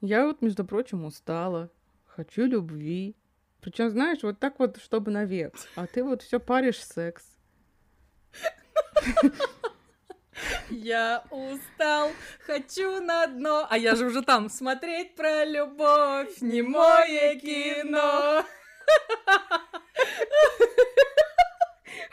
Я 0.00 0.26
вот, 0.26 0.40
между 0.40 0.64
прочим, 0.64 1.04
устала. 1.04 1.70
Хочу 2.06 2.46
любви. 2.46 3.14
Причем, 3.60 3.90
знаешь, 3.90 4.22
вот 4.22 4.38
так 4.38 4.58
вот, 4.58 4.78
чтобы 4.78 5.10
навек. 5.10 5.54
А 5.76 5.86
ты 5.86 6.02
вот 6.02 6.22
все 6.22 6.40
паришь 6.40 6.82
секс. 6.82 7.24
Я 10.70 11.24
устал, 11.30 12.10
хочу 12.46 13.00
на 13.02 13.26
дно. 13.26 13.66
А 13.68 13.76
я 13.76 13.94
же 13.94 14.06
уже 14.06 14.22
там 14.22 14.48
смотреть 14.48 15.14
про 15.14 15.44
любовь, 15.44 16.40
не 16.40 16.62
мое 16.62 17.34
кино. 17.38 18.44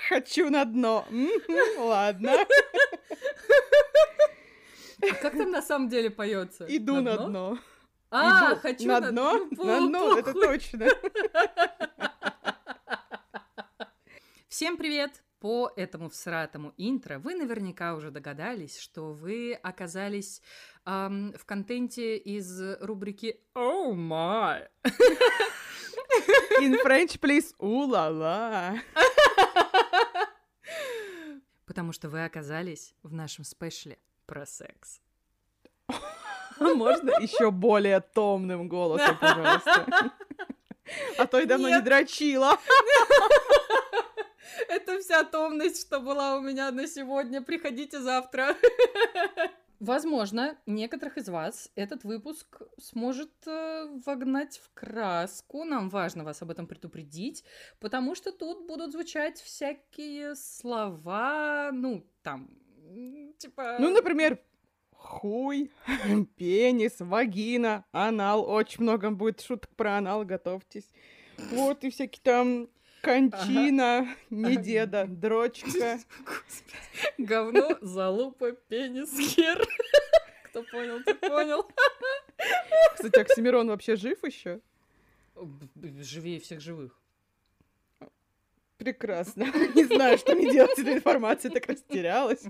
Хочу 0.09 0.49
на 0.49 0.65
дно. 0.65 1.05
Ладно. 1.77 2.33
А 5.01 5.15
как 5.21 5.37
там 5.37 5.51
на 5.51 5.61
самом 5.61 5.87
деле 5.89 6.09
поется? 6.09 6.65
Иду 6.67 6.99
на 7.01 7.17
дно. 7.17 7.57
А, 8.09 8.53
Иду 8.53 8.61
хочу 8.61 8.87
на 8.87 8.99
на 9.01 9.11
дно. 9.11 9.47
На 9.51 9.87
дно, 9.87 10.17
это 10.17 10.33
точно. 10.33 10.87
Всем 14.47 14.77
привет! 14.77 15.23
По 15.39 15.71
этому 15.75 16.09
всратому 16.09 16.73
интро 16.77 17.19
вы 17.19 17.35
наверняка 17.35 17.93
уже 17.93 18.09
догадались, 18.09 18.79
что 18.79 19.11
вы 19.11 19.53
оказались 19.53 20.41
ам, 20.83 21.31
в 21.33 21.45
контенте 21.45 22.17
из 22.17 22.59
рубрики 22.81 23.39
«Oh 23.53 23.93
my!» 23.93 24.67
In 26.59 26.83
French, 26.83 27.19
please. 27.19 27.53
У-ла-ла. 27.59 28.79
Потому 31.67 31.91
что 31.91 32.09
вы 32.09 32.25
оказались 32.25 32.95
в 33.03 33.13
нашем 33.13 33.43
спешле 33.43 33.99
про 34.25 34.45
секс. 34.47 35.01
Можно 36.75 37.11
еще 37.19 37.51
более 37.51 38.01
томным 38.01 38.67
голосом, 38.67 39.17
пожалуйста? 39.19 40.11
А 41.17 41.25
то 41.25 41.39
я 41.39 41.45
давно 41.45 41.69
не 41.69 41.81
дрочила. 41.81 42.57
Это 44.69 44.99
вся 44.99 45.23
томность, 45.23 45.81
что 45.81 45.99
была 45.99 46.37
у 46.37 46.41
меня 46.41 46.71
на 46.71 46.87
сегодня. 46.87 47.41
Приходите 47.41 47.99
завтра. 47.99 48.55
Возможно, 49.79 50.57
некоторых 50.65 51.17
из 51.17 51.29
вас 51.29 51.71
этот 51.75 52.03
выпуск 52.03 52.63
сможет 52.79 53.31
э, 53.45 53.85
вогнать 54.05 54.57
в 54.57 54.73
краску. 54.73 55.65
Нам 55.65 55.89
важно 55.89 56.23
вас 56.23 56.41
об 56.41 56.49
этом 56.49 56.65
предупредить, 56.65 57.43
потому 57.79 58.15
что 58.15 58.31
тут 58.31 58.65
будут 58.65 58.91
звучать 58.91 59.39
всякие 59.39 60.35
слова, 60.35 61.69
ну, 61.71 62.07
там, 62.23 62.49
типа... 63.37 63.77
Ну, 63.79 63.91
например, 63.91 64.39
хуй, 65.07 65.71
пенис, 66.37 66.95
вагина, 66.99 67.85
анал. 67.91 68.47
Очень 68.49 68.83
много 68.83 69.09
будет 69.11 69.41
шуток 69.41 69.69
про 69.75 69.97
анал, 69.97 70.25
готовьтесь. 70.25 70.89
Вот, 71.51 71.83
и 71.83 71.89
всякие 71.89 72.21
там 72.23 72.67
кончина, 73.01 74.07
не 74.29 74.53
Ага. 74.55 74.61
деда, 74.61 75.05
дрочка. 75.07 75.99
Говно, 77.17 77.77
залупа, 77.81 78.51
пенис, 78.51 79.17
хер. 79.17 79.65
Кто 80.45 80.63
понял, 80.63 81.01
ты 81.03 81.13
понял. 81.13 81.65
Кстати, 82.93 83.19
Оксимирон 83.19 83.67
вообще 83.67 83.95
жив 83.95 84.23
еще? 84.23 84.59
Живее 86.01 86.39
всех 86.39 86.59
живых. 86.59 86.99
Прекрасно. 88.77 89.43
Не 89.75 89.85
знаю, 89.85 90.17
что 90.17 90.35
мне 90.35 90.51
делать 90.51 90.75
с 90.75 90.79
этой 90.79 90.93
информацией, 90.95 91.53
так 91.53 91.65
растерялась. 91.67 92.43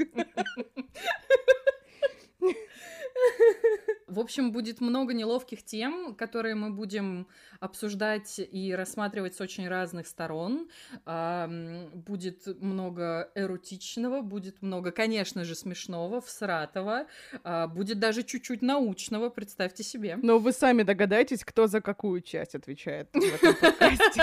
В 4.08 4.20
общем, 4.20 4.52
будет 4.54 4.80
много 4.80 5.14
неловких 5.14 5.64
тем, 5.64 6.16
которые 6.16 6.56
мы 6.56 6.70
будем 6.70 7.28
обсуждать 7.59 8.40
и 8.40 8.74
рассматривать 8.74 9.36
с 9.36 9.42
очень 9.42 9.68
разных 9.68 10.08
сторон. 10.08 10.70
Будет 11.06 12.48
много 12.62 13.30
эротичного, 13.36 14.22
будет 14.22 14.62
много, 14.62 14.91
конечно 14.91 15.44
же, 15.44 15.56
смешного, 15.56 16.22
всратого, 16.22 17.08
а, 17.44 17.68
будет 17.68 18.00
даже 18.00 18.24
чуть-чуть 18.24 18.62
научного, 18.62 19.30
представьте 19.30 19.84
себе. 19.84 20.18
Но 20.22 20.40
вы 20.40 20.53
сами 20.53 20.84
догадаетесь, 20.84 21.44
кто 21.44 21.68
за 21.68 21.81
какую 21.81 22.22
часть 22.22 22.56
отвечает 22.56 23.09
в 23.14 23.18
этом 23.18 23.56
подкасте. 23.56 24.22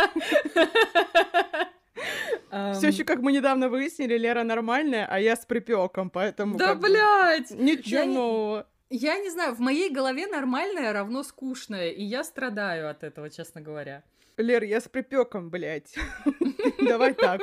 Все 2.75 2.89
еще, 2.89 3.05
как 3.05 3.19
мы 3.21 3.33
недавно 3.33 3.69
выяснили, 3.69 4.17
Лера 4.17 4.45
нормальная, 4.45 5.07
а 5.11 5.19
я 5.19 5.35
с 5.37 5.45
припеком, 5.45 6.09
поэтому... 6.09 6.57
Да, 6.57 6.69
как 6.69 6.81
блядь! 6.81 7.51
Ничего 7.51 8.01
Я 8.01 8.07
нового. 8.07 8.67
Я 8.97 9.19
не 9.19 9.29
знаю, 9.29 9.57
в 9.57 9.59
моей 9.59 9.91
голове 9.91 10.29
нормальное 10.29 10.93
равно 10.93 11.25
скучное, 11.25 11.91
и 11.91 12.05
я 12.05 12.23
страдаю 12.23 12.89
от 12.89 13.03
этого, 13.03 13.29
честно 13.29 13.61
говоря. 13.61 14.05
Лер, 14.37 14.63
я 14.63 14.81
с 14.81 14.89
припеком, 14.89 15.51
блядь. 15.51 15.97
Давай 16.79 17.13
так. 17.13 17.41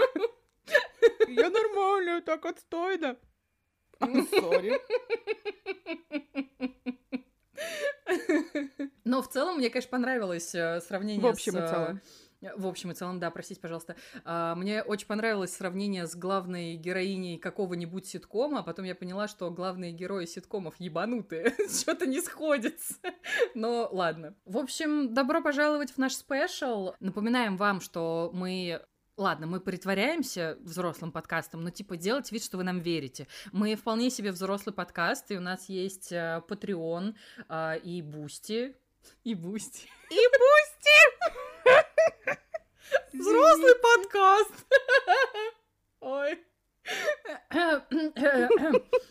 Я 1.28 1.50
нормальная, 1.50 2.22
так 2.22 2.45
отстойно. 2.45 3.17
Sorry. 4.00 4.80
Но 9.03 9.22
в 9.22 9.28
целом 9.28 9.57
мне, 9.57 9.69
конечно, 9.69 9.91
понравилось 9.91 10.56
э, 10.56 10.79
сравнение 10.79 11.22
В 11.22 11.28
общем 11.28 11.51
с... 11.51 11.56
и 11.56 11.59
э, 11.59 11.68
целом. 11.68 12.01
В 12.56 12.66
общем 12.66 12.91
и 12.91 12.94
целом, 12.96 13.19
да, 13.19 13.29
простите, 13.29 13.62
пожалуйста. 13.62 13.96
А, 14.25 14.56
Мне 14.56 14.81
очень 14.81 15.07
понравилось 15.07 15.56
сравнение 15.56 16.07
с 16.07 16.16
главной 16.16 16.75
героиней 16.75 17.38
какого-нибудь 17.38 18.07
ситкома, 18.07 18.59
а 18.59 18.63
потом 18.63 18.85
я 18.85 18.96
поняла, 18.96 19.28
что 19.28 19.52
главные 19.52 19.91
герои 19.91 20.25
ситкомов 20.25 20.75
ебанутые, 20.80 21.56
что-то 21.69 22.07
не 22.07 22.19
сходится. 22.19 22.96
Но 23.53 23.90
ладно. 23.91 24.35
В 24.46 24.57
общем, 24.57 25.13
добро 25.13 25.41
пожаловать 25.41 25.91
в 25.91 25.97
наш 25.97 26.13
special. 26.14 26.94
Напоминаем 27.00 27.57
вам, 27.57 27.80
что 27.80 28.31
мы 28.34 28.81
Ладно, 29.18 29.46
мы 29.46 29.59
притворяемся 29.59 30.57
взрослым 30.62 31.12
подкастом, 31.12 31.62
но 31.62 31.69
типа 31.69 31.96
делать 31.96 32.31
вид, 32.31 32.44
что 32.44 32.57
вы 32.57 32.63
нам 32.63 32.80
верите. 32.80 33.28
Мы 33.51 33.75
вполне 33.75 34.09
себе 34.09 34.31
взрослый 34.31 34.74
подкаст, 34.74 35.30
и 35.30 35.38
у 35.38 35.41
нас 35.41 35.69
есть 35.69 36.12
э, 36.12 36.41
Patreon 36.47 37.13
а, 37.47 37.75
и 37.75 38.01
Boosty. 38.02 38.75
И 39.24 39.35
Boosty. 39.36 39.88
И 40.09 40.16
Boosty! 40.16 41.50
Взрослый 43.13 43.75
подкаст. 43.75 44.66
Ой. 46.01 46.39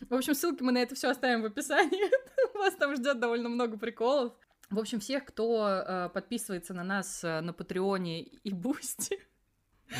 В 0.08 0.14
общем, 0.14 0.34
ссылки 0.34 0.62
мы 0.62 0.72
на 0.72 0.78
это 0.78 0.94
все 0.94 1.10
оставим 1.10 1.42
в 1.42 1.46
описании. 1.46 2.10
Вас 2.58 2.74
там 2.74 2.96
ждет 2.96 3.20
довольно 3.20 3.48
много 3.48 3.78
приколов. 3.78 4.32
В 4.70 4.78
общем, 4.78 5.00
всех, 5.00 5.24
кто 5.24 5.68
э, 5.68 6.08
подписывается 6.10 6.74
на 6.74 6.84
нас 6.84 7.24
э, 7.24 7.40
на 7.40 7.52
Patreon 7.52 8.14
е 8.14 8.22
и 8.22 8.52
Boosty. 8.52 9.18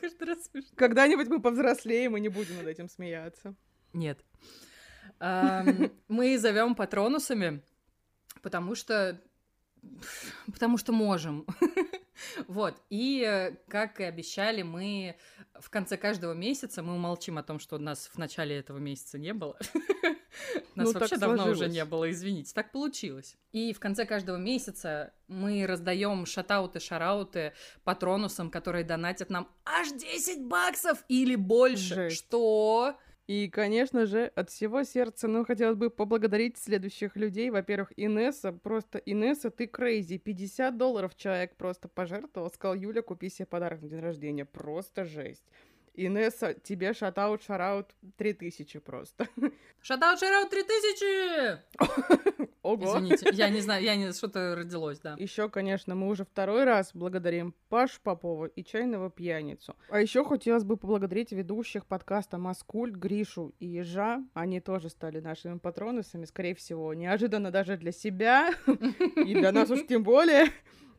Каждый 0.00 0.28
раз 0.28 0.44
смешно. 0.46 0.70
Когда-нибудь 0.76 1.28
мы 1.28 1.40
повзрослеем 1.40 2.16
и 2.16 2.20
не 2.20 2.28
будем 2.28 2.56
над 2.56 2.66
этим 2.66 2.88
смеяться. 2.88 3.54
Нет. 3.92 4.24
Ам, 5.18 5.92
Мы 6.08 6.38
зовем 6.38 6.74
патронусами, 6.74 7.62
потому 8.42 8.74
что... 8.74 9.20
Потому 10.52 10.78
что 10.78 10.92
можем. 10.92 11.46
Вот. 12.48 12.74
И, 12.90 13.50
как 13.68 13.98
и 13.98 14.04
обещали, 14.04 14.60
мы 14.60 15.16
в 15.58 15.70
конце 15.70 15.96
каждого 15.96 16.34
месяца, 16.34 16.82
мы 16.82 16.94
умолчим 16.94 17.38
о 17.38 17.42
том, 17.42 17.58
что 17.58 17.78
нас 17.78 18.10
в 18.12 18.18
начале 18.18 18.58
этого 18.58 18.76
месяца 18.76 19.18
не 19.18 19.32
было. 19.32 19.56
Нас 20.74 20.92
Ну, 20.92 21.00
вообще 21.00 21.16
давно 21.16 21.44
уже 21.44 21.54
сложилось. 21.54 21.72
не 21.72 21.84
было, 21.84 22.10
извините. 22.10 22.52
Так 22.54 22.72
получилось. 22.72 23.36
И 23.52 23.72
в 23.72 23.80
конце 23.80 24.04
каждого 24.04 24.36
месяца 24.36 25.12
мы 25.28 25.66
раздаем 25.66 26.24
шатауты, 26.26 26.78
шарауты 26.78 27.52
патронусам, 27.84 28.50
которые 28.50 28.84
донатят 28.84 29.30
нам 29.30 29.48
аж 29.64 29.88
10 29.90 30.42
баксов 30.44 31.02
или 31.08 31.34
больше. 31.36 31.94
Жесть. 31.94 32.18
Что? 32.18 32.96
И, 33.26 33.48
конечно 33.48 34.06
же, 34.06 34.26
от 34.34 34.50
всего 34.50 34.82
сердца, 34.82 35.28
ну, 35.28 35.44
хотелось 35.44 35.76
бы 35.76 35.88
поблагодарить 35.88 36.58
следующих 36.58 37.16
людей. 37.16 37.50
Во-первых, 37.50 37.92
Инесса, 37.96 38.52
просто 38.52 38.98
Инесса, 38.98 39.50
ты 39.50 39.66
crazy. 39.66 40.18
50 40.18 40.76
долларов 40.76 41.14
человек 41.14 41.56
просто 41.56 41.88
пожертвовал, 41.88 42.50
сказал, 42.50 42.74
Юля, 42.74 43.02
купи 43.02 43.28
себе 43.28 43.46
подарок 43.46 43.82
на 43.82 43.88
день 43.88 44.00
рождения. 44.00 44.44
Просто 44.44 45.04
жесть. 45.04 45.44
Инесса, 46.06 46.54
тебе 46.54 46.94
shoutout, 46.94 47.42
shoutout 47.42 47.94
3000 48.16 48.78
просто. 48.78 49.28
Shoutout, 49.82 50.20
shoutout 50.20 50.50
3000! 50.50 52.48
Ого. 52.62 52.84
Извините, 52.84 53.30
я 53.32 53.48
не 53.48 53.60
знаю, 53.60 53.82
я 53.82 53.96
не... 53.96 54.12
Что-то 54.12 54.54
родилось, 54.54 54.98
да. 54.98 55.16
Еще, 55.18 55.48
конечно, 55.48 55.94
мы 55.94 56.08
уже 56.08 56.24
второй 56.24 56.64
раз 56.64 56.90
благодарим 56.94 57.54
Пашу 57.68 57.98
Попова 58.02 58.46
и 58.46 58.62
Чайного 58.62 59.10
Пьяницу. 59.10 59.74
А 59.88 60.00
еще 60.00 60.24
хотелось 60.24 60.64
бы 60.64 60.76
поблагодарить 60.76 61.32
ведущих 61.32 61.86
подкаста 61.86 62.36
Маскульт, 62.38 62.94
Гришу 62.94 63.54
и 63.58 63.66
Ежа. 63.66 64.22
Они 64.34 64.60
тоже 64.60 64.90
стали 64.90 65.20
нашими 65.20 65.58
патронусами, 65.58 66.26
скорее 66.26 66.54
всего, 66.54 66.92
неожиданно 66.92 67.50
даже 67.50 67.76
для 67.76 67.92
себя, 67.92 68.50
и 68.66 69.34
для 69.34 69.52
нас 69.52 69.70
уж 69.70 69.86
тем 69.86 70.02
более. 70.02 70.48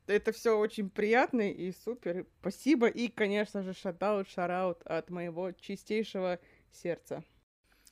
Это 0.07 0.31
все 0.31 0.57
очень 0.57 0.89
приятно 0.89 1.51
и 1.51 1.71
супер. 1.71 2.25
Спасибо. 2.39 2.87
И, 2.87 3.07
конечно 3.07 3.63
же, 3.63 3.73
шатаут, 3.73 4.29
шараут 4.29 4.81
от 4.83 5.09
моего 5.09 5.51
чистейшего 5.51 6.39
сердца. 6.71 7.23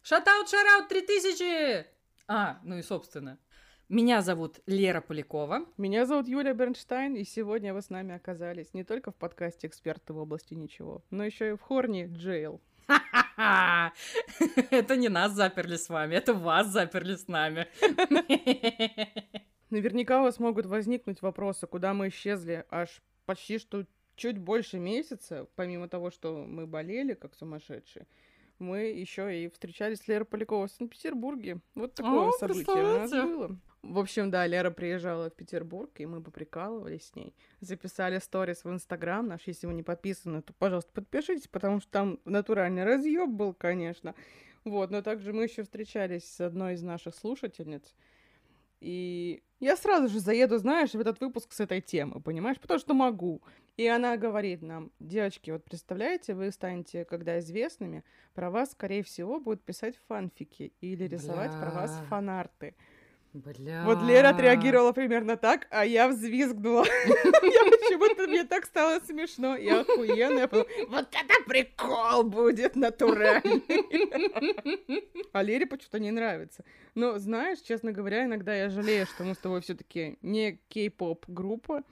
Шатаут, 0.01 0.49
шараут 0.49 0.89
3000! 0.89 1.85
А, 2.27 2.59
ну 2.63 2.77
и 2.77 2.81
собственно. 2.81 3.39
Меня 3.89 4.21
зовут 4.21 4.59
Лера 4.67 5.01
Полякова. 5.01 5.65
Меня 5.77 6.05
зовут 6.05 6.27
Юлия 6.27 6.53
Бернштайн, 6.53 7.15
и 7.15 7.23
сегодня 7.23 7.73
вы 7.73 7.81
с 7.81 7.89
нами 7.89 8.13
оказались 8.13 8.75
не 8.75 8.83
только 8.83 9.11
в 9.11 9.15
подкасте 9.15 9.65
«Эксперты 9.65 10.13
в 10.13 10.19
области 10.19 10.53
ничего», 10.53 11.03
но 11.09 11.25
еще 11.25 11.49
и 11.49 11.53
в 11.53 11.61
Хорне 11.61 12.05
Джейл. 12.05 12.61
Это 14.71 14.95
не 14.95 15.09
нас 15.09 15.31
заперли 15.31 15.75
с 15.75 15.89
вами, 15.89 16.15
это 16.15 16.33
вас 16.33 16.67
заперли 16.67 17.15
с 17.15 17.27
нами. 17.27 17.67
Наверняка 19.69 20.19
у 20.19 20.23
вас 20.23 20.39
могут 20.39 20.65
возникнуть 20.65 21.21
вопросы, 21.21 21.67
куда 21.67 21.93
мы 21.93 22.09
исчезли 22.09 22.65
аж 22.69 23.01
почти 23.25 23.59
что 23.59 23.85
чуть 24.15 24.37
больше 24.37 24.79
месяца, 24.79 25.47
помимо 25.55 25.87
того, 25.87 26.11
что 26.11 26.45
мы 26.45 26.67
болели 26.67 27.13
как 27.13 27.35
сумасшедшие 27.35 28.07
мы 28.59 28.79
еще 28.81 29.43
и 29.43 29.49
встречались 29.49 29.99
с 29.99 30.07
Лерой 30.07 30.25
Поляковой 30.25 30.67
в 30.67 30.71
Санкт-Петербурге. 30.71 31.59
Вот 31.75 31.95
такое 31.95 32.29
О, 32.29 32.31
событие 32.33 32.75
у 32.75 32.99
нас 32.99 33.11
было. 33.11 33.57
В 33.81 33.97
общем, 33.97 34.29
да, 34.29 34.45
Лера 34.45 34.71
приезжала 34.71 35.29
в 35.29 35.33
Петербург, 35.33 35.89
и 35.99 36.05
мы 36.05 36.21
поприкалывались 36.21 37.07
с 37.07 37.15
ней. 37.15 37.33
Записали 37.61 38.19
сторис 38.19 38.65
в 38.65 38.69
Инстаграм 38.69 39.25
наш. 39.25 39.47
Если 39.47 39.67
вы 39.67 39.73
не 39.73 39.83
подписаны, 39.83 40.41
то, 40.41 40.53
пожалуйста, 40.53 40.91
подпишитесь, 40.91 41.47
потому 41.47 41.79
что 41.79 41.89
там 41.89 42.19
натуральный 42.25 42.83
разъеб 42.83 43.29
был, 43.29 43.53
конечно. 43.53 44.15
Вот, 44.65 44.91
но 44.91 45.01
также 45.01 45.31
мы 45.31 45.43
еще 45.43 45.63
встречались 45.63 46.25
с 46.25 46.41
одной 46.41 46.73
из 46.73 46.83
наших 46.83 47.15
слушательниц. 47.15 47.95
И 48.79 49.43
я 49.59 49.75
сразу 49.75 50.07
же 50.07 50.19
заеду, 50.19 50.57
знаешь, 50.57 50.91
в 50.91 50.99
этот 50.99 51.19
выпуск 51.19 51.51
с 51.51 51.59
этой 51.59 51.81
темы, 51.81 52.21
понимаешь? 52.21 52.59
Потому 52.59 52.79
что 52.79 52.93
могу. 52.93 53.41
И 53.75 53.87
она 53.87 54.17
говорит 54.17 54.61
нам, 54.61 54.91
девочки, 54.99 55.51
вот 55.51 55.63
представляете, 55.63 56.33
вы 56.33 56.51
станете, 56.51 57.05
когда 57.05 57.39
известными, 57.39 58.03
про 58.33 58.49
вас, 58.49 58.71
скорее 58.71 59.03
всего, 59.03 59.39
будут 59.39 59.63
писать 59.63 59.99
фанфики 60.07 60.73
или 60.81 61.05
рисовать 61.05 61.51
Бля. 61.51 61.59
про 61.61 61.71
вас 61.71 62.01
фанарты. 62.09 62.75
Бля. 63.33 63.83
Вот 63.85 64.01
Лера 64.01 64.29
отреагировала 64.29 64.91
примерно 64.91 65.37
так, 65.37 65.67
а 65.69 65.85
я 65.85 66.07
взвизгнула. 66.07 66.83
Я 67.05 67.63
почему-то, 67.69 68.27
мне 68.27 68.43
так 68.43 68.65
стало 68.65 68.99
смешно. 69.01 69.55
Я 69.55 69.81
охуенно. 69.81 70.47
Вот 70.51 71.07
это 71.11 71.43
прикол 71.45 72.23
будет 72.23 72.75
натуральный. 72.75 73.63
А 75.31 75.43
Лере 75.43 75.67
почему-то 75.67 75.99
не 75.99 76.09
нравится. 76.09 76.63
Но, 76.95 77.19
знаешь, 77.19 77.59
честно 77.59 77.91
говоря, 77.91 78.25
иногда 78.25 78.55
я 78.55 78.69
жалею, 78.69 79.05
что 79.05 79.23
мы 79.23 79.35
с 79.35 79.37
тобой 79.37 79.61
все 79.61 79.75
таки 79.75 80.17
не 80.23 80.59
кей-поп 80.69 81.25
группа, 81.27 81.83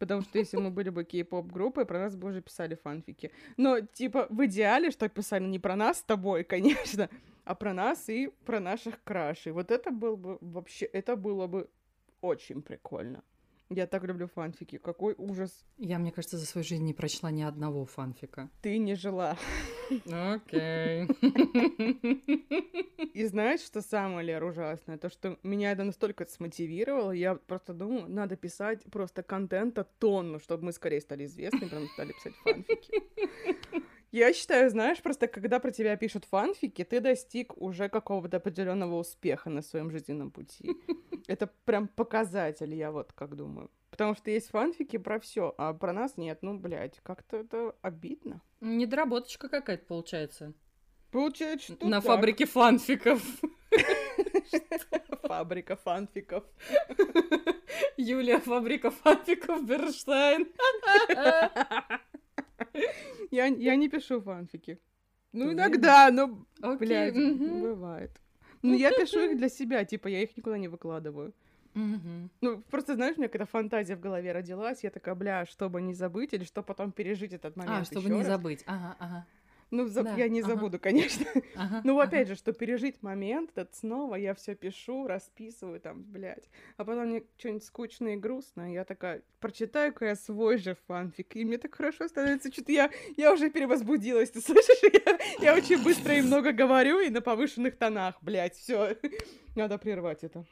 Потому 0.00 0.22
что 0.22 0.38
если 0.38 0.56
мы 0.56 0.70
были 0.70 0.88
бы 0.88 1.04
кей-поп 1.04 1.52
группой, 1.52 1.84
про 1.84 1.98
нас 1.98 2.16
бы 2.16 2.28
уже 2.28 2.40
писали 2.40 2.74
фанфики. 2.74 3.30
Но, 3.58 3.80
типа, 3.80 4.26
в 4.30 4.46
идеале, 4.46 4.90
что 4.90 5.08
писали 5.10 5.44
не 5.44 5.58
про 5.58 5.76
нас 5.76 5.98
с 5.98 6.02
тобой, 6.02 6.42
конечно, 6.54 7.10
а 7.44 7.54
про 7.54 7.74
нас 7.74 8.08
и 8.08 8.30
про 8.46 8.60
наших 8.60 9.04
крашей. 9.04 9.52
Вот 9.52 9.70
это 9.70 9.90
было 9.90 10.16
бы 10.16 10.38
вообще, 10.40 10.86
это 10.86 11.16
было 11.16 11.46
бы 11.46 11.68
очень 12.22 12.62
прикольно. 12.62 13.22
Я 13.72 13.86
так 13.86 14.02
люблю 14.04 14.26
фанфики. 14.26 14.78
Какой 14.78 15.14
ужас. 15.16 15.64
Я, 15.78 16.00
мне 16.00 16.10
кажется, 16.10 16.36
за 16.36 16.44
свою 16.44 16.64
жизнь 16.64 16.84
не 16.84 16.92
прочла 16.92 17.30
ни 17.30 17.42
одного 17.42 17.84
фанфика. 17.84 18.50
Ты 18.62 18.78
не 18.78 18.96
жила. 18.96 19.36
Окей. 20.06 21.06
И 23.14 23.24
знаешь, 23.26 23.60
что 23.60 23.80
самое, 23.80 24.26
Лер, 24.26 24.42
ужасное? 24.42 24.98
То, 24.98 25.08
что 25.08 25.38
меня 25.44 25.70
это 25.70 25.84
настолько 25.84 26.26
смотивировало, 26.26 27.12
я 27.12 27.36
просто 27.36 27.72
думаю, 27.72 28.08
надо 28.08 28.34
писать 28.36 28.82
просто 28.90 29.22
контента 29.22 29.84
тонну, 29.84 30.40
чтобы 30.40 30.64
мы 30.64 30.72
скорее 30.72 31.00
стали 31.00 31.26
известны, 31.26 31.68
прям 31.68 31.86
стали 31.88 32.12
писать 32.12 32.34
фанфики. 32.42 33.02
Я 34.12 34.32
считаю, 34.32 34.70
знаешь, 34.70 35.00
просто 35.02 35.28
когда 35.28 35.60
про 35.60 35.70
тебя 35.70 35.96
пишут 35.96 36.24
фанфики, 36.24 36.84
ты 36.84 37.00
достиг 37.00 37.56
уже 37.56 37.88
какого-то 37.88 38.38
определенного 38.38 38.96
успеха 38.96 39.50
на 39.50 39.62
своем 39.62 39.90
жизненном 39.90 40.30
пути. 40.30 40.76
Это 41.28 41.48
прям 41.64 41.86
показатель, 41.86 42.74
я 42.74 42.90
вот 42.90 43.12
как 43.12 43.36
думаю. 43.36 43.70
Потому 43.90 44.16
что 44.16 44.30
есть 44.30 44.50
фанфики 44.50 44.98
про 44.98 45.20
все, 45.20 45.54
а 45.58 45.72
про 45.74 45.92
нас 45.92 46.16
нет. 46.16 46.38
Ну, 46.42 46.58
блядь, 46.58 46.98
как-то 47.02 47.38
это 47.38 47.74
обидно. 47.82 48.40
Недоработочка 48.60 49.48
какая-то 49.48 49.84
получается. 49.84 50.54
Получается, 51.10 51.74
что 51.74 51.86
На 51.86 52.00
так. 52.00 52.06
фабрике 52.06 52.46
фанфиков. 52.46 53.22
Фабрика 55.22 55.76
фанфиков. 55.76 56.44
Юлия, 57.96 58.38
фабрика 58.38 58.90
фанфиков 58.90 59.64
Берштайн. 59.64 60.48
Я, 63.30 63.46
я 63.46 63.76
не 63.76 63.88
пишу 63.88 64.20
фанфики. 64.20 64.78
Ну, 65.32 65.52
иногда, 65.52 66.10
но, 66.10 66.44
блядь, 66.78 67.14
бывает. 67.14 68.10
Ну, 68.62 68.74
я 68.74 68.90
пишу 68.90 69.20
их 69.20 69.38
для 69.38 69.48
себя, 69.48 69.84
типа, 69.84 70.08
я 70.08 70.22
их 70.22 70.36
никуда 70.36 70.58
не 70.58 70.68
выкладываю. 70.68 71.32
Mm-hmm. 71.74 72.28
Ну, 72.40 72.62
просто, 72.62 72.94
знаешь, 72.94 73.16
у 73.16 73.20
меня 73.20 73.28
какая-то 73.28 73.50
фантазия 73.50 73.94
в 73.96 74.00
голове 74.00 74.32
родилась, 74.32 74.82
я 74.82 74.90
такая, 74.90 75.14
бля, 75.14 75.46
чтобы 75.46 75.80
не 75.80 75.94
забыть, 75.94 76.32
или 76.32 76.44
что 76.44 76.62
потом 76.62 76.90
пережить 76.90 77.32
этот 77.32 77.56
момент 77.56 77.82
А, 77.82 77.84
чтобы 77.84 78.10
не 78.10 78.18
раз. 78.18 78.26
забыть, 78.26 78.64
ага, 78.66 78.96
ага. 78.98 79.26
Ну, 79.70 79.86
за... 79.86 80.02
да. 80.02 80.14
я 80.16 80.28
не 80.28 80.40
ага. 80.40 80.50
забуду, 80.50 80.78
конечно. 80.78 81.26
Ага, 81.54 81.82
ну, 81.84 81.98
опять 82.00 82.26
ага. 82.26 82.34
же, 82.34 82.38
что 82.38 82.52
пережить 82.52 83.02
момент 83.02 83.50
этот 83.50 83.74
снова, 83.74 84.14
я 84.14 84.34
все 84.34 84.54
пишу, 84.54 85.06
расписываю 85.06 85.80
там, 85.80 86.02
блядь. 86.02 86.48
А 86.76 86.84
потом 86.84 87.06
мне 87.06 87.22
что-нибудь 87.38 87.64
скучное 87.64 88.14
и 88.14 88.16
грустное, 88.16 88.72
я 88.72 88.84
такая, 88.84 89.22
прочитаю-ка 89.40 90.06
я 90.06 90.16
свой 90.16 90.58
же 90.58 90.76
фанфик, 90.86 91.36
и 91.36 91.44
мне 91.44 91.58
так 91.58 91.74
хорошо 91.74 92.08
становится, 92.08 92.52
что-то 92.52 92.72
я, 92.72 92.90
я 93.16 93.32
уже 93.32 93.50
перевозбудилась, 93.50 94.30
ты 94.30 94.40
слышишь? 94.40 94.80
Я, 95.06 95.18
я 95.40 95.54
очень 95.54 95.82
быстро 95.82 96.14
и 96.14 96.22
много 96.22 96.52
говорю, 96.52 97.00
и 97.00 97.10
на 97.10 97.20
повышенных 97.20 97.76
тонах, 97.76 98.16
блядь, 98.22 98.56
все. 98.56 98.96
Надо 99.54 99.78
прервать 99.78 100.24
это. 100.24 100.44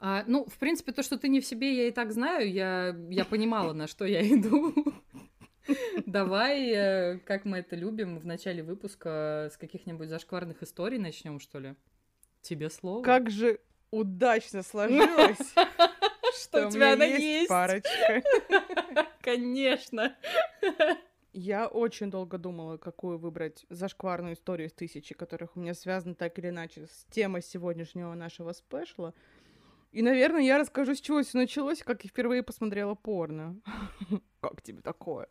А, 0.00 0.24
ну, 0.26 0.46
в 0.46 0.58
принципе, 0.58 0.92
то, 0.92 1.02
что 1.02 1.18
ты 1.18 1.28
не 1.28 1.40
в 1.40 1.46
себе, 1.46 1.76
я 1.76 1.88
и 1.88 1.90
так 1.90 2.12
знаю. 2.12 2.50
Я, 2.50 2.96
я 3.10 3.24
понимала, 3.24 3.72
на 3.72 3.86
что 3.86 4.04
я 4.04 4.26
иду. 4.26 4.74
Давай, 6.06 6.70
э, 6.70 7.18
как 7.24 7.44
мы 7.44 7.58
это 7.58 7.76
любим, 7.76 8.18
в 8.18 8.26
начале 8.26 8.62
выпуска 8.62 9.48
с 9.52 9.56
каких-нибудь 9.56 10.08
зашкварных 10.08 10.62
историй 10.62 10.98
начнем, 10.98 11.40
что 11.40 11.58
ли? 11.58 11.74
Тебе 12.42 12.70
слово. 12.70 13.02
Как 13.02 13.30
же 13.30 13.60
удачно 13.90 14.62
сложилось, 14.62 15.54
что 16.40 16.68
у 16.68 16.70
тебя 16.70 16.92
она 16.92 17.04
есть 17.04 17.48
парочка. 17.48 18.22
Конечно. 19.20 20.16
Я 21.32 21.68
очень 21.68 22.10
долго 22.10 22.38
думала, 22.38 22.78
какую 22.78 23.18
выбрать 23.18 23.66
зашкварную 23.68 24.34
историю 24.34 24.68
из 24.68 24.72
тысячи, 24.72 25.14
которых 25.14 25.56
у 25.56 25.60
меня 25.60 25.74
связаны 25.74 26.14
так 26.14 26.38
или 26.38 26.48
иначе 26.48 26.86
с 26.86 27.06
темой 27.10 27.42
сегодняшнего 27.42 28.14
нашего 28.14 28.52
спешла. 28.52 29.12
И, 29.92 30.02
наверное, 30.02 30.42
я 30.42 30.58
расскажу, 30.58 30.94
с 30.94 31.00
чего 31.00 31.22
все 31.22 31.38
началось, 31.38 31.82
как 31.82 32.04
я 32.04 32.10
впервые 32.10 32.42
посмотрела 32.42 32.94
порно. 32.94 33.60
Как 34.40 34.62
тебе 34.62 34.82
такое? 34.82 35.28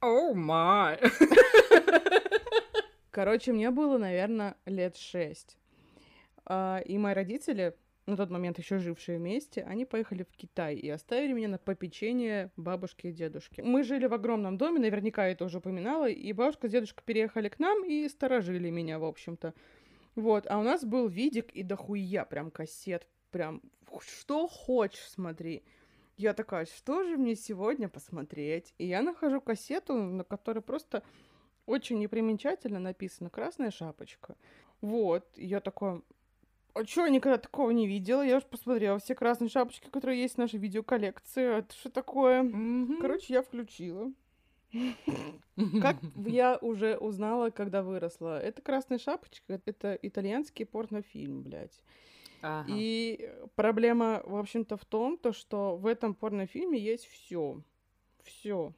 О 0.00 0.32
май! 0.32 1.00
Короче, 3.10 3.52
мне 3.52 3.72
было, 3.72 3.98
наверное, 3.98 4.56
лет 4.64 4.96
шесть. 4.96 5.58
А, 6.46 6.80
и 6.84 6.96
мои 6.98 7.14
родители, 7.14 7.74
на 8.06 8.16
тот 8.16 8.30
момент 8.30 8.58
еще 8.58 8.78
жившие 8.78 9.18
вместе, 9.18 9.62
они 9.62 9.84
поехали 9.84 10.22
в 10.22 10.36
Китай 10.36 10.76
и 10.76 10.88
оставили 10.88 11.32
меня 11.32 11.48
на 11.48 11.58
попечение 11.58 12.52
бабушки 12.56 13.08
и 13.08 13.12
дедушки. 13.12 13.60
Мы 13.60 13.82
жили 13.82 14.06
в 14.06 14.14
огромном 14.14 14.56
доме, 14.56 14.78
наверняка 14.78 15.26
я 15.26 15.32
это 15.32 15.46
уже 15.46 15.58
упоминала, 15.58 16.08
и 16.08 16.32
бабушка 16.32 16.68
с 16.68 16.70
дедушкой 16.70 17.02
переехали 17.04 17.48
к 17.48 17.58
нам 17.58 17.84
и 17.84 18.08
сторожили 18.08 18.70
меня, 18.70 19.00
в 19.00 19.04
общем-то. 19.04 19.52
Вот, 20.14 20.46
а 20.48 20.58
у 20.58 20.62
нас 20.62 20.84
был 20.84 21.08
видик 21.08 21.50
и 21.50 21.64
дохуя 21.64 22.24
прям 22.24 22.52
кассет, 22.52 23.08
прям 23.32 23.62
что 24.00 24.46
хочешь 24.46 25.08
смотри. 25.08 25.64
Я 26.18 26.34
такая, 26.34 26.66
что 26.66 27.04
же 27.04 27.16
мне 27.16 27.36
сегодня 27.36 27.88
посмотреть? 27.88 28.74
И 28.78 28.86
я 28.86 29.02
нахожу 29.02 29.40
кассету, 29.40 29.94
на 29.94 30.24
которой 30.24 30.60
просто 30.60 31.04
очень 31.64 32.00
непримечательно 32.00 32.80
написано 32.80 33.30
«Красная 33.30 33.70
шапочка». 33.70 34.36
Вот, 34.80 35.24
и 35.36 35.46
я 35.46 35.60
такая, 35.60 36.02
а 36.74 36.84
чё, 36.84 37.04
я 37.04 37.10
никогда 37.10 37.38
такого 37.38 37.70
не 37.70 37.86
видела. 37.86 38.22
Я 38.22 38.38
уж 38.38 38.44
посмотрела 38.44 38.98
все 38.98 39.14
красные 39.14 39.48
шапочки, 39.48 39.88
которые 39.90 40.20
есть 40.20 40.34
в 40.34 40.38
нашей 40.38 40.58
видеоколлекции. 40.58 41.58
Это 41.58 41.72
что 41.74 41.88
такое? 41.88 42.42
Mm-hmm. 42.42 43.00
Короче, 43.00 43.34
я 43.34 43.42
включила. 43.42 44.12
Как 45.80 45.96
я 46.26 46.58
уже 46.60 46.96
узнала, 46.96 47.50
когда 47.50 47.84
выросла. 47.84 48.40
Это 48.40 48.60
«Красная 48.60 48.98
шапочка», 48.98 49.60
это 49.64 49.96
итальянский 50.02 50.66
порнофильм, 50.66 51.42
блядь. 51.42 51.80
Ага. 52.42 52.66
И 52.68 53.30
проблема, 53.54 54.22
в 54.24 54.36
общем-то, 54.36 54.76
в 54.76 54.84
том, 54.84 55.18
то, 55.18 55.32
что 55.32 55.76
в 55.76 55.86
этом 55.86 56.14
порнофильме 56.14 56.78
есть 56.78 57.06
все. 57.06 57.62
Все. 58.22 58.72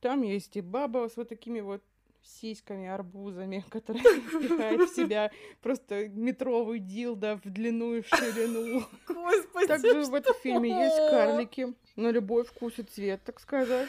Там 0.00 0.22
есть 0.22 0.56
и 0.56 0.60
баба 0.60 1.08
с 1.08 1.16
вот 1.16 1.28
такими 1.28 1.60
вот 1.60 1.82
сиськами, 2.22 2.88
арбузами, 2.88 3.64
которая 3.70 4.02
впихает 4.02 4.80
в 4.80 4.94
себя 4.96 5.30
просто 5.60 6.08
метровый 6.08 6.78
дилдо 6.78 7.40
в 7.42 7.50
длину 7.50 7.94
и 7.94 8.02
в 8.02 8.08
ширину. 8.08 8.82
Господи, 9.08 9.66
Также 9.66 10.04
в 10.04 10.14
этом 10.14 10.34
фильме 10.42 10.70
есть 10.70 10.96
карлики 10.96 11.74
на 11.96 12.10
любой 12.10 12.44
вкус 12.44 12.78
и 12.78 12.82
цвет, 12.82 13.22
так 13.24 13.40
сказать. 13.40 13.88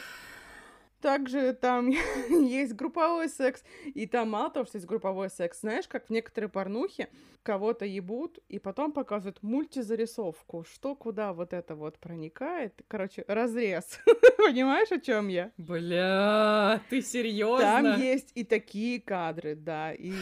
Также 1.02 1.52
там 1.52 1.88
есть 2.30 2.74
групповой 2.74 3.28
секс, 3.28 3.62
и 3.84 4.06
там 4.06 4.30
мало 4.30 4.50
того, 4.50 4.64
что 4.64 4.78
есть 4.78 4.86
групповой 4.86 5.28
секс, 5.28 5.60
знаешь, 5.60 5.86
как 5.88 6.06
в 6.06 6.10
некоторые 6.10 6.48
порнухи 6.48 7.08
кого-то 7.42 7.84
ебут, 7.84 8.38
и 8.48 8.58
потом 8.58 8.92
показывают 8.92 9.42
мультизарисовку, 9.42 10.64
что 10.64 10.94
куда 10.94 11.32
вот 11.32 11.52
это 11.52 11.74
вот 11.74 11.98
проникает. 11.98 12.80
Короче, 12.88 13.24
разрез. 13.26 13.98
Понимаешь, 14.38 14.92
о 14.92 15.00
чем 15.00 15.28
я? 15.28 15.50
Бля, 15.58 16.80
ты 16.88 17.02
серьезно? 17.02 17.60
Там 17.60 18.00
есть 18.00 18.30
и 18.34 18.44
такие 18.44 19.00
кадры, 19.00 19.56
да, 19.56 19.92
и... 19.92 20.12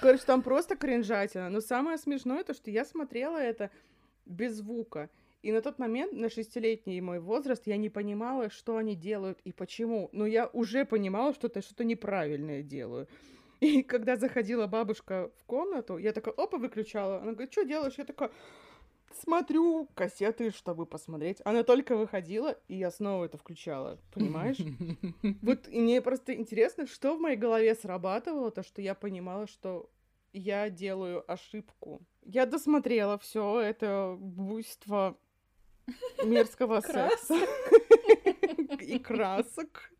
Короче, 0.00 0.24
там 0.26 0.42
просто 0.42 0.76
кринжатина. 0.76 1.48
Но 1.48 1.60
самое 1.60 1.96
смешное 1.96 2.44
то, 2.44 2.52
что 2.52 2.70
я 2.70 2.84
смотрела 2.84 3.38
это 3.38 3.70
без 4.26 4.56
звука. 4.56 5.08
И 5.46 5.52
на 5.52 5.62
тот 5.62 5.78
момент, 5.78 6.12
на 6.12 6.28
шестилетний 6.28 7.00
мой 7.00 7.20
возраст, 7.20 7.68
я 7.68 7.76
не 7.76 7.88
понимала, 7.88 8.50
что 8.50 8.78
они 8.78 8.96
делают 8.96 9.38
и 9.44 9.52
почему. 9.52 10.08
Но 10.10 10.26
я 10.26 10.48
уже 10.48 10.84
понимала, 10.84 11.32
что 11.34 11.46
это 11.46 11.62
что-то 11.62 11.84
неправильное 11.84 12.64
делаю. 12.64 13.06
И 13.60 13.84
когда 13.84 14.16
заходила 14.16 14.66
бабушка 14.66 15.30
в 15.38 15.44
комнату, 15.44 15.98
я 15.98 16.12
такая, 16.12 16.34
опа, 16.34 16.58
выключала. 16.58 17.18
Она 17.18 17.30
говорит, 17.30 17.52
что 17.52 17.62
делаешь? 17.62 17.94
Я 17.96 18.04
такая, 18.04 18.32
смотрю 19.22 19.88
кассеты, 19.94 20.50
чтобы 20.50 20.84
посмотреть. 20.84 21.40
Она 21.44 21.62
только 21.62 21.96
выходила, 21.96 22.58
и 22.66 22.74
я 22.74 22.90
снова 22.90 23.26
это 23.26 23.38
включала, 23.38 24.00
понимаешь? 24.12 24.58
Вот 25.42 25.68
и 25.68 25.78
мне 25.78 26.02
просто 26.02 26.34
интересно, 26.34 26.88
что 26.88 27.14
в 27.14 27.20
моей 27.20 27.36
голове 27.36 27.72
срабатывало, 27.76 28.50
то, 28.50 28.64
что 28.64 28.82
я 28.82 28.96
понимала, 28.96 29.46
что 29.46 29.88
я 30.32 30.70
делаю 30.70 31.22
ошибку. 31.30 32.00
Я 32.22 32.46
досмотрела 32.46 33.16
все 33.16 33.60
это 33.60 34.16
буйство 34.18 35.16
мерзкого 36.24 36.80
секса 36.80 37.34
и 38.80 38.98
красок. 38.98 39.90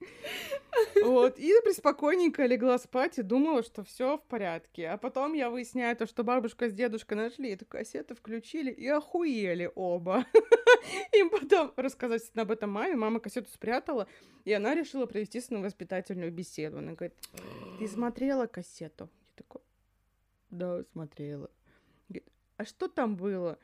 Вот. 1.03 1.39
И 1.39 1.53
преспокойненько 1.65 2.45
легла 2.47 2.79
спать 2.79 3.19
и 3.19 3.23
думала, 3.23 3.63
что 3.63 3.85
все 3.85 4.19
в 4.19 4.23
порядке. 4.23 4.89
А 4.89 4.99
потом 4.99 5.33
я 5.33 5.51
выясняю 5.51 5.97
то, 5.97 6.07
что 6.07 6.25
бабушка 6.25 6.69
с 6.69 6.73
дедушкой 6.73 7.17
нашли 7.17 7.51
эту 7.51 7.67
кассету, 7.67 8.15
включили 8.15 8.71
и 8.71 8.87
охуели 8.89 9.71
оба. 9.75 10.27
Им 11.13 11.31
потом 11.31 11.73
рассказать 11.77 12.23
об 12.35 12.51
этом 12.51 12.71
маме. 12.71 12.97
Мама 12.97 13.21
кассету 13.21 13.51
спрятала, 13.51 14.07
и 14.45 14.53
она 14.53 14.75
решила 14.75 15.07
провести 15.07 15.41
с 15.41 15.51
ним 15.51 15.63
воспитательную 15.63 16.33
беседу. 16.33 16.79
Она 16.79 16.93
говорит, 16.93 17.15
ты 17.79 17.89
смотрела 17.89 18.47
кассету? 18.47 19.09
Я 19.29 19.33
такой, 19.37 19.63
да, 20.51 20.83
смотрела. 20.93 21.51
Говорит, 22.09 22.29
а 22.57 22.65
что 22.65 22.89
там 22.89 23.17
было? 23.17 23.59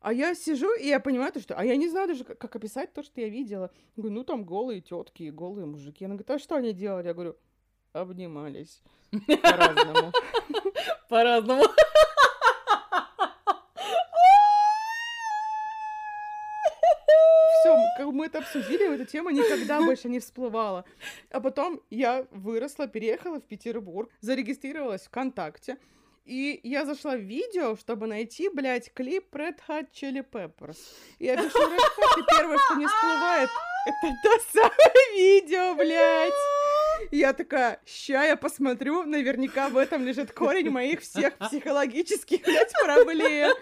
А 0.00 0.12
я 0.12 0.34
сижу, 0.34 0.72
и 0.74 0.86
я 0.86 1.00
понимаю, 1.00 1.32
то, 1.32 1.40
что... 1.40 1.54
А 1.56 1.64
я 1.64 1.76
не 1.76 1.88
знаю 1.88 2.08
даже, 2.08 2.24
как, 2.24 2.38
как 2.38 2.56
описать 2.56 2.92
то, 2.92 3.02
что 3.02 3.20
я 3.20 3.28
видела. 3.28 3.70
Я 3.96 4.02
говорю, 4.02 4.14
ну, 4.14 4.24
там 4.24 4.44
голые 4.44 4.80
тетки 4.80 5.24
и 5.24 5.30
голые 5.30 5.66
мужики. 5.66 6.04
Она 6.04 6.14
говорит, 6.14 6.30
а 6.30 6.38
что 6.38 6.56
они 6.56 6.72
делали? 6.72 7.08
Я 7.08 7.14
говорю, 7.14 7.36
обнимались. 7.92 8.82
По-разному. 9.42 10.12
По-разному. 11.08 11.62
Все, 17.60 17.76
как 17.96 18.06
мы 18.12 18.26
это 18.26 18.38
обсудили, 18.38 18.94
эта 18.94 19.06
тема 19.06 19.32
никогда 19.32 19.80
больше 19.80 20.08
не 20.08 20.20
всплывала. 20.20 20.84
А 21.30 21.40
потом 21.40 21.80
я 21.90 22.26
выросла, 22.30 22.86
переехала 22.86 23.40
в 23.40 23.44
Петербург, 23.44 24.10
зарегистрировалась 24.20 25.02
в 25.02 25.06
ВКонтакте. 25.06 25.78
И 26.26 26.58
я 26.64 26.84
зашла 26.84 27.16
в 27.16 27.20
видео, 27.20 27.76
чтобы 27.76 28.08
найти, 28.08 28.48
блядь, 28.48 28.92
клип 28.92 29.32
Red 29.32 29.58
Hot 29.68 29.86
Chili 29.92 30.28
Peppers. 30.28 30.76
И 31.20 31.26
я 31.26 31.36
пишу 31.36 31.56
Red 31.56 31.78
Hot, 31.78 32.20
и 32.20 32.24
первое, 32.28 32.58
что 32.58 32.74
не 32.74 32.86
всплывает, 32.86 33.48
это 33.86 34.16
то 34.24 34.30
самое 34.52 35.14
видео, 35.14 35.74
блядь. 35.76 36.32
И 37.12 37.18
я 37.18 37.32
такая, 37.32 37.80
ща 37.86 38.24
я 38.24 38.34
посмотрю, 38.34 39.04
наверняка 39.04 39.68
в 39.68 39.76
этом 39.76 40.04
лежит 40.04 40.32
корень 40.32 40.70
моих 40.70 41.00
всех 41.02 41.36
психологических, 41.38 42.42
блядь, 42.42 42.72
проблем. 42.82 43.54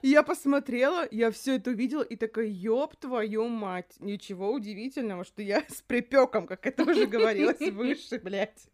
И 0.00 0.08
я 0.08 0.22
посмотрела, 0.22 1.06
я 1.10 1.30
все 1.30 1.56
это 1.56 1.70
увидела, 1.70 2.02
и 2.02 2.16
такая, 2.16 2.46
ёб 2.46 2.96
твою 2.96 3.48
мать, 3.48 3.94
ничего 4.00 4.52
удивительного, 4.52 5.24
что 5.24 5.42
я 5.42 5.62
с 5.68 5.82
припеком, 5.82 6.46
как 6.46 6.64
это 6.64 6.82
уже 6.84 7.04
говорилось 7.04 7.60
выше, 7.60 8.18
блядь. 8.18 8.70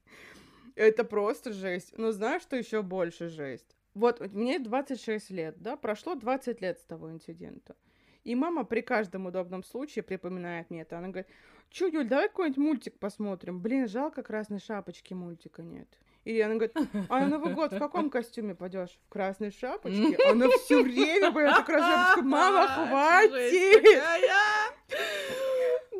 Это 0.74 1.04
просто 1.04 1.52
жесть. 1.52 1.94
Но 1.96 2.12
знаешь, 2.12 2.42
что 2.42 2.56
еще 2.56 2.82
больше 2.82 3.28
жесть? 3.28 3.76
Вот 3.94 4.20
мне 4.32 4.58
26 4.58 5.30
лет, 5.30 5.56
да, 5.58 5.76
прошло 5.76 6.14
20 6.14 6.60
лет 6.62 6.78
с 6.80 6.84
того 6.84 7.10
инцидента. 7.10 7.76
И 8.24 8.34
мама 8.34 8.64
при 8.64 8.80
каждом 8.80 9.26
удобном 9.26 9.62
случае 9.64 10.02
припоминает 10.02 10.70
мне 10.70 10.82
это. 10.82 10.98
Она 10.98 11.08
говорит, 11.08 11.26
чё, 11.70 11.88
Юль, 11.88 12.08
давай 12.08 12.28
какой-нибудь 12.28 12.58
мультик 12.58 12.98
посмотрим. 12.98 13.60
Блин, 13.60 13.88
жалко 13.88 14.22
красной 14.22 14.60
шапочки 14.60 15.12
мультика 15.12 15.62
нет. 15.62 15.88
И 16.24 16.40
она 16.40 16.54
говорит, 16.54 16.76
а 17.08 17.20
на 17.20 17.28
Новый 17.28 17.52
год 17.52 17.72
в 17.72 17.78
каком 17.78 18.08
костюме 18.08 18.54
пойдешь? 18.54 18.96
В 19.06 19.08
красной 19.08 19.50
шапочке? 19.50 20.16
Она 20.30 20.48
все 20.50 20.82
время 20.82 21.32
была 21.32 21.62
красной 21.62 21.96
шапочке. 21.96 22.22
Мама, 22.22 22.68
хватит! 22.68 23.82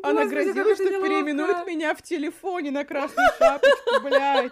Она 0.03 0.25
грозила, 0.25 0.75
что 0.75 0.85
переименует 0.85 1.65
меня 1.65 1.95
в 1.95 2.01
телефоне 2.01 2.71
на 2.71 2.83
красную 2.83 3.29
шапочку, 3.39 4.03
блядь. 4.03 4.51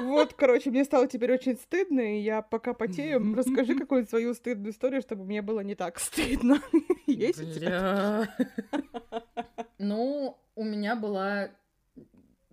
Вот, 0.00 0.34
короче, 0.34 0.70
мне 0.70 0.84
стало 0.84 1.06
теперь 1.06 1.32
очень 1.32 1.56
стыдно, 1.56 2.00
и 2.00 2.20
я 2.20 2.42
пока 2.42 2.74
потею, 2.74 3.34
расскажи 3.34 3.74
какую-нибудь 3.74 4.10
свою 4.10 4.34
стыдную 4.34 4.72
историю, 4.72 5.00
чтобы 5.00 5.24
мне 5.24 5.40
было 5.40 5.60
не 5.60 5.74
так 5.74 5.98
стыдно. 5.98 6.60
Есть 7.06 7.40
Ну, 9.78 10.38
у 10.54 10.64
меня 10.64 10.96
была 10.96 11.50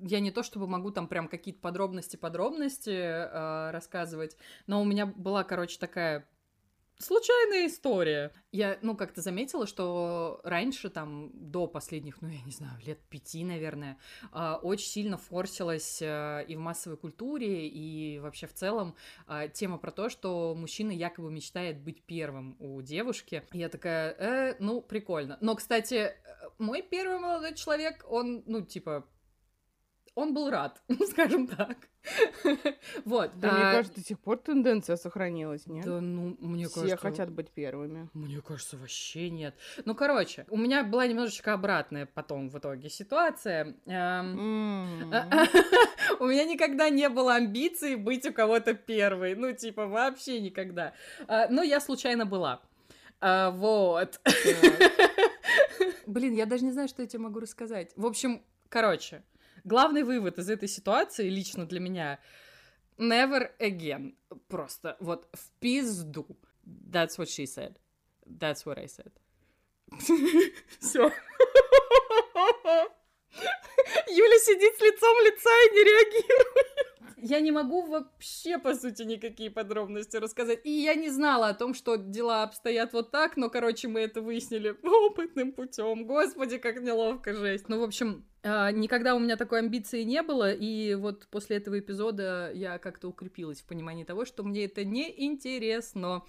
я 0.05 0.19
не 0.19 0.31
то 0.31 0.43
чтобы 0.43 0.67
могу 0.67 0.91
там 0.91 1.07
прям 1.07 1.27
какие-то 1.27 1.61
подробности-подробности 1.61 2.89
э, 2.89 3.71
рассказывать, 3.71 4.37
но 4.67 4.81
у 4.81 4.85
меня 4.85 5.05
была, 5.05 5.43
короче, 5.43 5.79
такая 5.79 6.27
случайная 6.99 7.67
история. 7.67 8.31
Я, 8.51 8.77
ну, 8.81 8.95
как-то 8.95 9.21
заметила, 9.21 9.67
что 9.67 10.39
раньше, 10.43 10.89
там, 10.89 11.31
до 11.33 11.67
последних, 11.67 12.21
ну, 12.21 12.29
я 12.29 12.41
не 12.41 12.51
знаю, 12.51 12.73
лет 12.85 12.99
пяти, 13.09 13.43
наверное, 13.43 13.97
э, 14.31 14.53
очень 14.61 14.87
сильно 14.87 15.17
форсилась 15.17 16.01
э, 16.01 16.45
и 16.47 16.55
в 16.55 16.59
массовой 16.59 16.97
культуре, 16.97 17.67
и 17.67 18.19
вообще 18.19 18.47
в 18.47 18.53
целом 18.53 18.95
э, 19.27 19.49
тема 19.53 19.77
про 19.77 19.91
то, 19.91 20.09
что 20.09 20.55
мужчина 20.55 20.91
якобы 20.91 21.31
мечтает 21.31 21.79
быть 21.81 22.03
первым 22.03 22.55
у 22.59 22.81
девушки. 22.81 23.43
Я 23.51 23.69
такая, 23.69 24.11
э, 24.17 24.55
ну, 24.59 24.81
прикольно. 24.81 25.37
Но, 25.41 25.55
кстати, 25.55 26.15
мой 26.57 26.81
первый 26.81 27.19
молодой 27.19 27.55
человек, 27.55 28.05
он, 28.07 28.43
ну, 28.45 28.61
типа, 28.61 29.07
он 30.15 30.33
был 30.33 30.49
рад, 30.49 30.81
скажем 31.09 31.47
так. 31.47 31.77
вот. 33.05 33.31
Да, 33.39 33.49
а... 33.49 33.53
мне 33.53 33.63
кажется, 33.77 33.95
до 33.95 34.05
сих 34.05 34.19
пор 34.19 34.37
тенденция 34.37 34.95
сохранилась, 34.95 35.65
нет? 35.67 35.85
Да, 35.85 36.01
ну, 36.01 36.37
мне 36.39 36.67
Все 36.67 36.81
кажется... 36.81 36.97
хотят 36.97 37.31
быть 37.31 37.49
первыми. 37.51 38.09
Мне 38.13 38.41
кажется, 38.41 38.77
вообще 38.77 39.29
нет. 39.29 39.55
Ну, 39.85 39.95
короче, 39.95 40.45
у 40.49 40.57
меня 40.57 40.83
была 40.83 41.07
немножечко 41.07 41.53
обратная 41.53 42.05
потом 42.05 42.49
в 42.49 42.57
итоге 42.57 42.89
ситуация. 42.89 43.75
Эм, 43.85 45.11
у 46.19 46.25
меня 46.25 46.45
никогда 46.45 46.89
не 46.89 47.09
было 47.09 47.35
амбиций 47.35 47.95
быть 47.95 48.25
у 48.25 48.33
кого-то 48.33 48.73
первой. 48.73 49.35
Ну, 49.35 49.51
типа, 49.53 49.87
вообще 49.87 50.41
никогда. 50.41 50.93
А, 51.27 51.47
но 51.49 51.63
я 51.63 51.79
случайно 51.79 52.25
была. 52.25 52.61
А, 53.19 53.51
вот. 53.51 54.19
Блин, 56.05 56.33
я 56.33 56.45
даже 56.45 56.65
не 56.65 56.71
знаю, 56.71 56.87
что 56.87 57.01
я 57.01 57.07
тебе 57.07 57.23
могу 57.23 57.39
рассказать. 57.39 57.91
В 57.95 58.05
общем, 58.05 58.43
короче, 58.69 59.23
главный 59.63 60.03
вывод 60.03 60.39
из 60.39 60.49
этой 60.49 60.67
ситуации 60.67 61.29
лично 61.29 61.65
для 61.65 61.79
меня 61.79 62.19
never 62.97 63.51
again. 63.59 64.15
Просто 64.47 64.97
вот 64.99 65.27
в 65.33 65.51
пизду. 65.59 66.37
That's 66.65 67.17
what 67.17 67.27
she 67.27 67.45
said. 67.45 67.75
That's 68.25 68.65
what 68.65 68.77
I 68.79 68.85
said. 68.85 69.11
Все. 70.79 71.11
Юля 74.07 74.39
сидит 74.39 74.75
с 74.77 74.81
лицом 74.81 75.17
лица 75.25 75.49
и 75.49 75.71
не 75.73 75.83
реагирует. 75.83 76.93
Я 77.17 77.39
не 77.39 77.51
могу 77.51 77.83
вообще, 77.83 78.57
по 78.57 78.75
сути, 78.75 79.03
никакие 79.03 79.49
подробности 79.49 80.17
рассказать. 80.17 80.59
И 80.65 80.69
я 80.69 80.93
не 80.93 81.09
знала 81.09 81.49
о 81.49 81.53
том, 81.53 81.73
что 81.73 81.95
дела 81.95 82.43
обстоят 82.43 82.91
вот 82.91 83.11
так, 83.11 83.37
но, 83.37 83.49
короче, 83.49 83.87
мы 83.87 84.01
это 84.01 84.21
выяснили 84.21 84.75
опытным 84.83 85.53
путем. 85.53 86.05
Господи, 86.05 86.57
как 86.57 86.81
неловко, 86.81 87.33
жесть. 87.33 87.69
Ну, 87.69 87.79
в 87.79 87.83
общем, 87.83 88.25
никогда 88.43 89.15
у 89.15 89.19
меня 89.19 89.37
такой 89.37 89.59
амбиции 89.59 90.03
не 90.03 90.21
было, 90.21 90.51
и 90.51 90.95
вот 90.95 91.27
после 91.27 91.57
этого 91.57 91.79
эпизода 91.79 92.51
я 92.53 92.77
как-то 92.77 93.07
укрепилась 93.07 93.61
в 93.61 93.65
понимании 93.65 94.03
того, 94.03 94.25
что 94.25 94.43
мне 94.43 94.65
это 94.65 94.83
не 94.83 95.25
интересно. 95.25 96.23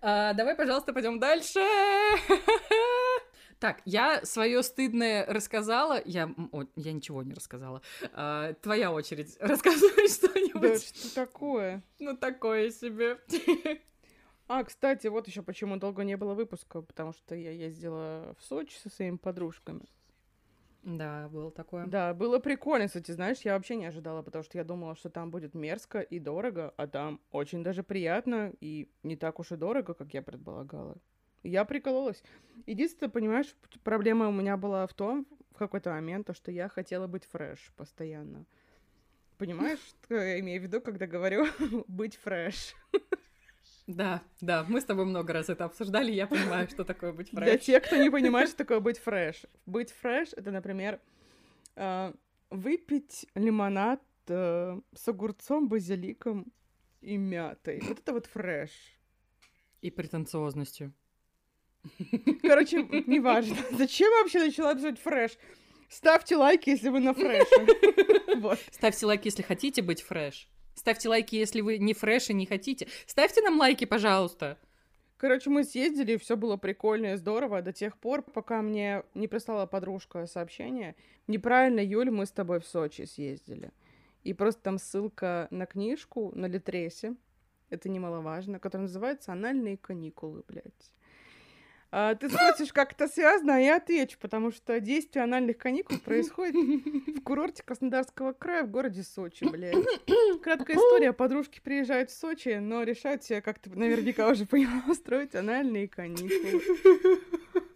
А, 0.00 0.32
давай, 0.34 0.54
пожалуйста, 0.54 0.92
пойдем 0.92 1.18
дальше. 1.18 1.60
Так, 3.60 3.82
я 3.84 4.24
свое 4.24 4.62
стыдное 4.62 5.26
рассказала. 5.26 6.00
Я, 6.06 6.34
о, 6.50 6.64
я 6.76 6.92
ничего 6.94 7.22
не 7.22 7.34
рассказала. 7.34 7.82
А, 8.14 8.54
твоя 8.54 8.90
очередь. 8.90 9.36
Рассказывай 9.40 10.08
что-нибудь. 10.08 10.62
Да, 10.62 10.78
что 10.78 11.14
такое? 11.14 11.82
Ну, 11.98 12.16
такое 12.16 12.70
себе. 12.70 13.18
А, 14.48 14.64
кстати, 14.64 15.08
вот 15.08 15.28
еще 15.28 15.42
почему 15.42 15.76
долго 15.76 16.04
не 16.04 16.16
было 16.16 16.32
выпуска, 16.34 16.80
потому 16.80 17.12
что 17.12 17.34
я 17.34 17.50
ездила 17.50 18.34
в 18.38 18.44
Сочи 18.44 18.76
со 18.78 18.88
своими 18.88 19.16
подружками. 19.16 19.82
Да, 20.82 21.28
было 21.28 21.50
такое. 21.50 21.86
Да, 21.86 22.14
было 22.14 22.38
прикольно, 22.38 22.86
кстати, 22.86 23.10
знаешь, 23.12 23.40
я 23.42 23.54
вообще 23.54 23.76
не 23.76 23.86
ожидала, 23.86 24.22
потому 24.22 24.42
что 24.42 24.56
я 24.56 24.64
думала, 24.64 24.96
что 24.96 25.10
там 25.10 25.30
будет 25.30 25.54
мерзко 25.54 26.00
и 26.00 26.18
дорого, 26.18 26.72
а 26.76 26.86
там 26.86 27.20
очень 27.30 27.62
даже 27.62 27.82
приятно 27.82 28.52
и 28.60 28.90
не 29.02 29.16
так 29.16 29.38
уж 29.40 29.52
и 29.52 29.56
дорого, 29.56 29.92
как 29.94 30.14
я 30.14 30.22
предполагала. 30.22 30.96
Я 31.42 31.64
прикололась. 31.64 32.22
Единственное, 32.66 33.10
понимаешь, 33.10 33.54
проблема 33.84 34.28
у 34.28 34.32
меня 34.32 34.56
была 34.56 34.86
в 34.86 34.94
том, 34.94 35.26
в 35.52 35.58
какой-то 35.58 35.90
момент, 35.90 36.26
то, 36.26 36.34
что 36.34 36.50
я 36.50 36.68
хотела 36.68 37.06
быть 37.06 37.24
fresh 37.24 37.72
постоянно. 37.76 38.46
Понимаешь, 39.36 39.80
что 40.04 40.14
я 40.14 40.40
имею 40.40 40.60
в 40.60 40.64
виду, 40.64 40.80
когда 40.80 41.06
говорю 41.06 41.46
быть 41.88 42.16
fresh? 42.16 42.74
Да, 43.96 44.22
да, 44.40 44.64
мы 44.68 44.80
с 44.80 44.84
тобой 44.84 45.04
много 45.04 45.32
раз 45.32 45.48
это 45.48 45.64
обсуждали, 45.64 46.12
я 46.12 46.26
понимаю, 46.26 46.68
что 46.68 46.84
такое 46.84 47.12
быть 47.12 47.30
fresh. 47.30 47.44
Для 47.44 47.58
тех, 47.58 47.82
кто 47.82 47.96
не 47.96 48.08
понимает, 48.08 48.48
что 48.48 48.58
такое 48.58 48.78
быть 48.78 48.98
fresh. 48.98 49.42
Быть 49.66 49.90
fresh— 49.90 50.28
это, 50.36 50.52
например, 50.52 51.00
э, 51.74 52.12
выпить 52.50 53.26
лимонад 53.34 54.00
э, 54.28 54.80
с 54.94 55.08
огурцом, 55.08 55.68
базиликом 55.68 56.52
и 57.00 57.16
мятой. 57.16 57.80
Вот 57.88 57.98
это 57.98 58.12
вот 58.12 58.26
fresh. 58.26 58.70
И 59.80 59.90
претенциозностью. 59.90 60.92
Короче, 62.42 62.82
неважно. 63.06 63.56
Зачем 63.72 64.10
я 64.12 64.22
вообще 64.22 64.38
начала 64.38 64.74
писать 64.74 65.00
fresh? 65.00 65.32
Ставьте 65.88 66.36
лайки, 66.36 66.70
если 66.70 66.90
вы 66.90 67.00
на 67.00 67.12
fresh 67.14 67.51
е. 67.51 67.66
Вот. 68.40 68.58
Ставьте 68.70 69.04
лайки, 69.06 69.26
если 69.26 69.42
хотите 69.42 69.82
быть 69.82 70.02
fresh. 70.02 70.48
Ставьте 70.74 71.08
лайки, 71.08 71.36
если 71.36 71.60
вы 71.60 71.78
не 71.78 71.94
fresh 71.94 72.30
и 72.30 72.34
не 72.34 72.46
хотите. 72.46 72.88
Ставьте 73.06 73.42
нам 73.42 73.58
лайки, 73.58 73.84
пожалуйста. 73.84 74.58
Короче, 75.16 75.50
мы 75.50 75.64
съездили, 75.64 76.16
все 76.16 76.34
было 76.36 76.56
прикольно 76.56 77.12
и 77.12 77.16
здорово 77.16 77.60
до 77.60 77.74
тех 77.74 77.98
пор, 77.98 78.22
пока 78.22 78.62
мне 78.62 79.02
не 79.14 79.28
прислала 79.28 79.66
подружка 79.66 80.26
сообщение. 80.26 80.96
Неправильно, 81.26 81.80
Юль, 81.80 82.10
мы 82.10 82.24
с 82.24 82.30
тобой 82.30 82.60
в 82.60 82.66
Сочи 82.66 83.02
съездили. 83.02 83.70
И 84.24 84.32
просто 84.32 84.62
там 84.62 84.78
ссылка 84.78 85.46
на 85.50 85.66
книжку 85.66 86.32
на 86.34 86.46
Литресе, 86.46 87.16
это 87.68 87.88
немаловажно, 87.88 88.58
которая 88.58 88.88
называется 88.88 89.32
«Анальные 89.32 89.76
каникулы», 89.76 90.42
блядь. 90.48 90.94
А, 91.92 92.14
ты 92.14 92.28
спросишь, 92.28 92.72
как 92.72 92.92
это 92.92 93.08
связано, 93.08 93.56
а 93.56 93.58
я 93.58 93.76
отвечу, 93.76 94.16
потому 94.20 94.52
что 94.52 94.78
действие 94.78 95.24
анальных 95.24 95.58
каникул 95.58 95.98
происходит 95.98 96.54
в 96.54 97.20
курорте 97.22 97.64
Краснодарского 97.64 98.32
края 98.32 98.62
в 98.62 98.70
городе 98.70 99.02
Сочи, 99.02 99.44
блядь. 99.44 99.74
Краткая 100.42 100.76
история. 100.76 101.12
Подружки 101.12 101.60
приезжают 101.60 102.10
в 102.10 102.16
Сочи, 102.16 102.58
но 102.60 102.84
решают 102.84 103.24
себе, 103.24 103.40
как 103.42 103.58
ты 103.58 103.70
наверняка 103.70 104.28
уже 104.28 104.46
поняла, 104.46 104.82
устроить 104.88 105.34
анальные 105.34 105.88
каникулы. 105.88 106.62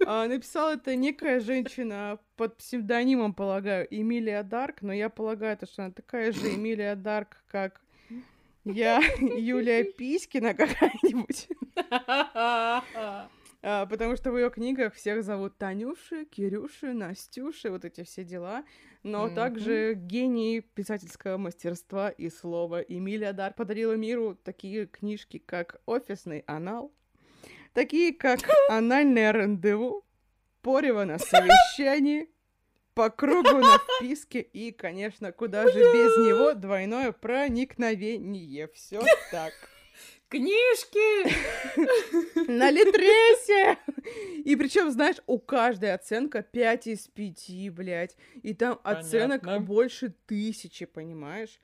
А, 0.06 0.28
написала 0.28 0.75
это 0.75 0.94
некая 0.97 1.40
женщина 1.40 2.18
под 2.37 2.59
псевдонимом, 2.59 3.33
полагаю, 3.33 3.87
Эмилия 3.90 4.42
Дарк, 4.42 4.83
но 4.83 4.92
я 4.92 5.09
полагаю, 5.09 5.59
что 5.64 5.85
она 5.85 5.92
такая 5.92 6.30
же 6.30 6.54
Эмилия 6.54 6.94
Дарк, 6.94 7.42
как 7.50 7.80
я, 8.64 9.00
Юлия 9.18 9.85
Писькина 9.85 10.52
какая-нибудь. 10.54 11.49
А, 13.66 13.87
потому 13.87 14.14
что 14.14 14.30
в 14.30 14.37
ее 14.37 14.50
книгах 14.50 14.92
всех 14.92 15.25
зовут 15.25 15.56
Танюши, 15.56 16.26
Кирюши, 16.26 16.92
Настюши, 16.92 17.71
вот 17.71 17.87
эти 17.87 18.04
все 18.04 18.23
дела. 18.23 18.62
Но 19.02 19.26
mm-hmm. 19.26 19.35
также 19.35 19.94
гений 19.94 20.61
писательского 20.61 21.38
мастерства 21.38 22.11
и 22.11 22.28
слова. 22.28 22.83
Эмилия 22.83 23.33
Дар 23.33 23.54
подарила 23.54 23.94
миру 23.94 24.37
такие 24.44 24.87
книжки, 24.87 25.38
как 25.38 25.80
«Офисный 25.87 26.44
анал», 26.47 26.92
такие 27.73 28.12
как 28.12 28.40
«Анальное 28.68 29.33
рандеву», 29.33 30.04
«Порево 30.61 31.04
на 31.04 31.18
совещании», 31.18 32.28
по 32.92 33.09
кругу 33.11 33.59
на 33.59 33.78
вписке 33.78 34.40
и, 34.40 34.73
конечно, 34.73 35.33
куда 35.33 35.66
же 35.66 35.78
без 35.78 36.16
него 36.18 36.52
двойное 36.52 37.12
проникновение. 37.12 38.68
Все 38.68 39.02
так. 39.33 39.52
Книжки! 40.28 41.31
На 42.50 42.71
Литресе! 42.71 43.78
И 44.45 44.57
причем, 44.57 44.90
знаешь, 44.90 45.16
у 45.26 45.38
каждой 45.38 45.95
оценка 45.95 46.43
5 46.43 46.87
из 46.89 47.08
5, 47.08 47.71
блядь. 47.73 48.17
И 48.43 48.54
там 48.54 48.80
оценок 48.82 49.45
больше 49.63 50.15
тысячи, 50.26 50.87
понимаешь? 50.87 51.60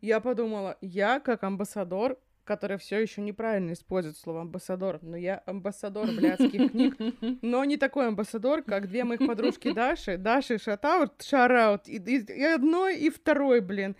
Я 0.00 0.20
подумала, 0.20 0.76
я 0.80 1.20
как 1.20 1.42
амбассадор, 1.42 2.18
который 2.44 2.78
все 2.78 2.98
еще 2.98 3.20
неправильно 3.20 3.72
использует 3.72 4.16
слово 4.16 4.42
амбассадор, 4.42 4.98
но 5.02 5.16
я 5.16 5.42
амбассадор 5.46 6.06
блядских 6.08 6.72
книг, 6.72 6.96
но 7.42 7.64
не 7.64 7.76
такой 7.76 8.08
амбассадор, 8.08 8.62
как 8.62 8.88
две 8.88 9.04
моих 9.04 9.20
подружки 9.20 9.72
Даши. 9.72 10.16
Даши 10.16 10.58
шатаут, 10.58 11.22
шараут, 11.22 11.88
и, 11.88 11.96
и, 11.96 12.18
и 12.18 12.42
одной, 12.42 12.98
и 12.98 13.10
второй, 13.10 13.60
блин. 13.60 13.96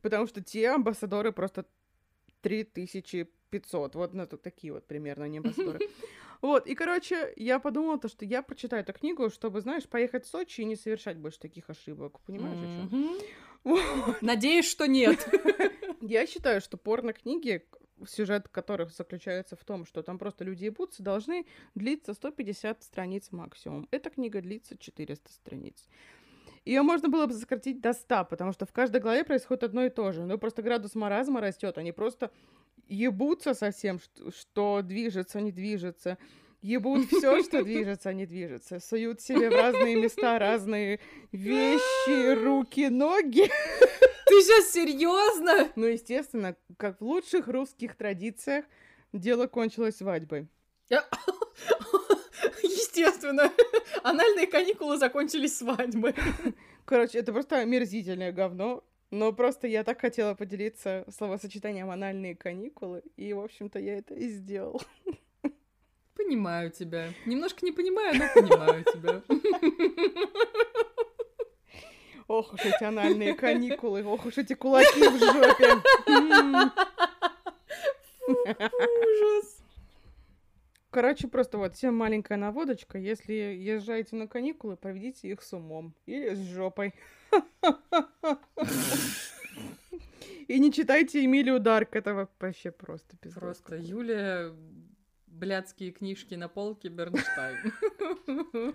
Потому 0.00 0.26
что 0.26 0.42
те 0.42 0.70
амбассадоры 0.70 1.32
просто 1.32 1.66
три 2.40 2.64
тысячи 2.64 3.28
500. 3.48 3.94
Вот 3.94 4.14
на 4.14 4.26
тут 4.26 4.42
такие 4.42 4.72
вот 4.72 4.86
примерно 4.86 5.24
они. 5.24 5.40
Вот, 6.40 6.68
и, 6.68 6.76
короче, 6.76 7.32
я 7.34 7.58
подумала, 7.58 7.98
то, 7.98 8.06
что 8.06 8.24
я 8.24 8.42
прочитаю 8.42 8.82
эту 8.82 8.92
книгу, 8.92 9.28
чтобы, 9.28 9.60
знаешь, 9.60 9.88
поехать 9.88 10.24
в 10.24 10.28
Сочи 10.28 10.60
и 10.60 10.64
не 10.64 10.76
совершать 10.76 11.16
больше 11.16 11.40
таких 11.40 11.68
ошибок. 11.68 12.20
Понимаешь, 12.20 12.58
о 12.58 12.88
чем? 12.88 13.18
Надеюсь, 14.20 14.68
что 14.68 14.86
нет. 14.86 15.28
Я 16.00 16.26
считаю, 16.26 16.60
что 16.60 16.76
порно-книги, 16.76 17.66
сюжет 18.06 18.48
которых 18.48 18.92
заключается 18.92 19.56
в 19.56 19.64
том, 19.64 19.84
что 19.84 20.02
там 20.02 20.16
просто 20.18 20.44
люди 20.44 20.66
ебутся, 20.66 21.02
должны 21.02 21.44
длиться 21.74 22.14
150 22.14 22.84
страниц 22.84 23.32
максимум. 23.32 23.88
Эта 23.90 24.10
книга 24.10 24.40
длится 24.40 24.78
400 24.78 25.32
страниц. 25.32 25.88
Ее 26.64 26.82
можно 26.82 27.08
было 27.08 27.26
бы 27.26 27.32
сократить 27.32 27.80
до 27.80 27.94
100, 27.94 28.26
потому 28.26 28.52
что 28.52 28.66
в 28.66 28.72
каждой 28.72 29.00
главе 29.00 29.24
происходит 29.24 29.64
одно 29.64 29.84
и 29.84 29.90
то 29.90 30.12
же. 30.12 30.24
Но 30.24 30.38
просто 30.38 30.62
градус 30.62 30.94
маразма 30.94 31.40
растет, 31.40 31.78
они 31.78 31.92
просто 31.92 32.30
ебутся 32.88 33.54
совсем, 33.54 34.00
что, 34.00 34.30
что 34.30 34.82
движется, 34.82 35.40
не 35.40 35.52
движется. 35.52 36.18
Ебут 36.60 37.06
все, 37.06 37.42
что 37.44 37.62
движется, 37.62 38.12
не 38.12 38.26
движется. 38.26 38.80
Суют 38.80 39.20
себе 39.20 39.48
в 39.48 39.54
разные 39.54 39.94
места 39.96 40.38
разные 40.38 40.98
вещи, 41.30 42.34
руки, 42.34 42.88
ноги. 42.88 43.48
Ты 44.26 44.42
сейчас 44.42 44.72
серьезно? 44.72 45.70
Ну, 45.76 45.86
естественно, 45.86 46.56
как 46.76 47.00
в 47.00 47.04
лучших 47.04 47.46
русских 47.46 47.96
традициях, 47.96 48.64
дело 49.12 49.46
кончилось 49.46 49.98
свадьбой. 49.98 50.48
Естественно. 52.62 53.52
Анальные 54.02 54.46
каникулы 54.46 54.98
закончились 54.98 55.56
свадьбой. 55.58 56.14
Короче, 56.84 57.18
это 57.18 57.32
просто 57.32 57.58
омерзительное 57.58 58.32
говно. 58.32 58.84
Но 59.10 59.32
просто 59.32 59.66
я 59.66 59.84
так 59.84 60.00
хотела 60.00 60.34
поделиться 60.34 61.04
словосочетанием 61.08 61.90
«анальные 61.90 62.36
каникулы», 62.36 63.02
и, 63.16 63.32
в 63.32 63.40
общем-то, 63.40 63.78
я 63.78 63.98
это 63.98 64.14
и 64.14 64.28
сделал. 64.28 64.82
Понимаю 66.14 66.70
тебя. 66.70 67.08
Немножко 67.24 67.64
не 67.64 67.72
понимаю, 67.72 68.14
но 68.18 68.28
понимаю 68.34 68.84
тебя. 68.84 69.22
Ох 72.26 72.52
уж 72.52 72.60
эти 72.60 72.84
анальные 72.84 73.32
каникулы, 73.34 74.04
ох 74.04 74.26
уж 74.26 74.36
эти 74.36 74.52
кулаки 74.52 75.08
в 75.08 75.18
жопе. 75.18 75.80
Ужас. 78.26 79.62
Короче, 80.90 81.28
просто 81.28 81.56
вот 81.56 81.74
всем 81.74 81.96
маленькая 81.96 82.36
наводочка. 82.36 82.98
Если 82.98 83.32
езжаете 83.32 84.16
на 84.16 84.26
каникулы, 84.28 84.76
проведите 84.76 85.28
их 85.28 85.42
с 85.42 85.54
умом 85.54 85.94
или 86.04 86.34
с 86.34 86.38
жопой. 86.38 86.92
И 90.48 90.58
не 90.58 90.72
читайте 90.72 91.24
Эмилию 91.24 91.60
Дарк, 91.60 91.94
это 91.94 92.28
вообще 92.40 92.70
просто 92.70 93.16
пиздец. 93.18 93.38
Просто 93.38 93.76
Юлия 93.76 94.54
блядские 95.26 95.92
книжки 95.92 96.34
на 96.34 96.48
полке 96.48 96.88
Бернштайн. 96.88 97.72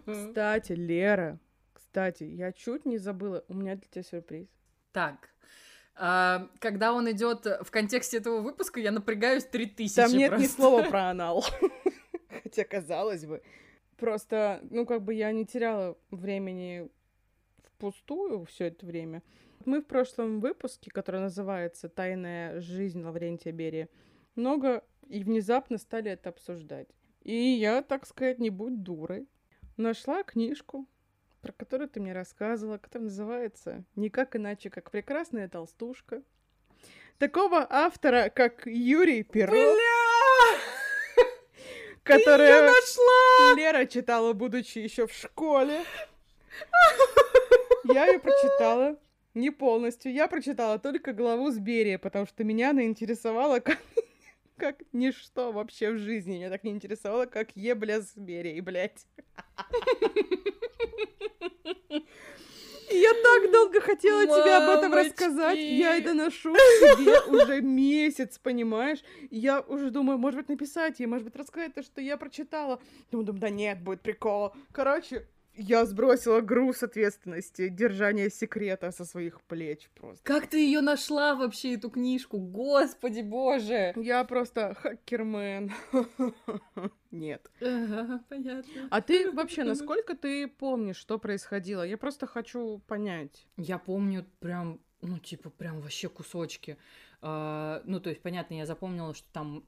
Кстати, 0.06 0.74
Лера, 0.74 1.40
кстати, 1.74 2.24
я 2.24 2.52
чуть 2.52 2.86
не 2.86 2.98
забыла, 2.98 3.44
у 3.48 3.54
меня 3.56 3.76
для 3.76 3.88
тебя 3.90 4.04
сюрприз. 4.04 4.48
Так, 4.92 5.30
а, 5.96 6.48
когда 6.60 6.94
он 6.94 7.10
идет 7.12 7.46
в 7.46 7.70
контексте 7.70 8.18
этого 8.18 8.42
выпуска, 8.42 8.80
я 8.80 8.92
напрягаюсь 8.92 9.44
три 9.44 9.68
тысячи. 9.68 9.96
Там 9.96 10.12
нет 10.12 10.30
просто. 10.30 10.44
ни 10.44 10.50
слова 10.50 10.84
про 10.84 11.10
анал. 11.10 11.46
Хотя, 12.44 12.64
казалось 12.64 13.26
бы. 13.26 13.42
Просто, 13.98 14.60
ну, 14.70 14.86
как 14.86 15.04
бы 15.04 15.14
я 15.14 15.32
не 15.32 15.46
теряла 15.46 15.98
времени 16.10 16.90
впустую 17.84 18.46
все 18.46 18.68
это 18.68 18.86
время. 18.86 19.22
Мы 19.66 19.82
в 19.82 19.86
прошлом 19.86 20.40
выпуске, 20.40 20.90
который 20.90 21.20
называется 21.20 21.90
«Тайная 21.90 22.62
жизнь 22.62 23.04
Лаврентия 23.04 23.52
Берия», 23.52 23.90
много 24.36 24.84
и 25.10 25.22
внезапно 25.22 25.78
стали 25.78 26.12
это 26.12 26.30
обсуждать. 26.30 26.88
И 27.24 27.36
я, 27.36 27.82
так 27.82 28.06
сказать, 28.06 28.40
не 28.40 28.50
будь 28.50 28.84
дурой, 28.84 29.28
нашла 29.76 30.24
книжку, 30.24 30.88
про 31.42 31.52
которую 31.52 31.90
ты 31.90 32.00
мне 32.00 32.14
рассказывала, 32.14 32.78
которая 32.78 33.10
называется 33.10 33.84
«Никак 33.96 34.38
иначе, 34.38 34.70
как 34.70 34.90
прекрасная 34.90 35.50
толстушка». 35.50 36.24
Такого 37.18 37.68
автора, 37.70 38.32
как 38.34 38.66
Юрий 38.66 39.24
Перов. 39.24 39.54
Бля! 39.54 39.74
Которая 42.04 42.70
Лера 43.56 43.86
читала, 43.86 44.34
будучи 44.34 44.80
еще 44.80 45.08
в 45.08 45.14
школе. 45.14 45.84
Я 47.84 48.08
ее 48.08 48.20
прочитала 48.20 49.00
не 49.34 49.50
полностью. 49.50 50.14
Я 50.14 50.28
прочитала 50.28 50.80
только 50.80 51.14
главу 51.14 51.52
с 51.52 51.58
Берия, 51.58 51.98
потому 51.98 52.26
что 52.26 52.44
меня 52.44 52.70
она 52.72 52.84
интересовала 52.84 53.60
как, 53.60 53.80
как 54.58 54.78
ничто 54.92 55.52
вообще 55.52 55.92
в 55.92 55.98
жизни. 55.98 56.36
Меня 56.36 56.50
так 56.50 56.64
не 56.64 56.72
интересовало, 56.72 57.26
как 57.26 57.56
ебля 57.56 58.02
с 58.02 58.16
Берией, 58.16 58.62
блядь. 58.62 59.06
Я 62.92 63.12
так 63.14 63.52
долго 63.52 63.82
хотела 63.82 64.26
тебе 64.26 64.56
об 64.56 64.70
этом 64.70 64.94
рассказать. 64.94 65.58
Я 65.58 65.98
это 65.98 66.14
ношу 66.14 66.56
себе 66.56 67.20
уже 67.22 67.62
месяц, 67.62 68.38
понимаешь? 68.38 69.04
Я 69.32 69.62
уже 69.62 69.90
думаю, 69.90 70.20
может 70.20 70.42
быть, 70.42 70.50
написать 70.50 71.00
ей, 71.00 71.08
может 71.08 71.26
быть, 71.26 71.36
рассказать 71.36 71.74
то, 71.74 71.82
что 71.82 72.02
я 72.02 72.18
прочитала. 72.18 72.80
Думаю, 73.10 73.26
думаю, 73.26 73.42
да 73.42 73.50
нет, 73.50 73.82
будет 73.82 74.02
прикол. 74.02 74.54
Короче, 74.72 75.26
я 75.56 75.86
сбросила 75.86 76.42
груз 76.42 76.84
ответственности, 76.84 77.70
держания 77.70 78.30
секрета 78.30 78.92
со 78.92 79.06
своих 79.06 79.42
плеч 79.42 79.90
просто. 79.96 80.24
Как 80.24 80.48
ты 80.48 80.66
ее 80.66 80.82
нашла 80.82 81.36
вообще, 81.36 81.76
эту 81.76 81.90
книжку? 81.90 82.38
Господи 82.40 83.22
боже! 83.22 83.94
Я 83.96 84.24
просто 84.24 84.74
хакермен. 84.74 85.72
Нет. 87.12 87.52
Ага, 87.62 88.24
понятно. 88.30 88.88
А 88.90 89.02
ты 89.02 89.32
вообще, 89.32 89.64
насколько 89.64 90.16
ты 90.16 90.48
помнишь, 90.48 90.98
что 90.98 91.20
происходило? 91.20 91.84
Я 91.84 91.98
просто 91.98 92.26
хочу 92.26 92.80
понять. 92.88 93.48
Я 93.58 93.78
помню 93.78 94.26
прям, 94.40 94.80
ну, 95.02 95.20
типа, 95.20 95.50
прям 95.50 95.82
вообще 95.82 96.10
кусочки. 96.10 96.78
А, 97.22 97.82
ну, 97.86 98.00
то 98.00 98.10
есть, 98.10 98.22
понятно, 98.22 98.56
я 98.56 98.66
запомнила, 98.66 99.14
что 99.14 99.28
там 99.32 99.68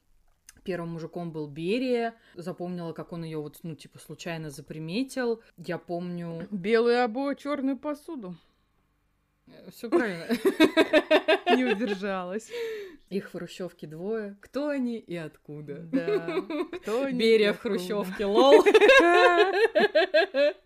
Первым 0.65 0.93
мужиком 0.93 1.31
был 1.31 1.47
Берия. 1.47 2.15
Запомнила, 2.33 2.91
как 2.91 3.13
он 3.13 3.23
ее 3.23 3.37
вот, 3.37 3.59
ну, 3.61 3.75
типа, 3.75 3.99
случайно 3.99 4.49
заприметил. 4.49 5.43
Я 5.57 5.77
помню... 5.77 6.47
Белые 6.49 7.03
обои, 7.03 7.35
черную 7.35 7.77
посуду. 7.77 8.35
Все 9.69 9.91
правильно. 9.91 10.25
Не 11.55 11.65
удержалась. 11.65 12.49
Их 13.09 13.29
в 13.29 13.33
хрущевке 13.33 13.85
двое. 13.85 14.37
Кто 14.41 14.69
они 14.69 14.97
и 14.97 15.15
откуда? 15.15 15.81
Да. 15.83 16.41
Кто 16.81 17.03
они 17.03 17.19
Берия 17.19 17.53
в 17.53 17.59
хрущевке, 17.59 18.25
лол. 18.25 18.65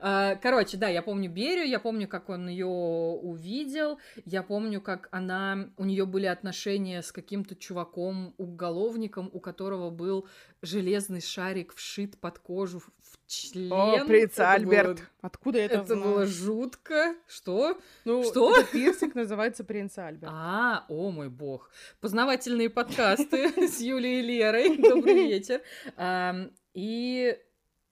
А, 0.00 0.36
короче, 0.36 0.76
да, 0.76 0.88
я 0.88 1.02
помню 1.02 1.30
Берию, 1.30 1.68
я 1.68 1.80
помню, 1.80 2.08
как 2.08 2.28
он 2.28 2.48
ее 2.48 2.66
увидел, 2.66 3.98
я 4.24 4.42
помню, 4.42 4.80
как 4.80 5.08
она, 5.10 5.70
у 5.76 5.84
нее 5.84 6.06
были 6.06 6.26
отношения 6.26 7.02
с 7.02 7.12
каким-то 7.12 7.54
чуваком, 7.54 8.34
уголовником, 8.38 9.30
у 9.32 9.40
которого 9.40 9.90
был 9.90 10.26
железный 10.62 11.20
шарик 11.20 11.74
вшит 11.74 12.18
под 12.18 12.38
кожу 12.38 12.80
в 12.80 13.18
член. 13.26 13.72
О, 13.72 14.04
принц 14.04 14.32
это 14.34 14.52
Альберт. 14.52 14.98
Было... 14.98 15.06
Откуда 15.22 15.58
это 15.58 15.74
Это 15.76 15.86
знаю? 15.86 16.02
было 16.02 16.26
жутко. 16.26 17.14
Что? 17.26 17.80
Ну, 18.04 18.22
Что? 18.24 18.56
Этот 18.56 18.70
пирсинг 18.70 19.14
называется 19.14 19.64
принц 19.64 19.98
Альберт. 19.98 20.32
А, 20.34 20.84
о 20.88 21.10
мой 21.10 21.28
бог. 21.28 21.70
Познавательные 22.00 22.70
подкасты 22.70 23.48
с 23.68 23.80
Юлей 23.80 24.20
и 24.20 24.22
Лерой. 24.22 24.76
Добрый 24.78 25.14
вечер. 25.28 25.62
И 26.74 27.38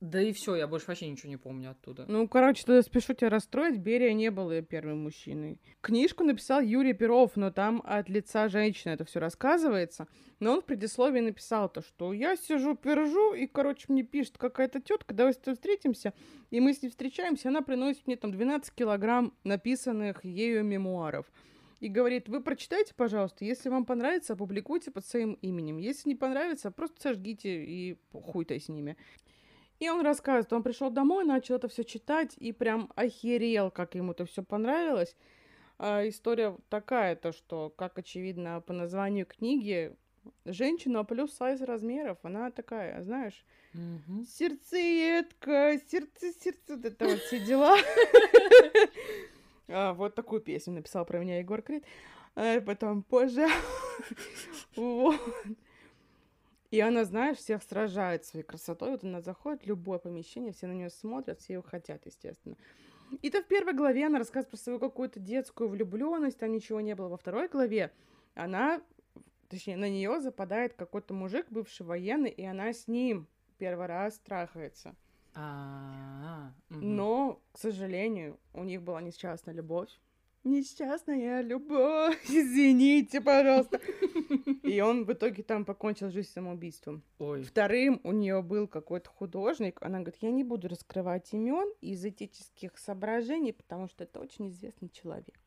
да 0.00 0.22
и 0.22 0.32
все, 0.32 0.54
я 0.56 0.66
больше 0.66 0.86
вообще 0.86 1.10
ничего 1.10 1.28
не 1.28 1.36
помню 1.36 1.72
оттуда. 1.72 2.06
Ну, 2.08 2.26
короче, 2.26 2.64
тогда 2.64 2.80
спешу 2.80 3.12
тебя 3.12 3.28
расстроить, 3.28 3.76
Берия 3.76 4.14
не 4.14 4.30
был 4.30 4.50
ее 4.50 4.62
первым 4.62 5.02
мужчиной. 5.02 5.60
Книжку 5.82 6.24
написал 6.24 6.62
Юрий 6.62 6.94
Перов, 6.94 7.36
но 7.36 7.50
там 7.50 7.82
от 7.84 8.08
лица 8.08 8.48
женщины 8.48 8.92
это 8.92 9.04
все 9.04 9.20
рассказывается. 9.20 10.08
Но 10.38 10.54
он 10.54 10.62
в 10.62 10.64
предисловии 10.64 11.20
написал 11.20 11.68
то, 11.68 11.82
что 11.82 12.14
я 12.14 12.36
сижу, 12.36 12.76
пержу, 12.76 13.34
и, 13.34 13.46
короче, 13.46 13.86
мне 13.88 14.02
пишет 14.02 14.38
какая-то 14.38 14.80
тетка, 14.80 15.12
давай 15.12 15.34
с 15.34 15.36
тобой 15.36 15.56
встретимся. 15.56 16.14
И 16.50 16.60
мы 16.60 16.72
с 16.72 16.80
ней 16.80 16.88
встречаемся, 16.88 17.50
она 17.50 17.60
приносит 17.60 18.06
мне 18.06 18.16
там 18.16 18.32
12 18.32 18.74
килограмм 18.74 19.34
написанных 19.44 20.24
ею 20.24 20.64
мемуаров. 20.64 21.30
И 21.80 21.88
говорит, 21.88 22.28
вы 22.28 22.42
прочитайте, 22.42 22.94
пожалуйста, 22.94 23.44
если 23.44 23.68
вам 23.68 23.84
понравится, 23.84 24.32
опубликуйте 24.32 24.90
под 24.90 25.04
своим 25.04 25.34
именем. 25.42 25.76
Если 25.76 26.08
не 26.08 26.14
понравится, 26.14 26.70
просто 26.70 27.00
сожгите 27.00 27.64
и 27.64 27.98
хуй-то 28.12 28.58
с 28.58 28.68
ними. 28.68 28.96
И 29.80 29.88
он 29.88 30.02
рассказывает, 30.02 30.52
он 30.52 30.62
пришел 30.62 30.90
домой, 30.90 31.24
начал 31.24 31.56
это 31.56 31.66
все 31.68 31.84
читать 31.84 32.34
и 32.36 32.52
прям 32.52 32.92
охерел, 32.96 33.70
как 33.70 33.94
ему 33.94 34.12
это 34.12 34.26
все 34.26 34.42
понравилось. 34.42 35.16
А 35.78 36.06
история 36.06 36.56
такая, 36.68 37.16
то 37.16 37.32
что, 37.32 37.70
как 37.70 37.98
очевидно 37.98 38.60
по 38.60 38.74
названию 38.74 39.24
книги, 39.24 39.96
женщина 40.44 41.02
плюс 41.04 41.32
сайз 41.32 41.62
размеров, 41.62 42.18
она 42.22 42.50
такая, 42.50 43.02
знаешь, 43.02 43.44
Мгм. 43.72 44.26
сердцеедка, 44.26 45.80
сердце, 45.90 46.32
сердце, 46.32 46.76
вот 46.76 46.84
это 46.84 47.06
вот 47.08 47.18
все 47.20 47.40
дела. 47.40 47.76
А, 49.68 49.94
Вот 49.94 50.14
такую 50.14 50.40
песню 50.42 50.74
написал 50.74 51.06
про 51.06 51.18
меня 51.20 51.38
Егор 51.38 51.62
Крид. 51.62 51.84
А 52.34 52.60
Потом 52.60 53.02
позже. 53.02 53.46
Вот. 54.76 55.20
И 56.70 56.80
она, 56.80 57.04
знаешь, 57.04 57.38
всех 57.38 57.62
сражает 57.62 58.24
своей 58.24 58.44
красотой. 58.44 58.90
Вот 58.90 59.02
она 59.02 59.20
заходит 59.20 59.62
в 59.62 59.66
любое 59.66 59.98
помещение, 59.98 60.52
все 60.52 60.68
на 60.68 60.72
нее 60.72 60.90
смотрят, 60.90 61.40
все 61.40 61.54
ее 61.54 61.62
хотят, 61.62 62.06
естественно. 62.06 62.56
И-то 63.22 63.42
в 63.42 63.46
первой 63.46 63.74
главе 63.74 64.06
она 64.06 64.18
рассказывает 64.18 64.50
про 64.50 64.56
свою 64.56 64.78
какую-то 64.78 65.18
детскую 65.18 65.68
влюбленность, 65.68 66.38
там 66.38 66.52
ничего 66.52 66.80
не 66.80 66.94
было. 66.94 67.08
Во 67.08 67.16
второй 67.16 67.48
главе 67.48 67.90
она, 68.34 68.80
точнее, 69.48 69.76
на 69.76 69.88
нее 69.88 70.20
западает 70.20 70.74
какой-то 70.74 71.12
мужик, 71.12 71.46
бывший 71.50 71.84
военный, 71.84 72.30
и 72.30 72.44
она 72.44 72.72
с 72.72 72.86
ним 72.86 73.26
первый 73.58 73.86
раз 73.86 74.20
трахается. 74.20 74.94
А. 75.34 76.52
Но, 76.68 77.40
к 77.52 77.58
сожалению, 77.58 78.38
у 78.52 78.64
них 78.64 78.82
была 78.82 79.00
несчастная 79.00 79.54
любовь. 79.54 79.90
Несчастная 80.42 81.42
любовь, 81.42 82.18
извините, 82.28 83.20
пожалуйста. 83.20 83.78
И 84.62 84.80
он 84.80 85.04
в 85.04 85.12
итоге 85.12 85.42
там 85.42 85.66
покончил 85.66 86.10
жизнь 86.10 86.30
самоубийством. 86.30 87.02
Ой. 87.18 87.42
Вторым 87.42 88.00
у 88.04 88.12
нее 88.12 88.40
был 88.40 88.66
какой-то 88.66 89.10
художник. 89.10 89.78
Она 89.82 89.98
говорит, 89.98 90.22
я 90.22 90.30
не 90.30 90.42
буду 90.42 90.68
раскрывать 90.68 91.30
имен 91.34 91.70
из 91.82 92.02
этических 92.06 92.78
соображений, 92.78 93.52
потому 93.52 93.86
что 93.88 94.04
это 94.04 94.18
очень 94.18 94.48
известный 94.48 94.88
человек. 94.88 95.38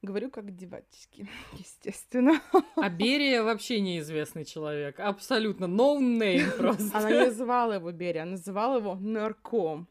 Говорю 0.00 0.30
как 0.30 0.54
деватически, 0.54 1.28
естественно. 1.52 2.40
А 2.76 2.88
Берия 2.88 3.42
вообще 3.42 3.80
неизвестный 3.80 4.46
человек. 4.46 4.98
Абсолютно. 5.00 5.66
No 5.66 5.98
name 5.98 6.50
просто. 6.56 6.96
Она 6.96 7.10
не 7.10 7.26
называла 7.26 7.72
его 7.74 7.90
Берия, 7.92 8.22
она 8.22 8.32
называла 8.32 8.78
его 8.78 8.94
нарком. 8.94 9.88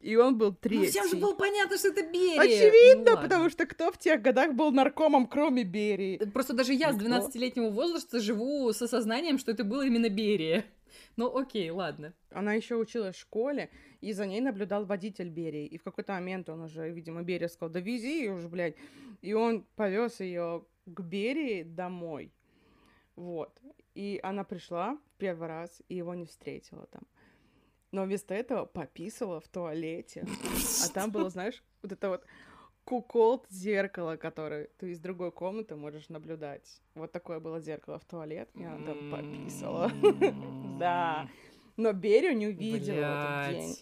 И 0.00 0.14
он 0.16 0.38
был 0.38 0.50
Ну, 0.50 0.56
третий. 0.60 0.86
всем 0.90 1.08
же 1.08 1.16
было 1.16 1.34
понятно, 1.34 1.76
что 1.76 1.88
это 1.88 2.02
Берия. 2.02 2.40
Очевидно, 2.40 3.16
Ну, 3.16 3.20
потому 3.22 3.50
что 3.50 3.66
кто 3.66 3.90
в 3.90 3.98
тех 3.98 4.22
годах 4.22 4.54
был 4.54 4.70
наркомом, 4.70 5.26
кроме 5.26 5.64
Берии? 5.64 6.18
Просто 6.32 6.52
даже 6.54 6.72
я 6.72 6.92
с 6.92 6.96
Никто. 6.96 7.08
12-летнего 7.08 7.70
возраста 7.70 8.20
живу 8.20 8.72
с 8.72 8.80
осознанием, 8.80 9.38
что 9.38 9.50
это 9.50 9.64
был 9.64 9.80
именно 9.82 10.08
Берия. 10.08 10.64
Ну 11.16 11.36
окей, 11.36 11.68
ладно. 11.70 12.14
Она 12.30 12.54
еще 12.54 12.76
училась 12.76 13.16
в 13.16 13.20
школе, 13.20 13.68
и 14.00 14.12
за 14.12 14.24
ней 14.24 14.40
наблюдал 14.40 14.86
водитель 14.86 15.28
Берии. 15.28 15.66
И 15.66 15.76
в 15.76 15.82
какой-то 15.82 16.12
момент 16.12 16.48
он 16.48 16.62
уже, 16.62 16.88
видимо, 16.90 17.22
Берия 17.22 17.48
сказал, 17.48 17.70
да 17.70 17.80
вези 17.80 18.20
ее 18.20 18.32
уже, 18.32 18.48
блядь. 18.48 18.74
И 19.20 19.34
он 19.34 19.66
повез 19.76 20.20
ее 20.20 20.64
к 20.86 21.00
Берии 21.00 21.62
домой. 21.64 22.32
Вот. 23.16 23.60
И 23.94 24.18
она 24.22 24.44
пришла 24.44 24.96
первый 25.18 25.48
раз, 25.48 25.82
и 25.88 25.96
его 25.96 26.14
не 26.14 26.24
встретила 26.24 26.86
там. 26.86 27.02
Но 27.90 28.04
вместо 28.04 28.34
этого 28.34 28.66
пописала 28.66 29.40
в 29.40 29.48
туалете. 29.48 30.26
А 30.84 30.92
там 30.92 31.10
было, 31.10 31.30
знаешь, 31.30 31.62
вот 31.82 31.92
это 31.92 32.10
вот 32.10 32.24
куколд 32.84 33.46
зеркало, 33.50 34.16
которое 34.16 34.68
ты 34.78 34.92
из 34.92 35.00
другой 35.00 35.30
комнаты 35.30 35.76
можешь 35.76 36.08
наблюдать. 36.08 36.80
Вот 36.94 37.12
такое 37.12 37.40
было 37.40 37.60
зеркало 37.60 37.98
в 37.98 38.04
туалет, 38.04 38.48
и 38.54 38.64
она 38.64 38.86
там 38.86 39.10
пописала. 39.10 39.90
Да. 40.78 41.28
Но 41.76 41.92
Берию 41.92 42.36
не 42.36 42.48
увидела 42.48 43.44
этот 43.44 43.54
день. 43.54 43.76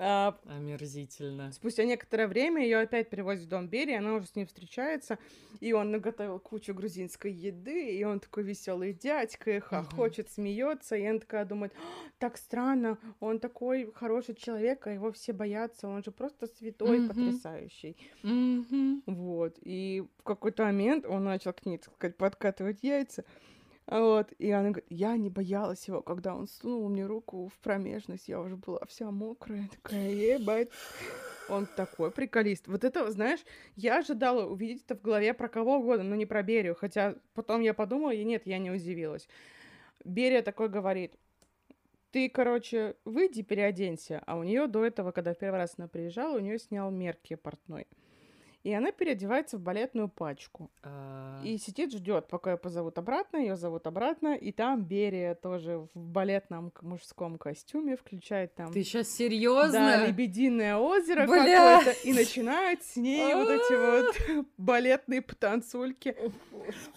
А, 0.00 0.38
Омерзительно. 0.46 1.50
спустя 1.52 1.84
некоторое 1.84 2.28
время 2.28 2.62
ее 2.62 2.78
опять 2.78 3.10
перевозят 3.10 3.44
в 3.46 3.48
дом 3.48 3.66
Берии, 3.68 3.96
она 3.96 4.14
уже 4.14 4.26
с 4.28 4.36
ним 4.36 4.46
встречается, 4.46 5.18
и 5.60 5.72
он 5.72 5.90
наготовил 5.90 6.38
кучу 6.38 6.72
грузинской 6.72 7.32
еды, 7.32 7.96
и 7.96 8.04
он 8.04 8.20
такой 8.20 8.44
веселый 8.44 8.92
дядька, 8.92 9.56
и 9.56 9.58
хохочет, 9.58 10.30
смеется, 10.30 10.96
и 10.96 11.04
она 11.04 11.18
такая 11.18 11.44
думает, 11.44 11.72
«А, 11.76 12.10
так 12.18 12.36
странно, 12.36 12.96
он 13.18 13.40
такой 13.40 13.90
хороший 13.92 14.34
человек, 14.36 14.86
а 14.86 14.92
его 14.92 15.10
все 15.10 15.32
боятся, 15.32 15.88
он 15.88 16.04
же 16.04 16.12
просто 16.12 16.46
святой, 16.46 17.08
потрясающий. 17.08 17.96
Вот. 19.06 19.56
И 19.62 20.04
в 20.18 20.22
какой-то 20.22 20.64
момент 20.64 21.06
он 21.06 21.24
начал 21.24 21.52
к 21.52 21.66
ней, 21.66 21.78
так 21.78 21.92
сказать, 21.94 22.16
подкатывать 22.16 22.82
яйца. 22.82 23.24
Вот. 23.88 24.32
И 24.38 24.50
она 24.50 24.70
говорит, 24.70 24.86
я 24.90 25.16
не 25.16 25.30
боялась 25.30 25.88
его, 25.88 26.02
когда 26.02 26.34
он 26.34 26.46
сунул 26.46 26.88
мне 26.88 27.06
руку 27.06 27.48
в 27.48 27.58
промежность. 27.58 28.28
Я 28.28 28.40
уже 28.40 28.56
была 28.56 28.80
вся 28.86 29.10
мокрая. 29.10 29.68
Такая, 29.82 30.10
ебать. 30.10 30.68
Он 31.48 31.66
такой 31.66 32.10
приколист. 32.10 32.68
Вот 32.68 32.84
это, 32.84 33.10
знаешь, 33.10 33.40
я 33.76 33.98
ожидала 33.98 34.46
увидеть 34.46 34.84
это 34.84 34.94
в 34.94 35.00
голове 35.00 35.32
про 35.32 35.48
кого 35.48 35.78
угодно, 35.78 36.04
но 36.04 36.14
не 36.14 36.26
про 36.26 36.42
Берию. 36.42 36.74
Хотя 36.74 37.14
потом 37.32 37.62
я 37.62 37.72
подумала, 37.72 38.12
и 38.12 38.22
нет, 38.24 38.42
я 38.44 38.58
не 38.58 38.70
удивилась. 38.70 39.26
Берия 40.04 40.42
такой 40.42 40.68
говорит, 40.68 41.14
ты, 42.10 42.28
короче, 42.28 42.96
выйди, 43.06 43.42
переоденься. 43.42 44.22
А 44.26 44.36
у 44.36 44.42
нее 44.42 44.66
до 44.66 44.84
этого, 44.84 45.12
когда 45.12 45.32
первый 45.32 45.56
раз 45.56 45.74
она 45.78 45.88
приезжала, 45.88 46.36
у 46.36 46.40
нее 46.40 46.58
снял 46.58 46.90
мерки 46.90 47.36
портной. 47.36 47.86
И 48.68 48.72
она 48.74 48.92
переодевается 48.92 49.56
в 49.56 49.62
балетную 49.62 50.10
пачку. 50.10 50.70
А, 50.82 51.40
И 51.42 51.56
сидит, 51.56 51.90
ждет, 51.90 52.28
пока 52.28 52.50
ее 52.50 52.58
позовут 52.58 52.98
обратно, 52.98 53.38
ее 53.38 53.56
зовут 53.56 53.86
обратно, 53.86 54.36
и 54.36 54.52
там 54.52 54.84
Берия 54.84 55.34
тоже 55.34 55.88
в 55.94 55.98
балетном 55.98 56.70
мужском 56.82 57.38
костюме 57.38 57.96
включает 57.96 58.54
там 58.54 58.70
Ты 58.70 58.84
сейчас 58.84 59.06
да, 59.06 59.14
серьезно? 59.14 60.06
лебединое 60.06 60.76
озеро 60.76 61.22
какое-то, 61.22 61.92
и 62.04 62.12
начинает 62.12 62.84
с 62.84 62.96
ней 62.96 63.34
вот 63.34 63.48
эти 63.48 64.36
вот 64.36 64.46
балетные 64.58 65.22
потанцульки. 65.22 66.14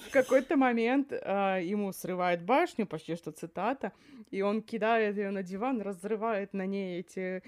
В 0.10 0.12
какой-то 0.12 0.58
момент 0.58 1.14
а, 1.14 1.58
ему 1.60 1.94
срывает 1.94 2.44
башню, 2.44 2.86
почти 2.86 3.16
что 3.16 3.32
цитата, 3.32 3.94
и 4.30 4.42
он 4.42 4.62
кидает 4.62 5.16
ее 5.16 5.32
на 5.32 5.42
диван, 5.42 5.80
разрывает 5.80 6.52
на 6.54 6.66
ней 6.66 7.00
эти 7.00 7.42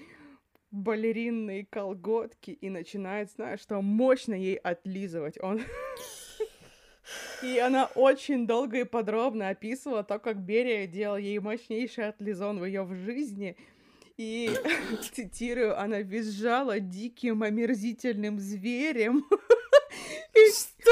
балеринные 0.74 1.66
колготки 1.68 2.50
и 2.50 2.68
начинает, 2.68 3.30
знаешь, 3.30 3.60
что 3.60 3.80
мощно 3.80 4.34
ей 4.34 4.56
отлизывать. 4.56 5.38
Он... 5.40 5.60
И 7.42 7.58
она 7.58 7.86
очень 7.94 8.46
долго 8.46 8.80
и 8.80 8.84
подробно 8.84 9.50
описывала 9.50 10.02
то, 10.02 10.18
как 10.18 10.38
Берия 10.38 10.86
делал 10.86 11.18
ей 11.18 11.38
мощнейший 11.38 12.08
отлизон 12.08 12.58
в 12.58 12.64
ее 12.64 12.82
в 12.82 12.94
жизни. 12.94 13.56
И, 14.16 14.50
цитирую, 15.12 15.78
она 15.78 16.00
визжала 16.00 16.80
диким, 16.80 17.42
омерзительным 17.42 18.38
зверем. 18.40 19.26
Что? 20.34 20.90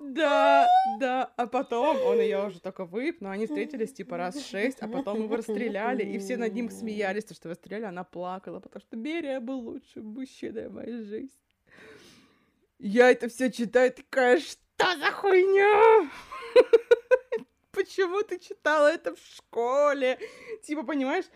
Да, 0.00 0.66
да. 0.98 1.32
А 1.36 1.46
потом 1.46 2.00
он 2.02 2.20
ее 2.20 2.46
уже 2.46 2.60
только 2.60 2.84
выпил, 2.84 3.26
но 3.26 3.30
они 3.30 3.46
встретились 3.46 3.92
типа 3.92 4.16
раз 4.16 4.44
шесть, 4.46 4.78
а 4.80 4.88
потом 4.88 5.22
его 5.22 5.36
расстреляли, 5.36 6.02
и 6.04 6.18
все 6.18 6.36
над 6.36 6.52
ним 6.54 6.70
смеялись, 6.70 7.24
то, 7.24 7.34
что 7.34 7.48
его 7.48 7.54
стреляли, 7.54 7.84
она 7.84 8.04
плакала, 8.04 8.60
потому 8.60 8.80
что 8.80 8.96
Берия 8.96 9.40
был 9.40 9.60
лучшим 9.60 10.06
мужчиной 10.06 10.68
в 10.68 10.74
моей 10.74 11.02
жизни. 11.02 11.30
Я 12.78 13.10
это 13.10 13.28
все 13.28 13.50
читаю, 13.50 13.92
такая, 13.92 14.38
что 14.38 14.96
за 14.98 15.10
хуйня? 15.10 16.10
Почему 17.72 18.22
ты 18.22 18.38
читала 18.38 18.86
это 18.88 19.14
в 19.14 19.20
школе? 19.20 20.18
Типа, 20.62 20.84
понимаешь, 20.84 21.26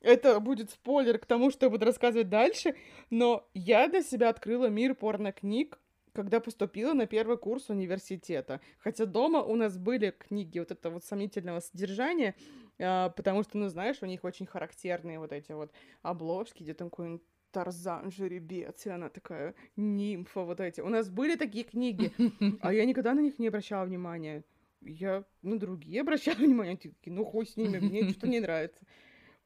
это 0.00 0.38
будет 0.40 0.70
спойлер 0.70 1.18
к 1.18 1.26
тому, 1.26 1.50
что 1.50 1.66
я 1.66 1.70
буду 1.70 1.86
рассказывать 1.86 2.28
дальше, 2.28 2.74
но 3.10 3.48
я 3.54 3.88
для 3.88 4.02
себя 4.02 4.28
открыла 4.28 4.66
мир 4.66 4.94
порно-книг, 4.94 5.78
когда 6.18 6.40
поступила 6.40 6.94
на 6.94 7.06
первый 7.06 7.38
курс 7.38 7.70
университета. 7.70 8.60
Хотя 8.80 9.06
дома 9.06 9.40
у 9.40 9.54
нас 9.54 9.78
были 9.78 10.10
книги 10.10 10.58
вот 10.58 10.72
этого 10.72 10.94
вот 10.94 11.04
сомнительного 11.04 11.60
содержания, 11.60 12.34
а, 12.80 13.10
потому 13.10 13.44
что, 13.44 13.56
ну, 13.56 13.68
знаешь, 13.68 13.98
у 14.02 14.06
них 14.06 14.24
очень 14.24 14.44
характерные 14.44 15.20
вот 15.20 15.32
эти 15.32 15.52
вот 15.52 15.70
обложки, 16.02 16.64
где 16.64 16.74
там 16.74 16.90
какой-нибудь 16.90 17.22
Тарзан, 17.52 18.10
жеребец, 18.10 18.84
и 18.84 18.90
она 18.90 19.10
такая 19.10 19.54
нимфа, 19.76 20.40
вот 20.40 20.58
эти. 20.58 20.80
У 20.80 20.88
нас 20.88 21.08
были 21.08 21.36
такие 21.36 21.62
книги, 21.62 22.10
а 22.62 22.72
я 22.72 22.84
никогда 22.84 23.14
на 23.14 23.20
них 23.20 23.38
не 23.38 23.46
обращала 23.46 23.84
внимания. 23.84 24.42
Я 24.80 25.22
на 25.42 25.56
другие 25.56 26.00
обращала 26.00 26.34
внимание, 26.38 26.76
такие, 26.76 27.14
ну 27.14 27.24
хуй 27.24 27.46
с 27.46 27.56
ними, 27.56 27.78
мне 27.78 28.08
что-то 28.10 28.26
не 28.26 28.40
нравится. 28.40 28.80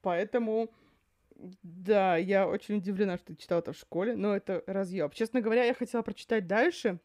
Поэтому, 0.00 0.72
да, 1.62 2.16
я 2.16 2.46
очень 2.46 2.76
удивлена, 2.76 3.16
что 3.16 3.28
ты 3.28 3.36
читала 3.36 3.60
это 3.60 3.72
в 3.72 3.76
школе, 3.76 4.16
но 4.16 4.36
это 4.36 4.62
разъеб. 4.66 5.14
Честно 5.14 5.40
говоря, 5.40 5.64
я 5.64 5.74
хотела 5.74 6.02
прочитать 6.02 6.46
дальше, 6.46 7.00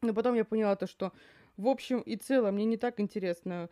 но 0.00 0.14
потом 0.14 0.34
я 0.34 0.44
поняла 0.44 0.76
то, 0.76 0.86
что 0.86 1.12
в 1.56 1.68
общем 1.68 2.00
и 2.00 2.16
целом 2.16 2.54
мне 2.54 2.64
не 2.64 2.76
так 2.76 3.00
интересно 3.00 3.68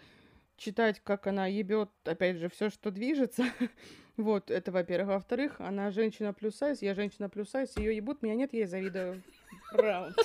читать, 0.56 1.00
как 1.02 1.26
она 1.26 1.46
ебет, 1.46 1.90
опять 2.04 2.36
же, 2.36 2.48
все, 2.48 2.68
что 2.70 2.90
движется. 2.90 3.44
вот, 4.16 4.50
это 4.50 4.70
во-первых. 4.70 5.08
Во-вторых, 5.08 5.60
она 5.60 5.90
женщина 5.90 6.32
плюс 6.32 6.56
сайз, 6.56 6.82
я 6.82 6.94
женщина 6.94 7.28
плюс 7.28 7.50
сайз, 7.50 7.76
ее 7.76 7.96
ебут, 7.96 8.22
меня 8.22 8.34
нет, 8.34 8.52
я 8.52 8.60
ей 8.60 8.66
завидую. 8.66 9.22
Раунд. 9.72 10.16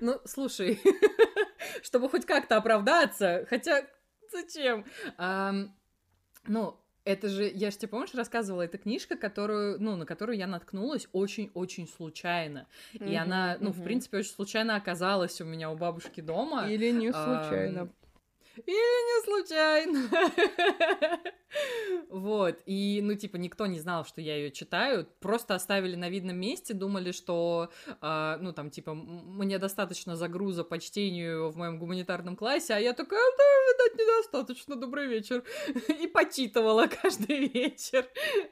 Ну, 0.00 0.20
слушай, 0.24 0.80
чтобы 1.82 2.08
хоть 2.08 2.26
как-то 2.26 2.56
оправдаться, 2.56 3.46
хотя 3.48 3.86
зачем? 4.30 4.84
Ну, 6.46 6.81
это 7.04 7.28
же, 7.28 7.50
я 7.52 7.70
же 7.70 7.76
тебе, 7.78 7.88
помнишь, 7.88 8.14
рассказывала, 8.14 8.62
это 8.62 8.78
книжка, 8.78 9.16
которую, 9.16 9.80
ну, 9.80 9.96
на 9.96 10.06
которую 10.06 10.38
я 10.38 10.46
наткнулась 10.46 11.08
очень-очень 11.12 11.88
случайно. 11.88 12.68
И 13.04 13.14
она, 13.14 13.56
ну, 13.60 13.72
в 13.72 13.76
Мгм. 13.76 13.82
принципе, 13.82 14.18
очень 14.18 14.30
случайно 14.32 14.76
оказалась 14.76 15.40
у 15.40 15.44
меня 15.44 15.70
у 15.70 15.76
бабушки 15.76 16.20
дома. 16.20 16.68
Или 16.68 16.90
не 16.92 17.12
случайно. 17.12 17.88
Или 18.56 18.74
не 19.08 19.24
случайно. 19.24 20.10
Вот. 22.08 22.58
И, 22.66 23.00
ну, 23.02 23.14
типа, 23.14 23.36
никто 23.36 23.66
не 23.66 23.78
знал, 23.78 24.04
что 24.04 24.20
я 24.20 24.36
ее 24.36 24.50
читаю. 24.50 25.06
Просто 25.20 25.54
оставили 25.54 25.96
на 25.96 26.08
видном 26.08 26.36
месте, 26.36 26.74
думали, 26.74 27.12
что, 27.12 27.70
а, 28.00 28.38
ну, 28.40 28.52
там, 28.52 28.70
типа, 28.70 28.94
мне 28.94 29.58
достаточно 29.58 30.16
загруза 30.16 30.64
по 30.64 30.78
чтению 30.78 31.50
в 31.50 31.56
моем 31.56 31.78
гуманитарном 31.78 32.36
классе, 32.36 32.74
а 32.74 32.78
я 32.78 32.92
такая, 32.92 33.20
да, 33.38 33.44
видать, 33.72 34.00
недостаточно, 34.00 34.76
добрый 34.76 35.06
вечер. 35.06 35.44
И 36.02 36.06
почитывала 36.06 36.86
каждый 37.02 37.48
вечер. 37.48 38.06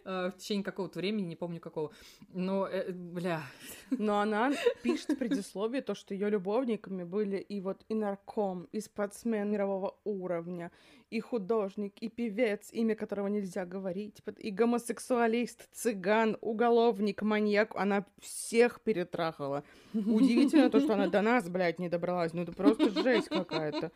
А, 0.05 0.31
В 0.31 0.37
течение 0.37 0.65
какого-то 0.65 0.99
времени, 0.99 1.27
не 1.27 1.37
помню 1.37 1.61
какого. 1.61 1.93
Но, 2.33 2.67
э, 2.67 2.91
бля, 2.93 3.43
Но 3.91 4.21
она 4.21 4.53
пишет 4.83 5.11
в 5.11 5.17
предисловии 5.17 5.81
то, 5.81 5.95
что 5.95 6.15
ее 6.15 6.31
любовниками 6.31 7.05
были 7.05 7.37
и 7.37 7.61
вот 7.61 7.83
и 7.89 7.95
нарком, 7.95 8.69
и 8.73 8.81
спортсмен 8.81 9.51
мирового 9.51 9.90
уровня, 10.05 10.71
и 11.11 11.21
художник, 11.21 11.99
и 12.01 12.09
певец, 12.09 12.71
имя 12.73 12.95
которого 12.95 13.27
нельзя 13.27 13.67
говорить, 13.67 14.23
и 14.39 14.51
гомосексуалист, 14.51 15.69
цыган, 15.73 16.37
уголовник, 16.41 17.23
маньяк. 17.23 17.75
Она 17.75 18.07
всех 18.21 18.81
перетрахала. 18.81 19.65
Удивительно 19.93 20.71
то, 20.71 20.81
что 20.81 20.95
она 20.95 21.09
до 21.09 21.23
нас, 21.23 21.49
блядь, 21.49 21.79
не 21.79 21.89
добралась. 21.89 22.33
Ну 22.33 22.43
это 22.43 22.53
просто 22.53 22.91
жесть 23.03 23.29
какая-то. 23.29 23.91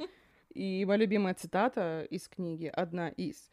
И 0.55 0.85
моя 0.87 0.99
любимая 0.99 1.35
цитата 1.35 2.07
из 2.11 2.29
книги, 2.29 2.67
одна 2.67 3.09
из, 3.09 3.51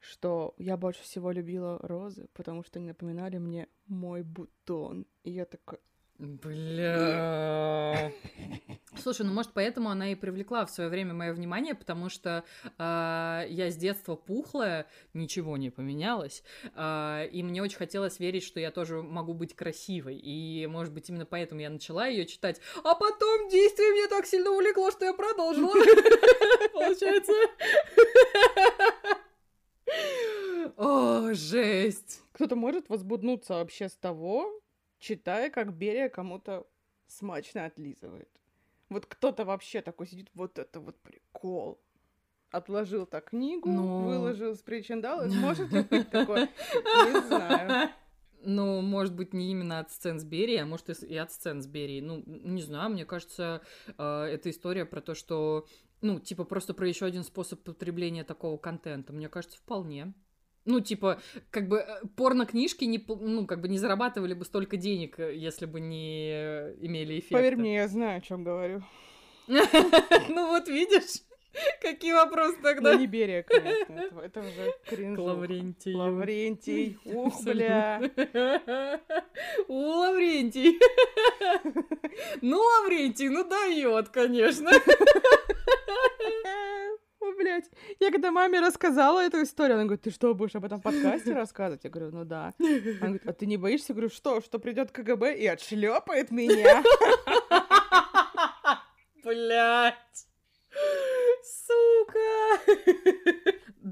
что 0.00 0.54
я 0.58 0.76
больше 0.76 1.02
всего 1.02 1.30
любила 1.30 1.78
розы, 1.82 2.28
потому 2.34 2.64
что 2.64 2.78
они 2.78 2.88
напоминали 2.88 3.38
мне 3.38 3.68
мой 3.86 4.22
бутон. 4.22 5.06
И 5.22 5.30
я 5.30 5.44
такая, 5.44 5.80
Бля. 6.22 8.12
Слушай, 9.02 9.26
ну 9.26 9.32
может 9.32 9.52
поэтому 9.54 9.90
она 9.90 10.12
и 10.12 10.14
привлекла 10.14 10.64
в 10.64 10.70
свое 10.70 10.88
время 10.88 11.14
мое 11.14 11.32
внимание, 11.32 11.74
потому 11.74 12.08
что 12.08 12.44
а, 12.78 13.44
я 13.48 13.70
с 13.72 13.76
детства 13.76 14.14
пухлая, 14.14 14.86
ничего 15.14 15.56
не 15.56 15.70
поменялось, 15.70 16.44
а, 16.76 17.24
и 17.24 17.42
мне 17.42 17.60
очень 17.60 17.76
хотелось 17.76 18.20
верить, 18.20 18.44
что 18.44 18.60
я 18.60 18.70
тоже 18.70 19.02
могу 19.02 19.34
быть 19.34 19.56
красивой, 19.56 20.16
и 20.16 20.64
может 20.68 20.94
быть 20.94 21.08
именно 21.08 21.26
поэтому 21.26 21.60
я 21.60 21.70
начала 21.70 22.06
ее 22.06 22.24
читать, 22.24 22.60
а 22.84 22.94
потом 22.94 23.48
действие 23.48 23.90
меня 23.90 24.06
так 24.06 24.24
сильно 24.24 24.52
увлекло, 24.52 24.92
что 24.92 25.04
я 25.04 25.14
продолжила. 25.14 25.72
Получается. 26.72 27.32
О, 30.76 31.34
жесть. 31.34 32.22
кто-то 32.32 32.54
может 32.54 32.88
возбуднуться 32.88 33.54
вообще 33.54 33.88
с 33.88 33.96
того, 33.96 34.61
читая, 35.02 35.50
как 35.50 35.74
Берия 35.74 36.08
кому-то 36.08 36.66
смачно 37.08 37.66
отлизывает. 37.66 38.28
Вот 38.88 39.06
кто-то 39.06 39.44
вообще 39.44 39.82
такой 39.82 40.06
сидит, 40.06 40.30
вот 40.34 40.58
это 40.58 40.80
вот 40.80 40.96
прикол. 41.00 41.80
Отложил 42.50 43.06
так 43.06 43.30
книгу, 43.30 43.68
Ну. 43.70 44.04
выложил 44.04 44.54
с 44.54 44.62
причиндала. 44.62 45.26
Может 45.28 45.72
ли 45.72 45.82
быть 45.82 46.10
такое? 46.10 46.48
Не 46.74 47.26
знаю. 47.26 47.90
Ну, 48.44 48.80
может 48.80 49.14
быть, 49.14 49.32
не 49.32 49.52
именно 49.52 49.78
от 49.78 49.92
сцен 49.92 50.18
с 50.18 50.24
Берией, 50.24 50.62
а 50.62 50.66
может 50.66 50.88
и 51.04 51.16
от 51.16 51.30
сцен 51.30 51.62
с 51.62 51.66
Берией. 51.68 52.00
Ну, 52.00 52.24
не 52.26 52.60
знаю, 52.60 52.90
мне 52.90 53.04
кажется, 53.04 53.62
э, 53.96 54.02
это 54.24 54.50
история 54.50 54.84
про 54.84 55.00
то, 55.00 55.14
что, 55.14 55.64
ну, 56.00 56.18
типа, 56.18 56.42
просто 56.42 56.74
про 56.74 56.88
еще 56.88 57.06
один 57.06 57.22
способ 57.22 57.62
потребления 57.62 58.24
такого 58.24 58.56
контента. 58.58 59.12
Мне 59.12 59.28
кажется, 59.28 59.58
вполне. 59.58 60.12
Ну, 60.64 60.80
типа, 60.80 61.20
как 61.50 61.68
бы 61.68 61.78
э, 61.78 62.06
порно-книжки 62.16 62.84
не, 62.84 63.04
ну, 63.08 63.46
как 63.46 63.60
бы 63.60 63.68
не 63.68 63.78
зарабатывали 63.78 64.34
бы 64.34 64.44
столько 64.44 64.76
денег, 64.76 65.18
э, 65.18 65.34
если 65.34 65.66
бы 65.66 65.80
не 65.80 66.30
имели 66.80 67.18
эффекта. 67.18 67.36
Поверь 67.36 67.56
мне, 67.56 67.74
я 67.74 67.88
знаю, 67.88 68.18
о 68.18 68.20
чем 68.20 68.44
говорю. 68.44 68.82
Ну, 69.48 70.48
вот 70.48 70.68
видишь, 70.68 71.22
какие 71.80 72.12
вопросы 72.12 72.56
Ну, 72.58 72.62
тогда? 72.62 72.94
не 72.94 73.06
Берия, 73.06 73.42
конечно. 73.42 73.92
Это, 73.92 74.20
это 74.20 74.40
уже 74.40 74.74
кринж. 74.88 75.18
Лаврентий. 75.18 75.94
Лаврентий. 75.94 76.98
Ух, 77.04 77.42
бля. 77.44 78.00
У 79.68 79.74
Лаврентий. 79.74 80.78
Ну, 82.42 82.58
Лаврентий, 82.58 83.28
ну 83.28 83.44
дает, 83.48 84.08
конечно. 84.10 84.70
О, 87.32 87.36
блядь. 87.36 87.70
Я 88.00 88.10
когда 88.10 88.30
маме 88.30 88.60
рассказала 88.60 89.20
эту 89.20 89.42
историю, 89.42 89.74
она 89.74 89.84
говорит, 89.84 90.02
ты 90.02 90.10
что, 90.10 90.34
будешь 90.34 90.54
об 90.54 90.64
этом 90.64 90.80
подкасте 90.80 91.32
рассказывать? 91.32 91.84
Я 91.84 91.90
говорю, 91.90 92.10
ну 92.12 92.24
да. 92.24 92.52
Она 92.58 92.98
говорит, 93.00 93.26
а 93.26 93.32
ты 93.32 93.46
не 93.46 93.56
боишься? 93.56 93.86
Я 93.88 93.94
говорю, 93.94 94.10
что, 94.10 94.40
что 94.40 94.58
придет 94.58 94.90
КГБ 94.92 95.36
и 95.36 95.46
отшлепает 95.46 96.30
меня? 96.30 96.82
Блять. 99.24 100.26
Сука. 101.42 102.18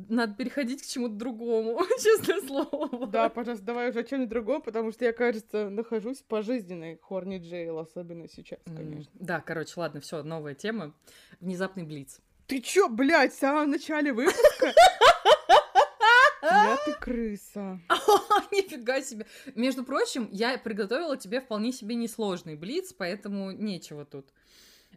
надо 0.09 0.35
переходить 0.35 0.83
к 0.83 0.87
чему-то 0.87 1.15
другому, 1.15 1.81
честное 2.03 2.41
слово. 2.41 3.07
Да, 3.07 3.29
пожалуйста, 3.29 3.65
давай 3.65 3.91
уже 3.91 4.01
о 4.01 4.05
чем-нибудь 4.05 4.31
другом, 4.31 4.63
потому 4.63 4.93
что 4.93 5.05
я, 5.05 5.13
кажется, 5.13 5.69
нахожусь 5.69 6.19
в 6.19 6.25
пожизненной 6.25 6.99
Хорни 7.03 7.39
Джейл, 7.39 7.79
особенно 7.79 8.29
сейчас, 8.29 8.61
конечно. 8.65 9.11
Да, 9.15 9.41
короче, 9.41 9.73
ладно, 9.77 10.01
все, 10.01 10.23
новая 10.23 10.55
тема. 10.55 10.95
Внезапный 11.41 11.85
блиц. 11.85 12.21
Ты 12.51 12.61
чё, 12.61 12.89
блядь, 12.89 13.33
в 13.33 13.39
самом 13.39 13.71
начале 13.71 14.13
выпуска? 14.13 14.75
Я 16.43 16.77
ты 16.85 16.95
крыса. 16.95 17.79
Нифига 18.51 19.01
себе. 19.03 19.25
Между 19.55 19.85
прочим, 19.85 20.29
я 20.33 20.59
приготовила 20.59 21.17
тебе 21.17 21.41
вполне 21.41 21.71
себе 21.71 21.95
несложный 21.95 22.57
блиц, 22.57 22.93
поэтому 22.93 23.53
нечего 23.53 24.05
тут. 24.05 24.33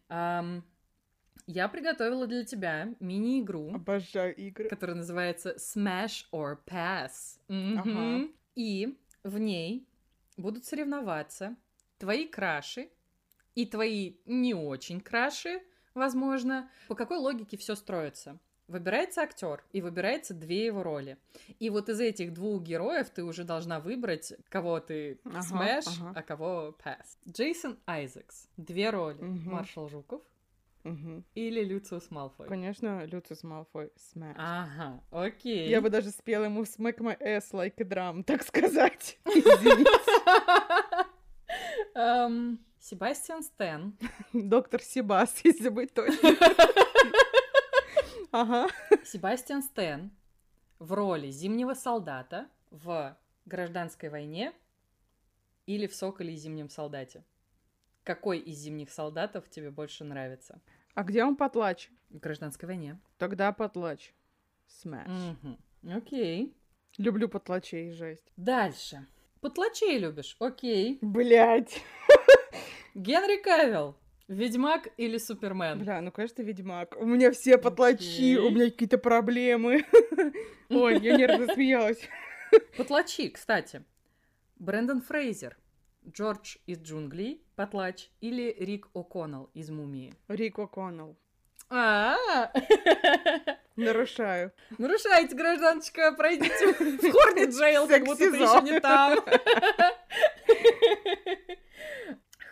Я 0.09 1.67
приготовила 1.67 2.25
для 2.25 2.43
тебя 2.43 2.95
мини-игру, 2.99 3.75
Обожаю 3.75 4.33
игры. 4.35 4.67
которая 4.67 4.95
называется 4.95 5.55
Smash 5.59 6.25
or 6.31 6.57
Pass. 6.65 7.37
Ага. 7.49 8.29
И 8.55 8.97
в 9.23 9.37
ней 9.37 9.87
будут 10.37 10.65
соревноваться 10.65 11.55
твои 11.99 12.27
краши 12.27 12.89
и 13.53 13.67
твои 13.67 14.15
не 14.25 14.55
очень 14.55 15.01
краши, 15.01 15.61
возможно. 15.95 16.69
По 16.87 16.95
какой 16.95 17.17
логике 17.17 17.57
все 17.57 17.75
строится? 17.75 18.37
Выбирается 18.69 19.21
актер 19.21 19.61
и 19.73 19.81
выбирается 19.81 20.33
две 20.33 20.65
его 20.67 20.83
роли. 20.83 21.17
И 21.59 21.69
вот 21.69 21.89
из 21.89 21.99
этих 21.99 22.33
двух 22.33 22.63
героев 22.63 23.09
ты 23.09 23.23
уже 23.23 23.43
должна 23.43 23.79
выбрать, 23.81 24.33
кого 24.49 24.79
ты 24.79 25.19
Ага, 25.25 25.39
smash, 25.39 25.89
ага. 25.99 26.13
а 26.15 26.21
кого 26.23 26.75
pass. 26.83 27.05
Джейсон 27.29 27.77
Айзекс. 27.85 28.47
Две 28.55 28.89
роли. 28.89 29.21
Мгм. 29.21 29.51
Маршал 29.51 29.89
Жуков 29.89 30.21
Мгм. 30.85 31.25
или 31.35 31.61
Люциус 31.63 32.09
Малфой. 32.09 32.47
Конечно, 32.47 33.05
Люциус 33.05 33.43
Малфой 33.43 33.91
Smash. 33.97 34.35
Ага, 34.37 35.01
окей. 35.11 35.67
Я 35.69 35.81
бы 35.81 35.89
даже 35.89 36.09
спела 36.11 36.45
ему 36.45 36.63
Smack 36.63 36.99
my 36.99 37.17
ass 37.19 37.51
like 37.51 37.75
a 37.79 37.83
drum, 37.83 38.23
так 38.23 38.43
сказать. 38.43 39.19
Извините. 39.25 39.89
Себастьян 42.83 43.41
Стэн. 43.43 43.97
Доктор 44.33 44.81
Себас, 44.81 45.39
если 45.45 45.69
быть 45.69 45.93
точным. 45.93 46.35
Ага. 48.31 48.67
Себастьян 49.05 49.61
Стэн 49.61 50.11
в 50.79 50.91
роли 50.91 51.29
зимнего 51.29 51.75
солдата 51.75 52.49
в 52.71 53.15
гражданской 53.45 54.09
войне 54.09 54.53
или 55.67 55.85
в 55.85 55.95
Соколе 55.95 56.33
и 56.33 56.35
зимнем 56.35 56.67
солдате? 56.67 57.23
Какой 58.03 58.39
из 58.39 58.57
зимних 58.57 58.89
солдатов 58.89 59.49
тебе 59.49 59.69
больше 59.69 60.03
нравится? 60.03 60.59
А 60.95 61.03
где 61.03 61.23
он 61.23 61.35
потлач? 61.35 61.89
В 62.09 62.17
гражданской 62.17 62.67
войне. 62.67 62.99
Тогда 63.17 63.53
потлач. 63.53 64.13
Smash. 64.67 65.37
Мгм. 65.41 65.57
Окей. 65.95 66.57
Люблю 66.97 67.29
потлачей, 67.29 67.91
жесть. 67.91 68.33
Дальше. 68.35 69.05
Потлачей 69.41 69.99
любишь? 69.99 70.35
Окей. 70.39 70.97
Блять. 71.01 71.81
Генри 72.93 73.37
Кавилл. 73.37 73.95
Ведьмак 74.27 74.87
или 74.97 75.17
Супермен? 75.17 75.79
Бля, 75.79 76.01
ну 76.01 76.11
конечно, 76.11 76.41
Ведьмак. 76.41 76.95
У 76.97 77.05
меня 77.05 77.31
все 77.31 77.57
потлачи, 77.57 78.37
у 78.37 78.45
Окей. 78.45 78.55
меня 78.55 78.65
какие-то 78.71 78.97
проблемы. 78.97 79.85
Ой, 80.69 80.99
я 80.99 81.17
нервно 81.17 81.53
смеялась. 81.53 82.07
Потлачи, 82.77 83.29
кстати. 83.29 83.83
Брэндон 84.57 85.01
Фрейзер. 85.01 85.57
Джордж 86.07 86.57
из 86.65 86.79
джунглей, 86.79 87.43
Потлач, 87.55 88.09
или 88.21 88.55
Рик 88.59 88.87
О'Коннелл 88.93 89.49
из 89.53 89.69
Мумии. 89.69 90.13
Рик 90.27 90.57
О'Коннелл. 90.59 91.15
А, 91.69 92.15
Нарушаю. 93.75 94.51
нарушаете, 94.77 95.35
гражданочка, 95.35 96.11
пройдите 96.11 96.73
в 96.73 96.77
Хорни 97.11 97.49
Джейл, 97.49 97.87
как 97.87 98.03
будто 98.05 98.29
ты 98.29 98.37
еще 98.37 98.61
не 98.61 98.79
там. 98.79 99.19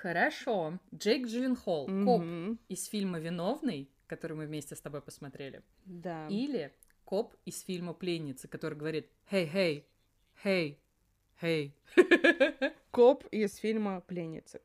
Хорошо. 0.01 0.79
Джейк 0.95 1.27
Джилленхол, 1.27 1.85
коп 1.85 2.21
Мгм. 2.23 2.57
из 2.69 2.87
фильма 2.87 3.19
«Виновный», 3.19 3.87
который 4.07 4.35
мы 4.35 4.47
вместе 4.47 4.75
с 4.75 4.81
тобой 4.81 4.99
посмотрели, 5.01 5.61
Да. 5.85 6.27
или 6.27 6.73
коп 7.05 7.35
из 7.45 7.61
фильма 7.61 7.93
«Пленница», 7.93 8.47
который 8.47 8.75
говорит 8.79 9.07
«Хей, 9.29 9.45
хей, 9.47 9.85
хей, 10.43 10.79
хей». 11.39 11.75
Коп 12.91 13.25
из 13.29 13.57
фильма 13.57 14.01
«Пленница». 14.07 14.59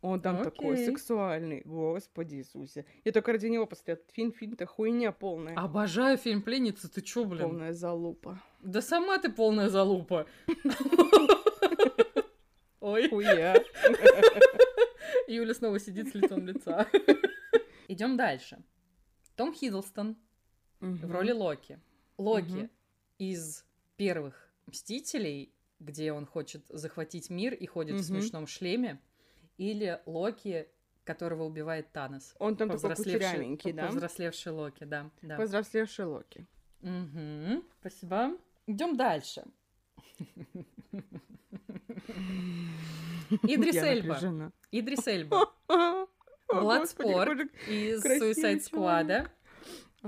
Он 0.00 0.20
там 0.20 0.42
такой 0.42 0.74
Окей. 0.74 0.86
сексуальный, 0.86 1.62
господи 1.64 2.34
Иисусе. 2.34 2.84
Я 3.04 3.12
только 3.12 3.30
ради 3.30 3.46
него 3.46 3.66
посмотрела 3.66 3.98
этот 4.00 4.10
фильм, 4.10 4.32
фильм-то 4.32 4.66
хуйня 4.66 5.12
полная. 5.12 5.54
Обожаю 5.54 6.18
фильм 6.18 6.42
«Пленница», 6.42 6.88
ты 6.90 7.02
чё, 7.02 7.24
блин? 7.24 7.50
Полная 7.50 7.72
залупа. 7.72 8.42
Да 8.62 8.82
сама 8.82 9.18
ты 9.18 9.30
полная 9.30 9.68
залупа. 9.68 10.26
Ой, 12.80 13.08
Хуя. 13.10 13.62
Юля 15.28 15.54
снова 15.54 15.78
сидит 15.78 16.08
с 16.08 16.14
лицом 16.14 16.46
лица. 16.46 16.86
Идем 17.88 18.16
дальше. 18.16 18.62
Том 19.36 19.52
Хиддлстон 19.54 20.16
в 20.80 21.10
роли 21.10 21.32
Локи. 21.32 21.80
Локи 22.18 22.70
из 23.18 23.64
первых 23.96 24.52
Мстителей, 24.66 25.52
где 25.80 26.12
он 26.12 26.26
хочет 26.26 26.64
захватить 26.68 27.30
мир 27.30 27.54
и 27.54 27.66
ходит 27.66 27.96
в 27.96 28.02
смешном 28.04 28.46
шлеме, 28.46 29.00
или 29.58 30.00
Локи, 30.06 30.68
которого 31.04 31.44
убивает 31.44 31.90
Танос. 31.92 32.34
Он 32.38 32.56
там 32.56 32.68
такой 32.70 32.90
Повзрослевший- 32.90 32.96
кучерявенький, 32.96 33.72
да? 33.72 33.86
Повзрослевший 33.88 34.52
Локи, 34.52 34.84
да. 34.84 35.10
да. 35.22 35.36
Повзрослевший 35.36 36.04
Локи. 36.04 36.46
Мгм, 36.80 37.62
Спасибо. 37.80 38.36
Идем 38.66 38.96
дальше. 38.96 39.44
Идрис 43.42 43.76
Эльба. 43.76 44.52
Идрис 44.70 45.06
Эльба 45.06 45.50
Бладспорт 46.48 47.48
из 47.66 48.04
Suicide 48.04 48.60
Squad 48.60 49.28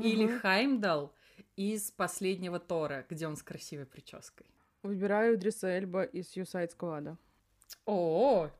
или. 0.01 0.39
Хаймдал 0.39 1.15
из 1.57 1.91
последнего 1.93 2.59
Тора, 2.59 3.07
где 3.09 3.27
он 3.27 3.37
с 3.37 3.43
красивой 3.43 3.87
прической. 3.87 4.47
Выбираю 4.83 5.37
Идриса 5.37 5.69
Эльба 5.69 6.03
из 6.03 6.37
Suicide 6.37 6.71
Squad. 6.77 7.17
О, 7.87 8.51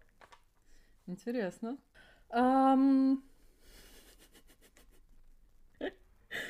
интересно. 1.07 1.77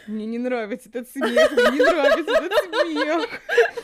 Мне 0.06 0.26
не 0.26 0.38
нравится 0.38 0.88
этот 0.88 1.10
смех, 1.10 1.50
мне 1.50 1.70
не 1.72 1.80
нравится 1.80 2.32
этот 2.32 2.52
смех. 2.82 3.40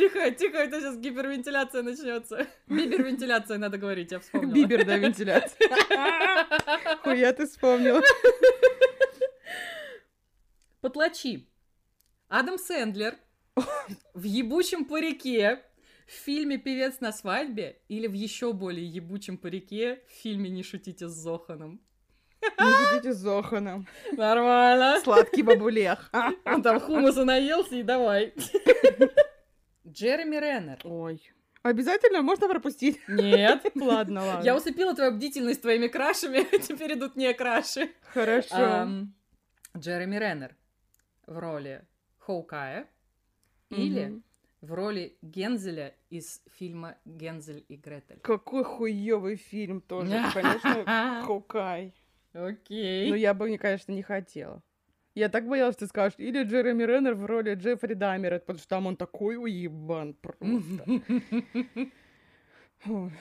Тихо, 0.00 0.30
тихо, 0.30 0.56
это 0.56 0.80
сейчас 0.80 0.96
гипервентиляция 0.96 1.82
начнется. 1.82 2.46
Бибервентиляция, 2.68 3.58
надо 3.58 3.76
говорить, 3.76 4.12
я 4.12 4.20
вспомнила. 4.20 4.54
Бибер, 4.54 4.86
да, 4.86 4.96
вентиляция. 4.96 5.68
Хуя 7.02 7.34
ты 7.34 7.46
вспомнила. 7.46 8.00
Потлачи. 10.80 11.46
Адам 12.28 12.56
Сэндлер 12.56 13.14
в 14.14 14.22
ебучем 14.22 14.86
парике 14.86 15.60
в 16.06 16.12
фильме 16.12 16.56
«Певец 16.56 17.00
на 17.00 17.12
свадьбе» 17.12 17.82
или 17.88 18.06
в 18.06 18.14
еще 18.14 18.54
более 18.54 18.86
ебучем 18.86 19.36
парике 19.36 20.00
в 20.08 20.12
фильме 20.22 20.48
«Не 20.48 20.62
шутите 20.62 21.08
с 21.08 21.12
Зоханом». 21.12 21.78
Не 22.40 22.94
будите 22.94 23.12
с 23.12 23.18
Зоханом. 23.18 23.86
Нормально. 24.12 24.98
Сладкий 25.04 25.42
бабулех. 25.42 26.10
Он 26.46 26.62
там 26.62 26.80
хумуса 26.80 27.26
наелся 27.26 27.76
и 27.76 27.82
давай. 27.82 28.32
Джереми 29.90 30.36
Реннер. 30.36 30.78
Ой. 30.84 31.20
Обязательно 31.62 32.22
можно 32.22 32.48
пропустить? 32.48 33.00
Нет. 33.08 33.64
Ладно, 33.74 34.24
ладно. 34.24 34.44
Я 34.44 34.56
усыпила 34.56 34.94
твою 34.94 35.12
бдительность 35.12 35.60
твоими 35.60 35.88
крашами, 35.88 36.44
теперь 36.58 36.94
идут 36.94 37.16
не 37.16 37.34
краши. 37.34 37.90
Хорошо. 38.14 39.08
Джереми 39.76 40.16
Реннер 40.16 40.56
в 41.26 41.38
роли 41.38 41.84
Хоукая 42.18 42.88
или 43.68 44.20
в 44.60 44.72
роли 44.72 45.16
Гензеля 45.22 45.94
из 46.10 46.42
фильма 46.58 46.96
«Гензель 47.04 47.64
и 47.68 47.76
Гретель». 47.76 48.20
Какой 48.20 48.64
хуёвый 48.64 49.36
фильм 49.36 49.80
тоже. 49.80 50.22
Конечно, 50.34 51.22
Хоукай. 51.26 51.94
Окей. 52.32 53.10
Но 53.10 53.16
я 53.16 53.32
бы, 53.32 53.56
конечно, 53.58 53.92
не 53.92 54.02
хотела. 54.02 54.62
Я 55.14 55.28
так 55.28 55.48
боялась, 55.48 55.74
что 55.74 55.86
ты 55.86 55.88
скажешь, 55.88 56.18
или 56.18 56.44
Джереми 56.44 56.84
Реннер 56.84 57.14
в 57.14 57.24
роли 57.26 57.54
Джеффри 57.54 57.94
Даммера, 57.94 58.38
потому 58.38 58.58
что 58.58 58.68
там 58.68 58.86
он 58.86 58.96
такой 58.96 59.36
уебан 59.36 60.14
просто. 60.14 60.84
Ой. 62.86 63.12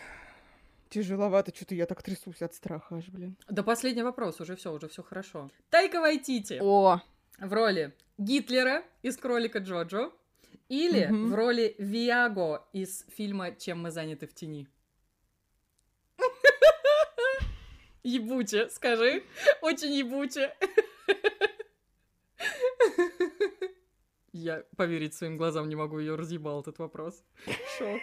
Тяжеловато, 0.90 1.56
что-то 1.56 1.76
я 1.76 1.86
так 1.86 2.02
трясусь 2.02 2.42
от 2.42 2.54
страха 2.54 2.96
аж, 2.98 3.10
блин. 3.10 3.36
Да 3.48 3.64
последний 3.64 4.04
вопрос, 4.04 4.42
уже 4.42 4.56
все, 4.56 4.72
уже 4.74 4.88
все 4.88 5.04
хорошо. 5.04 5.50
Тайка 5.70 6.00
Вайтити 6.02 6.60
О, 6.62 7.02
в 7.40 7.54
роли 7.54 7.94
Гитлера 8.18 8.84
из 9.04 9.18
«Кролика 9.18 9.60
Джоджо» 9.60 10.12
или 10.68 11.08
в 11.12 11.36
роли 11.36 11.76
Виаго 11.78 12.64
из 12.74 13.06
фильма 13.16 13.52
«Чем 13.52 13.82
мы 13.84 13.92
заняты 13.92 14.26
в 14.26 14.34
тени». 14.34 14.68
Ебуче, 18.04 18.70
скажи. 18.70 19.24
Очень 19.62 19.94
ебуче. 19.94 20.56
Я 24.40 24.64
поверить 24.78 25.14
своим 25.14 25.38
глазам 25.38 25.68
не 25.68 25.76
могу, 25.76 26.00
ее 26.00 26.16
разъебал 26.16 26.62
этот 26.62 26.80
вопрос. 26.80 27.24
Шок. 27.78 28.00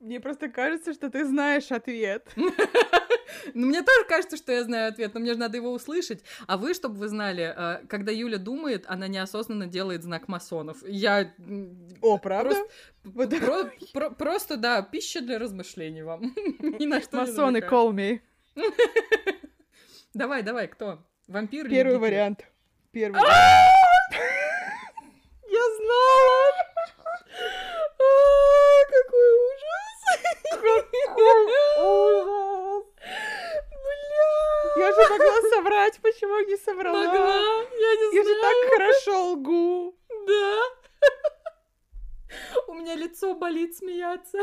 Мне 0.00 0.18
просто 0.18 0.48
кажется, 0.48 0.94
что 0.94 1.10
ты 1.10 1.24
знаешь 1.24 1.70
ответ. 1.70 2.28
Ну, 3.54 3.66
мне 3.66 3.82
тоже 3.82 4.04
кажется, 4.06 4.36
что 4.36 4.52
я 4.52 4.62
знаю 4.62 4.90
ответ, 4.90 5.14
но 5.14 5.20
мне 5.20 5.32
же 5.32 5.38
надо 5.38 5.56
его 5.56 5.72
услышать. 5.72 6.22
А 6.46 6.58
вы, 6.58 6.74
чтобы 6.74 6.96
вы 6.96 7.08
знали, 7.08 7.52
э, 7.56 7.86
когда 7.88 8.12
Юля 8.12 8.36
думает, 8.38 8.84
она 8.86 9.08
неосознанно 9.08 9.66
делает 9.66 10.02
знак 10.02 10.28
масонов. 10.28 10.78
Я... 10.86 11.34
О, 12.02 12.18
правда? 12.18 12.54
Просто, 13.02 13.40
про, 13.40 13.70
про, 13.92 14.10
просто 14.10 14.56
да, 14.58 14.82
пища 14.82 15.22
для 15.22 15.38
размышлений 15.38 16.02
вам. 16.02 16.34
Ни 16.78 16.86
на 16.86 17.00
что 17.00 17.16
Масоны, 17.16 17.58
call 17.58 17.92
me. 17.92 18.20
Давай, 20.14 20.42
давай, 20.42 20.68
кто? 20.68 21.02
Вампир 21.26 21.68
Первый 21.70 21.98
вариант. 21.98 22.44
Первый 22.92 23.18
Я 25.52 25.64
знала! 25.76 26.52
Какой 28.90 29.28
ужас! 29.46 29.72
ужас! 31.78 32.84
Бля! 33.84 34.86
Я 34.86 34.92
же 34.92 35.00
могла 35.10 35.41
соврать, 35.54 35.98
почему 36.02 36.40
не 36.48 36.56
соврала? 36.56 37.04
Могла, 37.04 37.36
я 37.36 37.96
не 37.96 38.16
Я 38.16 38.22
знаю. 38.22 38.36
же 38.36 38.40
так 38.40 38.72
хорошо 38.72 39.32
лгу. 39.32 39.96
Да. 40.26 40.58
У 42.68 42.74
меня 42.74 42.94
лицо 42.94 43.34
болит 43.34 43.76
смеяться. 43.76 44.38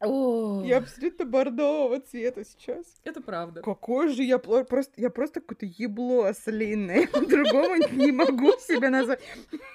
О, 0.00 0.62
Я 0.64 0.78
абсолютно 0.78 1.24
бордового 1.24 2.00
цвета 2.00 2.44
сейчас. 2.44 2.84
это 3.04 3.22
правда. 3.22 3.62
Какой 3.62 4.08
же 4.08 4.22
я 4.22 4.38
просто, 4.38 4.92
я 5.00 5.08
просто 5.08 5.40
какое-то 5.40 5.64
ебло 5.66 6.26
ослинное. 6.28 7.06
Другому 7.12 7.76
не 7.92 8.12
могу 8.12 8.52
себя 8.58 8.90
назвать. 8.90 9.22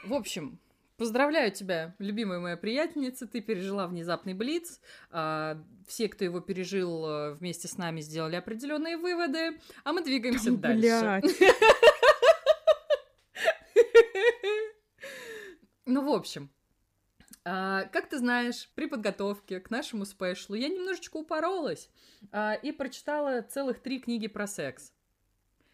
В 0.05 0.13
общем, 0.13 0.59
поздравляю 0.99 1.51
тебя, 1.51 1.95
любимая 1.97 2.39
моя 2.39 2.57
приятельница. 2.57 3.25
Ты 3.25 3.39
пережила 3.41 3.87
внезапный 3.87 4.33
блиц. 4.33 4.79
А, 5.09 5.57
Все, 5.87 6.09
кто 6.09 6.25
его 6.25 6.41
пережил 6.41 7.05
э, 7.05 7.33
вместе 7.33 7.67
с 7.67 7.77
нами, 7.77 8.01
сделали 8.01 8.35
определенные 8.35 8.97
выводы, 8.97 9.59
а 9.83 9.93
мы 9.93 10.03
двигаемся 10.03 10.51
дальше. 10.51 11.21
Ну, 15.91 16.05
в 16.05 16.13
общем, 16.13 16.51
а, 17.43 17.85
как 17.85 18.09
ты 18.09 18.19
знаешь, 18.19 18.69
при 18.75 18.85
подготовке 18.85 19.59
к 19.59 19.71
нашему 19.71 20.05
спешлу 20.05 20.53
я 20.55 20.69
немножечко 20.69 21.17
упоролась 21.17 21.89
а, 22.31 22.53
и 22.53 22.71
прочитала 22.71 23.41
целых 23.41 23.81
три 23.81 23.99
книги 23.99 24.27
про 24.27 24.45
секс. 24.45 24.93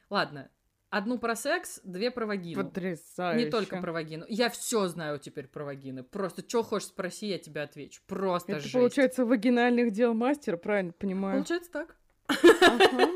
Ладно, 0.10 0.50
одну 0.90 1.18
про 1.20 1.36
секс, 1.36 1.80
две 1.84 2.12
про 2.12 2.26
вагину. 2.26 2.64
Потрясающе. 2.64 3.46
Не 3.46 3.52
только 3.52 3.82
про 3.82 3.92
вагину. 3.92 4.26
Я 4.28 4.50
все 4.50 4.88
знаю 4.88 5.20
теперь 5.20 5.48
про 5.48 5.66
вагины. 5.66 6.04
Просто 6.04 6.44
что 6.48 6.64
хочешь 6.64 6.88
спроси, 6.90 7.28
я 7.28 7.40
тебе 7.40 7.62
отвечу. 7.62 8.02
Просто 8.08 8.54
Это 8.54 8.62
жесть. 8.62 8.74
получается 8.74 9.26
вагинальных 9.26 9.92
дел 9.92 10.14
мастер, 10.14 10.58
правильно 10.58 10.94
понимаю? 10.94 11.36
Получается 11.36 11.72
так. 11.72 11.96
Ага. 12.28 13.10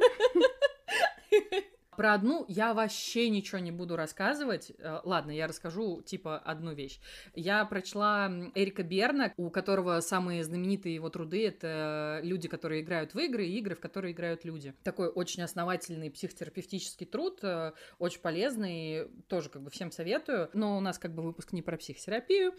Про 2.00 2.14
одну 2.14 2.46
я 2.48 2.74
вообще 2.74 3.28
ничего 3.30 3.60
не 3.60 3.72
буду 3.72 3.98
рассказывать. 3.98 4.72
Э, 4.78 5.02
Ладно, 5.04 5.32
я 5.32 5.48
расскажу 5.48 6.02
типа 6.02 6.38
одну 6.38 6.72
вещь. 6.72 7.02
Я 7.36 7.66
прочла 7.66 8.32
Эрика 8.56 8.84
Берна, 8.84 9.34
у 9.36 9.50
которого 9.50 10.00
самые 10.00 10.46
знаменитые 10.46 10.96
его 10.96 11.10
труды 11.10 11.46
это 11.46 12.22
люди, 12.24 12.48
которые 12.48 12.84
играют 12.84 13.16
в 13.16 13.20
игры, 13.20 13.46
и 13.46 13.58
игры, 13.58 13.76
в 13.76 13.82
которые 13.82 14.14
играют 14.14 14.46
люди. 14.46 14.74
Такой 14.82 15.10
очень 15.10 15.44
основательный 15.44 16.10
психотерапевтический 16.10 17.06
труд, 17.06 17.40
э, 17.44 17.74
очень 17.98 18.22
полезный, 18.22 19.10
тоже 19.28 19.50
как 19.50 19.62
бы 19.62 19.70
всем 19.70 19.92
советую. 19.92 20.50
Но 20.54 20.78
у 20.78 20.80
нас 20.80 21.00
как 21.00 21.14
бы 21.14 21.22
выпуск 21.22 21.52
не 21.52 21.62
про 21.62 21.76
психотерапию. 21.76 22.54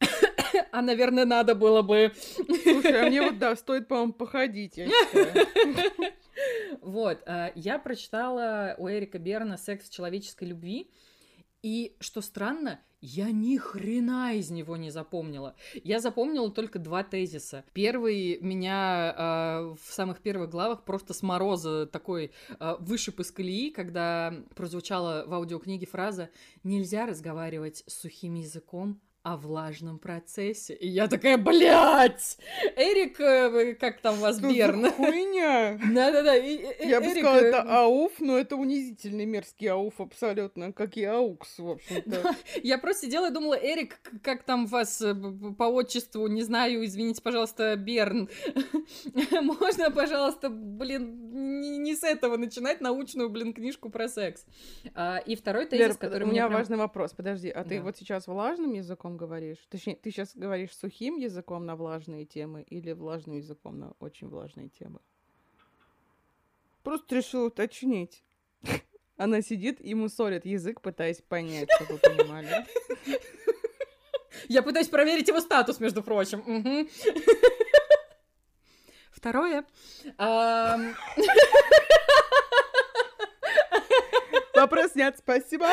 А, 0.70 0.82
наверное, 0.82 1.24
надо 1.24 1.54
было 1.54 1.80
бы 1.82 2.12
Слушай, 2.62 3.00
а 3.00 3.06
мне 3.08 3.22
вот, 3.30 3.38
да, 3.38 3.56
стоит, 3.56 3.88
по-моему, 3.88 4.12
походить, 4.12 4.76
я 4.76 4.86
считаю. 5.12 6.12
Вот, 6.80 7.22
э, 7.26 7.52
я 7.54 7.78
прочитала 7.78 8.74
у 8.78 8.88
Эрика 8.88 9.18
Берна 9.18 9.56
«Секс 9.56 9.88
человеческой 9.88 10.44
любви», 10.48 10.90
и, 11.62 11.96
что 12.00 12.20
странно, 12.20 12.80
я 13.00 13.30
ни 13.30 13.56
хрена 13.56 14.34
из 14.34 14.50
него 14.50 14.76
не 14.76 14.90
запомнила. 14.90 15.54
Я 15.84 16.00
запомнила 16.00 16.50
только 16.50 16.78
два 16.78 17.02
тезиса. 17.04 17.64
Первый 17.72 18.38
меня 18.40 19.14
э, 19.16 19.74
в 19.80 19.92
самых 19.92 20.20
первых 20.20 20.50
главах 20.50 20.84
просто 20.84 21.14
с 21.14 21.22
мороза 21.22 21.86
такой 21.86 22.32
э, 22.48 22.76
вышиб 22.78 23.20
из 23.20 23.30
колеи, 23.30 23.70
когда 23.70 24.34
прозвучала 24.54 25.24
в 25.26 25.34
аудиокниге 25.34 25.86
фраза 25.86 26.30
«Нельзя 26.62 27.06
разговаривать 27.06 27.84
сухим 27.86 28.34
языком 28.34 29.00
о 29.22 29.36
влажном 29.36 29.98
процессе». 29.98 30.74
И 30.74 30.88
я 30.88 31.08
такая, 31.08 31.36
блядь! 31.38 32.38
Эрик, 32.76 33.20
э, 33.20 33.74
как 33.74 34.00
там 34.00 34.16
вас, 34.16 34.36
за 34.36 34.48
Берн? 34.48 34.90
хуйня? 34.96 35.78
Да-да-да. 35.94 36.36
и- 36.36 36.56
и- 36.84 36.88
Я 36.88 37.00
бы 37.00 37.10
сказала, 37.10 37.36
э, 37.36 37.48
это 37.48 37.62
ауф, 37.62 38.12
но 38.20 38.38
это 38.38 38.56
унизительный 38.56 39.24
мерзкий 39.26 39.68
ауф 39.68 40.00
абсолютно, 40.00 40.72
как 40.72 40.96
и 40.96 41.04
аукс, 41.04 41.58
в 41.58 41.70
общем-то. 41.70 42.34
Я 42.62 42.78
просто 42.78 43.06
сидела 43.06 43.28
и 43.28 43.32
думала, 43.32 43.54
Эрик, 43.54 43.98
как 44.22 44.42
там 44.42 44.66
вас 44.66 45.00
э, 45.02 45.14
по 45.58 45.64
отчеству, 45.64 46.26
не 46.26 46.42
знаю, 46.42 46.84
извините, 46.84 47.22
пожалуйста, 47.22 47.76
Берн. 47.76 48.28
Можно, 49.42 49.90
пожалуйста, 49.90 50.48
блин, 50.50 51.31
не, 51.82 51.94
с 51.96 52.02
этого 52.02 52.36
начинать 52.36 52.80
научную, 52.80 53.28
блин, 53.28 53.52
книжку 53.52 53.90
про 53.90 54.08
секс. 54.08 54.44
А, 54.94 55.18
и 55.18 55.36
второй 55.36 55.66
тезис, 55.66 55.86
Лер, 55.88 55.96
который 55.96 56.24
у 56.26 56.30
меня 56.30 56.46
прям- 56.46 56.60
важный 56.60 56.76
вопрос, 56.76 57.12
подожди, 57.12 57.48
а 57.50 57.64
ты 57.64 57.78
Да. 57.78 57.82
вот 57.84 57.96
сейчас 57.96 58.26
влажным 58.26 58.72
языком 58.72 59.16
говоришь? 59.16 59.58
Точнее, 59.68 59.96
ты 59.96 60.10
сейчас 60.10 60.34
говоришь 60.34 60.74
сухим 60.76 61.16
языком 61.16 61.66
на 61.66 61.76
влажные 61.76 62.24
темы 62.24 62.62
или 62.62 62.92
влажным 62.92 63.36
языком 63.36 63.78
на 63.78 63.92
очень 64.00 64.28
влажные 64.28 64.68
темы? 64.68 65.00
Просто 66.82 67.14
решила 67.16 67.46
уточнить. 67.46 68.24
Она 69.16 69.40
сидит 69.42 69.80
и 69.80 69.94
мусорит 69.94 70.44
язык, 70.46 70.80
пытаясь 70.80 71.20
понять, 71.20 71.68
чтобы 71.76 71.92
вы 71.94 71.98
понимали. 71.98 72.66
Я 74.48 74.62
пытаюсь 74.62 74.88
проверить 74.88 75.28
его 75.28 75.40
статус, 75.40 75.78
между 75.80 76.02
прочим. 76.02 76.42
Второе. 79.22 79.64
Вопрос 84.56 84.90
снят, 84.90 85.16
спасибо. 85.16 85.68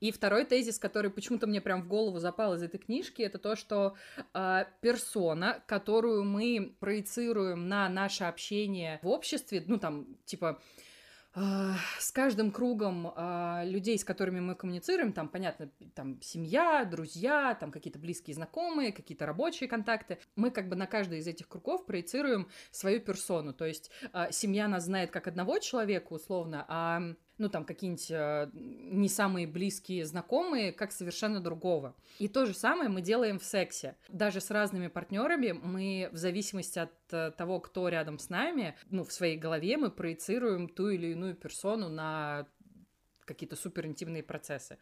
И 0.00 0.10
второй 0.12 0.46
тезис, 0.46 0.78
который 0.78 1.10
почему-то 1.10 1.46
мне 1.46 1.60
прям 1.60 1.82
в 1.82 1.88
голову 1.88 2.18
запал 2.20 2.54
из 2.54 2.62
этой 2.62 2.78
книжки, 2.78 3.20
это 3.20 3.38
то, 3.38 3.54
что 3.54 3.96
а, 4.32 4.66
персона, 4.80 5.62
которую 5.66 6.24
мы 6.24 6.74
проецируем 6.80 7.68
на 7.68 7.90
наше 7.90 8.24
общение 8.24 8.98
в 9.02 9.08
обществе, 9.08 9.62
ну 9.66 9.78
там 9.78 10.06
типа 10.24 10.62
с 11.36 12.12
каждым 12.12 12.50
кругом 12.50 13.12
а, 13.14 13.62
людей, 13.64 13.98
с 13.98 14.04
которыми 14.04 14.40
мы 14.40 14.54
коммуницируем, 14.54 15.12
там, 15.12 15.28
понятно, 15.28 15.70
там 15.94 16.20
семья, 16.22 16.84
друзья, 16.84 17.54
там 17.54 17.70
какие-то 17.70 17.98
близкие 17.98 18.34
знакомые, 18.34 18.92
какие-то 18.92 19.26
рабочие 19.26 19.68
контакты, 19.68 20.18
мы 20.34 20.50
как 20.50 20.68
бы 20.68 20.76
на 20.76 20.86
каждый 20.86 21.18
из 21.18 21.26
этих 21.26 21.48
кругов 21.48 21.84
проецируем 21.84 22.48
свою 22.70 23.00
персону. 23.00 23.52
То 23.52 23.66
есть 23.66 23.90
а, 24.12 24.32
семья 24.32 24.66
нас 24.66 24.84
знает 24.84 25.10
как 25.10 25.26
одного 25.28 25.58
человека, 25.58 26.12
условно, 26.14 26.64
а 26.68 27.02
ну, 27.38 27.48
там, 27.48 27.64
какие-нибудь 27.64 28.10
э, 28.10 28.50
не 28.54 29.08
самые 29.08 29.46
близкие 29.46 30.04
знакомые, 30.04 30.72
как 30.72 30.92
совершенно 30.92 31.40
другого. 31.40 31.94
И 32.18 32.28
то 32.28 32.46
же 32.46 32.54
самое 32.54 32.88
мы 32.88 33.02
делаем 33.02 33.38
в 33.38 33.44
сексе. 33.44 33.96
Даже 34.08 34.40
с 34.40 34.50
разными 34.50 34.88
партнерами 34.88 35.52
мы, 35.52 36.08
в 36.12 36.16
зависимости 36.16 36.78
от 36.78 36.92
э, 37.10 37.32
того, 37.32 37.60
кто 37.60 37.88
рядом 37.88 38.18
с 38.18 38.30
нами, 38.30 38.74
ну, 38.90 39.04
в 39.04 39.12
своей 39.12 39.36
голове 39.36 39.76
мы 39.76 39.90
проецируем 39.90 40.68
ту 40.68 40.88
или 40.88 41.08
иную 41.08 41.34
персону 41.34 41.88
на 41.88 42.46
какие-то 43.26 43.56
супер 43.56 43.86
интимные 43.86 44.22
процессы. 44.22 44.78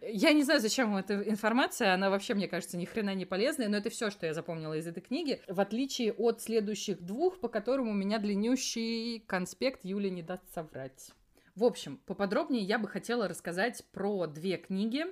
Я 0.00 0.32
не 0.32 0.44
знаю, 0.44 0.60
зачем 0.60 0.92
вам 0.92 1.00
эта 1.00 1.20
информация, 1.28 1.92
она 1.92 2.08
вообще, 2.08 2.34
мне 2.34 2.48
кажется, 2.48 2.78
ни 2.78 2.84
хрена 2.84 3.14
не 3.14 3.26
полезная, 3.26 3.68
но 3.68 3.76
это 3.76 3.90
все, 3.90 4.10
что 4.10 4.24
я 4.24 4.32
запомнила 4.32 4.74
из 4.74 4.86
этой 4.86 5.00
книги, 5.00 5.42
в 5.48 5.60
отличие 5.60 6.12
от 6.12 6.40
следующих 6.40 7.02
двух, 7.02 7.40
по 7.40 7.48
которым 7.48 7.88
у 7.88 7.92
меня 7.92 8.18
длиннющий 8.18 9.20
конспект 9.20 9.84
Юля 9.84 10.10
не 10.10 10.22
даст 10.22 10.44
соврать. 10.54 11.10
В 11.58 11.64
общем, 11.64 11.96
поподробнее 12.06 12.62
я 12.62 12.78
бы 12.78 12.86
хотела 12.86 13.26
рассказать 13.26 13.84
про 13.90 14.28
две 14.28 14.58
книги. 14.58 15.04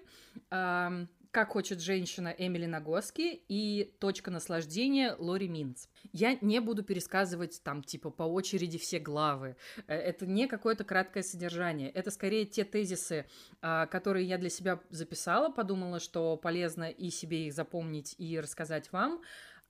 «Как 0.49 1.51
хочет 1.51 1.81
женщина» 1.81 2.29
Эмили 2.29 2.67
Нагоски 2.67 3.43
и 3.49 3.93
«Точка 3.99 4.31
наслаждения» 4.31 5.17
Лори 5.19 5.49
Минц. 5.49 5.89
Я 6.13 6.39
не 6.41 6.61
буду 6.61 6.85
пересказывать 6.85 7.61
там 7.65 7.83
типа 7.83 8.11
по 8.11 8.23
очереди 8.23 8.79
все 8.79 9.01
главы. 9.01 9.57
Э, 9.89 9.95
Это 9.97 10.25
не 10.25 10.47
какое-то 10.47 10.85
краткое 10.85 11.25
содержание. 11.25 11.91
Это 11.91 12.11
скорее 12.11 12.47
те 12.47 12.65
тезисы, 12.65 13.27
а, 13.61 13.87
которые 13.87 14.25
я 14.25 14.39
для 14.39 14.49
себя 14.49 14.81
записала, 14.89 15.51
подумала, 15.51 15.99
что 16.01 16.37
полезно 16.37 16.89
и 16.89 17.11
себе 17.11 17.49
их 17.49 17.55
запомнить, 17.55 18.15
и 18.19 18.41
рассказать 18.41 18.93
вам. 18.93 19.21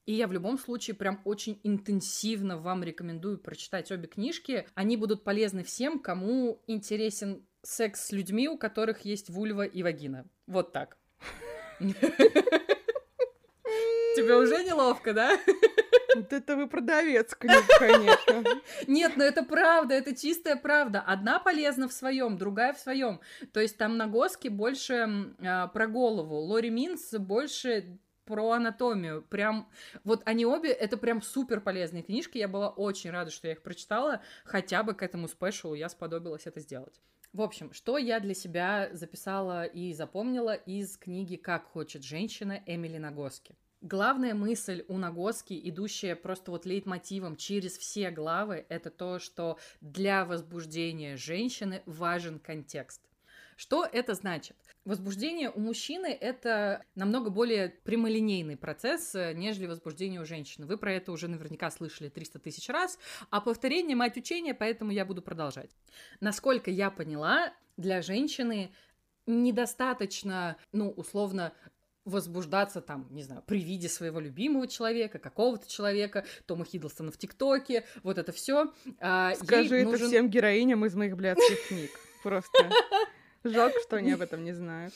И 0.07 0.13
я 0.13 0.27
в 0.27 0.31
любом 0.31 0.57
случае 0.57 0.95
прям 0.95 1.21
очень 1.25 1.59
интенсивно 1.63 2.57
вам 2.57 2.81
рекомендую 2.81 3.37
прочитать 3.37 3.91
обе 3.91 4.07
книжки. 4.07 4.65
Они 4.73 4.95
будут 4.95 5.25
полезны 5.25 5.65
всем, 5.65 5.99
кому 5.99 6.63
интересен 6.65 7.45
секс 7.61 8.07
с 8.07 8.11
людьми, 8.13 8.47
у 8.47 8.57
которых 8.57 9.01
есть 9.01 9.29
вульва 9.29 9.63
и 9.65 9.83
вагина. 9.83 10.25
Вот 10.47 10.71
так. 10.71 10.97
Тебе 14.15 14.35
уже 14.37 14.63
неловко, 14.63 15.13
да? 15.13 15.37
Вот 16.15 16.31
это 16.31 16.55
вы 16.55 16.67
продавец 16.67 17.35
книг, 17.35 17.65
конечно. 17.77 18.43
Нет, 18.87 19.17
но 19.17 19.25
это 19.25 19.43
правда, 19.43 19.93
это 19.93 20.15
чистая 20.15 20.55
правда. 20.55 21.01
Одна 21.01 21.37
полезна 21.37 21.89
в 21.89 21.93
своем, 21.93 22.37
другая 22.37 22.73
в 22.73 22.79
своем. 22.79 23.19
То 23.51 23.59
есть 23.59 23.77
там 23.77 23.97
на 23.97 24.07
Госке 24.07 24.49
больше 24.49 25.33
э, 25.39 25.67
про 25.67 25.87
голову, 25.87 26.37
Лори 26.37 26.69
Минс 26.69 27.11
больше 27.13 27.99
про 28.27 28.51
анатомию. 28.51 29.23
Прям, 29.23 29.67
вот 30.03 30.21
они 30.25 30.45
обе, 30.45 30.69
это 30.69 30.97
прям 30.97 31.23
супер 31.23 31.61
полезные 31.61 32.03
книжки. 32.03 32.37
Я 32.37 32.47
была 32.47 32.69
очень 32.69 33.09
рада, 33.09 33.31
что 33.31 33.47
я 33.47 33.53
их 33.53 33.63
прочитала. 33.63 34.21
Хотя 34.43 34.83
бы 34.83 34.93
к 34.93 35.01
этому 35.01 35.27
спешалу 35.27 35.73
я 35.73 35.89
сподобилась 35.89 36.45
это 36.45 36.59
сделать. 36.59 37.01
В 37.33 37.41
общем, 37.41 37.73
что 37.73 37.97
я 37.97 38.19
для 38.19 38.33
себя 38.33 38.89
записала 38.93 39.65
и 39.65 39.93
запомнила 39.93 40.53
из 40.53 40.97
книги 40.97 41.35
«Как 41.35 41.65
хочет 41.65 42.03
женщина» 42.03 42.61
Эмили 42.65 42.97
Нагоски. 42.97 43.55
Главная 43.81 44.33
мысль 44.33 44.83
у 44.87 44.97
Нагоски, 44.97 45.59
идущая 45.69 46.15
просто 46.15 46.49
вот 46.49 46.65
лейтмотивом 46.65 47.35
через 47.35 47.77
все 47.77 48.09
главы, 48.09 48.65
это 48.69 48.89
то, 48.89 49.19
что 49.19 49.59
для 49.81 50.25
возбуждения 50.25 51.15
женщины 51.15 51.83
важен 51.85 52.39
контекст. 52.39 53.01
Что 53.57 53.85
это 53.91 54.13
значит? 54.13 54.55
Возбуждение 54.85 55.49
у 55.49 55.59
мужчины– 55.59 56.05
это 56.21 56.85
намного 56.95 57.31
более 57.31 57.69
прямолинейный 57.83 58.55
процесс, 58.55 59.15
э, 59.15 59.33
нежели 59.33 59.65
возбуждение 59.65 60.21
у 60.21 60.25
женщины. 60.25 60.67
Вы 60.67 60.77
про 60.77 60.93
это 60.93 61.11
уже 61.11 61.27
наверняка 61.27 61.71
слышали 61.71 62.07
300 62.07 62.39
тысяч 62.39 62.69
раз, 62.69 62.99
а 63.31 63.41
повторение– 63.41 63.95
мать 63.97 64.15
учения, 64.15 64.53
поэтому 64.53 64.91
я 64.91 65.05
буду 65.05 65.23
продолжать. 65.23 65.71
Насколько 66.21 66.69
я 66.69 66.91
поняла, 66.91 67.51
для 67.77 68.03
женщины 68.03 68.71
недостаточно, 69.25 70.55
ну, 70.71 70.91
условно, 70.91 71.51
возбуждаться 72.05 72.79
там, 72.79 73.07
не 73.09 73.23
знаю, 73.23 73.43
при 73.45 73.59
виде 73.59 73.89
своего 73.89 74.19
любимого 74.19 74.67
человека, 74.67 75.17
какого-то 75.17 75.67
человека, 75.67 76.25
Тома 76.45 76.63
Хиддлстона 76.63 77.11
в 77.11 77.17
ТикТоке, 77.17 77.85
вот 78.03 78.19
это 78.19 78.31
все. 78.31 78.71
А, 78.99 79.33
Скажи 79.33 79.77
это 79.77 79.89
нужен... 79.89 80.07
всем 80.07 80.29
героиням 80.29 80.85
из 80.85 80.93
моих 80.93 81.17
блядских 81.17 81.67
книг. 81.67 81.89
Просто. 82.23 82.69
Жалко, 83.51 83.79
что 83.81 83.97
они 83.97 84.11
об 84.11 84.21
этом 84.21 84.43
не 84.43 84.53
знают. 84.53 84.93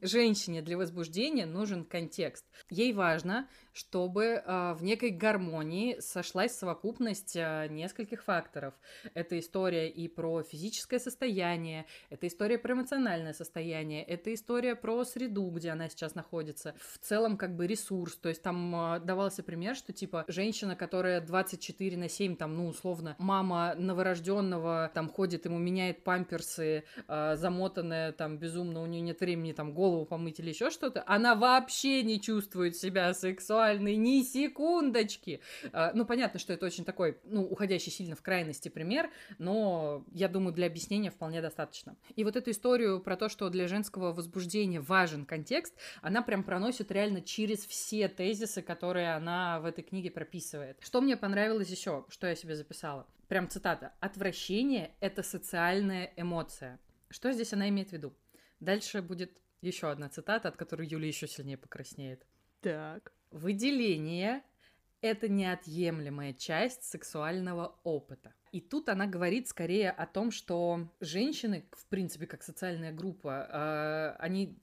Женщине 0.00 0.62
для 0.62 0.76
возбуждения 0.76 1.46
нужен 1.46 1.84
контекст. 1.84 2.44
Ей 2.70 2.92
важно, 2.92 3.48
чтобы 3.72 4.24
э, 4.24 4.74
в 4.74 4.82
некой 4.82 5.10
гармонии 5.10 5.98
сошлась 6.00 6.52
совокупность 6.52 7.36
э, 7.36 7.68
нескольких 7.70 8.24
факторов. 8.24 8.74
Это 9.14 9.38
история 9.38 9.88
и 9.88 10.08
про 10.08 10.42
физическое 10.42 10.98
состояние, 10.98 11.86
это 12.10 12.26
история 12.26 12.58
про 12.58 12.74
эмоциональное 12.74 13.32
состояние, 13.32 14.02
это 14.04 14.32
история 14.34 14.76
про 14.76 15.04
среду, 15.04 15.48
где 15.50 15.70
она 15.70 15.88
сейчас 15.88 16.14
находится. 16.14 16.74
В 16.78 16.98
целом, 16.98 17.36
как 17.36 17.56
бы 17.56 17.66
ресурс. 17.66 18.16
То 18.16 18.28
есть 18.28 18.42
там 18.42 18.74
э, 18.96 19.00
давался 19.00 19.42
пример, 19.42 19.74
что 19.74 19.92
типа 19.92 20.24
женщина, 20.28 20.76
которая 20.76 21.20
24 21.20 21.96
на 21.96 22.08
7, 22.08 22.36
там, 22.36 22.56
ну, 22.56 22.68
условно, 22.68 23.16
мама 23.18 23.74
новорожденного 23.76 24.90
там 24.94 25.08
ходит, 25.08 25.46
ему 25.46 25.58
меняет 25.58 26.04
памперсы, 26.04 26.84
замотанная 27.08 28.12
там 28.12 28.38
безумно, 28.38 28.82
у 28.82 28.86
нее 28.86 29.00
нет 29.00 29.20
времени 29.20 29.52
там 29.52 29.61
голову 29.70 30.04
помыть 30.04 30.40
или 30.40 30.48
еще 30.48 30.70
что-то, 30.70 31.04
она 31.06 31.34
вообще 31.34 32.02
не 32.02 32.20
чувствует 32.20 32.76
себя 32.76 33.14
сексуальной 33.14 33.96
ни 33.96 34.22
секундочки. 34.22 35.40
А, 35.72 35.92
ну, 35.94 36.04
понятно, 36.04 36.40
что 36.40 36.52
это 36.52 36.66
очень 36.66 36.84
такой, 36.84 37.18
ну, 37.24 37.44
уходящий 37.44 37.92
сильно 37.92 38.16
в 38.16 38.22
крайности 38.22 38.68
пример, 38.68 39.10
но 39.38 40.04
я 40.12 40.28
думаю, 40.28 40.52
для 40.52 40.66
объяснения 40.66 41.10
вполне 41.10 41.40
достаточно. 41.40 41.96
И 42.16 42.24
вот 42.24 42.36
эту 42.36 42.50
историю 42.50 43.00
про 43.00 43.16
то, 43.16 43.28
что 43.28 43.48
для 43.50 43.68
женского 43.68 44.12
возбуждения 44.12 44.80
важен 44.80 45.24
контекст, 45.24 45.74
она 46.00 46.22
прям 46.22 46.42
проносит 46.42 46.90
реально 46.90 47.20
через 47.20 47.64
все 47.66 48.08
тезисы, 48.08 48.62
которые 48.62 49.14
она 49.14 49.60
в 49.60 49.66
этой 49.66 49.84
книге 49.84 50.10
прописывает. 50.10 50.78
Что 50.80 51.00
мне 51.00 51.16
понравилось 51.16 51.68
еще, 51.68 52.04
что 52.08 52.26
я 52.26 52.34
себе 52.34 52.56
записала? 52.56 53.06
Прям 53.28 53.48
цитата. 53.48 53.92
«Отвращение— 54.00 54.90
это 55.00 55.22
социальная 55.22 56.12
эмоция». 56.16 56.78
Что 57.08 57.32
здесь 57.32 57.52
она 57.52 57.68
имеет 57.68 57.90
в 57.90 57.92
виду? 57.92 58.14
Дальше 58.60 59.02
будет 59.02 59.38
еще 59.62 59.90
одна 59.90 60.08
цитата, 60.08 60.48
от 60.48 60.56
которой 60.56 60.86
Юля 60.86 61.06
еще 61.06 61.26
сильнее 61.26 61.56
покраснеет. 61.56 62.26
Так. 62.60 63.12
Выделение— 63.30 64.42
это 65.00 65.28
неотъемлемая 65.28 66.34
часть 66.34 66.84
сексуального 66.84 67.78
опыта. 67.82 68.34
И 68.52 68.60
тут 68.60 68.90
она 68.90 69.06
говорит 69.06 69.48
скорее 69.48 69.90
о 69.90 70.06
том, 70.06 70.30
что 70.30 70.92
женщины, 71.00 71.66
в 71.72 71.86
принципе, 71.86 72.26
как 72.26 72.42
социальная 72.42 72.92
группа, 72.92 73.48
э, 73.48 74.22
они 74.22 74.58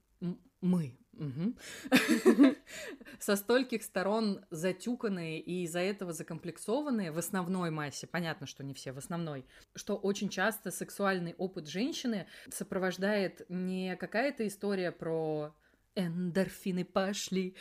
мы, 0.61 0.97
Со 3.19 3.35
стольких 3.35 3.83
сторон 3.83 4.45
затюканные 4.49 5.39
и 5.39 5.63
из-за 5.63 5.79
этого 5.79 6.13
закомплексованные 6.13 7.11
в 7.11 7.17
основной 7.17 7.69
массе, 7.69 8.07
понятно, 8.07 8.47
что 8.47 8.63
не 8.63 8.73
все, 8.73 8.91
в 8.91 8.97
основной, 8.97 9.45
что 9.75 9.95
очень 9.95 10.29
часто 10.29 10.71
сексуальный 10.71 11.35
опыт 11.37 11.67
женщины 11.67 12.27
сопровождает 12.49 13.45
не 13.49 13.95
какая-то 13.97 14.47
история 14.47 14.91
про 14.91 15.53
эндорфины 15.95 16.85
пошли. 16.85 17.55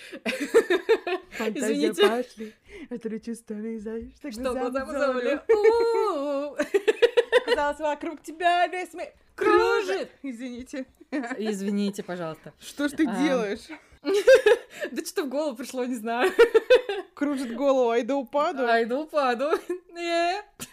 Извините. 1.38 2.08
пошли. 2.08 2.54
Это 2.90 3.20
чувствами 3.20 3.78
знаешь, 3.78 4.12
что 4.32 4.52
глаза 4.52 4.84
Казалось, 7.58 7.80
вокруг 7.80 8.22
тебя 8.22 8.68
весь 8.68 8.94
мир 8.94 9.08
кружит. 9.34 10.12
Извините. 10.22 10.86
Извините, 11.10 12.04
пожалуйста. 12.04 12.52
Что 12.60 12.86
ж 12.86 12.92
ты 12.92 13.04
делаешь? 13.04 13.66
Да 14.92 15.04
что 15.04 15.24
в 15.24 15.28
голову 15.28 15.56
пришло, 15.56 15.84
не 15.84 15.96
знаю. 15.96 16.30
Кружит 17.14 17.56
голову, 17.56 17.90
айда 17.90 18.14
упаду. 18.14 18.64
Айда 18.64 19.00
упаду. 19.00 19.50
Нет. 19.92 20.44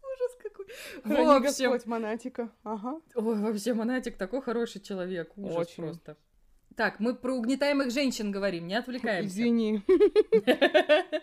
Ужас 0.00 0.38
какой. 0.40 0.66
В 1.02 1.28
общем... 1.28 1.42
Господь, 1.42 1.86
Монатика. 1.86 2.50
Ага. 2.62 3.00
Ой, 3.16 3.34
вообще, 3.40 3.74
Монатик 3.74 4.16
такой 4.16 4.42
хороший 4.42 4.80
человек. 4.80 5.32
Ужас 5.36 5.56
Очень. 5.56 5.82
просто. 5.82 6.16
Так, 6.76 7.00
мы 7.00 7.16
про 7.16 7.34
угнетаемых 7.34 7.90
женщин 7.90 8.30
говорим, 8.30 8.68
не 8.68 8.76
отвлекаемся. 8.76 9.26
Извини. 9.28 9.82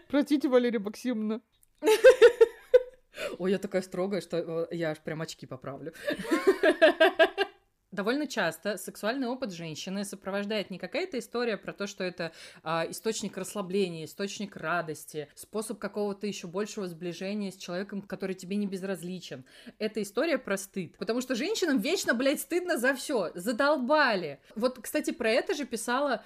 Простите, 0.09 0.49
Валерия 0.49 0.79
Максимовна. 0.79 1.39
Ой, 3.38 3.51
я 3.51 3.57
такая 3.57 3.82
строгая, 3.82 4.22
что 4.22 4.67
э, 4.72 4.76
я 4.76 4.91
аж 4.91 4.99
прям 4.99 5.22
очки 5.22 5.45
поправлю. 5.45 5.93
Довольно 7.91 8.26
часто 8.26 8.78
сексуальный 8.78 9.28
опыт 9.28 9.51
женщины 9.51 10.05
сопровождает 10.05 10.69
не 10.69 10.80
какая-то 10.80 11.19
история 11.19 11.57
про 11.57 11.74
то, 11.74 11.88
что 11.88 12.05
это 12.05 12.32
а, 12.63 12.86
источник 12.89 13.38
расслабления, 13.38 14.05
источник 14.05 14.55
радости, 14.55 15.28
способ 15.36 15.78
какого-то 15.78 16.26
еще 16.26 16.47
большего 16.47 16.88
сближения 16.88 17.51
с 17.51 17.57
человеком, 17.57 18.01
который 18.01 18.34
тебе 18.34 18.55
не 18.55 18.65
безразличен. 18.65 19.43
Это 19.78 20.01
история 20.01 20.38
про 20.38 20.55
стыд. 20.55 20.97
Потому 20.97 21.19
что 21.19 21.36
женщинам 21.36 21.80
вечно, 21.80 22.13
блядь, 22.13 22.39
стыдно 22.39 22.78
за 22.78 22.95
все. 22.95 23.32
Задолбали. 23.36 24.39
Вот, 24.55 24.80
кстати, 24.80 25.11
про 25.11 25.30
это 25.30 25.53
же 25.53 25.65
писала 25.65 26.24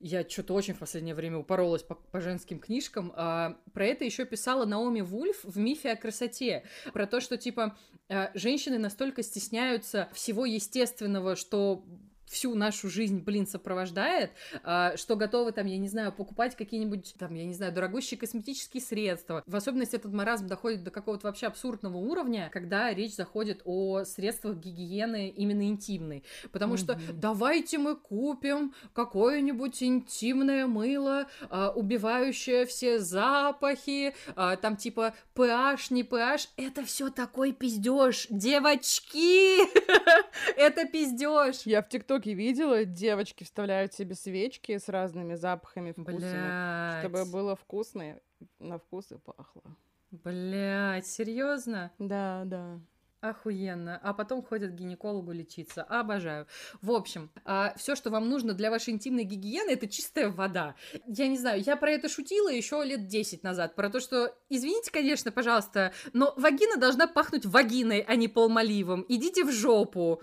я 0.00 0.28
что-то 0.28 0.54
очень 0.54 0.74
в 0.74 0.78
последнее 0.78 1.14
время 1.14 1.38
упоролась 1.38 1.82
по, 1.82 1.94
по 1.94 2.20
женским 2.20 2.60
книжкам. 2.60 3.12
А, 3.16 3.58
про 3.72 3.86
это 3.86 4.04
еще 4.04 4.24
писала 4.24 4.64
Наоми 4.64 5.00
Вульф 5.00 5.42
в 5.42 5.58
«Мифе 5.58 5.92
о 5.92 5.96
красоте». 5.96 6.64
Про 6.92 7.06
то, 7.06 7.20
что, 7.20 7.36
типа, 7.36 7.76
а, 8.08 8.30
женщины 8.34 8.78
настолько 8.78 9.22
стесняются 9.22 10.08
всего 10.12 10.44
естественного, 10.46 11.34
что 11.34 11.84
всю 12.28 12.54
нашу 12.54 12.88
жизнь, 12.88 13.20
блин, 13.20 13.46
сопровождает, 13.46 14.30
а, 14.62 14.96
что 14.96 15.16
готовы 15.16 15.52
там, 15.52 15.66
я 15.66 15.78
не 15.78 15.88
знаю, 15.88 16.12
покупать 16.12 16.56
какие-нибудь 16.56 17.14
там, 17.18 17.34
я 17.34 17.44
не 17.44 17.54
знаю, 17.54 17.72
дорогущие 17.72 18.18
косметические 18.18 18.82
средства. 18.82 19.42
В 19.46 19.56
особенности 19.56 19.96
этот 19.96 20.12
маразм 20.12 20.46
доходит 20.46 20.84
до 20.84 20.90
какого-то 20.90 21.26
вообще 21.26 21.46
абсурдного 21.46 21.96
уровня, 21.96 22.50
когда 22.52 22.92
речь 22.92 23.14
заходит 23.14 23.62
о 23.64 24.04
средствах 24.04 24.56
гигиены 24.56 25.28
именно 25.30 25.62
интимной. 25.62 26.24
Потому 26.52 26.74
mm-hmm. 26.74 26.78
что 26.78 27.00
давайте 27.12 27.78
мы 27.78 27.96
купим 27.96 28.74
какое-нибудь 28.92 29.82
интимное 29.82 30.66
мыло, 30.66 31.26
а, 31.50 31.70
убивающее 31.70 32.66
все 32.66 32.98
запахи, 32.98 34.14
а, 34.36 34.56
там 34.56 34.76
типа 34.76 35.14
PH, 35.34 35.86
не 35.90 36.02
PH. 36.02 36.48
Это 36.56 36.84
все 36.84 37.10
такой 37.10 37.52
пиздеж, 37.52 38.26
девочки! 38.30 39.58
Это 40.56 40.86
пиздеж. 40.86 41.62
Я 41.64 41.82
в 41.82 41.88
ТикТоке 41.88 42.17
ТикТоке 42.18 42.34
видела, 42.34 42.84
девочки 42.84 43.44
вставляют 43.44 43.94
себе 43.94 44.14
свечки 44.14 44.76
с 44.76 44.88
разными 44.88 45.34
запахами, 45.34 45.92
вкусами, 45.92 46.18
Блядь. 46.18 47.00
чтобы 47.00 47.24
было 47.30 47.56
вкусно, 47.56 48.18
на 48.58 48.78
вкус 48.78 49.12
и 49.12 49.16
пахло. 49.16 49.62
Блять, 50.10 51.06
серьезно? 51.06 51.92
Да, 51.98 52.42
да. 52.46 52.80
Охуенно. 53.20 53.98
А 54.02 54.14
потом 54.14 54.42
ходят 54.42 54.70
к 54.70 54.74
гинекологу 54.74 55.32
лечиться. 55.32 55.82
Обожаю. 55.82 56.46
В 56.80 56.92
общем, 56.92 57.30
а, 57.44 57.74
все, 57.76 57.96
что 57.96 58.10
вам 58.10 58.28
нужно 58.28 58.54
для 58.54 58.70
вашей 58.70 58.90
интимной 58.90 59.24
гигиены, 59.24 59.70
это 59.70 59.88
чистая 59.88 60.30
вода. 60.30 60.76
Я 61.08 61.26
не 61.26 61.36
знаю, 61.36 61.60
я 61.60 61.76
про 61.76 61.90
это 61.90 62.08
шутила 62.08 62.48
еще 62.48 62.82
лет 62.84 63.08
10 63.08 63.42
назад. 63.42 63.74
Про 63.74 63.90
то, 63.90 63.98
что, 63.98 64.36
извините, 64.48 64.92
конечно, 64.92 65.32
пожалуйста, 65.32 65.92
но 66.12 66.32
вагина 66.36 66.76
должна 66.76 67.08
пахнуть 67.08 67.44
вагиной, 67.44 68.04
а 68.06 68.14
не 68.14 68.28
полмоливом. 68.28 69.04
Идите 69.08 69.44
в 69.44 69.50
жопу. 69.50 70.22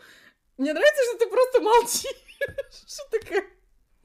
Мне 0.57 0.73
нравится, 0.73 1.03
что 1.09 1.17
ты 1.17 1.29
просто 1.29 1.61
молчишь. 1.61 2.25
Что 2.87 3.03
такое? 3.11 3.45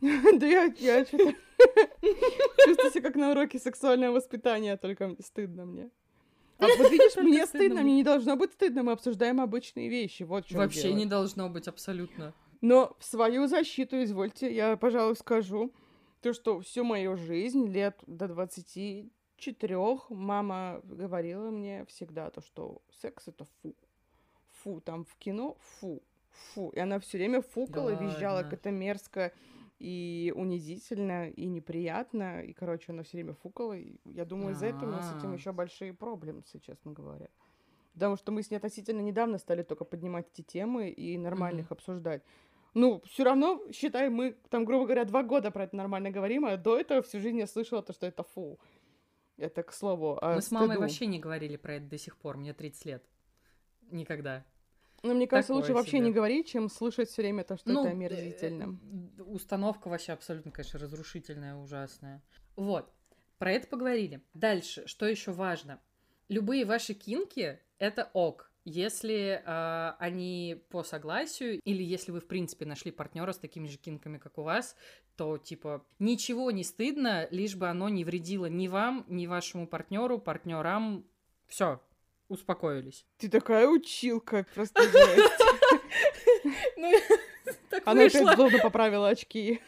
Да 0.39 0.47
я, 0.47 0.65
я 0.79 1.05
что-то 1.05 1.35
чувствую 2.65 2.91
себя 2.91 3.03
как 3.03 3.17
на 3.17 3.33
уроке 3.33 3.59
сексуального 3.59 4.15
воспитания, 4.15 4.77
только 4.77 5.15
стыдно 5.21 5.67
мне. 5.67 5.91
А 6.59 6.67
вот 6.67 6.91
видишь, 6.91 7.17
мне 7.17 7.47
стыдно, 7.47 7.83
мне 7.83 7.97
не 7.97 8.03
должно 8.03 8.37
быть 8.37 8.53
стыдно, 8.53 8.83
мы 8.83 8.93
обсуждаем 8.93 9.41
обычные 9.41 9.89
вещи, 9.89 10.25
вот 10.25 10.47
что 10.47 10.59
Вообще 10.59 10.93
не 10.93 11.07
должно 11.07 11.49
быть, 11.49 11.69
абсолютно. 11.69 12.35
Но 12.61 12.97
в 12.99 13.05
свою 13.05 13.47
защиту, 13.47 14.03
извольте, 14.03 14.55
я, 14.55 14.77
пожалуй, 14.77 15.17
скажу, 15.17 15.73
то, 16.21 16.35
что 16.35 16.61
всю 16.61 16.85
мою 16.85 17.17
жизнь, 17.17 17.67
лет 17.67 17.99
до 18.07 18.29
24, 18.29 19.79
мама 20.11 20.81
говорила 20.85 21.51
мне 21.51 21.87
всегда 21.87 22.31
то, 22.31 22.43
что 22.43 22.83
секс 23.01 23.29
это 23.29 23.47
фу. 23.63 23.75
Фу, 24.63 24.83
там 24.83 25.07
в 25.07 25.15
кино 25.17 25.57
фу, 25.61 26.03
фу. 26.31 26.71
И 26.71 26.79
она 26.79 26.99
все 26.99 27.19
время 27.19 27.43
фукала, 27.43 27.95
да 27.95 28.05
визжала, 28.05 28.43
как 28.43 28.55
это 28.55 28.71
мерзко 28.71 29.33
и 29.79 30.33
унизительно, 30.37 31.31
и 31.31 31.47
неприятно. 31.47 32.43
И, 32.43 32.53
короче, 32.53 32.93
она 32.93 33.03
все 33.03 33.17
время 33.17 33.35
фукала. 33.35 33.77
И 33.77 33.97
я 34.05 34.25
думаю, 34.25 34.53
из-за 34.53 34.67
этого 34.67 34.89
у 34.89 34.93
нас 34.93 35.11
с 35.11 35.19
этим 35.19 35.33
а. 35.33 35.35
еще 35.35 35.53
большие 35.53 35.95
проблемы, 35.95 36.43
если 36.45 36.59
честно 36.59 36.93
говоря. 36.93 37.29
Потому 37.95 38.17
что 38.17 38.31
мы 38.31 38.43
с 38.43 38.51
ней 38.51 38.57
относительно 38.57 39.01
недавно 39.01 39.39
стали 39.39 39.63
только 39.63 39.85
поднимать 39.85 40.29
эти 40.33 40.43
темы 40.43 40.91
и 40.91 41.19
нормально 41.19 41.61
их 41.61 41.73
обсуждать. 41.73 42.23
Ну, 42.75 43.03
все 43.05 43.25
равно, 43.25 43.61
считай, 43.73 44.09
мы 44.11 44.37
там, 44.49 44.65
грубо 44.65 44.85
говоря, 44.85 45.05
два 45.05 45.23
года 45.23 45.51
про 45.51 45.65
это 45.65 45.75
нормально 45.75 46.11
говорим, 46.11 46.45
а 46.45 46.57
до 46.57 46.79
этого 46.79 47.03
всю 47.03 47.19
жизнь 47.19 47.39
я 47.39 47.47
слышала 47.47 47.83
то, 47.83 47.93
что 47.93 48.07
это 48.07 48.23
фу. 48.23 48.61
Это 49.37 49.63
к 49.63 49.73
слову. 49.73 50.19
А 50.23 50.35
мы 50.35 50.43
с 50.43 50.51
мамой 50.51 50.77
вообще 50.77 51.07
не 51.07 51.19
говорили 51.19 51.57
про 51.57 51.77
это 51.77 51.87
до 51.87 51.99
сих 51.99 52.17
пор. 52.17 52.37
Мне 52.37 52.53
30 52.53 52.85
лет. 52.85 53.05
Никогда. 53.91 54.45
Ну, 55.03 55.15
мне 55.15 55.27
кажется, 55.27 55.55
лучше 55.55 55.73
вообще 55.73 55.99
не 55.99 56.13
говорить, 56.13 56.49
чем 56.49 56.69
слышать 56.69 57.09
все 57.09 57.23
время 57.23 57.45
то, 57.45 57.57
что 57.57 57.71
ну, 57.71 57.81
это 57.81 57.91
омерзительно. 57.91 58.79
Э, 59.19 59.23
установка 59.23 59.89
вообще 59.89 60.13
абсолютно, 60.13 60.51
конечно, 60.51 60.79
разрушительная, 60.79 61.57
ужасная. 61.57 62.23
Вот. 62.57 62.93
Про 63.39 63.53
это 63.53 63.67
поговорили. 63.67 64.23
Дальше, 64.35 64.87
что 64.87 65.07
еще 65.07 65.33
важно? 65.33 65.81
Любые 66.29 66.67
ваши 66.67 66.93
кинки 66.93 67.59
это 67.79 68.11
ок. 68.13 68.53
Если 68.67 69.43
э, 69.43 69.93
они 69.99 70.63
по 70.69 70.83
согласию, 70.83 71.61
или 71.65 71.83
если 71.83 72.13
вы, 72.13 72.21
в 72.21 72.27
принципе, 72.27 72.67
нашли 72.67 72.91
партнера 72.91 73.33
с 73.33 73.39
такими 73.39 73.67
же 73.67 73.79
кинками, 73.79 74.19
как 74.19 74.37
у 74.37 74.43
вас, 74.43 74.77
то, 75.17 75.39
типа, 75.39 75.83
ничего 75.99 76.51
не 76.51 76.63
стыдно, 76.63 77.27
лишь 77.31 77.57
бы 77.57 77.69
оно 77.69 77.89
не 77.89 78.05
вредило 78.05 78.47
ни 78.47 78.69
вам, 78.69 79.07
ни 79.09 79.27
вашему 79.27 79.67
партнеру, 79.67 80.19
партнерам. 80.19 81.07
Все, 81.49 81.81
успокоились. 82.31 83.05
Ты 83.19 83.29
такая 83.29 83.67
училка, 83.67 84.47
просто 84.55 84.83
Ну, 86.77 86.93
Она 87.85 88.05
опять 88.05 88.35
злобно 88.35 88.59
поправила 88.59 89.09
очки. 89.09 89.61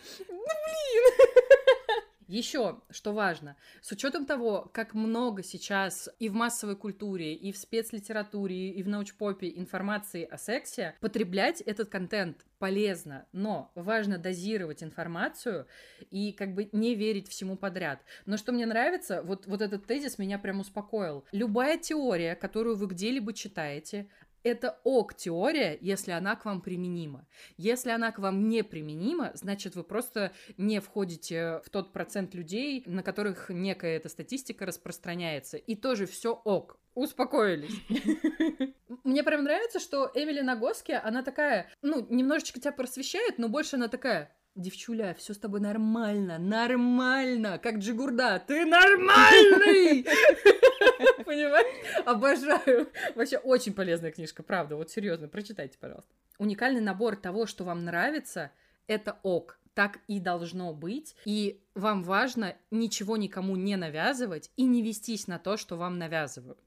Еще, 2.32 2.80
что 2.88 3.12
важно, 3.12 3.56
с 3.82 3.92
учетом 3.92 4.24
того, 4.24 4.70
как 4.72 4.94
много 4.94 5.42
сейчас 5.42 6.08
и 6.18 6.30
в 6.30 6.32
массовой 6.32 6.76
культуре, 6.76 7.34
и 7.34 7.52
в 7.52 7.58
спецлитературе, 7.58 8.70
и 8.70 8.82
в 8.82 8.88
научпопе 8.88 9.52
информации 9.54 10.24
о 10.24 10.38
сексе, 10.38 10.94
потреблять 11.00 11.60
этот 11.60 11.90
контент 11.90 12.46
полезно, 12.58 13.26
но 13.32 13.70
важно 13.74 14.16
дозировать 14.16 14.82
информацию 14.82 15.66
и 16.10 16.32
как 16.32 16.54
бы 16.54 16.70
не 16.72 16.94
верить 16.94 17.28
всему 17.28 17.56
подряд. 17.56 18.00
Но 18.24 18.38
что 18.38 18.52
мне 18.52 18.64
нравится, 18.64 19.20
вот, 19.22 19.46
вот 19.46 19.60
этот 19.60 19.84
тезис 19.84 20.16
меня 20.16 20.38
прям 20.38 20.60
успокоил. 20.60 21.26
Любая 21.32 21.76
теория, 21.76 22.34
которую 22.34 22.76
вы 22.76 22.86
где-либо 22.86 23.34
читаете, 23.34 24.08
это 24.44 24.80
ок 24.84 25.14
теория, 25.14 25.78
если 25.80 26.12
она 26.12 26.36
к 26.36 26.44
вам 26.44 26.60
применима. 26.60 27.26
Если 27.56 27.90
она 27.90 28.12
к 28.12 28.18
вам 28.18 28.48
не 28.48 28.62
применима, 28.62 29.32
значит, 29.34 29.74
вы 29.74 29.84
просто 29.84 30.32
не 30.56 30.80
входите 30.80 31.60
в 31.64 31.70
тот 31.70 31.92
процент 31.92 32.34
людей, 32.34 32.82
на 32.86 33.02
которых 33.02 33.50
некая 33.50 33.96
эта 33.96 34.08
статистика 34.08 34.66
распространяется. 34.66 35.56
И 35.56 35.74
тоже 35.74 36.06
все 36.06 36.32
ок. 36.32 36.78
Успокоились. 36.94 37.74
Мне 39.04 39.22
прям 39.22 39.44
нравится, 39.44 39.80
что 39.80 40.10
Эмили 40.14 40.42
Нагоски, 40.42 40.92
она 40.92 41.22
такая, 41.22 41.70
ну, 41.80 42.06
немножечко 42.10 42.60
тебя 42.60 42.72
просвещает, 42.72 43.38
но 43.38 43.48
больше 43.48 43.76
она 43.76 43.88
такая, 43.88 44.36
Девчуля, 44.54 45.14
все 45.14 45.32
с 45.32 45.38
тобой 45.38 45.60
нормально, 45.60 46.38
нормально, 46.38 47.58
как 47.58 47.76
Джигурда, 47.78 48.42
ты 48.46 48.66
нормальный! 48.66 50.02
Понимаешь? 51.24 52.04
Обожаю. 52.04 52.90
Вообще 53.14 53.38
очень 53.38 53.72
полезная 53.72 54.10
книжка, 54.10 54.42
правда, 54.42 54.76
вот 54.76 54.90
серьезно, 54.90 55.26
прочитайте, 55.28 55.78
пожалуйста. 55.78 56.12
Уникальный 56.38 56.82
набор 56.82 57.16
того, 57.16 57.46
что 57.46 57.64
вам 57.64 57.84
нравится, 57.84 58.52
это 58.86 59.18
ок. 59.22 59.58
Так 59.72 60.00
и 60.06 60.20
должно 60.20 60.74
быть. 60.74 61.16
И 61.24 61.64
вам 61.74 62.02
важно 62.02 62.54
ничего 62.70 63.16
никому 63.16 63.56
не 63.56 63.76
навязывать 63.76 64.50
и 64.56 64.64
не 64.64 64.82
вестись 64.82 65.28
на 65.28 65.38
то, 65.38 65.56
что 65.56 65.78
вам 65.78 65.96
навязывают. 65.98 66.60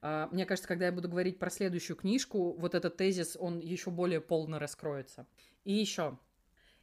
А, 0.00 0.28
мне 0.32 0.46
кажется, 0.46 0.68
когда 0.68 0.86
я 0.86 0.92
буду 0.92 1.10
говорить 1.10 1.38
про 1.38 1.50
следующую 1.50 1.96
книжку, 1.96 2.52
вот 2.58 2.74
этот 2.74 2.96
тезис, 2.96 3.36
он 3.38 3.58
еще 3.58 3.90
более 3.90 4.22
полно 4.22 4.58
раскроется. 4.58 5.26
И 5.64 5.74
еще, 5.74 6.18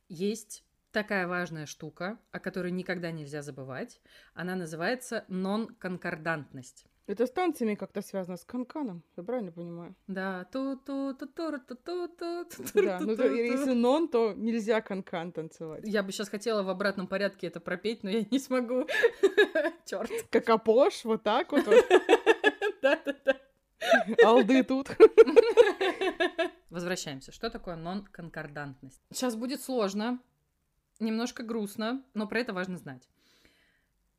есть 0.09 0.63
такая 0.91 1.27
важная 1.27 1.65
штука, 1.65 2.19
о 2.31 2.39
которой 2.39 2.71
никогда 2.71 3.11
нельзя 3.11 3.41
забывать. 3.41 3.99
Она 4.33 4.55
называется 4.55 5.25
нон-конкордантность. 5.27 6.85
Это 7.05 7.25
с 7.25 7.31
танцами 7.31 7.75
как-то 7.75 8.01
связано 8.01 8.37
с 8.37 8.45
канканом, 8.45 9.03
я 9.17 9.23
правильно 9.23 9.51
понимаю? 9.51 9.93
Да, 10.07 10.45
ту 10.53 10.77
ту 10.77 11.13
ту 11.13 11.27
ту 11.27 11.51
ту 11.59 11.75
ту 11.75 12.07
ту 12.07 12.45
Да, 12.81 12.99
ну 13.01 13.11
если 13.11 13.73
нон, 13.73 14.07
то 14.07 14.33
нельзя 14.33 14.79
канкан 14.79 15.33
танцевать. 15.33 15.81
Я 15.83 16.01
бы 16.01 16.13
сейчас 16.13 16.29
хотела 16.29 16.63
в 16.63 16.69
обратном 16.69 17.07
порядке 17.07 17.47
это 17.47 17.59
пропеть, 17.59 18.03
но 18.03 18.09
я 18.09 18.23
не 18.31 18.39
смогу. 18.39 18.87
Черт. 19.85 20.09
Как 20.29 20.47
опош, 20.47 21.03
вот 21.03 21.23
так 21.23 21.51
вот. 21.51 21.65
Да, 22.81 22.99
да, 23.05 23.15
да. 23.23 23.37
Алды 24.25 24.63
тут. 24.63 24.89
Возвращаемся. 26.73 27.31
Что 27.31 27.51
такое 27.51 27.75
нон-конкордантность? 27.75 28.99
Сейчас 29.11 29.35
будет 29.35 29.61
сложно, 29.61 30.19
немножко 30.99 31.43
грустно, 31.43 32.03
но 32.15 32.27
про 32.27 32.39
это 32.39 32.51
важно 32.51 32.79
знать. 32.79 33.07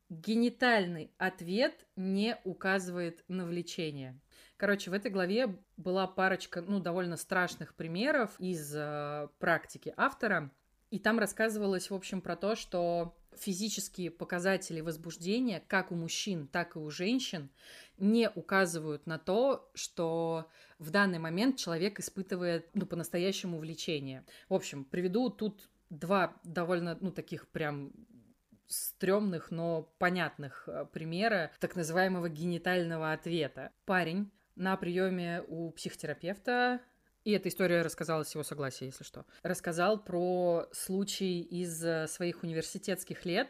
Генитальный 0.07 1.11
ответ 1.17 1.85
не 1.97 2.39
указывает 2.45 3.25
на 3.27 3.45
влечение. 3.45 4.17
Короче, 4.55 4.89
в 4.89 4.93
этой 4.93 5.11
главе 5.11 5.59
была 5.75 6.07
парочка, 6.07 6.61
ну, 6.61 6.79
довольно 6.79 7.17
страшных 7.17 7.75
примеров 7.75 8.39
из 8.39 8.73
э, 8.73 9.27
практики 9.37 9.93
автора. 9.97 10.49
И 10.91 10.99
там 10.99 11.19
рассказывалось, 11.19 11.89
в 11.89 11.93
общем, 11.93 12.21
про 12.21 12.37
то, 12.37 12.55
что 12.55 13.17
физические 13.39 14.11
показатели 14.11 14.81
возбуждения, 14.81 15.63
как 15.67 15.91
у 15.91 15.95
мужчин, 15.95 16.47
так 16.47 16.75
и 16.75 16.79
у 16.79 16.89
женщин, 16.89 17.49
не 17.97 18.29
указывают 18.29 19.05
на 19.07 19.17
то, 19.17 19.69
что 19.73 20.49
в 20.79 20.89
данный 20.91 21.19
момент 21.19 21.57
человек 21.57 21.99
испытывает 21.99 22.69
ну, 22.73 22.85
по-настоящему 22.85 23.57
влечение. 23.59 24.25
В 24.49 24.53
общем, 24.53 24.83
приведу 24.83 25.29
тут 25.29 25.69
два 25.89 26.35
довольно, 26.43 26.97
ну, 26.99 27.11
таких 27.11 27.47
прям 27.47 27.91
стрёмных, 28.67 29.51
но 29.51 29.93
понятных 29.99 30.67
э, 30.67 30.85
примера 30.91 31.51
так 31.59 31.75
называемого 31.75 32.29
генитального 32.29 33.13
ответа. 33.13 33.71
Парень 33.85 34.31
на 34.55 34.75
приеме 34.77 35.43
у 35.47 35.71
психотерапевта 35.71 36.81
и 37.25 37.31
эта 37.31 37.49
история 37.49 37.81
рассказала 37.81 38.23
с 38.23 38.33
его 38.33 38.43
согласия, 38.43 38.85
если 38.85 39.03
что. 39.03 39.25
Рассказал 39.41 40.01
про 40.01 40.67
случай 40.71 41.41
из 41.41 41.83
э, 41.83 42.07
своих 42.07 42.43
университетских 42.43 43.25
лет 43.25 43.49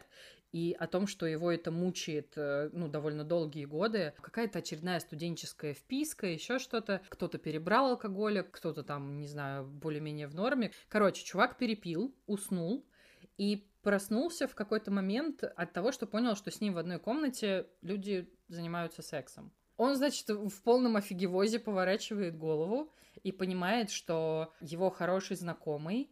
и 0.50 0.74
о 0.78 0.86
том, 0.86 1.06
что 1.06 1.26
его 1.26 1.52
это 1.52 1.70
мучает, 1.70 2.32
э, 2.36 2.70
ну, 2.72 2.88
довольно 2.88 3.22
долгие 3.22 3.66
годы. 3.66 4.14
Какая-то 4.22 4.60
очередная 4.60 4.98
студенческая 5.00 5.74
вписка, 5.74 6.26
еще 6.26 6.58
что-то. 6.58 7.02
Кто-то 7.10 7.36
перебрал 7.36 7.90
алкоголя, 7.90 8.42
кто-то 8.42 8.82
там, 8.82 9.20
не 9.20 9.28
знаю, 9.28 9.66
более-менее 9.66 10.26
в 10.26 10.34
норме. 10.34 10.72
Короче, 10.88 11.22
чувак 11.22 11.58
перепил, 11.58 12.16
уснул 12.26 12.88
и 13.36 13.70
проснулся 13.82 14.48
в 14.48 14.54
какой-то 14.54 14.90
момент 14.90 15.44
от 15.44 15.72
того, 15.74 15.92
что 15.92 16.06
понял, 16.06 16.34
что 16.34 16.50
с 16.50 16.62
ним 16.62 16.72
в 16.72 16.78
одной 16.78 16.98
комнате 16.98 17.66
люди 17.82 18.32
занимаются 18.48 19.02
сексом. 19.02 19.52
Он, 19.76 19.96
значит, 19.96 20.28
в 20.28 20.62
полном 20.62 20.96
офигевозе 20.96 21.58
поворачивает 21.58 22.36
голову 22.36 22.92
и 23.22 23.32
понимает, 23.32 23.90
что 23.90 24.52
его 24.60 24.90
хороший 24.90 25.36
знакомый 25.36 26.10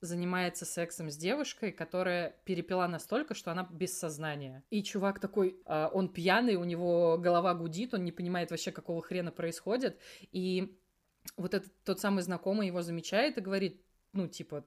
занимается 0.00 0.64
сексом 0.64 1.10
с 1.10 1.16
девушкой, 1.16 1.72
которая 1.72 2.34
перепила 2.44 2.86
настолько, 2.86 3.34
что 3.34 3.52
она 3.52 3.68
без 3.70 3.98
сознания. 3.98 4.64
И 4.70 4.82
чувак 4.82 5.20
такой, 5.20 5.60
э, 5.66 5.88
он 5.92 6.08
пьяный, 6.08 6.56
у 6.56 6.64
него 6.64 7.18
голова 7.18 7.54
гудит, 7.54 7.92
он 7.92 8.04
не 8.04 8.12
понимает 8.12 8.50
вообще, 8.50 8.72
какого 8.72 9.02
хрена 9.02 9.30
происходит. 9.30 9.98
И 10.32 10.76
вот 11.36 11.54
этот 11.54 11.72
тот 11.84 12.00
самый 12.00 12.22
знакомый 12.22 12.68
его 12.68 12.82
замечает 12.82 13.36
и 13.36 13.42
говорит, 13.42 13.82
ну, 14.12 14.26
типа, 14.26 14.64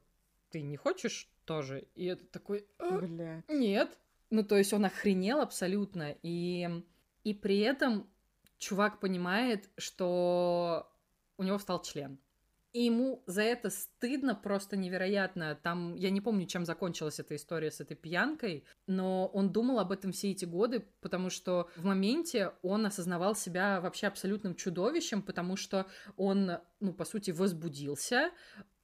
ты 0.50 0.62
не 0.62 0.78
хочешь 0.78 1.30
тоже? 1.46 1.88
И 1.96 2.06
это 2.06 2.26
такой, 2.26 2.68
Бля. 2.80 3.44
нет. 3.48 3.98
Ну, 4.30 4.44
то 4.44 4.58
есть 4.58 4.74
он 4.74 4.86
охренел 4.86 5.42
абсолютно. 5.42 6.16
И, 6.22 6.70
и 7.24 7.34
при 7.34 7.60
этом 7.60 8.08
чувак 8.64 9.00
понимает, 9.00 9.70
что 9.78 10.90
у 11.38 11.44
него 11.44 11.58
встал 11.58 11.82
член. 11.82 12.20
И 12.72 12.86
ему 12.86 13.24
за 13.28 13.44
это 13.44 13.70
стыдно 13.70 14.34
просто 14.34 14.76
невероятно. 14.76 15.56
Там, 15.62 15.94
я 15.94 16.10
не 16.10 16.22
помню, 16.22 16.48
чем 16.48 16.66
закончилась 16.66 17.20
эта 17.20 17.36
история 17.36 17.70
с 17.70 17.80
этой 17.80 17.96
пьянкой, 17.96 18.66
но 18.88 19.28
он 19.28 19.52
думал 19.52 19.78
об 19.78 19.92
этом 19.92 20.12
все 20.12 20.32
эти 20.32 20.46
годы, 20.46 20.84
потому 21.00 21.30
что 21.30 21.70
в 21.76 21.86
моменте 21.86 22.52
он 22.64 22.88
осознавал 22.88 23.36
себя 23.36 23.80
вообще 23.80 24.08
абсолютным 24.08 24.56
чудовищем, 24.56 25.22
потому 25.22 25.56
что 25.56 25.86
он, 26.18 26.54
ну, 26.80 26.94
по 26.94 27.06
сути, 27.06 27.30
возбудился 27.30 28.32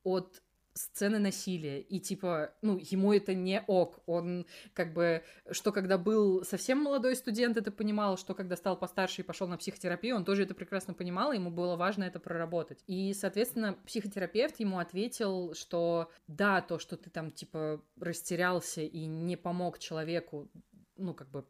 от 0.03 0.43
сцены 0.73 1.19
насилия, 1.19 1.81
и 1.81 1.99
типа, 1.99 2.53
ну, 2.61 2.77
ему 2.77 3.13
это 3.13 3.33
не 3.33 3.61
ок, 3.67 3.99
он 4.05 4.45
как 4.73 4.93
бы, 4.93 5.23
что 5.51 5.71
когда 5.71 5.97
был 5.97 6.43
совсем 6.45 6.79
молодой 6.79 7.15
студент, 7.15 7.57
это 7.57 7.71
понимал, 7.71 8.17
что 8.17 8.33
когда 8.33 8.55
стал 8.55 8.77
постарше 8.77 9.21
и 9.21 9.25
пошел 9.25 9.47
на 9.47 9.57
психотерапию, 9.57 10.15
он 10.15 10.25
тоже 10.25 10.43
это 10.43 10.53
прекрасно 10.53 10.93
понимал, 10.93 11.31
и 11.31 11.35
ему 11.35 11.51
было 11.51 11.75
важно 11.75 12.03
это 12.03 12.19
проработать. 12.19 12.83
И, 12.87 13.13
соответственно, 13.13 13.73
психотерапевт 13.85 14.59
ему 14.59 14.79
ответил, 14.79 15.53
что 15.53 16.11
да, 16.27 16.61
то, 16.61 16.79
что 16.79 16.97
ты 16.97 17.09
там, 17.09 17.31
типа, 17.31 17.83
растерялся 17.99 18.81
и 18.81 19.05
не 19.05 19.35
помог 19.35 19.79
человеку, 19.79 20.49
ну, 20.95 21.13
как 21.13 21.29
бы 21.29 21.45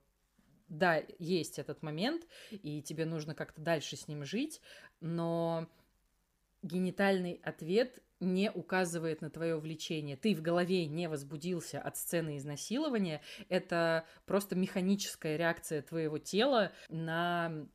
да, 0.70 1.02
есть 1.18 1.58
этот 1.60 1.82
момент, 1.82 2.28
и 2.52 2.82
тебе 2.82 3.06
нужно 3.06 3.34
как-то 3.34 3.60
дальше 3.62 3.96
с 3.96 4.08
ним 4.08 4.24
жить, 4.24 4.62
но 5.02 5.68
генитальный 6.62 7.42
ответ 7.44 8.04
не 8.20 8.52
указывает 8.52 9.22
на 9.22 9.30
твое 9.30 9.58
влечение, 9.58 10.18
ты 10.18 10.36
в 10.36 10.42
голове 10.42 10.86
не 10.88 11.08
возбудился 11.08 11.80
от 11.80 11.98
сцены 11.98 12.38
изнасилования, 12.38 13.22
это 13.50 14.06
просто 14.26 14.56
механическая 14.56 15.38
реакция 15.38 15.82
твоего 15.82 16.18
тела 16.18 16.72
на 16.90 17.68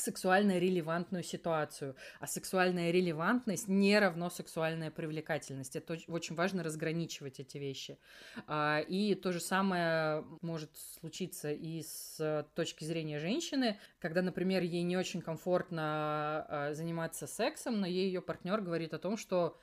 сексуально 0.00 0.58
релевантную 0.58 1.22
ситуацию. 1.22 1.94
А 2.18 2.26
сексуальная 2.26 2.90
релевантность 2.90 3.68
не 3.68 3.98
равно 3.98 4.30
сексуальная 4.30 4.90
привлекательность. 4.90 5.76
Это 5.76 5.98
очень 6.08 6.34
важно 6.34 6.62
разграничивать 6.62 7.40
эти 7.40 7.58
вещи. 7.58 7.98
А, 8.46 8.80
и 8.80 9.14
то 9.14 9.32
же 9.32 9.40
самое 9.40 10.24
может 10.40 10.70
случиться 11.00 11.52
и 11.52 11.82
с 11.82 12.46
точки 12.54 12.84
зрения 12.84 13.18
женщины, 13.18 13.78
когда, 13.98 14.22
например, 14.22 14.62
ей 14.62 14.82
не 14.82 14.96
очень 14.96 15.20
комфортно 15.20 16.46
а, 16.48 16.74
заниматься 16.74 17.26
сексом, 17.26 17.80
но 17.80 17.86
ей 17.86 18.06
ее 18.06 18.22
партнер 18.22 18.60
говорит 18.60 18.94
о 18.94 18.98
том, 18.98 19.16
что 19.16 19.58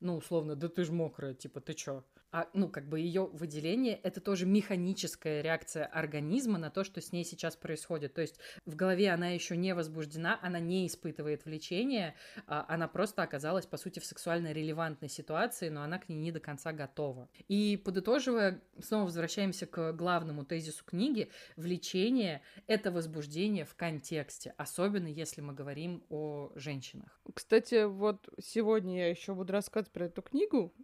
ну, 0.00 0.16
условно, 0.16 0.56
да 0.56 0.68
ты 0.68 0.84
ж 0.84 0.90
мокрая, 0.90 1.34
типа, 1.34 1.60
ты 1.60 1.74
чё? 1.74 2.04
А, 2.34 2.48
ну, 2.52 2.68
как 2.68 2.88
бы 2.88 2.98
ее 2.98 3.26
выделение, 3.26 3.94
это 4.02 4.20
тоже 4.20 4.44
механическая 4.44 5.40
реакция 5.40 5.86
организма 5.86 6.58
на 6.58 6.68
то, 6.68 6.82
что 6.82 7.00
с 7.00 7.12
ней 7.12 7.24
сейчас 7.24 7.54
происходит. 7.54 8.14
То 8.14 8.22
есть 8.22 8.40
в 8.66 8.74
голове 8.74 9.10
она 9.12 9.28
еще 9.28 9.56
не 9.56 9.72
возбуждена, 9.72 10.40
она 10.42 10.58
не 10.58 10.88
испытывает 10.88 11.44
влечения, 11.44 12.16
а 12.48 12.66
она 12.68 12.88
просто 12.88 13.22
оказалась, 13.22 13.66
по 13.66 13.76
сути, 13.76 14.00
в 14.00 14.04
сексуально 14.04 14.50
релевантной 14.52 15.08
ситуации, 15.08 15.68
но 15.68 15.84
она 15.84 16.00
к 16.00 16.08
ней 16.08 16.16
не 16.16 16.32
до 16.32 16.40
конца 16.40 16.72
готова. 16.72 17.28
И 17.46 17.80
подытоживая, 17.84 18.60
снова 18.82 19.04
возвращаемся 19.04 19.66
к 19.66 19.92
главному 19.92 20.44
тезису 20.44 20.84
книги. 20.84 21.30
Влечение— 21.54 22.42
это 22.66 22.90
возбуждение 22.90 23.64
в 23.64 23.76
контексте, 23.76 24.54
особенно 24.56 25.06
если 25.06 25.40
мы 25.40 25.52
говорим 25.52 26.02
о 26.08 26.50
женщинах. 26.56 27.20
Кстати, 27.32 27.84
вот 27.84 28.28
сегодня 28.42 28.98
я 28.98 29.10
еще 29.10 29.34
буду 29.34 29.52
рассказывать 29.52 29.92
про 29.92 30.06
эту 30.06 30.20
книгу, 30.20 30.74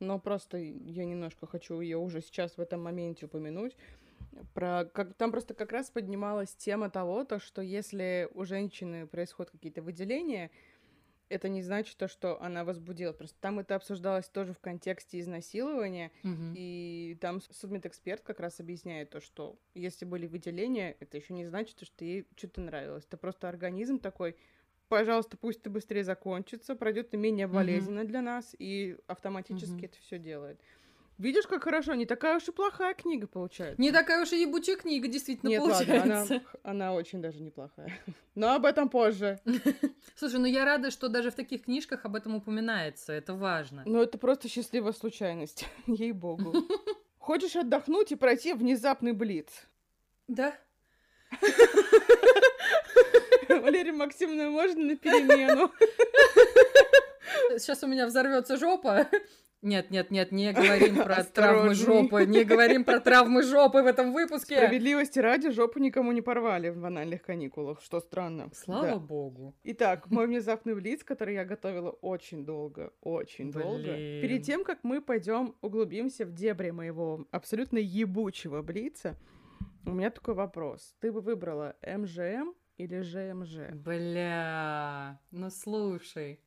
но 0.00 0.18
просто 0.18 0.58
я 0.58 1.04
немножко 1.04 1.46
хочу 1.46 1.80
ее 1.80 1.98
уже 1.98 2.20
сейчас 2.20 2.56
в 2.56 2.60
этом 2.60 2.82
моменте 2.82 3.26
упомянуть. 3.26 3.76
Про, 4.52 4.84
как, 4.84 5.14
там 5.14 5.30
просто 5.30 5.54
как 5.54 5.70
раз 5.72 5.90
поднималась 5.90 6.54
тема 6.56 6.90
того, 6.90 7.24
то, 7.24 7.38
что 7.38 7.62
если 7.62 8.28
у 8.34 8.44
женщины 8.44 9.06
происходят 9.06 9.52
какие-то 9.52 9.80
выделения, 9.80 10.50
это 11.28 11.48
не 11.48 11.62
значит 11.62 11.96
то, 11.96 12.08
что 12.08 12.40
она 12.42 12.64
возбудила. 12.64 13.12
Просто 13.12 13.36
там 13.40 13.58
это 13.60 13.76
обсуждалось 13.76 14.28
тоже 14.28 14.52
в 14.52 14.58
контексте 14.58 15.20
изнасилования, 15.20 16.10
Мгм. 16.22 16.54
и 16.56 17.16
там 17.20 17.40
судмедэксперт 17.40 18.22
как 18.22 18.40
раз 18.40 18.60
объясняет 18.60 19.10
то, 19.10 19.20
что 19.20 19.56
если 19.74 20.04
были 20.04 20.26
выделения, 20.26 20.96
это 21.00 21.16
еще 21.16 21.32
не 21.32 21.46
значит, 21.46 21.80
что 21.82 22.04
ей 22.04 22.26
что-то 22.36 22.60
нравилось. 22.60 23.04
Это 23.06 23.16
просто 23.16 23.48
организм 23.48 23.98
такой, 23.98 24.36
пожалуйста, 24.88 25.36
пусть 25.36 25.60
это 25.60 25.70
быстрее 25.70 26.04
закончится, 26.04 26.74
пройдет 26.74 27.14
и 27.14 27.16
менее 27.16 27.46
болезненно 27.46 28.04
для 28.04 28.22
нас, 28.22 28.54
и 28.58 28.96
автоматически 29.06 29.74
Мгм. 29.74 29.84
это 29.84 29.98
все 29.98 30.18
делает. 30.18 30.60
Видишь, 31.16 31.46
как 31.46 31.62
хорошо, 31.62 31.94
не 31.94 32.06
такая 32.06 32.38
уж 32.38 32.48
и 32.48 32.50
плохая 32.50 32.92
книга 32.92 33.28
получается. 33.28 33.80
Не 33.80 33.92
такая 33.92 34.20
уж 34.20 34.32
и 34.32 34.40
ебучая 34.42 34.74
книга, 34.76 35.06
действительно, 35.06 35.48
Нет, 35.48 35.62
ладно, 35.62 35.94
она, 35.94 36.02
получается. 36.02 36.42
она 36.64 36.92
очень 36.92 37.22
даже 37.22 37.40
неплохая. 37.40 37.92
Но 38.34 38.52
об 38.52 38.64
этом 38.66 38.88
позже. 38.88 39.38
Слушай, 40.16 40.40
ну 40.40 40.46
я 40.46 40.64
рада, 40.64 40.90
что 40.90 41.08
даже 41.08 41.30
в 41.30 41.34
таких 41.36 41.62
книжках 41.66 42.04
об 42.04 42.16
этом 42.16 42.34
упоминается. 42.34 43.12
Это 43.12 43.32
важно. 43.34 43.84
Но 43.86 44.02
это 44.02 44.18
просто 44.18 44.48
счастливая 44.48 44.92
случайность, 44.92 45.66
ей-богу. 45.86 46.52
Хочешь 47.18 47.54
отдохнуть 47.54 48.10
и 48.10 48.16
пройти 48.16 48.52
внезапный 48.52 49.12
блиц? 49.12 49.48
Да. 50.26 50.58
Валерия 53.62 53.92
Максимовна, 53.92 54.50
можно 54.50 54.82
на 54.84 54.96
перемену? 54.96 55.70
Сейчас 57.58 57.82
у 57.82 57.86
меня 57.86 58.06
взорвется 58.06 58.56
жопа. 58.56 59.08
Нет, 59.62 59.90
нет, 59.90 60.10
нет, 60.10 60.30
не 60.30 60.52
говорим 60.52 60.96
про 60.96 61.24
травмы 61.24 61.74
жопы. 61.74 62.26
Не 62.26 62.44
говорим 62.44 62.84
про 62.84 63.00
травмы 63.00 63.42
жопы 63.42 63.82
в 63.82 63.86
этом 63.86 64.12
выпуске. 64.12 64.56
Справедливости 64.56 65.18
ради, 65.18 65.50
жопу 65.50 65.78
никому 65.78 66.12
не 66.12 66.20
порвали 66.20 66.68
в 66.68 66.76
банальных 66.76 67.22
каникулах, 67.22 67.80
что 67.80 68.00
странно. 68.00 68.50
Слава 68.54 68.86
Да. 68.88 68.96
богу. 68.98 69.54
Итак, 69.64 70.10
мой 70.10 70.26
внезапный 70.26 70.74
блиц, 70.74 71.02
который 71.02 71.34
я 71.34 71.46
готовила 71.46 71.90
очень 72.02 72.44
долго, 72.44 72.92
очень 73.00 73.50
долго. 73.50 73.78
Блин. 73.94 74.20
Перед 74.20 74.42
тем, 74.42 74.64
как 74.64 74.80
мы 74.82 75.00
пойдем 75.00 75.54
углубимся 75.62 76.26
в 76.26 76.32
дебри 76.34 76.70
моего 76.70 77.26
абсолютно 77.30 77.78
ебучего 77.78 78.60
блица, 78.60 79.16
у 79.86 79.92
меня 79.92 80.10
такой 80.10 80.34
вопрос. 80.34 80.94
Ты 81.00 81.10
бы 81.10 81.22
выбрала 81.22 81.74
МЖМ 81.82 82.52
или 82.76 83.00
ЖМЖ? 83.02 83.72
Бля, 83.72 85.20
ну 85.30 85.50
слушай. 85.50 86.40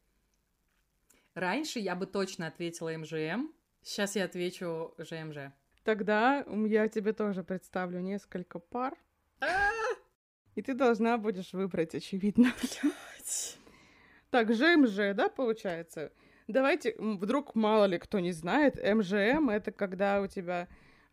Раньше 1.34 1.80
я 1.80 1.96
бы 1.96 2.06
точно 2.06 2.48
ответила 2.48 2.96
МЖМ. 2.98 3.52
Сейчас 3.82 4.16
я 4.16 4.26
отвечу 4.26 4.94
ЖМЖ. 4.98 5.52
Тогда 5.84 6.44
я 6.66 6.88
тебе 6.90 7.14
тоже 7.14 7.44
представлю 7.44 8.02
несколько 8.02 8.60
пар. 8.60 8.98
И 10.56 10.62
ты 10.62 10.74
должна 10.74 11.18
будешь 11.18 11.54
выбрать, 11.54 11.96
очевидно. 11.96 12.52
Так, 14.30 14.54
ЖМЖ, 14.54 15.16
да, 15.16 15.30
получается? 15.30 16.12
Давайте, 16.48 16.96
вдруг 16.98 17.56
мало 17.56 17.86
ли 17.86 17.98
кто 17.98 18.20
не 18.20 18.32
знает, 18.32 18.76
МЖМ— 18.76 19.50
это 19.52 19.72
когда 19.72 20.22
у 20.22 20.28
тебя 20.28 20.68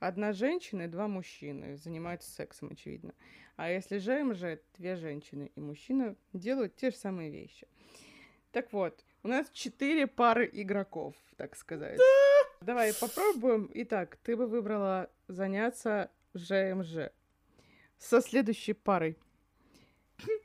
одна 0.07 0.33
женщина 0.33 0.83
и 0.83 0.89
два 0.89 1.09
мужчины 1.09 1.77
занимаются 1.77 2.31
сексом, 2.31 2.71
очевидно. 2.73 3.15
А 3.57 3.71
если 3.71 3.99
ЖМЖ, 3.99 4.61
две 4.77 4.97
женщины 4.97 5.51
и 5.55 5.61
мужчина 5.61 6.17
делают 6.33 6.77
те 6.77 6.91
же 6.91 6.97
самые 6.97 7.31
вещи. 7.31 7.67
Так 8.53 8.73
вот, 8.73 9.05
у 9.23 9.29
нас 9.29 9.49
четыре 9.51 10.07
пары 10.07 10.49
игроков, 10.53 11.15
так 11.37 11.57
сказать. 11.57 11.99
Давай 12.61 12.93
попробуем. 12.95 13.71
Итак, 13.75 14.17
ты 14.23 14.37
бы 14.37 14.47
выбрала 14.47 15.11
заняться 15.29 16.11
ЖМЖ. 16.35 17.11
Со 17.99 18.21
следующей 18.21 18.75
парой. 18.75 19.17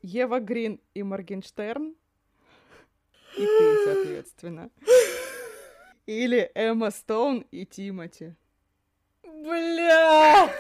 Ева 0.02 0.40
Грин 0.40 0.80
и 0.94 1.04
Моргенштерн. 1.04 1.96
И 3.38 3.46
ты, 3.46 3.86
соответственно. 3.86 4.72
Или 6.06 6.50
Эмма 6.56 6.90
Стоун 6.92 7.46
и 7.52 7.66
Тимати. 7.66 8.36
Блять! 9.44 10.52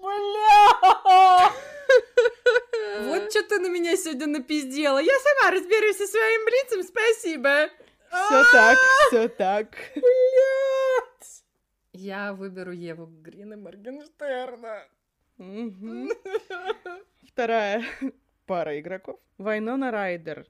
Бля! 0.00 1.52
Вот 3.02 3.30
что 3.30 3.42
ты 3.42 3.58
на 3.58 3.68
меня 3.68 3.94
сегодня 3.96 4.26
напиздела. 4.26 4.98
Я 4.98 5.12
сама 5.18 5.50
разберусь 5.50 5.98
со 5.98 6.06
своим 6.06 6.44
блицем, 6.46 6.82
спасибо. 6.82 7.68
Все 8.08 8.44
так, 8.52 8.78
все 9.08 9.28
так. 9.28 9.76
Блять! 9.94 11.44
Я 11.92 12.32
выберу 12.32 12.72
Еву 12.72 13.06
Грин 13.06 13.52
и 13.52 13.56
Моргенштерна. 13.56 14.88
Вторая 17.28 17.84
пара 18.46 18.80
игроков. 18.80 19.20
Вайнона 19.36 19.90
Райдер 19.90 20.46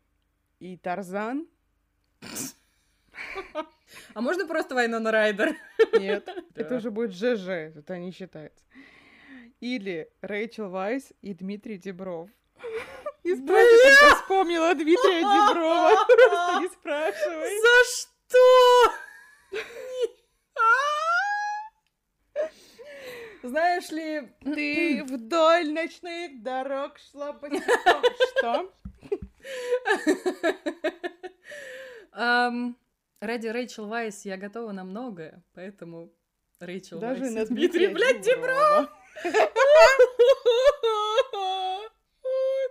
и 0.60 0.76
Тарзан. 0.76 1.48
А 4.14 4.20
можно 4.20 4.46
просто 4.46 4.74
Вайнона 4.74 5.10
Райдер? 5.10 5.56
Нет, 5.98 6.28
это 6.54 6.76
уже 6.76 6.90
будет 6.90 7.12
ЖЖ, 7.12 7.48
это 7.76 7.98
не 7.98 8.12
считается. 8.12 8.64
Или 9.60 10.10
Рэйчел 10.22 10.70
Вайс 10.70 11.12
и 11.20 11.34
Дмитрий 11.34 11.78
Дебров. 11.78 12.30
Не 13.24 13.36
спрашивай, 13.36 13.78
как 13.82 14.02
я 14.02 14.14
вспомнила 14.16 14.74
Дмитрия 14.74 15.20
Деброва. 15.20 15.90
Просто 16.06 16.60
не 16.60 16.68
спрашивай. 16.68 17.50
За 17.60 17.84
что? 17.92 18.92
Знаешь 23.42 23.90
ли, 23.90 24.28
Ты 24.42 25.04
вдоль 25.04 25.72
ночных 25.72 26.42
дорог 26.42 26.98
шла 26.98 27.32
босиком. 27.32 28.02
Что? 28.38 28.72
Ради 33.20 33.48
Рэйчел 33.48 33.86
Вайс 33.86 34.24
я 34.24 34.38
готова 34.38 34.72
на 34.72 34.82
многое, 34.82 35.44
поэтому 35.52 36.10
Рэйчел 36.58 36.98
Даже 37.00 37.20
Вайс 37.24 37.34
на 37.34 37.44
Дмитрий, 37.44 37.88
блядь. 37.88 38.26
Ой, 38.26 38.48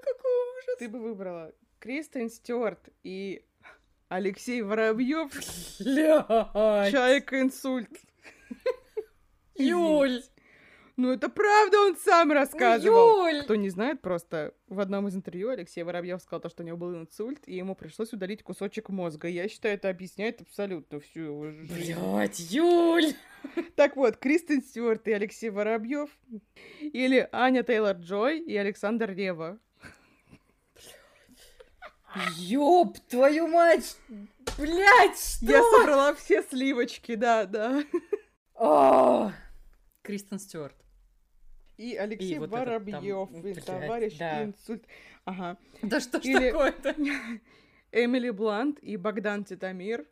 какой 0.01 0.31
ужас. 0.57 0.77
Ты 0.79 0.89
бы 0.89 0.99
выбрала 0.99 1.53
Кристен 1.77 2.31
Стюарт 2.31 2.89
и 3.03 3.45
Алексей 4.07 4.63
Воробьев. 4.63 5.31
Чайка 6.91 7.41
инсульт. 7.41 7.91
Юль. 9.53 10.23
Ну 10.99 11.13
это 11.13 11.29
правда, 11.29 11.79
он 11.79 11.95
сам 11.95 12.33
рассказывал. 12.33 13.25
Юль. 13.25 13.43
Кто 13.43 13.55
не 13.55 13.69
знает, 13.69 14.01
просто 14.01 14.53
в 14.67 14.81
одном 14.81 15.07
из 15.07 15.15
интервью 15.15 15.47
Алексей 15.47 15.81
Воробьев 15.81 16.21
сказал, 16.21 16.41
то, 16.41 16.49
что 16.49 16.61
у 16.61 16.65
него 16.65 16.75
был 16.75 16.93
инсульт, 16.93 17.39
и 17.45 17.55
ему 17.55 17.73
пришлось 17.73 18.11
удалить 18.11 18.43
кусочек 18.43 18.89
мозга. 18.89 19.29
Я 19.29 19.47
считаю, 19.47 19.75
это 19.75 19.87
объясняет 19.87 20.41
абсолютно 20.41 20.99
всю 20.99 21.21
его 21.21 21.51
жизнь. 21.51 21.73
Блядь, 21.73 22.39
Юль. 22.51 23.13
Так 23.77 23.95
вот, 23.95 24.17
Кристен 24.17 24.61
Стюарт 24.61 25.07
и 25.07 25.13
Алексей 25.13 25.49
Воробьев. 25.49 26.09
Или 26.81 27.29
Аня 27.31 27.63
Тейлор 27.63 27.95
Джой 27.95 28.41
и 28.41 28.57
Александр 28.57 29.11
Рева. 29.11 29.57
Ёб 32.35 32.99
твою 33.07 33.47
мать. 33.47 33.95
Блядь, 34.57 35.17
что? 35.17 35.45
Я 35.45 35.63
собрала 35.63 36.13
все 36.15 36.43
сливочки, 36.43 37.15
да, 37.15 37.45
да. 37.45 37.85
О! 38.55 39.31
Кристен 40.01 40.39
Стюарт. 40.39 40.75
И 41.79 41.95
Алексей 41.95 42.37
вот 42.39 42.51
этот 42.51 42.53
там, 42.55 42.65
Воробьев, 42.65 43.45
и 43.45 43.53
товарищ 43.61 44.17
да. 44.17 44.43
инсульт. 44.43 44.83
Ага. 45.23 45.57
Да 45.81 46.01
что 46.01 46.21
ж 46.21 46.25
Или- 46.25 46.51
такое-то? 46.51 46.93
Эмили 47.93 48.31
Блант 48.31 48.79
и 48.81 48.97
Богдан 48.97 49.45
Титамир. 49.45 50.05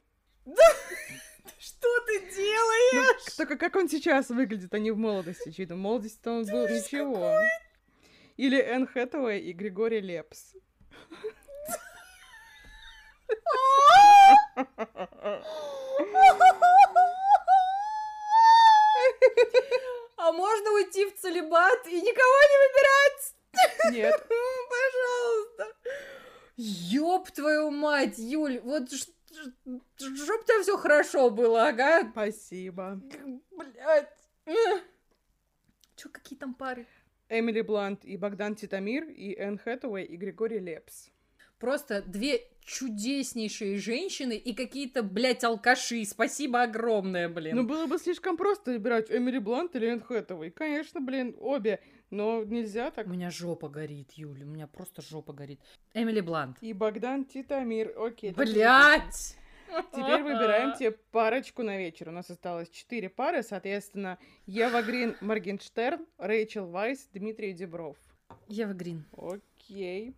Что 1.60 2.00
ты 2.06 2.20
делаешь? 2.34 3.22
Ну, 3.28 3.34
только 3.36 3.58
как 3.58 3.76
он 3.76 3.90
сейчас 3.90 4.30
выглядит, 4.30 4.74
а 4.74 4.80
не 4.80 4.92
в 4.92 4.98
молодости. 4.98 5.52
Чуть 5.52 5.70
в 5.70 5.76
молодости 5.76 6.26
он 6.30 6.46
был 6.46 6.70
ничего. 6.70 7.38
Или 8.38 8.62
Энн 8.62 8.88
Хэтэуэй 8.88 9.42
и 9.42 9.52
Григорий 9.52 10.00
Лепс. 10.00 10.54
А 20.28 20.32
можно 20.34 20.72
уйти 20.74 21.06
в 21.06 21.16
целебат 21.16 21.88
и 21.88 22.02
никого 22.02 22.38
не 22.52 22.58
выбирать? 22.68 23.94
Нет. 23.94 24.28
Пожалуйста. 25.58 25.78
Ёб 26.58 27.32
твою 27.32 27.72
мать, 27.72 28.18
Юль, 28.18 28.60
вот 28.60 28.92
ш- 28.92 29.12
чтоб 29.96 30.46
тебя 30.46 30.62
все 30.64 30.78
хорошо 30.78 31.30
было, 31.30 31.68
ага. 31.70 32.10
Спасибо. 32.12 33.00
Блять. 33.52 34.12
Чё, 35.96 36.10
какие 36.12 36.38
там 36.38 36.54
пары? 36.56 36.86
Эмили 37.30 37.62
Блант 37.62 38.04
и 38.04 38.18
Богдан 38.18 38.56
Титамир, 38.56 39.06
и 39.10 39.34
Энн 39.34 39.58
Хэтэуэй 39.58 40.04
и 40.04 40.18
Григорий 40.18 40.60
Лепс. 40.60 41.10
Просто 41.60 42.02
две 42.02 42.42
чудеснейшие 42.68 43.78
женщины 43.78 44.34
и 44.36 44.54
какие-то, 44.54 45.02
блядь, 45.02 45.44
алкаши. 45.44 46.04
Спасибо 46.06 46.64
огромное, 46.64 47.30
блин. 47.30 47.56
Ну, 47.56 47.64
было 47.64 47.88
бы 47.88 47.98
слишком 47.98 48.36
просто 48.36 48.72
выбирать 48.72 49.10
Эмили 49.10 49.40
Блант 49.40 49.76
или 49.76 49.88
Энн 49.88 50.02
Хэтэуэй. 50.02 50.52
Конечно, 50.52 51.00
блин, 51.00 51.36
обе. 51.40 51.80
Но 52.10 52.44
нельзя 52.44 52.92
так. 52.92 53.08
У 53.08 53.10
меня 53.10 53.32
жопа 53.32 53.70
горит, 53.70 54.12
Юля, 54.14 54.46
у 54.46 54.50
меня 54.50 54.68
просто 54.68 55.02
жопа 55.02 55.34
горит. 55.34 55.62
Эмили 55.94 56.22
Блант. 56.22 56.58
И 56.62 56.74
Богдан 56.74 57.26
Титамир. 57.26 57.94
Окей. 57.98 58.34
Блять! 58.34 59.38
Теперь 59.92 60.24
выбираем 60.24 60.74
тебе 60.78 60.92
парочку 60.92 61.64
на 61.64 61.78
вечер. 61.78 62.10
У 62.10 62.12
нас 62.12 62.30
осталось 62.30 62.70
четыре 62.70 63.10
пары, 63.10 63.44
соответственно, 63.44 64.18
Ева 64.46 64.82
Грин, 64.82 65.16
Моргенштерн, 65.22 66.06
Рэйчел 66.18 66.68
Вайс, 66.68 67.08
Дмитрий 67.14 67.54
Дебров. 67.54 67.98
Ева 68.48 68.74
Грин. 68.74 69.06
Окей. 69.18 70.16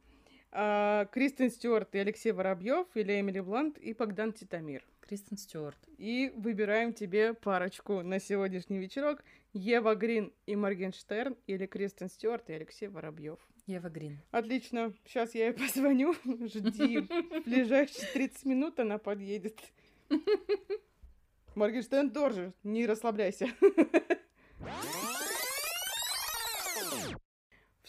А, 0.52 1.06
Кристен 1.06 1.52
Стюарт 1.52 1.94
и 1.96 2.00
Алексей 2.00 2.32
Воробьев, 2.32 2.88
или 2.96 3.20
Эмили 3.20 3.40
Блант 3.40 3.78
и 3.78 3.94
Богдан 3.94 4.34
Титамир. 4.34 4.84
Кристен 5.02 5.38
Стюарт. 5.38 5.78
И 5.98 6.32
выбираем 6.36 6.94
тебе 6.94 7.34
парочку 7.34 8.02
на 8.02 8.20
сегодняшний 8.20 8.78
вечерок. 8.78 9.24
Ева 9.54 9.96
Грин 9.96 10.32
и 10.46 10.56
Моргенштерн, 10.56 11.36
или 11.48 11.66
Кристен 11.66 12.10
Стюарт 12.10 12.50
и 12.50 12.54
Алексей 12.54 12.88
Воробьев. 12.88 13.40
Ева 13.66 13.90
Грин. 13.90 14.20
Отлично. 14.32 14.94
Сейчас 15.06 15.36
я 15.36 15.48
ей 15.48 15.54
позвоню. 15.54 16.16
Жди. 16.24 17.00
В 17.00 17.08
ближайшие 17.46 18.08
30 18.14 18.46
минут 18.46 18.80
она 18.80 18.98
подъедет. 18.98 19.60
Моргенштерн 21.56 22.10
тоже. 22.10 22.54
Не 22.64 22.86
расслабляйся. 22.86 23.48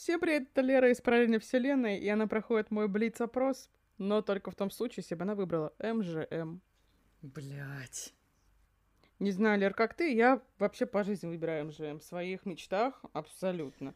Всем 0.02 0.18
привет, 0.18 0.48
это 0.50 0.62
Лера 0.62 0.90
из 0.90 1.02
параллельной 1.02 1.38
вселенной, 1.40 1.98
и 1.98 2.08
она 2.08 2.26
проходит 2.26 2.70
мой 2.70 2.88
блиц-опрос, 2.88 3.68
но 3.98 4.22
только 4.22 4.50
в 4.50 4.54
том 4.54 4.70
случае, 4.70 5.02
если 5.02 5.14
бы 5.14 5.24
она 5.24 5.34
выбрала 5.34 5.74
МЖМ. 5.78 6.60
Блять. 7.20 8.14
Не 9.18 9.30
знаю, 9.30 9.60
Лер, 9.60 9.74
как 9.74 9.92
ты, 9.92 10.14
я 10.14 10.40
вообще 10.58 10.86
по 10.86 11.04
жизни 11.04 11.26
выбираю 11.26 11.66
МЖМ. 11.66 11.98
В 11.98 12.02
своих 12.02 12.46
мечтах 12.46 13.04
абсолютно. 13.12 13.92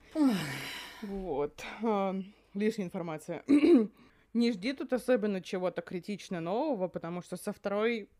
Вот. 1.01 1.65
А, 1.83 2.15
Лишняя 2.53 2.87
информация. 2.87 3.43
Не 4.35 4.53
жди 4.53 4.75
тут 4.75 4.93
особенно 4.93 5.41
чего-то 5.41 5.81
критично 5.81 6.43
нового, 6.43 6.87
потому 6.89 7.23
что 7.23 7.39
со 7.39 7.55
второй 7.55 8.11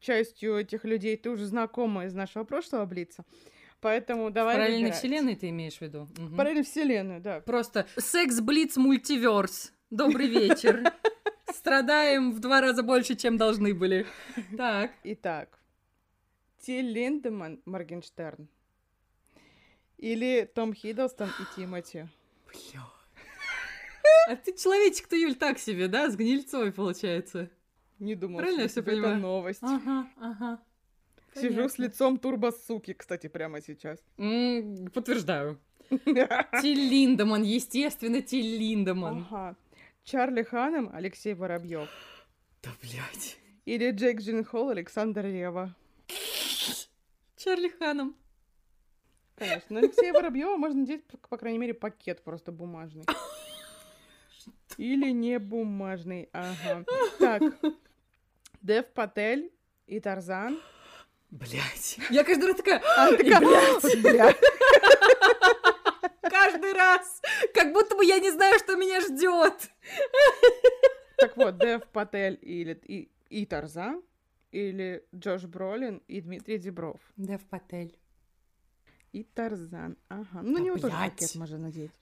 частью 0.00 0.56
этих 0.56 0.84
людей 0.84 1.18
ты 1.18 1.28
уже 1.28 1.44
знакома 1.44 2.06
из 2.06 2.14
нашего 2.14 2.44
прошлого 2.44 2.86
Блица. 2.86 3.26
Поэтому 3.82 4.30
давай 4.30 4.54
Параллельной 4.54 4.82
выбирать. 4.84 4.98
вселенной 4.98 5.34
ты 5.34 5.48
имеешь 5.50 5.76
в 5.78 5.80
виду? 5.82 6.08
Мгм. 6.16 6.36
Параллельной 6.36 6.62
вселенную, 6.64 7.20
да. 7.20 7.40
Просто 7.40 7.86
секс-блиц-мультиверс. 7.96 9.72
Добрый 9.90 10.28
вечер. 10.28 10.84
Страдаем 11.52 12.30
в 12.32 12.38
два 12.38 12.60
раза 12.60 12.82
больше, 12.84 13.16
чем 13.16 13.36
должны 13.36 13.74
были. 13.74 14.06
Так. 14.56 14.92
Итак, 15.02 15.58
Тиль 16.60 16.92
Линдеман, 16.92 17.60
Моргенштерн. 17.66 18.48
Или 19.98 20.48
Том 20.54 20.74
Хиддлстон 20.74 21.28
и 21.28 21.60
Тимати. 21.60 22.06
Бля. 22.46 22.82
А 24.28 24.36
ты 24.36 24.52
человечек-то, 24.56 25.16
Юль, 25.16 25.34
так 25.34 25.58
себе, 25.58 25.88
да? 25.88 26.08
С 26.08 26.14
гнильцой, 26.16 26.72
получается. 26.72 27.50
Не 27.98 28.14
думал, 28.14 28.38
Правильно 28.38 28.62
я 28.62 28.68
что 28.68 28.80
всё 28.80 28.80
это 28.82 28.90
понимаю? 28.92 29.18
новость. 29.18 29.62
Ага, 29.62 30.06
ага. 30.20 30.60
Сижу 31.34 31.68
с 31.68 31.72
Понятно. 31.76 31.82
лицом 31.82 32.18
турбосуки, 32.18 32.92
кстати, 32.92 33.26
прямо 33.28 33.60
сейчас. 33.60 33.98
М, 34.18 34.86
Подтверждаю. 34.92 35.58
Тиль 35.90 36.88
Линдеман, 36.90 37.42
естественно, 37.42 38.20
Тиль 38.22 38.58
Линдеман. 38.58 39.26
Ага. 39.30 39.56
Чарли 40.04 40.42
Ханом, 40.42 40.90
Алексей 40.92 41.34
Воробьев. 41.34 41.88
Да, 42.62 42.70
блядь. 42.82 43.38
Или 43.64 43.90
Джейк 43.92 44.20
Джилленхол, 44.20 44.70
Александр 44.70 45.24
Рева. 45.24 45.74
Чарли 47.36 47.68
Ханом. 47.68 48.14
Конечно. 49.36 49.74
На 49.74 49.78
Алексея 49.80 50.12
Воробьева 50.12 50.56
можно 50.56 50.80
надеть, 50.80 51.04
по, 51.06 51.16
по 51.16 51.36
крайней 51.36 51.58
мере, 51.58 51.74
пакет 51.74 52.22
просто 52.22 52.52
бумажный. 52.52 53.04
Или 54.76 55.10
не 55.10 55.38
бумажный. 55.38 56.28
Ага. 56.32 56.84
Так. 57.18 57.42
Дев 58.60 58.86
Патель 58.92 59.52
и 59.86 59.98
Тарзан. 60.00 60.58
Блядь. 61.32 61.98
Я 62.10 62.24
каждый 62.24 62.46
раз 62.48 62.56
такая, 62.56 62.82
А, 62.96 63.08
«И, 63.10 63.16
такая, 63.16 63.40
блядь, 63.40 64.02
«Бля». 64.02 64.34
каждый 66.30 66.72
раз. 66.74 67.20
Как 67.54 67.72
будто 67.72 67.96
бы 67.96 68.04
я 68.04 68.18
не 68.20 68.30
знаю, 68.30 68.58
что 68.58 68.76
меня 68.76 69.00
ждет. 69.00 69.70
Так 71.16 71.36
вот, 71.36 71.58
Дев 71.58 71.82
Патель 71.88 72.38
или, 72.42 72.74
и, 72.84 73.10
и 73.30 73.46
Тарзан. 73.46 74.02
Или 74.50 75.02
Джош 75.14 75.44
Бролин 75.44 76.02
и 76.06 76.20
Дмитрий 76.20 76.58
Дебров. 76.58 77.00
Дев 77.16 77.40
Патель. 77.48 77.96
И 79.12 79.24
Тарзан. 79.24 79.96
Ага. 80.08 80.42
Ну, 80.42 80.50
на 80.52 80.58
Да, 80.58 80.64
него 80.64 80.76
тоже 80.76 80.94
блядь. 80.96 81.12
пакет 81.12 81.34
можно 81.36 81.58
надеть. 81.58 81.92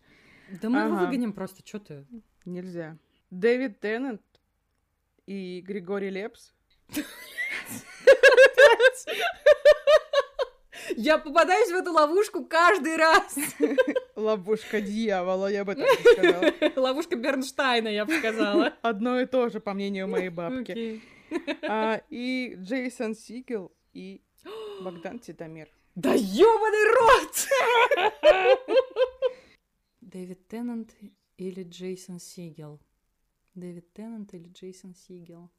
Да 0.61 0.69
мы 0.69 0.81
его 0.81 0.95
Ага. 0.97 1.05
выгоним 1.05 1.33
просто, 1.33 1.63
что 1.65 1.79
ты? 1.79 2.05
Нельзя. 2.45 2.97
Дэвид 3.31 3.79
Теннант 3.79 4.23
и 5.27 5.61
Григорий 5.65 6.11
Лепс. 6.11 6.53
Блядь. 8.77 9.07
Я 10.97 11.19
попадаюсь 11.19 11.71
в 11.71 11.75
эту 11.75 11.93
ловушку 11.93 12.45
каждый 12.45 12.97
раз. 12.97 13.37
Ловушка 14.17 14.81
дьявола, 14.81 15.51
я 15.51 15.65
бы 15.65 15.75
так 15.75 15.87
не 15.87 16.13
сказала. 16.13 16.53
Ловушка 16.77 17.17
Бернштейна, 17.17 17.89
я 17.89 18.05
бы 18.05 18.19
сказала. 18.19 18.75
Одно 18.83 19.21
и 19.21 19.27
то 19.27 19.49
же, 19.49 19.61
по 19.61 19.73
мнению 19.73 20.09
моей 20.09 20.31
бабки. 20.31 21.01
А, 21.63 22.01
и 22.09 22.55
Джейсон 22.57 23.15
Сигел, 23.15 23.73
и 23.93 24.21
Богдан 24.83 25.19
Титамир. 25.19 25.69
Да 25.95 26.13
ёбаный 26.15 26.85
рот! 26.95 27.49
Дэвид 30.01 30.49
Теннант 30.49 30.95
или 31.37 31.63
Джейсон 31.63 32.19
Сигел? 32.19 32.81
Дэвид 33.55 33.93
Теннант 33.93 34.35
или 34.35 34.49
Джейсон 34.49 34.95
Сигел? 34.95 35.51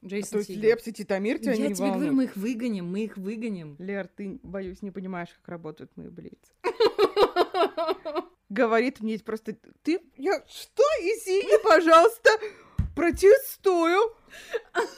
А 0.00 0.06
Джейсон 0.06 0.30
то 0.30 0.38
есть 0.38 0.50
Сигел. 0.50 0.62
Лепс 0.62 0.86
и 0.86 0.92
Титамир 0.92 1.38
тебя 1.38 1.52
Я 1.52 1.68
не 1.68 1.74
тебе 1.74 1.86
говорю, 1.86 1.92
волнуют? 1.92 2.14
мы 2.14 2.24
их 2.24 2.36
выгоним, 2.36 2.86
мы 2.90 3.04
их 3.04 3.16
выгоним. 3.16 3.76
Лер, 3.78 4.08
ты, 4.08 4.38
боюсь, 4.42 4.82
не 4.82 4.90
понимаешь, 4.90 5.30
как 5.40 5.48
работают 5.48 5.90
мои 5.96 6.08
блицы. 6.08 6.52
Говорит 8.48 9.00
мне 9.00 9.18
просто, 9.18 9.56
ты, 9.82 10.00
я, 10.16 10.42
что, 10.48 10.82
извини, 11.00 11.62
пожалуйста, 11.62 12.30
протестую. 12.98 14.14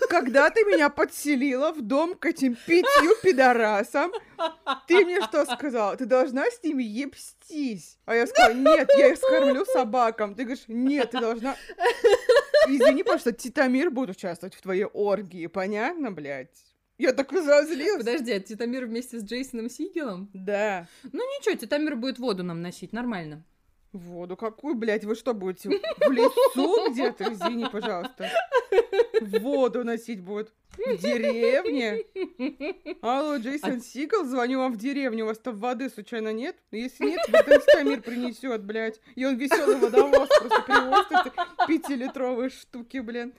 Когда 0.08 0.50
ты 0.50 0.64
меня 0.64 0.88
подселила 0.88 1.72
в 1.72 1.82
дом 1.82 2.14
к 2.14 2.26
этим 2.26 2.56
пятью 2.66 3.14
пидорасам, 3.22 4.10
ты 4.86 5.04
мне 5.04 5.20
что 5.22 5.44
сказала? 5.46 5.96
Ты 5.96 6.06
должна 6.06 6.50
с 6.50 6.62
ними 6.62 6.82
ебстись. 6.82 7.98
А 8.06 8.14
я 8.14 8.26
сказала, 8.26 8.54
нет, 8.54 8.90
я 8.96 9.08
их 9.08 9.18
скормлю 9.18 9.64
собакам. 9.66 10.34
Ты 10.34 10.44
говоришь, 10.44 10.64
нет, 10.68 11.10
ты 11.10 11.20
должна... 11.20 11.56
Извини, 12.68 13.02
пожалуйста, 13.02 13.32
Титамир 13.32 13.90
будет 13.90 14.10
участвовать 14.10 14.54
в 14.54 14.62
твоей 14.62 14.84
оргии, 14.84 15.46
понятно, 15.46 16.10
блядь? 16.12 16.64
Я 16.98 17.12
так 17.12 17.32
разозлилась. 17.32 18.04
Подожди, 18.04 18.32
а 18.32 18.40
Титамир 18.40 18.84
вместе 18.84 19.18
с 19.20 19.24
Джейсоном 19.24 19.70
Сигелом? 19.70 20.28
Да. 20.34 20.86
Ну 21.04 21.20
ничего, 21.38 21.54
Титамир 21.54 21.96
будет 21.96 22.18
воду 22.18 22.42
нам 22.42 22.60
носить, 22.60 22.92
нормально. 22.92 23.42
Воду 23.92 24.36
какую, 24.36 24.74
блядь? 24.74 25.04
Вы 25.04 25.14
что, 25.14 25.34
будете 25.34 25.70
в 25.70 26.12
лесу 26.12 26.90
где-то? 26.92 27.32
Извини, 27.32 27.66
пожалуйста. 27.72 28.28
Воду 29.20 29.82
носить 29.82 30.20
будет. 30.20 30.52
В 30.86 30.96
деревне? 30.96 32.04
Алло, 33.02 33.36
Джейсон 33.36 33.80
Сигал, 33.80 34.24
звоню 34.24 34.60
вам 34.60 34.72
в 34.72 34.76
деревню. 34.76 35.24
У 35.24 35.28
вас 35.28 35.38
там 35.38 35.56
воды 35.56 35.90
случайно 35.90 36.32
нет? 36.32 36.56
Если 36.70 37.04
нет, 37.04 37.20
Бартенстамир 37.30 38.00
принесет, 38.00 38.64
блядь. 38.64 39.00
И 39.14 39.24
он 39.24 39.36
веселый 39.36 39.76
водовоз 39.76 40.28
просто 40.28 40.62
привозит 40.62 41.10
эти 41.10 41.66
пятилитровые 41.66 42.50
штуки, 42.50 42.98
блин. 42.98 43.34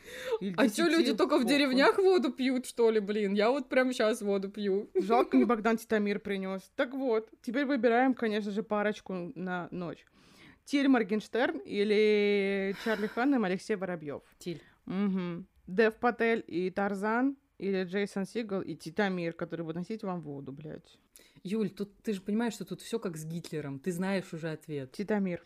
А 0.57 0.67
что, 0.67 0.83
люди 0.83 1.13
только 1.13 1.39
в 1.39 1.45
деревнях 1.45 1.97
воду 1.97 2.31
пьют, 2.31 2.65
что 2.65 2.91
ли, 2.91 2.99
блин? 2.99 3.33
Я 3.33 3.49
вот 3.49 3.69
прямо 3.69 3.91
сейчас 3.93 4.21
воду 4.21 4.49
пью. 4.49 4.89
Жалко, 4.93 5.37
не 5.37 5.45
Богдан 5.51 5.77
Титамир 5.77 6.19
принес. 6.19 6.61
Так 6.75 6.93
вот, 6.93 7.29
теперь 7.41 7.65
выбираем, 7.65 8.13
конечно 8.13 8.51
же, 8.51 8.61
парочку 8.61 9.31
на 9.35 9.67
ночь. 9.71 10.05
Тиль 10.65 10.87
Моргенштерн 10.87 11.57
или 11.59 12.75
Чарли 12.85 13.07
Ханнем 13.07 13.43
Алексей 13.43 13.75
Воробьев. 13.75 14.21
Тиль. 14.37 14.61
Угу. 14.85 15.45
Дев 15.67 15.95
Патель 15.95 16.43
и 16.47 16.69
Тарзан 16.69 17.37
или 17.57 17.83
Джейсон 17.83 18.25
Сигал 18.25 18.61
и 18.61 18.75
Титамир, 18.75 19.33
который 19.33 19.63
будет 19.63 19.75
носить 19.75 20.03
вам 20.03 20.21
воду, 20.21 20.51
блядь. 20.51 20.97
Юль, 21.43 21.69
тут 21.69 21.95
ты 22.03 22.13
же 22.13 22.21
понимаешь, 22.21 22.53
что 22.53 22.65
тут 22.65 22.81
все 22.81 22.99
как 22.99 23.17
с 23.17 23.25
Гитлером. 23.25 23.79
Ты 23.79 23.91
знаешь 23.91 24.33
уже 24.33 24.51
ответ. 24.51 24.91
Титамир. 24.91 25.45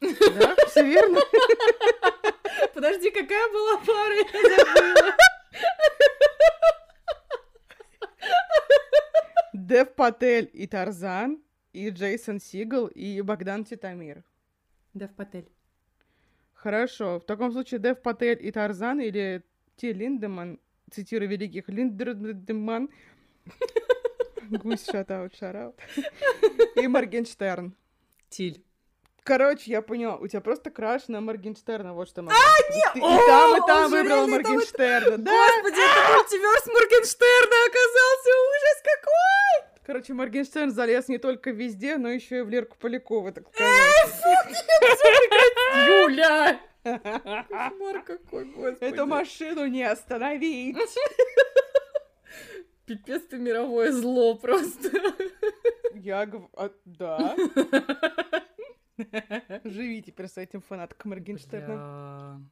Да, 0.00 0.56
все 0.66 0.84
верно? 0.84 1.20
Подожди, 2.74 3.10
какая 3.10 3.52
была 3.52 3.76
пара? 3.84 5.16
Дев 9.52 9.94
Патель 9.94 10.50
и 10.52 10.66
Тарзан, 10.66 11.42
и 11.72 11.90
Джейсон 11.90 12.40
Сигал, 12.40 12.86
и 12.88 13.20
Богдан 13.20 13.64
Титамир. 13.64 14.24
Дев 14.94 15.14
Патель. 15.14 15.48
Хорошо. 16.62 17.20
В 17.20 17.24
таком 17.24 17.52
случае 17.52 17.80
Дев 17.80 18.02
Патель 18.02 18.38
и 18.40 18.52
Тарзан 18.52 19.00
или 19.00 19.42
Ти 19.76 19.94
Линдеман, 19.94 20.60
цитирую 20.90 21.30
великих, 21.30 21.68
Линдеман, 21.68 22.90
гусь 24.50 24.84
шатаут, 24.84 25.34
шараут, 25.36 25.76
и 26.76 26.86
Моргенштерн. 26.86 27.74
Тиль. 28.28 28.62
Короче, 29.22 29.70
я 29.70 29.80
поняла, 29.80 30.16
у 30.16 30.26
тебя 30.26 30.40
просто 30.42 30.70
краш 30.70 31.08
на 31.08 31.20
Моргенштерна, 31.22 31.94
вот 31.94 32.08
что 32.08 32.22
могу 32.22 32.36
сказать. 32.36 32.92
Ты 32.92 32.98
и 32.98 33.02
там, 33.02 33.56
и 33.56 33.66
там 33.66 33.90
выбрала 33.90 34.26
реально 34.26 34.42
там 34.42 34.52
Моргенштерна, 34.52 35.18
да? 35.18 35.32
Господи, 35.32 35.80
это 35.80 36.12
мультиверс 36.12 36.66
Моргенштерна 36.66 37.56
оказался! 37.68 38.30
Ужас 38.50 38.82
какой! 38.84 39.70
Короче, 39.86 40.12
Моргенштерн 40.12 40.70
залез 40.70 41.08
не 41.08 41.18
только 41.18 41.50
везде, 41.50 41.96
но 41.96 42.10
еще 42.10 42.38
и 42.38 42.42
в 42.42 42.50
Лерку 42.50 42.76
Полякову, 42.78 43.32
так 43.32 43.44
сказать. 43.48 43.70
Юля! 45.86 46.60
Кошмар 46.82 48.02
какой, 48.04 48.44
господи. 48.46 48.78
Эту 48.80 49.06
машину 49.06 49.66
не 49.66 49.82
остановить. 49.82 50.76
Пипец 52.86 53.22
ты 53.26 53.38
мировое 53.38 53.92
зло 53.92 54.34
просто. 54.34 54.90
Я 55.94 56.26
говорю, 56.26 56.50
да. 56.84 57.36
Живи 59.64 60.02
теперь 60.02 60.28
с 60.28 60.36
этим 60.38 60.60
фанатком 60.60 61.10
Моргенштерна. 61.10 62.42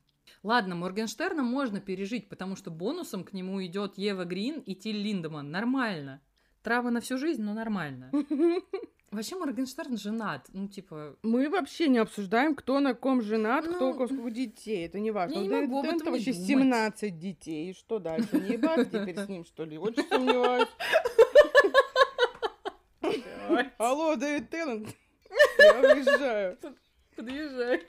Ладно, 0.42 0.74
Моргенштерна 0.74 1.42
можно 1.42 1.80
пережить, 1.80 2.28
потому 2.28 2.54
что 2.54 2.70
бонусом 2.70 3.24
к 3.24 3.32
нему 3.32 3.64
идет 3.64 3.98
Ева 3.98 4.24
Грин 4.24 4.60
и 4.60 4.74
Тиль 4.74 4.98
Линдеман. 4.98 5.50
Нормально. 5.50 6.20
Трава 6.62 6.90
на 6.90 7.00
всю 7.00 7.18
жизнь, 7.18 7.42
но 7.42 7.54
нормально. 7.54 8.10
Вообще 9.10 9.36
Моргенштерн 9.36 9.96
женат. 9.96 10.46
Ну, 10.52 10.68
типа, 10.68 11.16
Мы 11.22 11.48
вообще 11.48 11.88
не 11.88 11.98
обсуждаем, 11.98 12.54
кто 12.54 12.78
на 12.78 12.94
ком 12.94 13.22
женат, 13.22 13.64
кто 13.66 13.78
Ну, 13.78 13.90
у 13.90 13.92
кого 13.94 14.06
сколько 14.06 14.30
детей. 14.30 14.84
Это 14.86 14.98
не 14.98 15.10
важно. 15.10 15.34
я 15.36 15.40
У 15.40 15.44
не 15.44 15.48
могу 15.48 15.78
об 15.80 15.86
этом 15.86 16.12
вообще 16.12 16.32
думать. 16.32 16.46
17 16.46 17.18
детей. 17.18 17.70
И 17.70 17.74
что 17.74 17.98
дальше? 17.98 18.28
Не 18.32 18.52
ебать 18.54 18.90
теперь 18.90 19.18
с 19.18 19.28
ним, 19.28 19.44
что 19.46 19.64
ли? 19.64 19.78
Очень 19.78 20.06
сомневаюсь. 20.08 20.68
Алло, 23.78 24.14
Дэвид 24.16 24.50
Теннант. 24.50 24.88
Я 25.58 25.80
уезжаю. 25.80 26.58
подъезжай. 27.16 27.82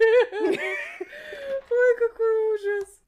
Ой, 1.72 1.96
какой 2.00 2.56
ужас. 2.56 2.99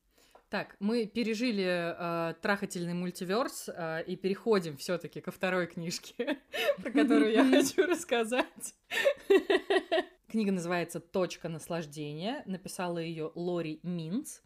Так, 0.52 0.76
мы 0.82 1.06
пережили 1.06 1.64
э, 1.66 2.34
трахательный 2.41 2.93
мультиверс 2.93 3.70
э, 3.70 4.04
и 4.04 4.18
переходим 4.18 4.76
все-таки 4.76 5.22
ко 5.22 5.32
второй 5.32 5.66
книжке, 5.66 6.39
про 6.84 6.91
которую 6.91 7.32
я 7.32 7.45
хочу 7.49 7.88
рассказать. 7.88 8.76
Книга 10.28 10.52
называется 10.52 10.99
«Точка 10.99 11.47
наслаждения». 11.47 12.43
Написала 12.45 12.97
ее 12.97 13.32
Лори 13.34 13.80
Минц. 13.84 14.39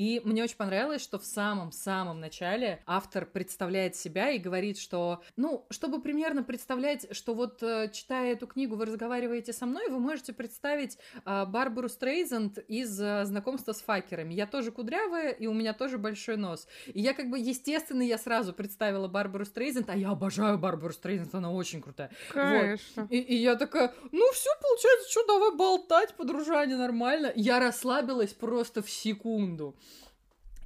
И 0.00 0.18
мне 0.24 0.42
очень 0.42 0.56
понравилось, 0.56 1.02
что 1.02 1.18
в 1.18 1.26
самом-самом 1.26 2.20
начале 2.20 2.82
автор 2.86 3.26
представляет 3.26 3.96
себя 3.96 4.30
и 4.30 4.38
говорит, 4.38 4.78
что, 4.78 5.22
ну, 5.36 5.66
чтобы 5.68 6.00
примерно 6.00 6.42
представлять, 6.42 7.14
что 7.14 7.34
вот 7.34 7.62
э, 7.62 7.90
читая 7.92 8.32
эту 8.32 8.46
книгу, 8.46 8.76
вы 8.76 8.86
разговариваете 8.86 9.52
со 9.52 9.66
мной, 9.66 9.90
вы 9.90 9.98
можете 9.98 10.32
представить 10.32 10.96
а, 11.26 11.44
Барбару 11.44 11.90
Стрейзанд 11.90 12.56
из 12.66 12.98
а, 12.98 13.26
знакомства 13.26 13.74
с 13.74 13.82
факерами. 13.82 14.32
Я 14.32 14.46
тоже 14.46 14.72
кудрявая, 14.72 15.32
и 15.32 15.46
у 15.46 15.52
меня 15.52 15.74
тоже 15.74 15.98
большой 15.98 16.38
нос. 16.38 16.66
И 16.86 16.98
я 16.98 17.12
как 17.12 17.28
бы, 17.28 17.38
естественно, 17.38 18.00
я 18.00 18.16
сразу 18.16 18.54
представила 18.54 19.06
Барбару 19.06 19.44
Стрейзанд, 19.44 19.90
а 19.90 19.96
я 19.96 20.12
обожаю 20.12 20.56
Барбару 20.56 20.94
Стрейзанд, 20.94 21.34
она 21.34 21.52
очень 21.52 21.82
крутая. 21.82 22.10
Конечно. 22.30 23.06
И, 23.10 23.18
и 23.18 23.34
я 23.34 23.54
такая, 23.54 23.92
ну 24.12 24.32
все, 24.32 24.48
получается, 24.62 25.10
что, 25.10 25.26
давай 25.26 25.54
болтать, 25.54 26.14
подружание 26.14 26.78
нормально. 26.78 27.30
Я 27.36 27.60
расслабилась 27.60 28.32
просто 28.32 28.80
в 28.80 28.88
секунду. 28.88 29.76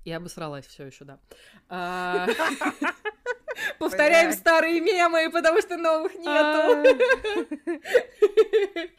И 0.05 0.13
обосралась 0.13 0.67
все 0.67 0.85
еще, 0.87 1.05
да. 1.05 1.19
А, 1.69 2.27
Повторяем 3.79 4.33
старые 4.33 4.81
мемы, 4.81 5.31
потому 5.31 5.61
что 5.61 5.77
новых 5.77 6.15
нету. 6.15 6.99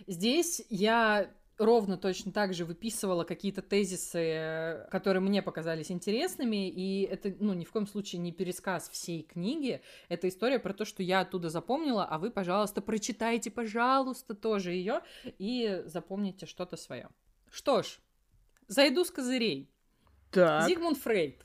Здесь 0.07 0.63
я 0.69 1.29
ровно 1.57 1.97
точно 1.97 2.31
так 2.31 2.53
же 2.53 2.65
выписывала 2.65 3.23
какие-то 3.23 3.61
тезисы, 3.61 4.87
которые 4.91 5.21
мне 5.21 5.41
показались 5.41 5.91
интересными, 5.91 6.69
и 6.69 7.03
это, 7.03 7.33
ну, 7.39 7.53
ни 7.53 7.63
в 7.65 7.71
коем 7.71 7.87
случае 7.87 8.19
не 8.19 8.31
пересказ 8.31 8.89
всей 8.89 9.23
книги, 9.23 9.81
это 10.09 10.27
история 10.27 10.59
про 10.59 10.73
то, 10.73 10.85
что 10.85 11.03
я 11.03 11.21
оттуда 11.21 11.49
запомнила, 11.49 12.05
а 12.05 12.17
вы, 12.17 12.31
пожалуйста, 12.31 12.81
прочитайте, 12.81 13.51
пожалуйста, 13.51 14.33
тоже 14.33 14.71
ее 14.71 15.01
и 15.23 15.83
запомните 15.85 16.45
что-то 16.45 16.75
свое. 16.77 17.09
Что 17.49 17.83
ж, 17.83 17.99
зайду 18.67 19.05
с 19.05 19.11
козырей. 19.11 19.71
Так. 20.35 20.67
Зигмунд 20.67 20.97
Фрейд. 20.97 21.41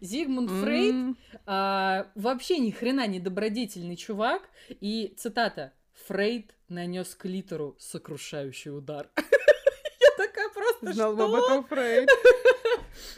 Зигмунд 0.00 0.48
Фрейд 0.48 0.94
М, 0.94 1.16
а, 1.44 2.06
вообще 2.14 2.58
ни 2.58 2.70
хрена 2.70 3.06
не 3.08 3.18
добродетельный 3.18 3.96
чувак. 3.96 4.42
И 4.68 5.12
цитата: 5.18 5.72
Фрейд 6.06 6.54
нанес 6.68 7.12
клитору 7.16 7.74
сокрушающий 7.80 8.70
удар. 8.70 9.10
Я 9.16 10.10
такая 10.16 10.48
просто 10.50 10.92
Знал 10.92 11.20
об 11.20 11.34
этом 11.34 11.64
Фрейд. 11.64 12.08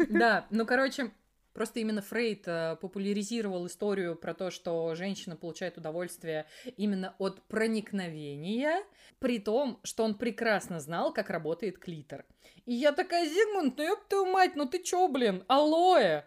Да, 0.09 0.47
ну 0.51 0.65
короче, 0.67 1.11
Просто 1.53 1.81
именно 1.81 2.01
Фрейд 2.01 2.47
э, 2.47 2.77
популяризировал 2.81 3.67
историю 3.67 4.15
про 4.15 4.35
то, 4.35 4.51
что 4.51 4.95
женщина 4.95 5.37
получает 5.37 5.79
удовольствие 5.79 6.47
именно 6.77 7.15
от 7.19 7.43
проникновения, 7.43 8.85
при 9.19 9.39
том, 9.39 9.81
что 9.83 10.05
он 10.05 10.15
прекрасно 10.15 10.81
знал, 10.81 11.13
как 11.13 11.29
работает 11.29 11.79
клитор. 11.79 12.25
И 12.67 12.75
я 12.75 12.93
такая, 12.93 13.29
Зигмунд, 13.29 13.77
ну 13.79 13.85
ёб 13.85 14.05
твою 14.09 14.27
мать, 14.27 14.55
ну 14.55 14.67
ты 14.67 14.83
чё, 14.83 15.09
блин, 15.09 15.45
алоэ? 15.49 16.25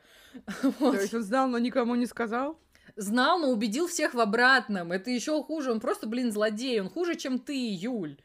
То 0.80 0.94
есть 0.94 1.14
он 1.14 1.24
знал, 1.24 1.48
но 1.48 1.58
никому 1.58 1.96
не 1.96 2.06
сказал? 2.06 2.60
Знал, 2.96 3.40
но 3.40 3.50
убедил 3.50 3.88
всех 3.88 4.14
в 4.14 4.20
обратном. 4.20 4.92
Это 4.92 5.10
еще 5.10 5.42
хуже, 5.42 5.72
он 5.72 5.80
просто, 5.80 6.06
блин, 6.06 6.32
злодей, 6.32 6.82
он 6.82 6.90
хуже, 6.90 7.16
чем 7.16 7.40
ты, 7.40 7.54
Юль. 7.54 8.18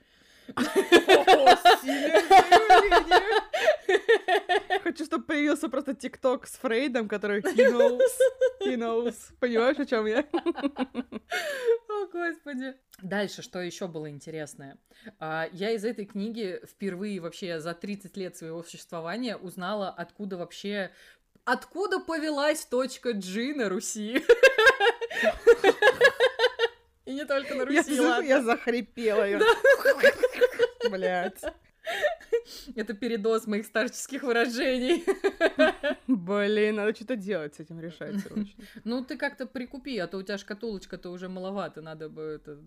Хочу, 4.83 5.05
чтобы 5.05 5.25
появился 5.25 5.69
просто 5.69 5.95
ТикТок 5.95 6.47
с 6.47 6.57
Фрейдом, 6.57 7.09
который 7.09 7.41
he 7.41 7.73
knows, 7.73 8.01
he 8.61 8.75
knows. 8.77 9.15
Понимаешь, 9.41 9.79
о 9.79 9.87
чем 9.87 10.07
я? 10.07 10.25
О, 11.89 12.07
Господи. 12.13 12.75
Дальше, 13.03 13.43
что 13.43 13.61
еще 13.61 13.87
было 13.87 14.09
интересное? 14.09 14.79
А, 15.21 15.49
я 15.53 15.71
из 15.73 15.85
этой 15.85 16.07
книги 16.07 16.61
впервые 16.67 17.21
вообще 17.21 17.61
за 17.61 17.75
30 17.75 18.17
лет 18.17 18.37
своего 18.37 18.63
существования 18.63 19.37
узнала, 19.37 19.91
откуда 19.91 20.37
вообще 20.37 20.91
Откуда 21.51 21.99
повелась 21.99 22.67
точка 22.67 23.15
G 23.15 23.55
на 23.55 23.71
Руси? 23.71 24.23
И 27.07 27.15
не 27.15 27.25
только 27.25 27.55
на 27.55 27.65
Руси, 27.65 27.95
я, 27.95 28.03
ладно. 28.03 28.29
Я 28.29 28.43
захрипела. 28.43 29.25
Блять. 30.91 31.43
Это 32.77 32.95
передоз 32.95 33.47
моих 33.47 33.67
старческих 33.67 34.23
выражений. 34.23 35.05
Блин, 36.07 36.77
надо 36.77 36.95
что-то 36.95 37.17
делать 37.17 37.55
с 37.55 37.61
этим 37.61 37.81
решать 37.81 38.19
срочно. 38.21 38.65
Ну, 38.85 39.05
ты 39.05 39.17
как-то 39.17 39.47
прикупи, 39.47 39.99
а 39.99 40.07
то 40.07 40.19
у 40.19 40.23
тебя 40.23 40.39
шкатулочка-то 40.39 41.11
уже 41.11 41.29
маловато, 41.29 41.81
надо 41.81 42.09
бы 42.09 42.23
это 42.23 42.59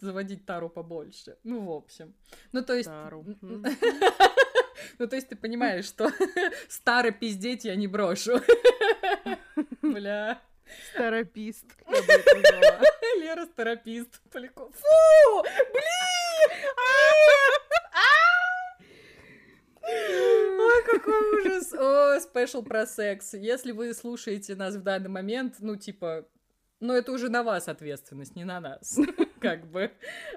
заводить 0.00 0.46
тару 0.46 0.68
побольше. 0.68 1.36
Ну, 1.44 1.60
в 1.60 1.70
общем. 1.70 2.14
Ну, 2.52 2.62
то 2.62 2.74
есть... 2.74 2.88
Тару. 2.88 3.24
Ну, 4.98 5.06
то 5.06 5.16
есть 5.16 5.28
ты 5.28 5.36
понимаешь, 5.36 5.84
что 5.84 6.10
старый 6.68 7.12
пиздеть 7.12 7.64
я 7.64 7.76
не 7.76 7.86
брошу. 7.86 8.40
Бля. 9.82 10.40
Старопист. 10.92 11.66
Лера 13.18 13.44
старопист. 13.46 14.20
Фу! 14.32 15.42
Блин! 15.42 16.19
Ой, 19.82 20.84
какой 20.84 21.40
ужас! 21.40 21.72
О, 21.72 22.20
спешл 22.20 22.62
про 22.62 22.86
секс. 22.86 23.34
Если 23.34 23.72
вы 23.72 23.94
слушаете 23.94 24.54
нас 24.54 24.76
в 24.76 24.82
данный 24.82 25.08
момент, 25.08 25.56
ну, 25.60 25.76
типа, 25.76 26.26
ну, 26.80 26.92
это 26.94 27.12
уже 27.12 27.28
на 27.28 27.42
вас 27.42 27.68
ответственность, 27.68 28.36
не 28.36 28.44
на 28.44 28.60
нас. 28.60 28.98
Как 29.40 29.66
бы. 29.66 29.90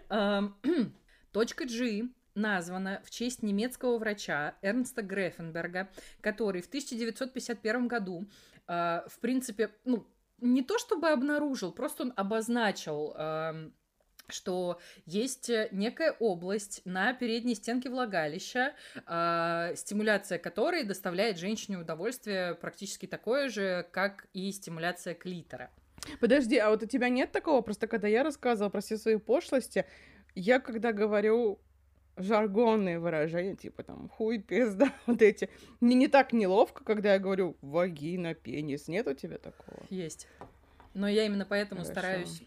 Точка 1.32 1.66
G 1.66 2.10
названа 2.36 3.02
в 3.06 3.12
честь 3.12 3.44
немецкого 3.44 3.98
врача 3.98 4.56
Эрнста 4.62 5.02
Грефенберга, 5.02 5.90
который 6.22 6.62
в 6.62 6.68
1951 6.68 7.88
году, 7.88 8.28
э, 8.68 9.02
в 9.08 9.20
принципе, 9.20 9.72
ну, 9.86 10.08
не 10.40 10.64
то 10.64 10.78
чтобы 10.78 11.10
обнаружил, 11.10 11.72
просто 11.72 12.04
он 12.04 12.14
обозначил 12.16 13.14
что 14.34 14.80
есть 15.06 15.50
некая 15.72 16.12
область 16.20 16.82
на 16.86 17.14
передней 17.14 17.56
стенке 17.56 17.90
влагалища, 17.90 18.74
э, 18.96 19.74
стимуляция 19.76 20.38
которой 20.40 20.84
доставляет 20.84 21.38
женщине 21.38 21.78
удовольствие 21.78 22.56
практически 22.56 23.06
такое 23.06 23.50
же, 23.50 23.88
как 23.92 24.28
и 24.34 24.52
стимуляция 24.52 25.14
клитора. 25.14 25.70
Подожди, 26.20 26.58
а 26.58 26.70
вот 26.70 26.84
у 26.84 26.86
тебя 26.86 27.10
нет 27.10 27.32
такого? 27.32 27.62
Просто 27.62 27.88
когда 27.88 28.08
я 28.08 28.24
рассказывала 28.24 28.70
про 28.70 28.82
все 28.82 28.98
свои 28.98 29.18
пошлости, 29.18 29.86
я 30.36 30.60
когда 30.60 30.92
говорю 30.92 31.60
жаргонные 32.18 33.00
выражения, 33.00 33.56
типа 33.56 33.84
там 33.84 34.10
хуй, 34.10 34.40
пизда, 34.40 34.92
вот 35.06 35.22
эти. 35.22 35.50
Мне 35.80 35.96
не 35.96 36.08
так 36.08 36.34
неловко, 36.34 36.84
когда 36.84 37.14
я 37.14 37.20
говорю 37.20 37.58
вагина, 37.62 38.34
пенис. 38.34 38.88
Нет 38.88 39.08
у 39.08 39.14
тебя 39.14 39.38
такого? 39.38 39.86
Есть. 39.90 40.28
Но 40.94 41.08
я 41.08 41.26
именно 41.26 41.46
поэтому 41.46 41.82
Хорошо. 41.82 42.00
стараюсь 42.00 42.44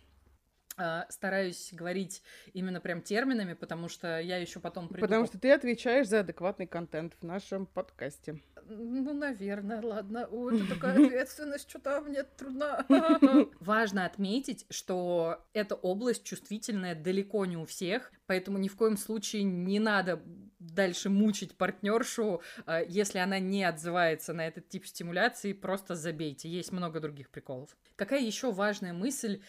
стараюсь 1.09 1.70
говорить 1.72 2.22
именно 2.53 2.81
прям 2.81 3.03
терминами, 3.03 3.55
потому 3.55 3.89
что 3.89 4.20
я 4.20 4.37
еще 4.37 4.61
потом 4.61 4.89
приду... 4.89 5.01
Потому 5.01 5.27
что 5.27 5.39
ты 5.39 5.51
отвечаешь 5.53 6.09
за 6.09 6.20
адекватный 6.20 6.66
контент 6.66 7.14
в 7.20 7.24
нашем 7.24 7.66
подкасте. 7.66 8.41
Ну, 8.68 9.12
наверное, 9.14 9.81
ладно. 9.81 10.27
Ой, 10.31 10.61
это 10.61 10.68
такая 10.74 11.07
ответственность, 11.07 11.68
что-то 11.68 12.01
мне 12.01 12.22
трудно. 12.22 12.85
Важно 13.61 14.05
отметить, 14.05 14.66
что 14.70 15.45
эта 15.53 15.74
область 15.74 16.24
чувствительная 16.24 16.95
далеко 16.95 17.47
не 17.47 17.57
у 17.57 17.64
всех, 17.64 18.12
поэтому 18.27 18.59
ни 18.59 18.68
в 18.68 18.77
коем 18.77 18.97
случае 18.97 19.45
не 19.45 19.79
надо 19.79 20.22
дальше 20.59 21.11
мучить 21.11 21.57
партнершу, 21.57 22.43
а, 22.64 22.83
если 22.83 23.18
она 23.18 23.39
не 23.39 23.64
отзывается 23.64 24.33
на 24.33 24.47
этот 24.47 24.68
тип 24.68 24.87
стимуляции, 24.87 25.53
просто 25.53 25.95
забейте. 25.95 26.49
Есть 26.49 26.72
много 26.72 27.01
других 27.01 27.31
приколов. 27.31 27.77
Какая 27.95 28.20
еще 28.20 28.53
важная 28.53 28.93
мысль? 28.93 29.43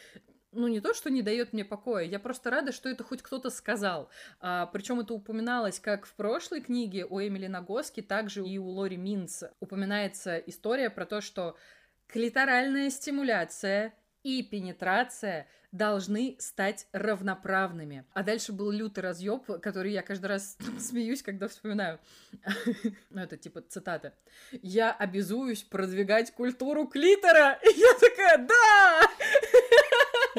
Ну, 0.58 0.68
не 0.68 0.82
то, 0.82 0.94
что 0.94 1.10
не 1.10 1.22
дает 1.22 1.54
мне 1.54 1.64
покоя, 1.64 2.04
я 2.04 2.20
просто 2.20 2.50
рада, 2.50 2.72
что 2.72 2.90
это 2.90 3.04
хоть 3.04 3.22
кто-то 3.22 3.50
сказал. 3.50 4.10
А, 4.40 4.66
причем 4.68 5.00
это 5.00 5.14
упоминалось 5.14 5.80
как 5.80 6.06
в 6.06 6.14
прошлой 6.16 6.62
книге 6.62 7.06
у 7.06 7.20
Эмили 7.20 7.48
Нагоски, 7.48 8.02
также 8.02 8.46
и 8.46 8.58
у 8.58 8.68
Лори 8.68 8.98
Минц 8.98 9.44
упоминается 9.60 10.38
история 10.38 10.90
про 10.90 11.06
то, 11.06 11.22
что 11.22 11.56
клиторальная 12.08 12.90
стимуляция 12.90 13.94
и 14.24 14.44
пенетрация 14.44 15.48
должны 15.72 16.36
стать 16.40 16.88
равноправными. 16.92 18.06
А 18.14 18.24
дальше 18.24 18.52
был 18.52 18.72
лютый 18.72 19.02
разъеб, 19.02 19.46
который 19.62 19.92
я 19.92 20.02
каждый 20.02 20.28
раз 20.28 20.58
смеюсь, 20.80 21.22
когда 21.22 21.48
вспоминаю. 21.48 22.00
ну, 23.10 23.22
это 23.22 23.38
типа 23.38 23.62
цитата. 23.62 24.14
Я 24.52 24.92
обязуюсь 24.92 25.64
продвигать 25.64 26.32
культуру 26.32 26.88
клитора. 26.88 27.60
И 27.64 27.80
я 27.80 27.94
такая, 28.00 28.38
да! 28.48 29.02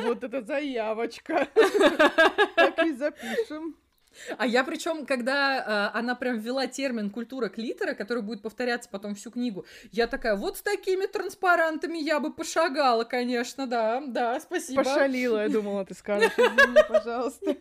Вот 0.02 0.24
это 0.24 0.42
заявочка. 0.42 1.48
Так 2.56 2.84
и 2.84 2.92
запишем. 2.92 3.76
А 4.36 4.46
я 4.46 4.64
причем, 4.64 5.06
когда 5.06 5.92
э, 5.94 5.98
она 5.98 6.14
прям 6.14 6.38
ввела 6.38 6.66
термин 6.66 7.10
культура 7.10 7.48
клитора, 7.48 7.94
который 7.94 8.22
будет 8.22 8.42
повторяться 8.42 8.88
потом 8.90 9.14
всю 9.14 9.30
книгу, 9.30 9.64
я 9.92 10.06
такая, 10.06 10.34
вот 10.36 10.58
с 10.58 10.62
такими 10.62 11.06
транспарантами 11.06 11.98
я 11.98 12.18
бы 12.20 12.32
пошагала, 12.32 13.04
конечно, 13.04 13.66
да, 13.66 14.02
да, 14.06 14.40
спасибо. 14.40 14.82
Пошалила, 14.82 15.42
я 15.42 15.48
думала, 15.48 15.84
ты 15.84 15.94
скажешь, 15.94 16.32
извини, 16.36 16.82
пожалуйста. 16.88 17.56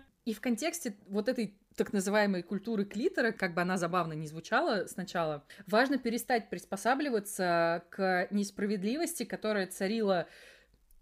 И 0.28 0.34
в 0.34 0.42
контексте 0.42 0.94
вот 1.06 1.26
этой 1.30 1.54
так 1.74 1.94
называемой 1.94 2.42
культуры 2.42 2.84
клитора, 2.84 3.32
как 3.32 3.54
бы 3.54 3.62
она 3.62 3.78
забавно 3.78 4.12
не 4.12 4.26
звучала 4.26 4.84
сначала, 4.86 5.42
важно 5.66 5.96
перестать 5.96 6.50
приспосабливаться 6.50 7.82
к 7.88 8.28
несправедливости, 8.30 9.24
которая 9.24 9.66
царила 9.68 10.28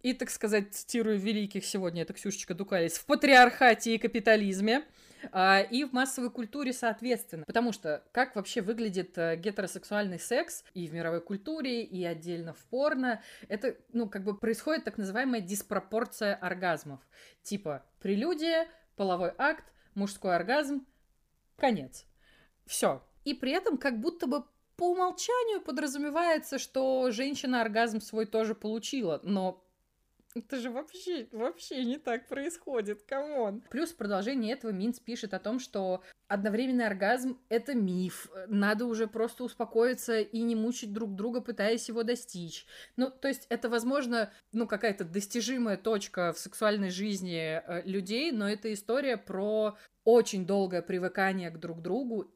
и, 0.03 0.13
так 0.13 0.31
сказать, 0.31 0.73
цитирую 0.73 1.19
великих 1.19 1.65
сегодня, 1.65 2.03
это 2.03 2.13
Ксюшечка 2.13 2.55
Дукалис, 2.55 2.99
в 2.99 3.05
патриархате 3.07 3.97
и 3.97 3.99
капитализме, 3.99 4.85
а, 5.33 5.61
и 5.61 5.83
в 5.83 5.93
массовой 5.93 6.31
культуре 6.31 6.73
соответственно. 6.73 7.43
Потому 7.47 7.73
что 7.73 8.05
как 8.13 8.37
вообще 8.37 8.61
выглядит 8.61 9.19
э, 9.19 9.35
гетеросексуальный 9.35 10.21
секс 10.21 10.63
и 10.73 10.87
в 10.87 10.95
мировой 10.95 11.21
культуре, 11.21 11.83
и 11.83 12.05
отдельно 12.05 12.53
в 12.53 12.65
порно, 12.67 13.21
это, 13.49 13.75
ну, 13.93 14.09
как 14.09 14.23
бы 14.23 14.39
происходит 14.39 14.85
так 14.85 14.99
называемая 14.99 15.41
диспропорция 15.41 16.37
оргазмов. 16.37 17.01
Типа 17.43 17.85
прелюдия, 17.99 18.69
половой 18.97 19.33
акт, 19.39 19.65
мужской 19.95 20.35
оргазм, 20.35 20.87
конец. 21.57 22.05
Все. 22.67 23.03
И 23.25 23.35
при 23.35 23.53
этом 23.53 23.79
как 23.79 24.01
будто 24.01 24.27
бы 24.27 24.45
по 24.77 24.91
умолчанию 24.91 25.61
подразумевается, 25.61 26.59
что 26.59 27.11
женщина 27.11 27.63
оргазм 27.63 28.01
свой 28.01 28.27
тоже 28.27 28.55
получила, 28.55 29.21
но 29.23 29.63
это 30.35 30.61
же 30.61 30.71
вообще, 30.71 31.29
вообще 31.33 31.83
не 31.85 31.97
так 31.97 32.29
происходит, 32.29 33.03
come 33.05 33.38
on. 33.38 33.63
Плюс 33.71 33.93
в 33.93 33.97
продолжении 33.97 34.53
этого 34.53 34.71
Минц 34.71 35.01
пишет 35.01 35.33
о 35.33 35.39
том, 35.39 35.59
что 35.59 36.03
одновременный 36.29 36.87
оргазм— 36.87 37.39
это 37.49 37.75
миф. 37.75 38.29
Надо 38.49 38.87
уже 38.87 39.07
просто 39.07 39.45
успокоиться 39.45 40.21
и 40.21 40.41
не 40.43 40.55
мучить 40.55 40.93
друг 40.93 41.15
друга, 41.15 41.41
пытаясь 41.41 41.89
его 41.89 42.03
достичь. 42.03 42.67
Ну, 42.97 43.11
то 43.11 43.29
есть 43.29 43.47
это, 43.49 43.69
возможно, 43.69 44.33
ну, 44.53 44.67
какая-то 44.67 45.05
достижимая 45.05 45.77
точка 45.77 46.33
в 46.33 46.39
сексуальной 46.39 46.91
жизни 46.91 47.61
э, 47.61 47.83
людей, 47.85 48.33
но 48.33 48.49
это 48.49 48.73
история 48.73 49.17
про 49.17 49.77
очень 50.05 50.47
долгое 50.47 50.83
привыкание 50.83 51.51
к 51.51 51.59
друг 51.59 51.83
другу 51.83 52.31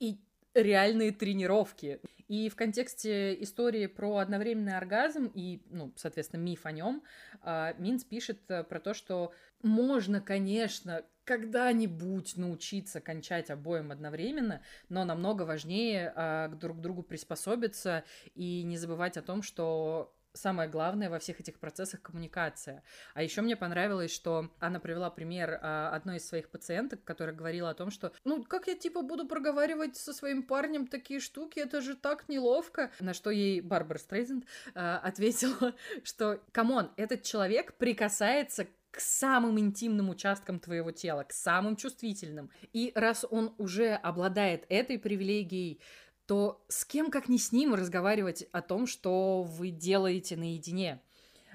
и 0.00 0.20
реальные 0.54 1.12
тренировки. 1.12 2.00
И 2.28 2.48
в 2.48 2.56
контексте 2.56 3.40
истории 3.42 3.86
про 3.86 4.16
одновременный 4.18 4.76
оргазм 4.76 5.30
и, 5.34 5.62
ну, 5.70 5.92
соответственно, 5.96 6.40
миф 6.40 6.66
о 6.66 6.72
нем, 6.72 7.02
а, 7.42 7.74
Минц 7.78 8.04
пишет 8.04 8.40
э, 8.48 8.64
про 8.64 8.80
то, 8.80 8.94
что 8.94 9.32
можно, 9.62 10.20
конечно, 10.20 11.04
когда-нибудь 11.26 12.36
научиться 12.36 13.00
кончать 13.00 13.50
обоим 13.50 13.90
одновременно, 13.90 14.62
но 14.88 15.04
намного 15.04 15.42
важнее 15.42 16.12
а, 16.14 16.48
друг 16.48 16.78
к 16.78 16.80
другу 16.80 17.02
приспособиться 17.02 18.04
и 18.34 18.62
не 18.62 18.78
забывать 18.78 19.16
о 19.16 19.22
том, 19.22 19.42
что 19.42 20.14
самое 20.36 20.68
главное 20.68 21.10
во 21.10 21.18
всех 21.18 21.40
этих 21.40 21.58
процессах 21.58 22.02
коммуникация. 22.02 22.82
А 23.14 23.22
еще 23.22 23.42
мне 23.42 23.56
понравилось, 23.56 24.14
что 24.14 24.50
она 24.60 24.78
привела 24.78 25.10
пример 25.10 25.58
а, 25.60 25.90
одной 25.90 26.18
из 26.18 26.28
своих 26.28 26.48
пациенток, 26.48 27.02
которая 27.04 27.34
говорила 27.34 27.70
о 27.70 27.74
том, 27.74 27.90
что 27.90 28.12
ну 28.24 28.44
как 28.44 28.68
я 28.68 28.76
типа 28.76 29.02
буду 29.02 29.26
проговаривать 29.26 29.96
со 29.96 30.12
своим 30.12 30.42
парнем 30.42 30.86
такие 30.86 31.20
штуки, 31.20 31.58
это 31.58 31.80
же 31.80 31.96
так 31.96 32.28
неловко. 32.28 32.90
На 33.00 33.14
что 33.14 33.30
ей 33.30 33.60
Барбара 33.60 33.98
Стрейзенд 33.98 34.44
а, 34.74 34.98
ответила, 34.98 35.74
что 36.04 36.40
come 36.52 36.75
on, 36.75 36.92
этот 36.96 37.22
человек 37.22 37.74
прикасается 37.74 38.66
к 38.90 39.00
самым 39.00 39.58
интимным 39.58 40.08
участкам 40.08 40.58
твоего 40.58 40.90
тела, 40.90 41.24
к 41.24 41.32
самым 41.32 41.76
чувствительным. 41.76 42.50
И 42.72 42.92
раз 42.94 43.24
он 43.30 43.54
уже 43.58 43.94
обладает 43.94 44.64
этой 44.68 44.98
привилегией, 44.98 45.80
то 46.26 46.64
с 46.68 46.84
кем, 46.84 47.10
как 47.10 47.28
не 47.28 47.38
с 47.38 47.52
ним, 47.52 47.74
разговаривать 47.74 48.46
о 48.52 48.62
том, 48.62 48.86
что 48.86 49.42
вы 49.42 49.70
делаете 49.70 50.36
наедине. 50.36 51.00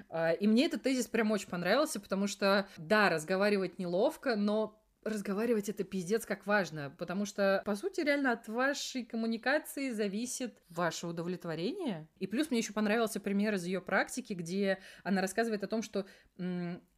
А, 0.08 0.32
и 0.32 0.46
мне 0.46 0.66
этот 0.66 0.82
тезис 0.82 1.06
прям 1.06 1.30
очень 1.30 1.48
понравился, 1.48 2.00
потому 2.00 2.26
что, 2.26 2.66
да, 2.76 3.10
разговаривать 3.10 3.78
неловко, 3.78 4.36
но 4.36 4.81
разговаривать 5.04 5.68
это 5.68 5.84
пиздец 5.84 6.26
как 6.26 6.46
важно, 6.46 6.94
потому 6.98 7.26
что, 7.26 7.62
по 7.64 7.74
сути, 7.74 8.00
реально 8.00 8.32
от 8.32 8.48
вашей 8.48 9.04
коммуникации 9.04 9.90
зависит 9.90 10.56
ваше 10.68 11.06
удовлетворение. 11.06 12.08
И 12.18 12.26
плюс 12.26 12.50
мне 12.50 12.60
еще 12.60 12.72
понравился 12.72 13.20
пример 13.20 13.54
из 13.54 13.64
ее 13.64 13.80
практики, 13.80 14.32
где 14.32 14.78
она 15.02 15.20
рассказывает 15.20 15.64
о 15.64 15.68
том, 15.68 15.82
что 15.82 16.06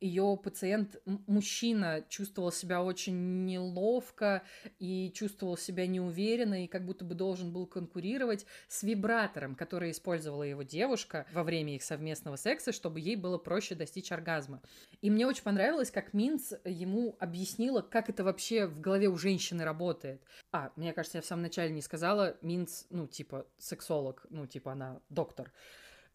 ее 0.00 0.38
пациент, 0.42 1.00
мужчина, 1.26 2.04
чувствовал 2.08 2.52
себя 2.52 2.82
очень 2.82 3.44
неловко 3.44 4.42
и 4.78 5.10
чувствовал 5.14 5.56
себя 5.56 5.86
неуверенно 5.86 6.64
и 6.64 6.68
как 6.68 6.84
будто 6.84 7.04
бы 7.04 7.14
должен 7.14 7.52
был 7.52 7.66
конкурировать 7.66 8.46
с 8.68 8.82
вибратором, 8.82 9.54
который 9.54 9.90
использовала 9.90 10.42
его 10.42 10.62
девушка 10.62 11.26
во 11.32 11.42
время 11.42 11.74
их 11.74 11.82
совместного 11.82 12.36
секса, 12.36 12.72
чтобы 12.72 13.00
ей 13.00 13.16
было 13.16 13.38
проще 13.38 13.74
достичь 13.74 14.12
оргазма. 14.12 14.60
И 15.00 15.10
мне 15.10 15.26
очень 15.26 15.42
понравилось, 15.42 15.90
как 15.90 16.14
Минц 16.14 16.52
ему 16.64 17.16
объяснила, 17.18 17.80
как 17.94 18.10
это 18.10 18.24
вообще 18.24 18.66
в 18.66 18.80
голове 18.80 19.06
у 19.06 19.16
женщины 19.16 19.64
работает. 19.64 20.20
А, 20.50 20.72
мне 20.74 20.92
кажется, 20.92 21.18
я 21.18 21.22
в 21.22 21.26
самом 21.26 21.42
начале 21.42 21.72
не 21.72 21.80
сказала, 21.80 22.36
Минц, 22.42 22.86
ну, 22.90 23.06
типа, 23.06 23.46
сексолог, 23.56 24.26
ну, 24.30 24.48
типа, 24.48 24.72
она 24.72 25.00
доктор. 25.10 25.52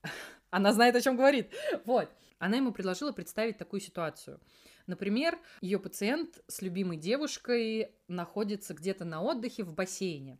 Она 0.49 0.73
знает, 0.73 0.97
о 0.97 1.01
чем 1.01 1.15
говорит. 1.15 1.53
Вот. 1.85 2.09
Она 2.37 2.57
ему 2.57 2.73
предложила 2.73 3.13
представить 3.13 3.57
такую 3.57 3.79
ситуацию. 3.79 4.41
Например, 4.87 5.39
ее 5.61 5.79
пациент 5.79 6.41
с 6.47 6.61
любимой 6.61 6.97
девушкой 6.97 7.95
находится 8.09 8.73
где-то 8.73 9.05
на 9.05 9.21
отдыхе 9.21 9.63
в 9.63 9.73
бассейне. 9.73 10.37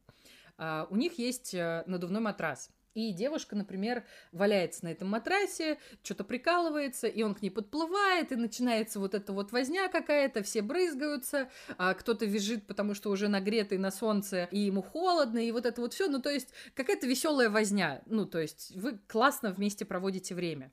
Uh, 0.58 0.88
у 0.90 0.98
них 0.98 1.18
есть 1.20 1.54
uh, 1.54 1.84
надувной 1.86 2.20
матрас. 2.20 2.70
И 2.94 3.14
девушка, 3.14 3.56
например, 3.56 4.04
валяется 4.32 4.86
на 4.86 4.90
этом 4.90 5.10
матрасе, 5.10 5.78
что-то 6.04 6.24
прикалывается, 6.24 7.08
и 7.08 7.22
он 7.22 7.36
к 7.36 7.42
ней 7.42 7.50
подплывает, 7.50 8.32
и 8.32 8.36
начинается 8.36 9.00
вот 9.00 9.14
эта 9.14 9.32
вот 9.32 9.52
возня 9.52 9.88
какая-то, 9.90 10.44
все 10.44 10.62
брызгаются, 10.62 11.50
а 11.78 11.94
кто-то 11.94 12.26
визжит, 12.26 12.66
потому 12.66 12.96
что 12.96 13.12
уже 13.12 13.28
нагретый 13.28 13.78
на 13.78 13.92
солнце, 13.92 14.48
и 14.52 14.60
ему 14.60 14.82
холодно, 14.82 15.40
и 15.40 15.52
вот 15.52 15.66
это 15.66 15.82
вот 15.82 15.94
все. 15.94 16.08
Ну, 16.08 16.20
то 16.20 16.30
есть 16.30 16.50
какая-то 16.74 17.06
веселая 17.08 17.50
возня. 17.50 18.02
Ну, 18.06 18.26
то 18.26 18.40
есть 18.40 18.76
вы 18.76 19.00
классно 19.08 19.52
вместе 19.52 19.86
проводите 19.86 20.34
время. 20.34 20.72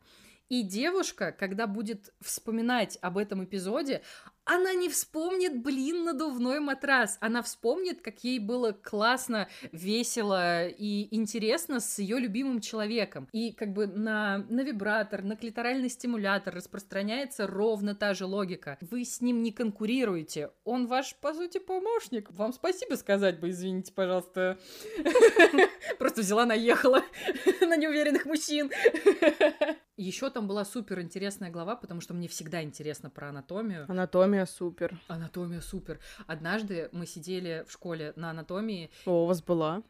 И 0.49 0.63
девушка, 0.63 1.33
когда 1.33 1.67
будет 1.67 2.15
вспоминать 2.21 2.99
об 3.01 3.19
этом 3.19 3.45
эпизоде, 3.45 4.03
она 4.47 4.75
не 4.75 4.89
вспомнит, 4.89 5.61
блин, 5.61 6.05
надувной 6.05 6.61
матрас. 6.61 7.19
Она 7.21 7.43
вспомнит, 7.43 8.01
как 8.01 8.23
ей 8.23 8.39
было 8.39 8.71
классно, 8.73 9.49
весело 9.73 10.69
и 10.69 11.09
интересно 11.15 11.81
с 11.81 11.99
ее 11.99 12.19
любимым 12.19 12.61
человеком. 12.61 13.29
И 13.33 13.53
как 13.53 13.73
бы 13.73 13.89
на, 13.89 14.39
на 14.49 14.63
вибратор, 14.63 15.23
на 15.23 15.37
клиторальный 15.37 15.89
стимулятор 15.89 16.55
распространяется 16.55 17.49
ровно 17.49 17.97
та 17.97 18.15
же 18.15 18.25
логика. 18.25 18.79
Вы 18.81 19.05
с 19.05 19.21
ним 19.21 19.43
не 19.43 19.51
конкурируете. 19.51 20.51
Он 20.65 20.87
ваш, 20.87 21.17
по 21.17 21.35
сути, 21.35 21.59
помощник. 21.59 22.31
Вам 22.31 22.53
спасибо 22.53 22.95
сказать 22.95 23.41
бы, 23.41 23.51
извините, 23.51 23.93
пожалуйста. 23.93 24.59
Просто 25.99 26.21
взяла, 26.21 26.47
наехала 26.47 27.03
на 27.61 27.77
неуверенных 27.77 28.25
мужчин. 28.27 28.71
Еще 29.97 30.29
там 30.29 30.47
была 30.47 30.67
супер 30.67 31.01
интересная 31.01 31.51
глава, 31.51 31.75
потому 31.75 32.03
что 32.03 32.13
мне 32.13 32.29
всегда 32.29 32.63
интересно 32.63 33.09
про 33.09 33.31
анатомию. 33.31 33.87
Анатомия 33.89 34.36
супер. 34.45 35.01
Анатомия 35.09 35.63
супер. 35.63 36.01
Однажды 36.27 36.91
мы 36.93 37.07
сидели 37.07 37.65
в 37.67 37.73
школе 37.73 38.13
на 38.17 38.31
анатомии. 38.31 38.91
О, 39.07 39.23
у 39.23 39.27
вас 39.27 39.43
была? 39.43 39.83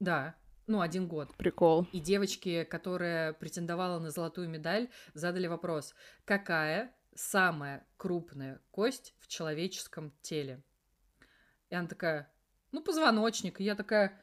Да, 0.00 0.34
ну, 0.66 0.80
один 0.80 1.06
год. 1.06 1.34
Прикол. 1.36 1.86
И 1.92 2.00
девочке, 2.00 2.64
которая 2.64 3.32
претендовала 3.32 4.00
на 4.00 4.10
золотую 4.10 4.48
медаль, 4.48 4.88
задали 5.14 5.46
вопрос, 5.46 5.94
какая 6.24 6.92
самая 7.14 7.86
крупная 7.96 8.60
кость 8.72 9.14
в 9.20 9.28
человеческом 9.28 10.12
теле? 10.22 10.62
И 11.70 11.74
она 11.74 11.86
такая, 11.86 12.32
ну, 12.72 12.82
позвоночник. 12.82 13.60
И 13.60 13.64
я 13.64 13.76
такая, 13.76 14.20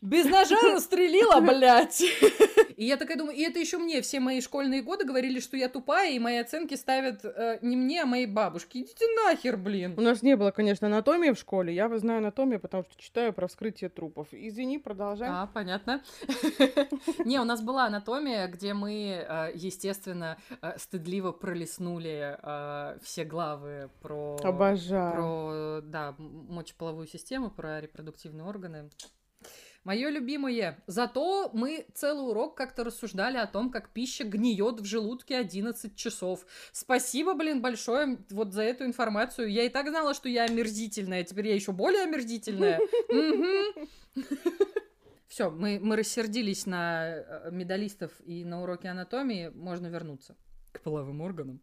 без 0.00 0.26
ножа 0.26 0.60
настрелила, 0.62 1.40
блядь. 1.40 2.02
И 2.80 2.86
я 2.86 2.96
такая 2.96 3.18
думаю, 3.18 3.36
и 3.36 3.42
это 3.42 3.58
еще 3.58 3.76
мне 3.76 4.00
все 4.00 4.20
мои 4.20 4.40
школьные 4.40 4.80
годы 4.80 5.04
говорили, 5.04 5.38
что 5.38 5.54
я 5.54 5.68
тупая, 5.68 6.12
и 6.12 6.18
мои 6.18 6.38
оценки 6.38 6.76
ставят 6.76 7.22
э, 7.26 7.58
не 7.60 7.76
мне, 7.76 8.02
а 8.02 8.06
моей 8.06 8.24
бабушке. 8.24 8.80
Идите 8.80 9.04
нахер, 9.16 9.58
блин. 9.58 9.92
У 9.98 10.00
нас 10.00 10.22
не 10.22 10.34
было, 10.34 10.50
конечно, 10.50 10.86
анатомии 10.86 11.30
в 11.32 11.38
школе. 11.38 11.74
Я 11.74 11.94
знаю 11.98 12.20
анатомию, 12.20 12.58
потому 12.58 12.84
что 12.84 12.96
читаю 12.96 13.34
про 13.34 13.48
вскрытие 13.48 13.90
трупов. 13.90 14.28
Извини, 14.32 14.78
продолжай. 14.78 15.28
А, 15.30 15.46
понятно. 15.52 16.02
Не, 17.26 17.38
у 17.38 17.44
нас 17.44 17.60
была 17.60 17.84
анатомия, 17.84 18.46
где 18.46 18.72
мы, 18.72 19.26
э, 19.28 19.50
естественно, 19.54 20.38
э, 20.62 20.78
стыдливо 20.78 21.32
пролистнули 21.32 22.38
э, 22.42 22.98
все 23.02 23.24
главы 23.24 23.90
про... 24.00 24.38
Обожаю. 24.42 25.12
Про, 25.12 25.80
да, 25.82 26.14
мочеполовую 26.16 27.08
систему, 27.08 27.50
про 27.50 27.82
репродуктивные 27.82 28.46
органы. 28.46 28.88
Мое 29.84 30.10
любимое. 30.10 30.82
Зато 30.86 31.50
мы 31.54 31.86
целый 31.94 32.28
урок 32.30 32.54
как-то 32.54 32.84
рассуждали 32.84 33.38
о 33.38 33.46
том, 33.46 33.70
как 33.70 33.88
пища 33.90 34.24
гниет 34.24 34.80
в 34.80 34.84
желудке 34.84 35.38
11 35.38 35.96
часов. 35.96 36.44
Спасибо, 36.70 37.34
блин, 37.34 37.62
большое 37.62 38.18
вот 38.30 38.52
за 38.52 38.62
эту 38.62 38.84
информацию. 38.84 39.50
Я 39.50 39.64
и 39.64 39.70
так 39.70 39.88
знала, 39.88 40.12
что 40.12 40.28
я 40.28 40.44
омерзительная, 40.44 41.24
теперь 41.24 41.48
я 41.48 41.54
еще 41.54 41.72
более 41.72 42.02
омерзительная. 42.02 42.78
Все, 45.28 45.48
мы, 45.48 45.78
мы 45.80 45.96
рассердились 45.96 46.66
на 46.66 47.06
э, 47.06 47.50
медалистов 47.52 48.10
и 48.26 48.44
на 48.44 48.62
уроке 48.64 48.88
анатомии. 48.88 49.52
Можно 49.54 49.86
вернуться 49.86 50.36
к 50.72 50.80
половым 50.80 51.20
органам. 51.20 51.60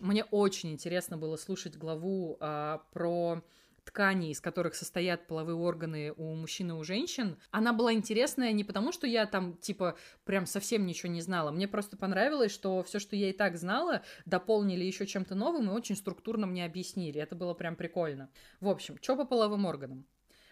Мне 0.00 0.24
очень 0.24 0.72
интересно 0.72 1.16
было 1.16 1.36
слушать 1.36 1.76
главу 1.76 2.36
а, 2.40 2.82
про 2.92 3.42
тканей, 3.86 4.32
из 4.32 4.40
которых 4.40 4.74
состоят 4.74 5.26
половые 5.26 5.56
органы 5.56 6.12
у 6.16 6.34
мужчин 6.34 6.70
и 6.70 6.74
у 6.74 6.84
женщин, 6.84 7.38
она 7.50 7.72
была 7.72 7.92
интересная 7.94 8.52
не 8.52 8.64
потому, 8.64 8.92
что 8.92 9.06
я 9.06 9.26
там, 9.26 9.56
типа, 9.56 9.96
прям 10.24 10.46
совсем 10.46 10.84
ничего 10.86 11.10
не 11.10 11.22
знала. 11.22 11.50
Мне 11.50 11.66
просто 11.66 11.96
понравилось, 11.96 12.52
что 12.52 12.82
все, 12.82 12.98
что 12.98 13.16
я 13.16 13.30
и 13.30 13.32
так 13.32 13.56
знала, 13.56 14.02
дополнили 14.26 14.84
еще 14.84 15.06
чем-то 15.06 15.34
новым 15.34 15.70
и 15.70 15.72
очень 15.72 15.96
структурно 15.96 16.46
мне 16.46 16.64
объяснили. 16.64 17.20
Это 17.20 17.34
было 17.34 17.54
прям 17.54 17.76
прикольно. 17.76 18.28
В 18.60 18.68
общем, 18.68 18.98
что 19.00 19.16
по 19.16 19.24
половым 19.24 19.64
органам? 19.64 20.06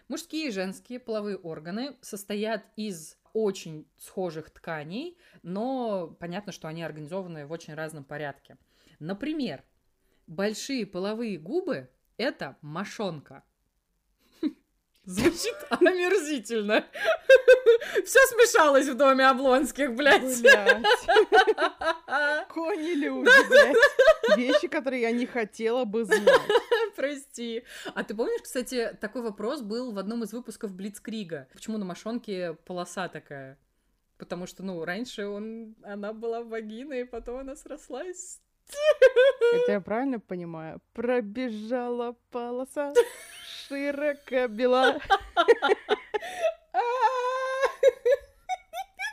Мужские 0.07 0.47
и 0.47 0.51
женские 0.51 0.99
половые 0.99 1.37
органы 1.37 1.95
состоят 2.01 2.63
из 2.75 3.17
очень 3.33 3.85
схожих 3.97 4.49
тканей, 4.49 5.17
но 5.43 6.15
понятно, 6.19 6.51
что 6.51 6.67
они 6.67 6.83
организованы 6.83 7.45
в 7.45 7.51
очень 7.51 7.73
разном 7.73 8.05
порядке. 8.05 8.57
Например, 8.99 9.63
большие 10.27 10.85
половые 10.85 11.37
губы 11.37 11.89
это 12.17 12.57
мошонка. 12.61 13.43
Звучит 15.05 15.55
омерзительно. 15.69 16.83
Все 18.03 18.19
смешалось 18.27 18.87
в 18.87 18.97
доме 18.97 19.27
Облонских, 19.27 19.93
блядь. 19.93 20.41
блядь. 20.41 20.83
Кони 22.49 22.95
люди, 22.95 23.29
блядь. 23.47 24.37
Вещи, 24.37 24.67
которые 24.67 25.03
я 25.03 25.11
не 25.11 25.27
хотела 25.27 25.85
бы 25.85 26.05
знать. 26.05 26.41
Прости. 26.95 27.63
А 27.93 28.03
ты 28.03 28.15
помнишь, 28.15 28.41
кстати, 28.41 28.97
такой 28.99 29.21
вопрос 29.21 29.61
был 29.61 29.91
в 29.91 29.99
одном 29.99 30.23
из 30.23 30.33
выпусков 30.33 30.73
Блицкрига. 30.73 31.47
Почему 31.53 31.77
на 31.77 31.85
мошонке 31.85 32.53
полоса 32.65 33.07
такая? 33.07 33.59
Потому 34.17 34.47
что, 34.47 34.63
ну, 34.63 34.83
раньше 34.85 35.27
он, 35.27 35.75
она 35.83 36.13
была 36.13 36.41
вагиной, 36.41 37.01
и 37.01 37.05
потом 37.05 37.39
она 37.39 37.55
срослась 37.55 38.39
это 39.53 39.71
я 39.71 39.81
правильно 39.81 40.19
понимаю? 40.19 40.81
Пробежала 40.93 42.15
полоса 42.31 42.93
широко 43.67 44.47
бела. 44.47 44.99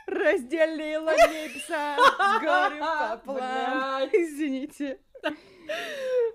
Разделила 0.07 1.11
небеса 1.11 1.97
с 1.97 2.39
горем 2.41 2.79
пополам. 2.79 4.09
Извините. 4.11 4.99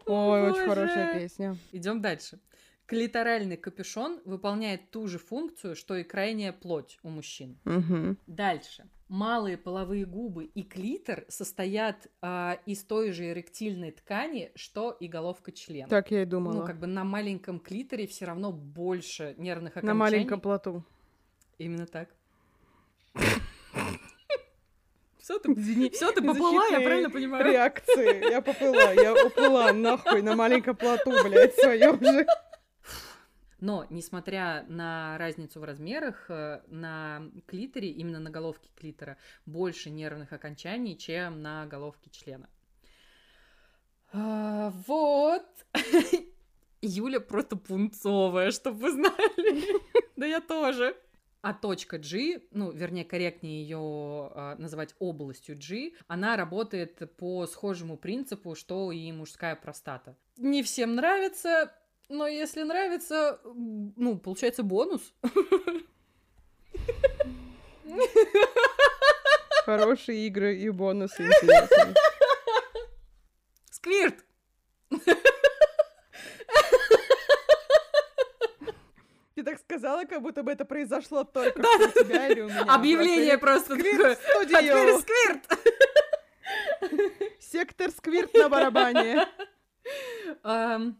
Ой, 0.06 0.50
очень 0.50 0.68
хорошая 0.68 1.14
песня. 1.14 1.56
Идем 1.72 2.00
дальше. 2.00 2.40
Клиторальный 2.86 3.58
капюшон 3.58 4.22
выполняет 4.24 4.90
ту 4.90 5.06
же 5.06 5.18
функцию, 5.18 5.76
что 5.76 5.94
и 5.96 6.04
крайняя 6.04 6.52
плоть 6.52 6.98
у 7.02 7.10
мужчин. 7.10 7.58
Дальше. 8.26 8.88
Малые 9.08 9.56
половые 9.56 10.04
губы 10.04 10.44
и 10.44 10.62
клитор 10.62 11.24
состоят 11.28 12.08
а, 12.20 12.58
из 12.66 12.84
той 12.84 13.12
же 13.12 13.30
эректильной 13.30 13.90
ткани, 13.90 14.52
что 14.54 14.90
и 14.90 15.08
головка 15.08 15.50
члена. 15.50 15.88
Так 15.88 16.10
я 16.10 16.22
и 16.22 16.24
Ну, 16.26 16.30
думала. 16.32 16.66
как 16.66 16.78
бы 16.78 16.86
на 16.86 17.04
маленьком 17.04 17.58
клиторе 17.58 18.06
все 18.06 18.26
равно 18.26 18.52
больше 18.52 19.34
нервных 19.38 19.72
окончаний. 19.78 19.88
На 19.88 19.94
маленьком 19.94 20.40
плоту. 20.42 20.84
Именно 21.56 21.86
так. 21.86 22.10
Все 25.18 25.38
ты, 25.40 25.52
Извини, 25.52 25.90
все 25.90 26.10
ты 26.12 26.22
поплыла, 26.22 26.66
я 26.68 26.80
правильно 26.80 27.10
понимаю? 27.10 27.44
Реакции. 27.44 28.30
Я 28.30 28.40
поплыла, 28.40 28.92
я 28.92 29.12
уплыла 29.26 29.72
нахуй 29.74 30.22
на 30.22 30.34
маленьком 30.34 30.74
плоту, 30.74 31.10
блядь, 31.22 31.54
своем 31.54 32.02
же. 32.02 32.26
Но, 33.60 33.86
несмотря 33.90 34.64
на 34.68 35.18
разницу 35.18 35.60
в 35.60 35.64
размерах, 35.64 36.26
э, 36.28 36.62
на 36.68 37.22
клиторе, 37.46 37.90
именно 37.90 38.20
на 38.20 38.30
головке 38.30 38.70
клитора, 38.76 39.16
больше 39.46 39.90
нервных 39.90 40.32
окончаний, 40.32 40.96
чем 40.96 41.42
на 41.42 41.66
головке 41.66 42.08
члена. 42.10 42.48
А, 44.12 44.70
вот. 44.86 45.46
Юля 46.80 47.20
просто 47.20 47.56
пунцовая, 47.56 48.52
чтобы 48.52 48.78
вы 48.78 48.90
знали. 48.92 49.88
Да 50.16 50.26
я 50.26 50.40
тоже. 50.40 50.96
А 51.42 51.54
точка 51.54 51.98
G, 51.98 52.42
ну, 52.50 52.72
вернее, 52.72 53.04
корректнее 53.04 53.62
ее 53.62 54.56
называть 54.58 54.96
областью 54.98 55.56
G, 55.56 55.92
она 56.08 56.36
работает 56.36 57.16
по 57.16 57.46
схожему 57.46 57.96
принципу, 57.96 58.56
что 58.56 58.90
и 58.90 59.12
мужская 59.12 59.54
простата. 59.54 60.16
Не 60.36 60.64
всем 60.64 60.96
нравится, 60.96 61.72
но 62.08 62.26
если 62.26 62.62
нравится, 62.62 63.40
ну, 63.44 64.18
получается 64.18 64.62
бонус. 64.62 65.12
Хорошие 69.64 70.26
игры 70.26 70.56
и 70.56 70.70
бонусы 70.70 71.26
интересные. 71.26 71.94
Сквирт! 73.70 74.24
Ты 79.34 79.44
так 79.44 79.58
сказала, 79.60 80.04
как 80.04 80.20
будто 80.22 80.42
бы 80.42 80.50
это 80.50 80.64
произошло 80.64 81.22
только 81.22 81.62
что 81.62 81.88
у 81.88 82.04
тебя 82.04 82.26
или 82.28 82.40
у 82.40 82.48
меня. 82.48 82.74
Объявление 82.74 83.38
просто 83.38 83.76
такое. 83.76 84.16
Сквирт 84.16 84.48
Теперь 84.48 84.96
студию! 84.96 84.98
сквирт! 84.98 85.44
Сектор 87.40 87.90
сквирт 87.90 88.34
на 88.34 88.48
барабане. 88.48 89.28
Ам, 90.42 90.98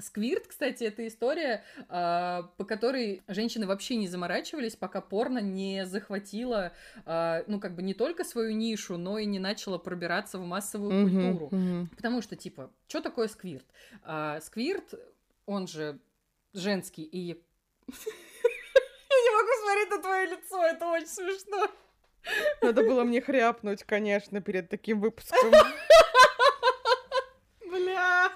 Сквирт, 0.00 0.46
кстати, 0.46 0.84
это 0.84 1.06
история, 1.08 1.64
а, 1.88 2.42
по 2.56 2.64
которой 2.64 3.22
женщины 3.26 3.66
вообще 3.66 3.96
не 3.96 4.06
заморачивались, 4.06 4.76
пока 4.76 5.00
порно 5.00 5.40
не 5.40 5.86
захватило, 5.86 6.72
а, 7.04 7.42
ну, 7.48 7.58
как 7.58 7.74
бы 7.74 7.82
не 7.82 7.94
только 7.94 8.22
свою 8.24 8.52
нишу, 8.52 8.96
но 8.96 9.18
и 9.18 9.26
не 9.26 9.40
начало 9.40 9.76
пробираться 9.78 10.38
в 10.38 10.46
массовую 10.46 11.08
культуру. 11.08 11.50
Потому 11.96 12.22
что, 12.22 12.36
типа, 12.36 12.70
что 12.86 13.00
такое 13.00 13.26
сквирт? 13.28 13.66
А, 14.04 14.40
сквирт, 14.40 14.94
он 15.46 15.66
же 15.66 15.98
женский 16.52 17.02
и... 17.02 17.42
Я 17.88 19.16
не 19.24 19.30
могу 19.36 19.48
смотреть 19.62 19.90
на 19.90 19.98
твое 20.02 20.26
лицо, 20.26 20.64
это 20.64 20.86
очень 20.86 21.06
смешно. 21.06 21.68
Надо 22.62 22.82
было 22.82 23.04
мне 23.04 23.20
хряпнуть, 23.20 23.84
конечно, 23.84 24.40
перед 24.40 24.68
таким 24.68 25.00
выпуском. 25.00 25.50
Бля. 27.70 28.30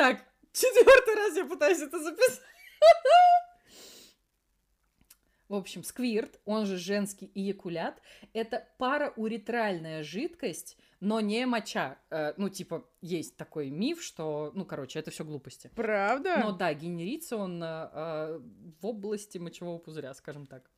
Так, 0.00 0.24
четвертый 0.54 1.14
раз 1.14 1.36
я 1.36 1.44
пытаюсь 1.44 1.82
это 1.82 2.02
записать. 2.02 2.40
В 5.46 5.54
общем, 5.54 5.84
сквирт, 5.84 6.40
он 6.46 6.64
же 6.64 6.78
женский 6.78 7.30
эякулят, 7.34 8.00
это 8.32 8.66
парауретральная 8.78 10.02
жидкость, 10.02 10.78
но 11.00 11.20
не 11.20 11.44
моча. 11.44 11.98
Э, 12.08 12.32
ну, 12.38 12.48
типа, 12.48 12.88
есть 13.02 13.36
такой 13.36 13.68
миф, 13.68 14.02
что, 14.02 14.52
ну, 14.54 14.64
короче, 14.64 14.98
это 14.98 15.10
все 15.10 15.22
глупости. 15.22 15.70
Правда? 15.76 16.38
Но 16.38 16.52
да, 16.52 16.72
генерится 16.72 17.36
он 17.36 17.62
э, 17.62 17.66
э, 17.66 18.40
в 18.80 18.86
области 18.86 19.36
мочевого 19.36 19.76
пузыря, 19.76 20.14
скажем 20.14 20.46
так. 20.46 20.70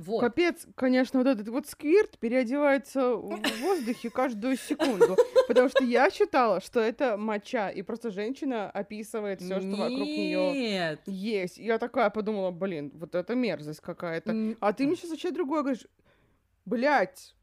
Вот. 0.00 0.20
Капец, 0.20 0.66
конечно, 0.76 1.18
вот 1.18 1.28
этот 1.28 1.48
вот 1.48 1.66
сквирт 1.66 2.18
переодевается 2.18 3.16
в 3.16 3.38
воздухе 3.60 4.08
каждую 4.08 4.56
секунду. 4.56 5.14
Потому 5.46 5.68
что 5.68 5.84
я 5.84 6.08
считала, 6.08 6.62
что 6.62 6.80
это 6.80 7.18
моча, 7.18 7.68
и 7.68 7.82
просто 7.82 8.10
женщина 8.10 8.70
описывает 8.70 9.42
все, 9.42 9.60
что 9.60 9.68
вокруг 9.68 10.08
нее 10.08 10.98
есть. 11.04 11.58
Я 11.58 11.78
такая 11.78 12.08
подумала, 12.08 12.50
блин, 12.50 12.90
вот 12.94 13.14
это 13.14 13.34
мерзость 13.34 13.80
какая-то. 13.80 14.56
А 14.60 14.72
ты 14.72 14.86
мне 14.86 14.96
сейчас 14.96 15.10
вообще 15.10 15.32
другое 15.32 15.60
говоришь. 15.60 15.86
Блять, 16.64 17.36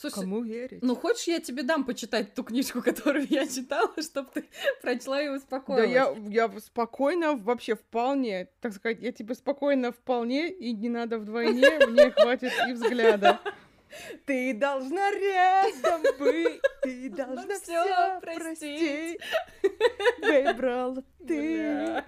Слушай, 0.00 0.20
кому 0.20 0.42
верить? 0.44 0.80
Ну, 0.80 0.94
хочешь, 0.94 1.26
я 1.26 1.40
тебе 1.40 1.64
дам 1.64 1.84
почитать 1.84 2.32
ту 2.32 2.44
книжку, 2.44 2.80
которую 2.84 3.26
я 3.28 3.48
читала, 3.48 3.92
чтобы 4.00 4.30
ты 4.32 4.48
прочла 4.82 5.20
и 5.20 5.26
да 5.26 5.34
успокоилась? 5.34 5.90
я, 5.90 6.14
я 6.28 6.60
спокойно, 6.60 7.34
вообще 7.34 7.74
вполне, 7.74 8.48
так 8.60 8.74
сказать, 8.74 9.00
я 9.00 9.10
тебе 9.10 9.34
спокойно 9.34 9.90
вполне, 9.90 10.50
и 10.50 10.72
не 10.72 10.88
надо 10.88 11.18
вдвойне, 11.18 11.78
мне 11.88 12.12
хватит 12.12 12.52
и 12.68 12.74
взгляда. 12.74 13.40
Ты 14.24 14.54
должна 14.54 15.10
рядом 15.10 16.02
быть, 16.20 16.60
ты 16.82 17.10
должна 17.10 17.58
все 17.58 18.20
простить. 18.20 19.20
Выбрала 20.22 21.02
ты. 21.26 22.04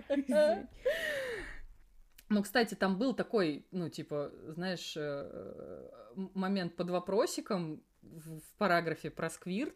Ну, 2.29 2.43
кстати, 2.45 2.77
там 2.77 2.99
был 2.99 3.15
такой, 3.15 3.67
ну, 3.73 3.89
типа, 3.89 4.31
знаешь, 4.47 4.93
э, 4.97 5.91
момент 6.35 6.77
под 6.77 6.91
вопросиком 6.91 7.83
в 8.03 8.41
в 8.41 8.55
параграфе 8.59 9.11
про 9.11 9.31
сквирт, 9.31 9.75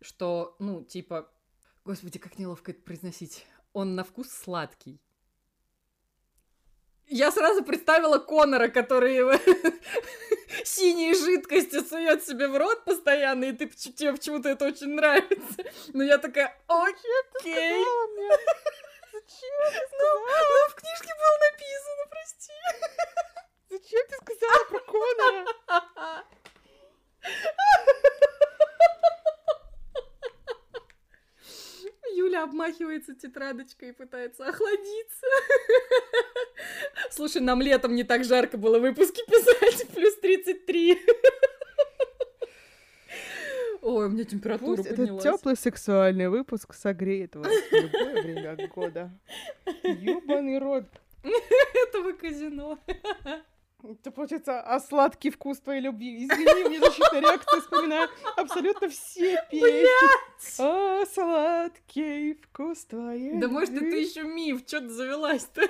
что, 0.00 0.56
ну, 0.58 0.82
типа, 0.82 1.30
господи, 1.84 2.18
как 2.18 2.38
неловко 2.38 2.70
это 2.72 2.82
произносить, 2.82 3.46
он 3.72 3.94
на 3.94 4.04
вкус 4.04 4.30
сладкий. 4.30 5.00
Я 7.06 7.30
сразу 7.30 7.64
представила 7.64 8.18
Конора, 8.18 8.68
который 8.68 9.16
синие 10.64 11.14
жидкости 11.14 11.82
сует 11.82 12.24
себе 12.24 12.48
в 12.48 12.56
рот 12.56 12.84
постоянно, 12.84 13.44
и 13.44 13.52
ты, 13.52 13.66
тебе 13.68 14.12
почему-то 14.12 14.48
это 14.48 14.66
очень 14.66 14.94
нравится. 14.94 15.64
Но 15.92 16.02
я 16.02 16.18
такая, 16.18 16.56
окей. 16.68 17.84
Зачем 19.12 19.50
Ну, 20.00 20.20
ну, 20.20 20.70
в 20.70 20.74
книжке 20.74 21.12
было 21.18 21.36
написано, 21.50 22.06
прости. 22.08 22.52
Зачем 23.72 24.02
ты 24.06 24.16
сказала 24.16 24.64
про 24.68 24.80
Конора? 24.80 26.24
Юля 32.14 32.42
обмахивается 32.44 33.14
тетрадочкой 33.14 33.88
и 33.88 33.92
пытается 33.92 34.46
охладиться. 34.46 35.26
Слушай, 37.10 37.40
нам 37.40 37.62
летом 37.62 37.94
не 37.94 38.04
так 38.04 38.24
жарко 38.24 38.58
было 38.58 38.78
выпуски 38.78 39.22
писать, 39.24 39.88
плюс 39.94 40.16
33. 40.16 41.02
Ой, 43.80 44.06
у 44.06 44.10
меня 44.10 44.24
температура 44.24 44.76
Пусть 44.76 44.86
этот 44.86 44.98
поднялась. 44.98 45.24
теплый 45.24 45.56
сексуальный 45.56 46.28
выпуск 46.28 46.74
согреет 46.74 47.36
вас 47.36 47.50
в 47.50 47.72
любое 47.72 48.22
время 48.22 48.68
года. 48.68 49.10
Ёбаный 49.82 50.58
рот. 50.58 50.84
этого 51.88 52.12
казино. 52.12 52.78
Это 53.84 54.10
получается, 54.12 54.60
а 54.60 54.78
сладкий 54.80 55.30
вкус 55.30 55.58
твоей 55.60 55.80
любви. 55.80 56.26
Извини, 56.26 56.68
мне 56.68 56.78
защитная 56.80 57.20
реакция, 57.20 57.60
вспоминаю 57.60 58.08
абсолютно 58.36 58.88
все 58.88 59.44
песни. 59.50 60.62
А 60.62 61.04
сладкий 61.06 62.34
вкус 62.34 62.84
твоей 62.84 63.38
Да 63.40 63.48
может, 63.48 63.74
это 63.74 63.84
еще 63.96 64.22
миф, 64.22 64.62
что 64.66 64.80
ты 64.80 64.88
завелась-то? 64.88 65.62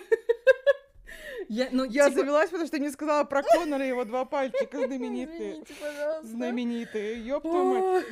Я, 1.48 1.68
ну, 1.72 1.84
Я 1.84 2.08
типа- 2.08 2.20
завелась, 2.20 2.50
потому 2.50 2.66
что 2.66 2.76
ты 2.76 2.82
не 2.82 2.90
сказала 2.90 3.24
про 3.24 3.42
Конора 3.42 3.84
и 3.84 3.88
его 3.88 4.04
два 4.04 4.24
пальчика 4.24 4.86
знаменитые. 4.86 5.52
Извините, 5.52 5.74
пожалуйста. 5.80 6.26
Знаменитые, 6.26 7.26
ёб 7.26 7.42
твою 7.42 7.64
мать. 7.64 8.06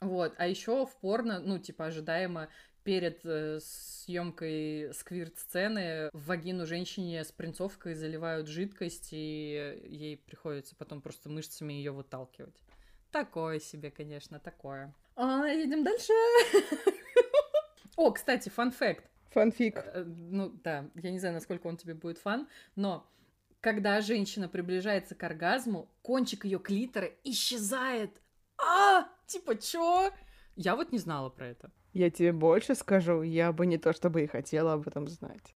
Вот, 0.00 0.34
а 0.38 0.46
еще 0.46 0.86
в 0.86 0.94
порно, 1.00 1.40
ну, 1.40 1.58
типа, 1.58 1.86
ожидаемо 1.86 2.48
перед 2.84 3.20
съемкой 3.62 4.92
сквирт-сцены 4.92 6.10
в 6.12 6.26
вагину 6.26 6.66
женщине 6.66 7.24
с 7.24 7.32
принцовкой 7.32 7.94
заливают 7.94 8.46
жидкость, 8.46 9.08
и 9.12 9.82
ей 9.88 10.16
приходится 10.18 10.76
потом 10.76 11.00
просто 11.00 11.28
мышцами 11.28 11.72
ее 11.72 11.92
выталкивать. 11.92 12.54
Такое 13.10 13.58
себе, 13.58 13.90
конечно, 13.90 14.38
такое. 14.38 14.94
А, 15.16 15.46
едем 15.46 15.84
дальше. 15.84 16.12
О, 17.96 18.10
кстати, 18.10 18.48
фан-факт. 18.48 19.04
Фанфик. 19.30 19.76
Э, 19.78 20.04
Ну 20.04 20.50
да, 20.62 20.90
я 20.94 21.10
не 21.10 21.18
знаю, 21.18 21.34
насколько 21.34 21.66
он 21.66 21.76
тебе 21.76 21.94
будет 21.94 22.18
фан, 22.18 22.48
но 22.76 23.08
когда 23.60 24.00
женщина 24.00 24.48
приближается 24.48 25.14
к 25.14 25.22
оргазму, 25.22 25.88
кончик 26.02 26.44
ее 26.44 26.58
клитора 26.58 27.10
исчезает. 27.24 28.10
А, 28.58 29.08
типа 29.26 29.56
чё? 29.56 30.12
Я 30.56 30.76
вот 30.76 30.92
не 30.92 30.98
знала 30.98 31.30
про 31.30 31.48
это. 31.48 31.70
Я 31.94 32.10
тебе 32.10 32.32
больше 32.32 32.74
скажу, 32.74 33.22
я 33.22 33.52
бы 33.52 33.66
не 33.66 33.78
то 33.78 33.92
чтобы 33.92 34.24
и 34.24 34.26
хотела 34.26 34.72
об 34.72 34.88
этом 34.88 35.06
знать. 35.06 35.54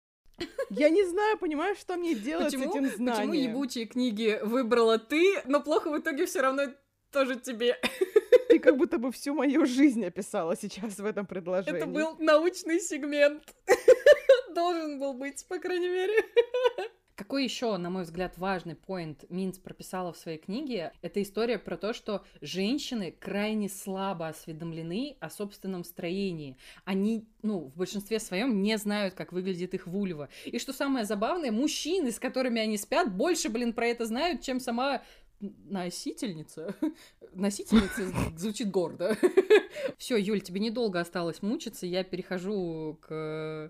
Я 0.69 0.89
не 0.89 1.03
знаю, 1.03 1.37
понимаешь, 1.39 1.79
что 1.79 1.95
мне 1.95 2.13
делать 2.13 2.53
Почему? 2.53 2.71
с 2.71 2.75
этим 2.75 2.85
знанием. 2.87 3.15
Почему 3.15 3.33
ебучие 3.33 3.85
книги 3.87 4.39
выбрала 4.43 4.99
ты, 4.99 5.41
но 5.45 5.61
плохо 5.61 5.89
в 5.89 5.99
итоге 5.99 6.27
все 6.27 6.41
равно 6.41 6.63
тоже 7.11 7.39
тебе? 7.39 7.77
Ты 8.49 8.59
как 8.59 8.77
будто 8.77 8.97
бы 8.97 9.11
всю 9.11 9.33
мою 9.33 9.65
жизнь 9.65 10.05
описала 10.05 10.55
сейчас 10.55 10.99
в 10.99 11.05
этом 11.05 11.25
предложении. 11.25 11.79
Это 11.79 11.87
был 11.87 12.15
научный 12.19 12.79
сегмент. 12.79 13.43
Должен 14.53 14.99
был 14.99 15.13
быть, 15.13 15.45
по 15.47 15.57
крайней 15.57 15.89
мере. 15.89 16.23
Какой 17.27 17.43
еще, 17.43 17.75
на 17.75 17.89
мой 17.89 18.03
взгляд, 18.03 18.37
важный 18.37 18.75
поинт 18.75 19.29
Минц 19.29 19.57
прописала 19.57 20.13
в 20.13 20.17
своей 20.17 20.37
книге, 20.37 20.93
это 21.01 21.21
история 21.21 21.59
про 21.59 21.75
то, 21.75 21.91
что 21.91 22.23
женщины 22.39 23.11
крайне 23.11 23.67
слабо 23.67 24.29
осведомлены 24.29 25.17
о 25.19 25.29
собственном 25.29 25.83
строении. 25.83 26.55
Они, 26.85 27.27
ну, 27.41 27.65
в 27.65 27.75
большинстве 27.75 28.21
своем 28.21 28.61
не 28.61 28.77
знают, 28.77 29.13
как 29.13 29.33
выглядит 29.33 29.73
их 29.73 29.87
вульва. 29.87 30.29
И 30.45 30.57
что 30.57 30.71
самое 30.71 31.03
забавное, 31.03 31.51
мужчины, 31.51 32.13
с 32.13 32.19
которыми 32.19 32.61
они 32.61 32.77
спят, 32.77 33.13
больше, 33.13 33.49
блин, 33.49 33.73
про 33.73 33.87
это 33.87 34.05
знают, 34.05 34.41
чем 34.41 34.61
сама 34.61 35.01
носительница. 35.41 36.75
Носительница 37.33 38.37
звучит 38.37 38.71
гордо. 38.71 39.17
Все, 39.97 40.15
Юль, 40.15 40.39
тебе 40.39 40.61
недолго 40.61 41.01
осталось 41.01 41.41
мучиться, 41.41 41.85
я 41.85 42.05
перехожу 42.05 42.97
к 43.01 43.69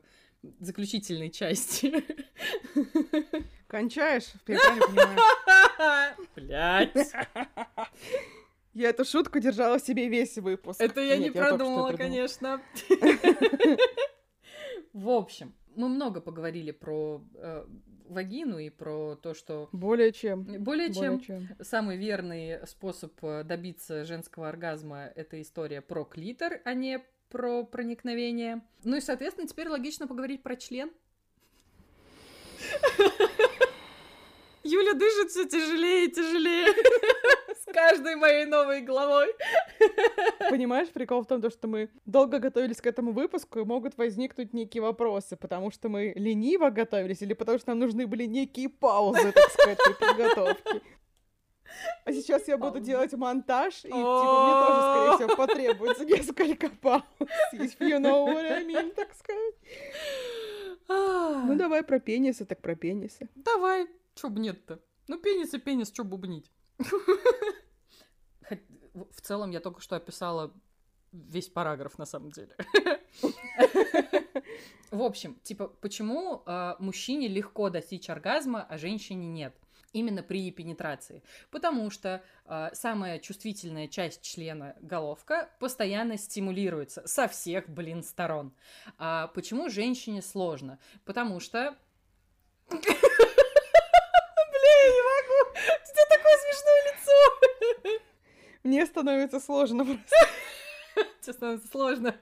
заключительной 0.60 1.30
части. 1.30 2.04
Кончаешь? 3.68 4.34
Я 4.48 4.58
понимаю? 4.60 6.16
Блять. 6.36 7.14
Я 8.74 8.90
эту 8.90 9.06
шутку 9.06 9.40
держала 9.40 9.80
в 9.80 9.82
себе 9.82 10.08
весь 10.08 10.38
выпуск. 10.38 10.80
Это 10.80 11.02
я 11.02 11.18
не 11.18 11.26
Нет, 11.26 11.34
только 11.34 11.48
что 11.48 11.58
продумала, 11.58 11.94
конечно. 11.94 12.62
В 14.94 15.10
общем, 15.10 15.56
мы 15.76 15.90
много 15.90 16.22
поговорили 16.22 16.72
про 16.72 17.24
э, 17.36 17.66
вагину 18.08 18.60
и 18.60 18.70
про 18.70 19.16
то, 19.16 19.34
что 19.34 19.70
Более 19.72 20.12
чем. 20.12 20.44
более 20.44 20.90
Более 20.90 20.94
чем 20.94 21.20
чем. 21.20 21.48
самый 21.62 21.98
верный 21.98 22.66
способ 22.68 23.14
э, 23.24 23.44
добиться 23.44 24.06
женского 24.06 24.50
оргазма 24.50 25.12
это 25.16 25.42
история 25.42 25.82
про 25.82 26.04
клитор, 26.04 26.62
а 26.64 26.74
не 26.74 27.04
про 27.30 27.64
проникновение. 27.64 28.62
Ну 28.84 28.98
и, 28.98 29.02
соответственно, 29.02 29.48
теперь 29.48 29.70
логично 29.70 30.08
поговорить 30.08 30.44
про 30.44 30.56
член. 30.56 30.92
Юля 34.64 34.94
дышит 34.94 35.30
все 35.32 35.46
тяжелее 35.46 36.06
и 36.06 36.12
тяжелее 36.12 36.68
с 37.62 37.72
каждой 37.72 38.16
моей 38.16 38.46
новой 38.46 38.82
главой. 38.82 39.28
Понимаешь, 40.50 40.90
прикол 40.90 41.22
в 41.24 41.28
том, 41.28 41.42
то, 41.42 41.50
что 41.50 41.68
мы 41.68 41.90
долго 42.06 42.40
готовились 42.40 42.82
к 42.82 42.88
этому 42.88 43.14
выпуску, 43.14 43.60
и 43.60 43.64
могут 43.64 43.98
возникнуть 43.98 44.54
некие 44.54 44.82
вопросы, 44.82 45.38
потому 45.38 45.72
что 45.72 45.90
мы 45.90 46.14
лениво 46.16 46.70
готовились 46.70 47.22
или 47.22 47.34
потому 47.34 47.60
что 47.60 47.70
нам 47.70 47.80
нужны 47.80 48.08
были 48.08 48.26
некие 48.26 48.70
паузы, 48.70 49.32
так 49.32 49.50
сказать, 49.52 49.78
при 49.78 49.94
подготовке. 49.94 50.82
А 52.06 52.12
сейчас 52.12 52.48
я 52.48 52.58
буду 52.58 52.80
делать 52.80 53.14
монтаж, 53.14 53.80
и 53.86 53.88
типа 53.88 53.98
мне 53.98 54.54
тоже, 54.68 54.82
скорее 54.82 55.16
всего, 55.18 55.36
потребуется 55.36 56.06
несколько 56.06 56.70
пауз, 56.70 57.04
if 57.54 57.78
you 57.80 58.00
know 58.00 58.26
what 58.26 58.46
I 58.46 58.66
mean, 58.66 58.94
так 58.94 59.14
сказать. 59.14 59.56
Ну 60.88 61.56
давай 61.56 61.84
про 61.84 62.00
пенисы, 62.00 62.46
так 62.46 62.62
про 62.62 62.76
пенисы. 62.76 63.30
Давай, 63.36 63.88
чё 64.16 64.30
бы 64.30 64.40
нет-то? 64.40 64.80
Ну, 65.08 65.18
пенис 65.18 65.54
и 65.54 65.58
пенис, 65.58 65.92
чё 65.92 66.04
бубнить? 66.04 66.52
В 68.94 69.22
целом, 69.22 69.52
я 69.52 69.60
только 69.60 69.82
что 69.82 69.96
описала 69.96 70.54
весь 71.12 71.50
параграф, 71.50 71.98
на 71.98 72.06
самом 72.06 72.32
деле. 72.32 72.56
В 74.92 75.02
общем, 75.02 75.36
типа, 75.44 75.68
почему 75.68 76.44
э, 76.46 76.76
мужчине 76.80 77.28
легко 77.28 77.70
достичь 77.70 78.10
оргазма, 78.10 78.66
а 78.70 78.78
женщине 78.78 79.28
нет? 79.28 79.54
Именно 79.94 80.22
при 80.22 80.52
пенетрации. 80.52 81.24
Потому 81.50 81.90
что 81.90 82.22
э, 82.46 82.70
самая 82.74 83.20
чувствительная 83.20 83.88
часть 83.88 84.22
члена 84.22 84.76
головка 84.82 85.50
постоянно 85.60 86.18
стимулируется 86.18 87.08
со 87.08 87.28
всех, 87.28 87.70
блин, 87.70 88.04
сторон. 88.04 88.54
А 88.98 89.28
почему 89.28 89.70
женщине 89.70 90.22
сложно? 90.22 90.78
Потому 91.06 91.40
что 91.40 91.78
не 92.70 92.78
могу. 95.02 95.52
У 95.52 95.54
тебя 95.54 96.06
такое 96.10 96.38
смешное 96.38 96.82
лицо. 96.92 97.18
Мне 98.64 98.86
становится 98.86 99.40
сложно 99.40 99.86
просто. 99.86 100.28
Тебе 101.22 101.34
становится 101.34 101.68
сложно. 101.70 102.16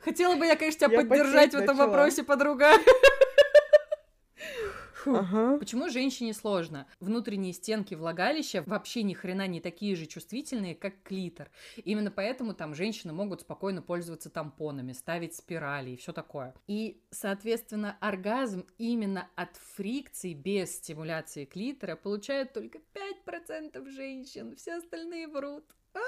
Хотела 0.00 0.34
бы 0.34 0.46
я, 0.46 0.56
конечно, 0.56 0.88
тебя 0.88 1.02
поддержать 1.02 1.52
в 1.52 1.58
этом 1.58 1.76
вопросе, 1.76 2.24
подруга. 2.24 2.72
Фу. 5.00 5.16
Ага. 5.16 5.58
Почему 5.58 5.88
женщине 5.88 6.34
сложно? 6.34 6.86
Внутренние 7.00 7.52
стенки 7.54 7.94
влагалища 7.94 8.62
вообще 8.66 9.02
ни 9.02 9.14
хрена 9.14 9.46
не 9.46 9.60
такие 9.60 9.96
же 9.96 10.06
чувствительные, 10.06 10.74
как 10.74 11.02
клитор. 11.02 11.50
Именно 11.84 12.10
поэтому 12.10 12.52
там 12.54 12.74
женщины 12.74 13.12
могут 13.12 13.40
спокойно 13.40 13.80
пользоваться 13.80 14.28
тампонами, 14.28 14.92
ставить 14.92 15.34
спирали 15.34 15.90
и 15.90 15.96
все 15.96 16.12
такое. 16.12 16.54
И, 16.66 17.02
соответственно, 17.10 17.96
оргазм 18.00 18.66
именно 18.76 19.28
от 19.36 19.56
фрикции 19.56 20.34
без 20.34 20.76
стимуляции 20.76 21.46
клитора 21.46 21.96
получают 21.96 22.52
только 22.52 22.78
5% 23.26 23.88
женщин. 23.90 24.54
Все 24.56 24.74
остальные 24.76 25.28
врут. 25.28 25.64
А! 25.94 26.00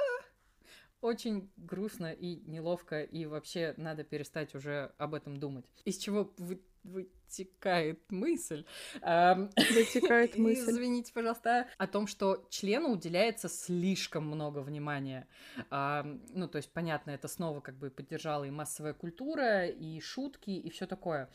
Очень 1.02 1.50
грустно 1.56 2.12
и 2.12 2.36
неловко, 2.48 3.02
и 3.02 3.26
вообще 3.26 3.74
надо 3.76 4.04
перестать 4.04 4.54
уже 4.54 4.92
об 4.98 5.14
этом 5.14 5.36
думать. 5.36 5.66
Из 5.84 5.98
чего 5.98 6.32
вы- 6.38 6.62
вытекает 6.84 8.10
мысль. 8.10 8.64
Вытекает 8.94 10.36
мысль. 10.38 10.70
Извините, 10.70 11.12
пожалуйста. 11.12 11.68
О 11.78 11.86
том, 11.86 12.06
что 12.06 12.46
члену 12.50 12.90
уделяется 12.90 13.48
слишком 13.48 14.26
много 14.26 14.60
внимания. 14.60 15.26
Ну, 15.70 16.48
то 16.48 16.56
есть, 16.56 16.72
понятно, 16.72 17.10
это 17.10 17.28
снова 17.28 17.60
как 17.60 17.76
бы 17.76 17.90
поддержала 17.90 18.44
и 18.44 18.50
массовая 18.50 18.94
культура, 18.94 19.66
и 19.66 20.00
шутки, 20.00 20.50
и 20.50 20.70
все 20.70 20.86
такое. 20.86 21.28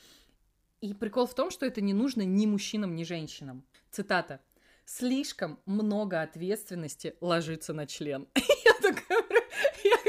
И 0.79 0.93
прикол 0.93 1.25
в 1.25 1.35
том, 1.35 1.49
что 1.49 1.65
это 1.65 1.81
не 1.81 1.93
нужно 1.93 2.21
ни 2.21 2.45
мужчинам, 2.45 2.95
ни 2.95 3.03
женщинам. 3.03 3.65
Цитата. 3.89 4.41
Слишком 4.85 5.59
много 5.65 6.21
ответственности 6.21 7.15
ложится 7.19 7.73
на 7.73 7.85
член. 7.87 8.27
Я 8.35 8.73
такая, 8.81 9.21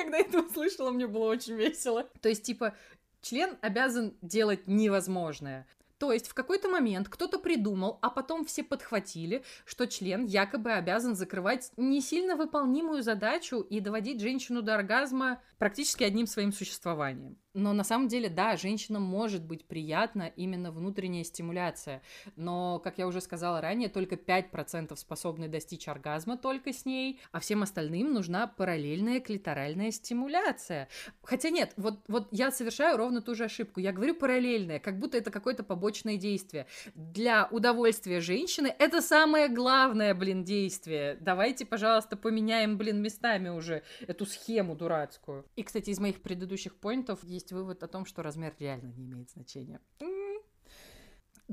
когда 0.09 0.19
это 0.19 0.41
услышала, 0.41 0.91
мне 0.91 1.07
было 1.07 1.27
очень 1.27 1.55
весело. 1.55 2.09
То 2.23 2.31
есть, 2.31 2.43
типа, 2.43 2.75
член 3.21 3.59
обязан 3.61 4.15
делать 4.23 4.67
невозможное. 4.67 5.67
То 5.99 6.13
есть 6.13 6.29
в 6.29 6.35
какой-то 6.35 6.69
момент 6.69 7.09
кто-то 7.09 7.39
придумал, 7.39 7.99
а 8.03 8.09
потом 8.09 8.45
все 8.45 8.63
подхватили, 8.63 9.43
что 9.65 9.87
член 9.87 10.25
якобы 10.25 10.73
обязан 10.73 11.17
закрывать 11.17 11.73
не 11.77 12.01
сильно 12.01 12.37
выполнимую 12.37 13.03
задачу 13.03 13.61
и 13.61 13.81
доводить 13.81 14.21
женщину 14.21 14.63
до 14.63 14.77
оргазма 14.77 15.43
практически 15.59 16.05
одним 16.05 16.27
своим 16.27 16.53
существованием. 16.53 17.37
Но 17.59 17.73
на 17.73 17.83
самом 17.83 18.07
деле, 18.07 18.29
да, 18.29 18.57
женщинам 18.57 19.03
может 19.03 19.43
быть 19.43 19.67
приятна 19.67 20.33
именно 20.37 20.71
внутренняя 20.71 21.25
стимуляция. 21.25 22.03
Но, 22.37 22.79
как 22.79 22.99
я 22.99 23.07
уже 23.09 23.21
сказала 23.21 23.61
ранее, 23.61 23.89
только 23.89 24.15
5% 24.15 24.95
способны 24.97 25.49
достичь 25.49 25.89
оргазма 25.89 26.37
только 26.37 26.73
с 26.73 26.85
ней, 26.85 27.21
а 27.33 27.41
всем 27.41 27.63
остальным 27.63 28.13
нужна 28.13 28.47
параллельная 28.47 29.19
клиторальная 29.21 29.91
стимуляция. 29.91 30.89
Хотя 31.23 31.51
нет, 31.51 31.73
вот, 31.77 31.99
вот 32.07 32.29
я 32.31 32.53
совершаю 32.53 32.97
ровно 32.97 33.23
ту 33.23 33.35
же 33.35 33.45
ошибку. 33.45 33.81
Я 33.81 33.93
говорю 33.93 34.15
параллельное, 34.15 34.79
как 34.79 34.99
будто 34.99 35.17
это 35.19 35.33
какое-то 35.33 35.65
побочное 35.65 36.17
действие. 36.17 36.67
Для 36.95 37.49
удовольствия 37.51 38.21
женщины 38.21 38.73
это 38.79 39.03
самое 39.03 39.49
главное, 39.49 40.15
блин, 40.15 40.45
действие. 40.45 41.17
Давайте, 41.21 41.67
пожалуйста, 41.67 42.17
поменяем, 42.17 42.79
блин, 42.79 43.03
местами 43.03 43.49
уже 43.49 43.83
эту 44.07 44.27
схему 44.27 44.77
дурацкую. 44.77 45.48
И, 45.59 45.65
кстати, 45.65 45.91
из 45.91 45.99
моих 45.99 46.23
предыдущих 46.23 46.77
поинтов 46.77 47.25
есть 47.25 47.51
вывод 47.51 47.83
о 47.83 47.89
том, 47.89 48.07
что 48.07 48.23
размер 48.23 48.55
реально 48.61 48.93
не 48.93 49.07
имеет 49.07 49.29
значения. 49.31 49.81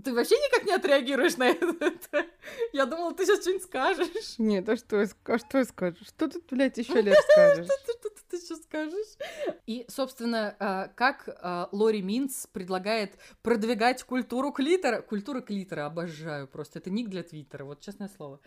Ты 0.03 0.13
вообще 0.13 0.35
никак 0.35 0.63
не 0.63 0.73
отреагируешь 0.73 1.37
на 1.37 1.47
это? 1.47 2.27
Я 2.71 2.85
думала, 2.85 3.15
ты 3.15 3.25
сейчас 3.25 3.41
что-нибудь 3.41 3.63
скажешь. 3.63 4.37
Нет, 4.37 4.69
а 4.69 4.75
что, 4.75 5.07
а 5.23 5.37
что 5.39 5.63
скажу? 5.63 5.97
Что 6.05 6.27
ты, 6.27 6.39
блядь, 6.51 6.77
еще 6.77 7.01
лет 7.01 7.17
скажешь? 7.31 7.65
Что 7.65 7.93
что 7.93 8.09
ты 8.29 8.37
сейчас 8.37 8.61
скажешь? 8.61 9.17
И, 9.65 9.87
собственно, 9.87 10.55
а, 10.59 10.89
как 10.89 11.27
а, 11.41 11.69
Лори 11.71 12.03
Минц 12.03 12.45
предлагает 12.45 13.17
продвигать 13.41 14.03
культуру 14.03 14.51
клитора. 14.51 15.01
Культура 15.01 15.41
клитора, 15.41 15.87
обожаю 15.87 16.47
просто. 16.47 16.77
Это 16.77 16.91
ник 16.91 17.09
для 17.09 17.23
твиттера, 17.23 17.63
вот 17.63 17.81
честное 17.81 18.09
слово. 18.09 18.39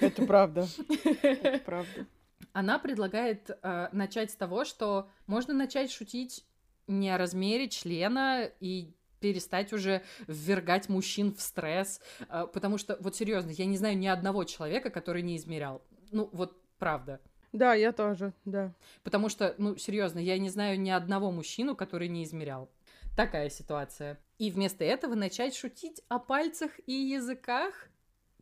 Это 0.00 0.24
правда. 0.24 0.68
Это 1.22 1.64
правда. 1.64 2.06
Она 2.52 2.78
предлагает 2.78 3.50
а, 3.62 3.88
начать 3.92 4.30
с 4.30 4.36
того, 4.36 4.64
что 4.64 5.08
можно 5.26 5.54
начать 5.54 5.90
шутить 5.90 6.44
не 6.86 7.10
о 7.10 7.18
размере 7.18 7.68
члена 7.68 8.50
и 8.60 8.92
перестать 9.20 9.72
уже 9.72 10.02
ввергать 10.26 10.88
мужчин 10.88 11.34
в 11.34 11.40
стресс, 11.40 12.00
а, 12.28 12.46
потому 12.46 12.78
что, 12.78 12.96
вот 13.00 13.14
серьезно, 13.14 13.50
я 13.50 13.66
не 13.66 13.76
знаю 13.76 13.98
ни 13.98 14.06
одного 14.06 14.44
человека, 14.44 14.90
который 14.90 15.22
не 15.22 15.36
измерял. 15.36 15.82
Ну, 16.10 16.28
вот 16.32 16.56
правда. 16.78 17.20
Да, 17.52 17.74
я 17.74 17.92
тоже, 17.92 18.32
да. 18.44 18.74
Потому 19.02 19.28
что, 19.28 19.54
ну, 19.58 19.76
серьезно, 19.76 20.18
я 20.18 20.38
не 20.38 20.48
знаю 20.48 20.80
ни 20.80 20.90
одного 20.90 21.30
мужчину, 21.30 21.74
который 21.76 22.08
не 22.08 22.24
измерял. 22.24 22.70
Такая 23.16 23.50
ситуация. 23.50 24.18
И 24.38 24.50
вместо 24.50 24.84
этого 24.84 25.14
начать 25.14 25.54
шутить 25.54 26.00
о 26.08 26.18
пальцах 26.18 26.70
и 26.86 26.92
языках, 26.92 27.90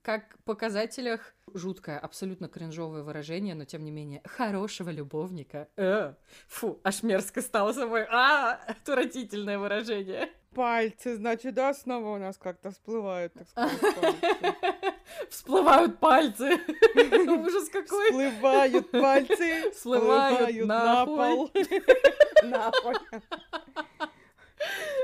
как 0.03 0.37
показателях 0.45 1.35
жуткое, 1.55 1.99
абсолютно 1.99 2.49
кринжовое 2.49 3.03
выражение, 3.03 3.55
но 3.55 3.65
тем 3.65 3.85
не 3.85 3.91
менее 3.91 4.23
хорошего 4.25 4.91
любовника. 4.91 5.69
Э, 5.77 6.15
фу, 6.47 6.81
аж 6.85 7.03
мерзко 7.03 7.41
стало 7.41 7.73
собой. 7.73 8.07
А, 8.11 8.55
отвратительное 8.67 9.59
выражение. 9.59 10.31
Пальцы, 10.55 11.17
значит, 11.17 11.55
да, 11.55 11.75
снова 11.75 12.17
у 12.17 12.19
нас 12.19 12.39
как-то 12.39 12.71
всплывают, 12.71 13.33
так 13.35 13.49
сказать. 13.49 14.17
Всплывают 15.31 15.99
пальцы. 16.01 16.59
Ужас 16.95 17.69
какой. 17.69 18.07
Всплывают 18.07 18.91
пальцы, 18.91 19.71
Всплывают 19.73 20.67
на 20.67 21.07
пол. 21.07 21.51
Нахуй. 22.43 22.95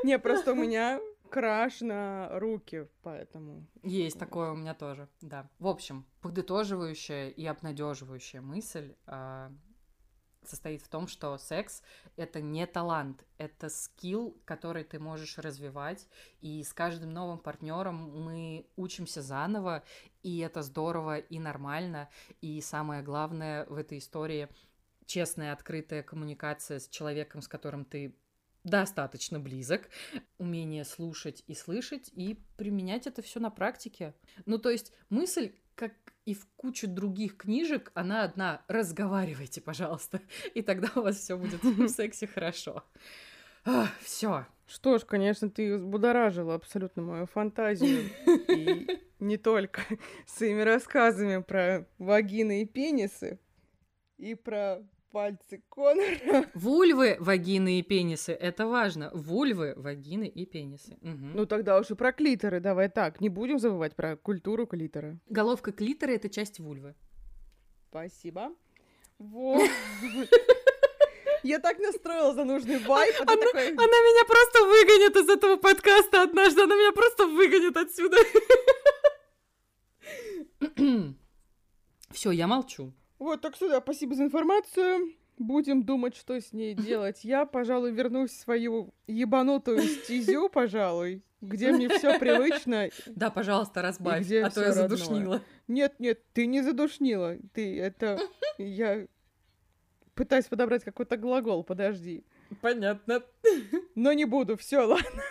Не, 0.03 0.19
просто 0.19 0.53
у 0.53 0.55
меня 0.55 1.01
краш 1.31 1.81
на 1.81 2.39
руки, 2.39 2.89
поэтому... 3.03 3.67
Есть 3.83 4.19
такое 4.19 4.53
у 4.53 4.57
меня 4.57 4.75
тоже, 4.75 5.09
да. 5.21 5.49
В 5.59 5.67
общем, 5.67 6.05
подытоживающая 6.21 7.29
и 7.29 7.45
обнадеживающая 7.47 8.41
мысль 8.41 8.95
а, 9.07 9.53
состоит 10.47 10.83
в 10.83 10.89
том, 10.89 11.09
что 11.09 11.37
секс 11.39 11.83
это 12.17 12.41
не 12.41 12.67
талант, 12.67 13.25
это 13.39 13.69
скилл, 13.69 14.37
который 14.45 14.85
ты 14.85 14.99
можешь 14.99 15.39
развивать, 15.39 16.09
и 16.41 16.63
с 16.63 16.73
каждым 16.73 17.13
новым 17.13 17.39
партнером 17.39 17.97
мы 18.25 18.67
учимся 18.77 19.23
заново, 19.23 19.83
и 20.23 20.39
это 20.39 20.63
здорово 20.63 21.19
и 21.19 21.39
нормально, 21.39 22.09
и 22.41 22.61
самое 22.61 23.03
главное 23.03 23.67
в 23.67 23.77
этой 23.77 23.99
истории 23.99 24.49
честная, 25.07 25.53
открытая 25.53 26.03
коммуникация 26.03 26.79
с 26.79 26.89
человеком, 26.89 27.43
с 27.43 27.49
которым 27.49 27.85
ты 27.85 28.17
достаточно 28.65 29.39
близок, 29.39 29.89
умение 30.39 30.85
слушать 30.85 31.45
и 31.47 31.55
слышать 31.55 32.11
и 32.15 32.39
применять 32.57 33.07
это 33.07 33.23
все 33.23 33.39
на 33.41 33.51
практике. 33.51 34.15
Ну, 34.47 34.59
то 34.59 34.71
есть 34.71 34.93
мысль, 35.11 35.53
как 35.75 35.93
и 36.25 36.35
в 36.35 36.47
кучу 36.57 36.89
других 36.89 37.37
книжек, 37.37 37.93
она 37.95 38.25
одна. 38.25 38.63
Разговаривайте, 38.69 39.61
пожалуйста, 39.61 40.21
и 40.55 40.63
тогда 40.63 40.89
у 40.97 41.03
вас 41.03 41.17
все 41.19 41.37
будет 41.37 41.63
в 41.63 41.89
сексе 41.91 42.27
хорошо. 42.27 42.83
Все. 44.01 44.47
Что 44.67 44.99
ж, 44.99 45.05
конечно, 45.05 45.51
ты 45.51 45.77
взбудоражила 45.77 46.55
абсолютно 46.55 47.03
мою 47.03 47.27
фантазию. 47.27 48.11
И 48.49 49.01
не 49.21 49.37
только 49.37 49.83
своими 50.27 50.63
рассказами 50.63 51.43
про 51.43 51.87
вагины 51.99 52.63
и 52.63 52.67
пенисы, 52.67 53.39
и 54.17 54.35
про 54.35 54.83
пальцы 55.15 55.63
Конора. 55.71 56.51
Вульвы, 56.55 57.17
вагины 57.21 57.79
и 57.79 57.83
пенисы. 57.83 58.33
Это 58.33 58.67
важно. 58.67 59.11
Вульвы, 59.15 59.75
вагины 59.77 60.27
и 60.27 60.45
пенисы. 60.45 60.99
Мгм. 61.03 61.33
Ну 61.37 61.47
тогда 61.47 61.79
уж 61.79 61.91
и 61.93 61.95
про 61.95 62.13
клиторы, 62.13 62.59
давай 62.59 62.89
так, 62.89 63.21
не 63.21 63.29
будем 63.29 63.61
забывать 63.61 63.95
про 63.95 64.17
культуру 64.17 64.67
клитора. 64.67 65.21
Головка 65.29 65.71
клитора 65.71 66.11
это 66.11 66.29
часть 66.29 66.59
вульвы. 66.59 66.97
Спасибо. 67.91 68.53
Вот. 69.19 69.71
Я 71.45 71.61
так 71.61 71.79
настроила 71.79 72.35
за 72.35 72.45
нужный 72.45 72.79
вайп, 72.79 73.15
а 73.21 73.27
ты 73.27 73.37
такой... 73.37 73.69
Она 73.69 73.85
меня 73.85 74.25
просто 74.25 74.65
выгонит 74.65 75.17
из 75.17 75.29
этого 75.29 75.57
подкаста 75.57 76.23
однажды. 76.23 76.63
Она 76.63 76.75
меня 76.75 76.91
просто 76.91 77.27
выгонит 77.27 77.77
отсюда. 77.77 78.17
Все, 82.11 82.31
я 82.33 82.47
молчу. 82.47 82.93
Вот, 83.19 83.41
так 83.41 83.57
сюда, 83.57 83.81
спасибо 83.81 84.15
за 84.15 84.25
информацию. 84.25 85.15
Будем 85.37 85.83
думать, 85.83 86.15
что 86.17 86.41
с 86.41 86.53
ней 86.53 86.75
делать. 86.75 87.25
Я, 87.25 87.45
пожалуй, 87.45 87.91
вернусь 87.91 88.31
в 88.31 88.41
свою 88.41 88.95
ебанутую 89.09 89.81
стезю, 89.81 90.49
пожалуй, 90.49 91.25
где 91.41 91.73
мне 91.73 91.89
все 91.89 92.19
привычно. 92.21 92.89
Да, 93.07 93.31
пожалуйста, 93.31 93.83
разбавь, 93.83 94.31
а 94.31 94.51
то 94.51 94.63
я 94.63 94.73
задушнила. 94.73 95.43
Нет, 95.67 95.99
нет, 95.99 96.23
ты 96.33 96.47
не 96.47 96.63
задушнила. 96.63 97.37
Ты 97.53 97.81
это... 97.81 98.21
Я 98.59 99.09
пытаюсь 100.15 100.47
подобрать 100.47 100.85
какой-то 100.85 101.17
глагол, 101.17 101.65
подожди. 101.65 102.25
Понятно. 102.61 103.23
Но 103.97 104.13
не 104.13 104.27
буду, 104.27 104.57
все, 104.57 104.81
ладно. 104.81 105.23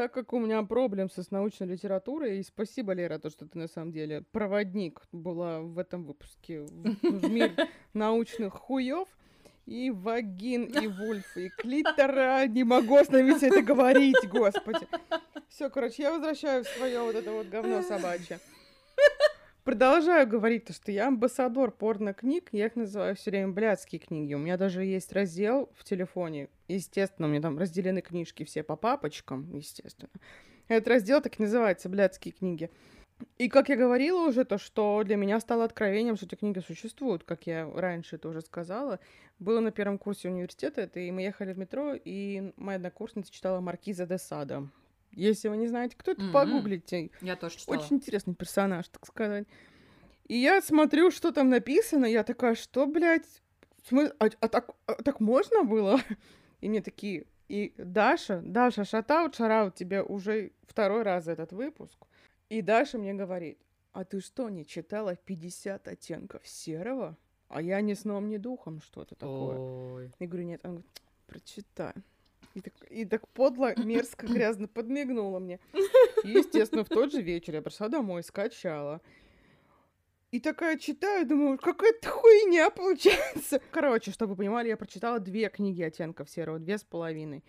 Так 0.00 0.14
как 0.14 0.32
у 0.32 0.38
меня 0.38 0.62
проблем 0.62 1.10
с 1.10 1.30
научной 1.30 1.66
литературой, 1.66 2.38
и 2.38 2.42
спасибо, 2.42 2.94
Лера, 2.94 3.18
то, 3.18 3.28
что 3.28 3.46
ты 3.46 3.58
на 3.58 3.68
самом 3.68 3.92
деле 3.92 4.22
проводник 4.32 5.02
была 5.12 5.60
в 5.60 5.78
этом 5.78 6.06
выпуске 6.06 6.62
в, 6.62 7.28
мир 7.28 7.52
научных 7.92 8.54
хуев, 8.54 9.06
и 9.66 9.90
вагин, 9.90 10.64
и 10.64 10.86
вульф, 10.86 11.36
и 11.36 11.50
клитора. 11.50 12.46
Не 12.46 12.64
могу 12.64 12.96
остановиться 12.96 13.48
это 13.48 13.60
говорить, 13.60 14.26
господи. 14.26 14.88
Все, 15.50 15.68
короче, 15.68 16.04
я 16.04 16.12
возвращаю 16.12 16.64
в 16.64 16.68
свое 16.68 17.02
вот 17.02 17.14
это 17.14 17.30
вот 17.32 17.48
говно 17.48 17.82
собачье. 17.82 18.40
Продолжаю 19.64 20.26
говорить, 20.26 20.64
то, 20.64 20.72
что 20.72 20.90
я 20.90 21.08
амбассадор 21.08 21.70
порно-книг, 21.70 22.48
я 22.52 22.66
их 22.66 22.76
называю 22.76 23.14
все 23.14 23.30
время 23.30 23.52
блядские 23.52 23.98
книги. 23.98 24.32
У 24.32 24.38
меня 24.38 24.56
даже 24.56 24.84
есть 24.84 25.12
раздел 25.12 25.70
в 25.76 25.84
телефоне, 25.84 26.48
естественно, 26.66 27.28
у 27.28 27.30
меня 27.30 27.42
там 27.42 27.58
разделены 27.58 28.00
книжки 28.00 28.44
все 28.44 28.62
по 28.62 28.76
папочкам, 28.76 29.54
естественно. 29.54 30.10
Этот 30.68 30.88
раздел 30.88 31.20
так 31.20 31.38
и 31.38 31.42
называется 31.42 31.90
«Блядские 31.90 32.32
книги». 32.32 32.70
И 33.36 33.50
как 33.50 33.68
я 33.68 33.76
говорила 33.76 34.26
уже, 34.26 34.46
то, 34.46 34.56
что 34.56 35.02
для 35.04 35.16
меня 35.16 35.38
стало 35.40 35.64
откровением, 35.64 36.16
что 36.16 36.24
эти 36.24 36.36
книги 36.36 36.60
существуют, 36.60 37.24
как 37.24 37.46
я 37.46 37.70
раньше 37.74 38.16
это 38.16 38.28
уже 38.28 38.40
сказала. 38.40 38.98
Было 39.38 39.60
на 39.60 39.72
первом 39.72 39.98
курсе 39.98 40.30
университета, 40.30 40.80
это, 40.80 41.00
и 41.00 41.10
мы 41.10 41.20
ехали 41.20 41.52
в 41.52 41.58
метро, 41.58 41.94
и 41.94 42.52
моя 42.56 42.76
однокурсница 42.76 43.30
читала 43.30 43.60
«Маркиза 43.60 44.06
де 44.06 44.16
Сада». 44.16 44.66
Если 45.12 45.48
вы 45.48 45.56
не 45.56 45.66
знаете, 45.66 45.96
кто 45.96 46.12
это, 46.12 46.22
Мгм. 46.22 46.32
погуглите. 46.32 47.10
Я 47.20 47.36
тоже 47.36 47.58
читала. 47.58 47.76
Очень 47.78 47.96
интересный 47.96 48.34
персонаж, 48.34 48.88
так 48.88 49.06
сказать. 49.06 49.46
И 50.26 50.36
я 50.36 50.60
смотрю, 50.62 51.10
что 51.10 51.32
там 51.32 51.48
написано, 51.48 52.04
я 52.06 52.22
такая, 52.22 52.54
что, 52.54 52.86
блядь, 52.86 53.26
смы- 53.90 54.14
а, 54.18 54.28
а 54.40 54.48
так, 54.48 54.70
а 54.86 54.94
так 54.94 55.20
можно 55.20 55.64
было? 55.64 55.98
И 56.60 56.68
мне 56.68 56.80
такие, 56.82 57.24
и 57.48 57.72
Даша, 57.78 58.40
Даша, 58.44 58.84
шатаут, 58.84 59.34
шараут, 59.34 59.74
тебе 59.74 60.02
уже 60.02 60.52
второй 60.68 61.02
раз 61.02 61.26
этот 61.26 61.52
выпуск. 61.52 61.96
И 62.48 62.62
Даша 62.62 62.98
мне 62.98 63.14
говорит, 63.14 63.58
а 63.92 64.04
ты 64.04 64.20
что, 64.20 64.48
не 64.50 64.64
читала 64.64 65.16
50 65.16 65.88
оттенков 65.88 66.46
серого? 66.46 67.16
А 67.48 67.60
я 67.60 67.80
ни 67.80 67.94
сном, 67.94 68.28
ни 68.28 68.36
духом 68.36 68.80
что-то 68.80 69.16
такое. 69.16 69.58
Ой. 69.58 70.12
Я 70.20 70.26
говорю, 70.28 70.44
нет. 70.46 70.60
Она 70.64 70.74
говорит, 70.74 71.02
прочитай. 71.26 71.94
И 72.54 72.60
так, 72.60 72.72
и 72.90 73.04
так 73.04 73.28
подло, 73.28 73.72
мерзко, 73.84 74.26
грязно 74.26 74.68
подмигнула 74.68 75.38
мне. 75.38 75.60
И, 76.24 76.30
естественно, 76.30 76.84
в 76.84 76.88
тот 76.88 77.12
же 77.12 77.22
вечер 77.22 77.54
я 77.54 77.62
пришла 77.62 77.88
домой, 77.88 78.22
скачала. 78.22 79.00
И 80.30 80.38
такая 80.38 80.78
читаю, 80.78 81.26
думаю, 81.26 81.58
какая-то 81.58 82.08
хуйня 82.08 82.70
получается. 82.70 83.60
Короче, 83.72 84.12
чтобы 84.12 84.32
вы 84.32 84.36
понимали, 84.38 84.68
я 84.68 84.76
прочитала 84.76 85.18
две 85.18 85.48
книги 85.48 85.82
оттенков 85.82 86.30
серого, 86.30 86.58
две 86.58 86.78
с 86.78 86.84
половиной. 86.84 87.42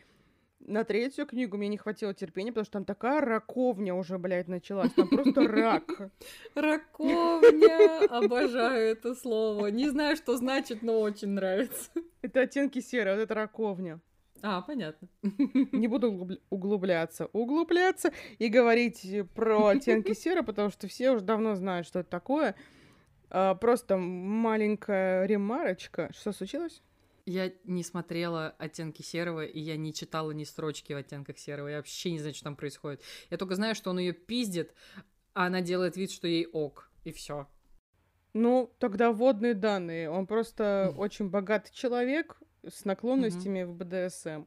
На 0.60 0.84
третью 0.84 1.26
книгу 1.26 1.58
мне 1.58 1.68
не 1.68 1.78
хватило 1.78 2.14
терпения, 2.14 2.52
потому 2.52 2.66
что 2.66 2.74
там 2.74 2.86
такая 2.86 3.22
раковня 3.22 3.96
уже, 3.96 4.20
блядь, 4.20 4.48
началась. 4.48 4.92
Там 4.94 5.08
просто 5.08 5.42
рак. 5.48 6.12
Раковня. 6.54 8.06
Обожаю 8.10 8.92
это 8.92 9.16
слово. 9.16 9.68
Не 9.68 9.90
знаю, 9.90 10.16
что 10.16 10.38
значит, 10.38 10.84
но 10.84 11.00
очень 11.02 11.30
нравится. 11.30 11.90
Это 12.22 12.42
оттенки 12.42 12.80
серого, 12.80 13.16
вот 13.16 13.22
это 13.24 13.34
раковня. 13.34 14.00
А, 14.44 14.62
понятно. 14.62 15.08
Не 15.22 15.88
буду 15.88 16.12
углубля- 16.12 16.42
углубляться, 16.50 17.28
углубляться 17.28 18.12
и 18.40 18.48
говорить 18.48 19.06
про 19.36 19.68
оттенки 19.68 20.14
серы, 20.14 20.44
потому 20.44 20.70
что 20.70 20.88
все 20.88 21.12
уже 21.12 21.24
давно 21.24 21.56
знают, 21.56 21.88
что 21.88 22.00
это 22.00 22.10
такое. 22.10 22.56
А, 23.30 23.56
просто 23.56 23.98
маленькая 23.98 25.26
ремарочка. 25.26 26.12
Что 26.14 26.32
случилось? 26.32 26.82
Я 27.26 27.52
не 27.66 27.84
смотрела 27.84 28.56
оттенки 28.58 29.04
серого, 29.04 29.46
и 29.46 29.60
я 29.60 29.78
не 29.78 29.94
читала 29.94 30.32
ни 30.32 30.44
строчки 30.44 30.94
в 30.94 30.98
оттенках 30.98 31.38
серого. 31.38 31.68
Я 31.68 31.78
вообще 31.78 32.12
не 32.12 32.20
знаю, 32.20 32.34
что 32.34 32.46
там 32.46 32.56
происходит. 32.56 33.02
Я 33.30 33.38
только 33.38 33.56
знаю, 33.56 33.76
что 33.76 33.92
он 33.92 34.00
ее 34.00 34.14
пиздит, 34.14 34.74
а 35.34 35.46
она 35.46 35.62
делает 35.62 35.98
вид, 35.98 36.12
что 36.12 36.28
ей 36.28 36.48
ок. 36.52 36.90
И 37.04 37.12
все. 37.12 37.48
Ну, 38.34 38.74
тогда 38.80 39.12
вводные 39.12 39.54
данные. 39.54 40.10
Он 40.10 40.26
просто 40.26 40.94
очень 40.98 41.30
богатый 41.30 41.74
человек 41.74 42.42
с 42.68 42.86
наклонностями 42.86 43.64
в 43.64 43.74
БДСМ. 43.74 44.44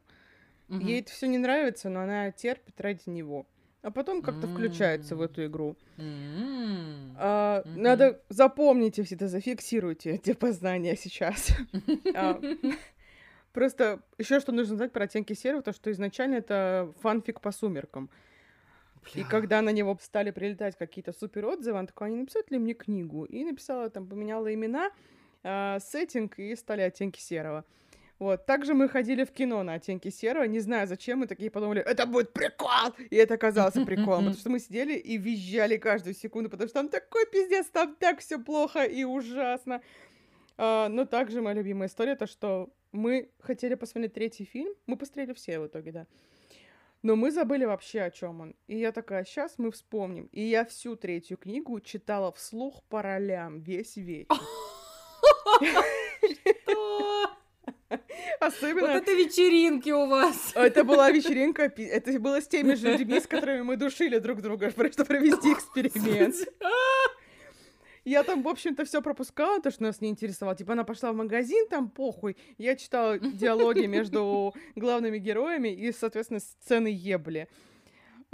Ей 0.69 1.01
это 1.01 1.11
все 1.11 1.27
не 1.27 1.37
нравится, 1.37 1.89
но 1.89 2.01
она 2.01 2.31
терпит 2.31 2.79
ради 2.81 3.07
него. 3.09 3.45
А 3.83 3.91
потом 3.91 4.23
как-то 4.23 4.47
включается 4.47 5.15
в 5.15 5.21
эту 5.21 5.45
игру. 5.45 5.75
М. 5.97 7.15
А, 7.19 7.61
Мгм. 7.65 7.81
Надо 7.83 8.21
запомните 8.29 9.03
все 9.03 9.13
это, 9.15 9.27
зафиксируйте 9.27 10.11
эти 10.11 10.33
познания 10.33 10.95
сейчас. 10.95 11.49
А, 12.15 12.41
Просто 13.53 14.01
еще 14.17 14.39
что 14.41 14.51
нужно 14.51 14.75
знать 14.75 14.91
про 14.91 15.05
оттенки 15.05 15.33
серого, 15.33 15.61
то 15.61 15.71
что 15.71 15.89
изначально 15.91 16.35
это 16.35 16.91
фанфик 17.01 17.39
по 17.39 17.51
сумеркам. 17.51 18.09
И 19.13 19.23
когда 19.23 19.61
на 19.61 19.69
него 19.69 19.97
стали 20.01 20.31
прилетать 20.31 20.75
какие-то 20.77 21.13
супер 21.13 21.45
отзывы, 21.45 21.77
он 21.79 21.87
такой, 21.87 22.07
а 22.07 22.09
не 22.09 22.17
написать 22.17 22.49
ли 22.51 22.57
мне 22.57 22.73
книгу? 22.73 23.23
И 23.25 23.45
написала, 23.45 23.89
там, 23.89 24.07
поменяла 24.07 24.51
имена. 24.53 24.89
э, 25.43 25.77
сеттинг 25.79 26.39
и 26.39 26.55
стали 26.55 26.81
оттенки 26.81 27.19
серого. 27.19 27.63
Вот. 28.17 28.45
Также 28.45 28.73
мы 28.73 28.87
ходили 28.87 29.25
в 29.25 29.31
кино 29.31 29.63
на 29.63 29.73
оттенки 29.73 30.09
серого, 30.09 30.43
не 30.43 30.59
знаю 30.59 30.87
зачем, 30.87 31.19
мы 31.19 31.27
такие 31.27 31.51
подумали, 31.51 31.81
это 31.81 32.05
будет 32.05 32.31
прикол! 32.31 32.93
И 33.09 33.15
это 33.15 33.33
оказался 33.33 33.81
приколом, 33.85 34.19
потому 34.19 34.35
что 34.35 34.49
мы 34.49 34.59
сидели 34.59 34.93
и 34.93 35.17
визжали 35.17 35.77
каждую 35.77 36.13
секунду, 36.13 36.49
потому 36.49 36.69
что 36.69 36.79
там 36.79 36.89
такой 36.89 37.25
пиздец, 37.25 37.67
там 37.67 37.95
так 37.95 38.19
все 38.19 38.39
плохо 38.39 38.83
и 38.83 39.03
ужасно. 39.03 39.81
А, 40.57 40.87
но 40.87 41.05
также 41.05 41.41
моя 41.41 41.55
любимая 41.55 41.89
история, 41.89 42.15
то 42.15 42.25
что 42.27 42.69
мы 42.93 43.29
хотели 43.41 43.75
посмотреть 43.75 44.13
третий 44.13 44.45
фильм, 44.45 44.73
мы 44.87 44.95
посмотрели 44.95 45.33
все 45.33 45.59
в 45.59 45.67
итоге, 45.67 45.91
да. 45.91 46.07
Но 47.03 47.15
мы 47.15 47.29
забыли 47.31 47.65
вообще, 47.65 48.01
о 48.01 48.09
чем 48.09 48.41
он. 48.41 48.55
И 48.67 48.77
я 48.77 48.91
такая, 48.91 49.25
сейчас 49.25 49.59
мы 49.59 49.69
вспомним. 49.71 50.27
И 50.31 50.41
я 50.41 50.65
всю 50.65 50.95
третью 50.95 51.37
книгу 51.37 51.79
читала 51.79 52.31
вслух 52.31 52.81
по 52.89 53.03
ролям 53.03 53.59
весь 53.59 53.95
вечер. 53.95 54.35
Особенно... 58.39 58.87
Вот 58.87 58.95
это 58.95 59.11
вечеринки 59.13 59.89
у 59.89 60.07
вас. 60.07 60.51
Это 60.55 60.83
была 60.83 61.11
вечеринка, 61.11 61.63
это 61.63 62.19
было 62.19 62.41
с 62.41 62.47
теми 62.47 62.73
же 62.73 62.91
людьми, 62.91 63.19
с 63.19 63.27
которыми 63.27 63.61
мы 63.61 63.77
душили 63.77 64.19
друг 64.19 64.41
друга, 64.41 64.71
просто 64.71 65.05
провести 65.05 65.53
эксперимент. 65.53 66.35
Я 68.05 68.21
там, 68.21 68.43
в 68.43 68.47
общем-то, 68.47 68.85
все 68.85 69.01
пропускала, 69.01 69.59
то, 69.59 69.71
что 69.71 69.81
нас 69.81 69.99
не 69.99 70.09
интересовало. 70.09 70.55
Типа, 70.55 70.73
она 70.73 70.83
пошла 70.83 71.11
в 71.11 71.15
магазин, 71.15 71.67
там 71.67 71.89
похуй. 71.89 72.37
Я 72.59 72.75
читала 72.75 73.17
диалоги 73.17 73.87
между 73.87 74.53
главными 74.75 75.17
героями 75.17 75.69
и, 75.69 75.91
соответственно, 75.91 76.39
сцены 76.39 76.87
ебли. 76.87 77.47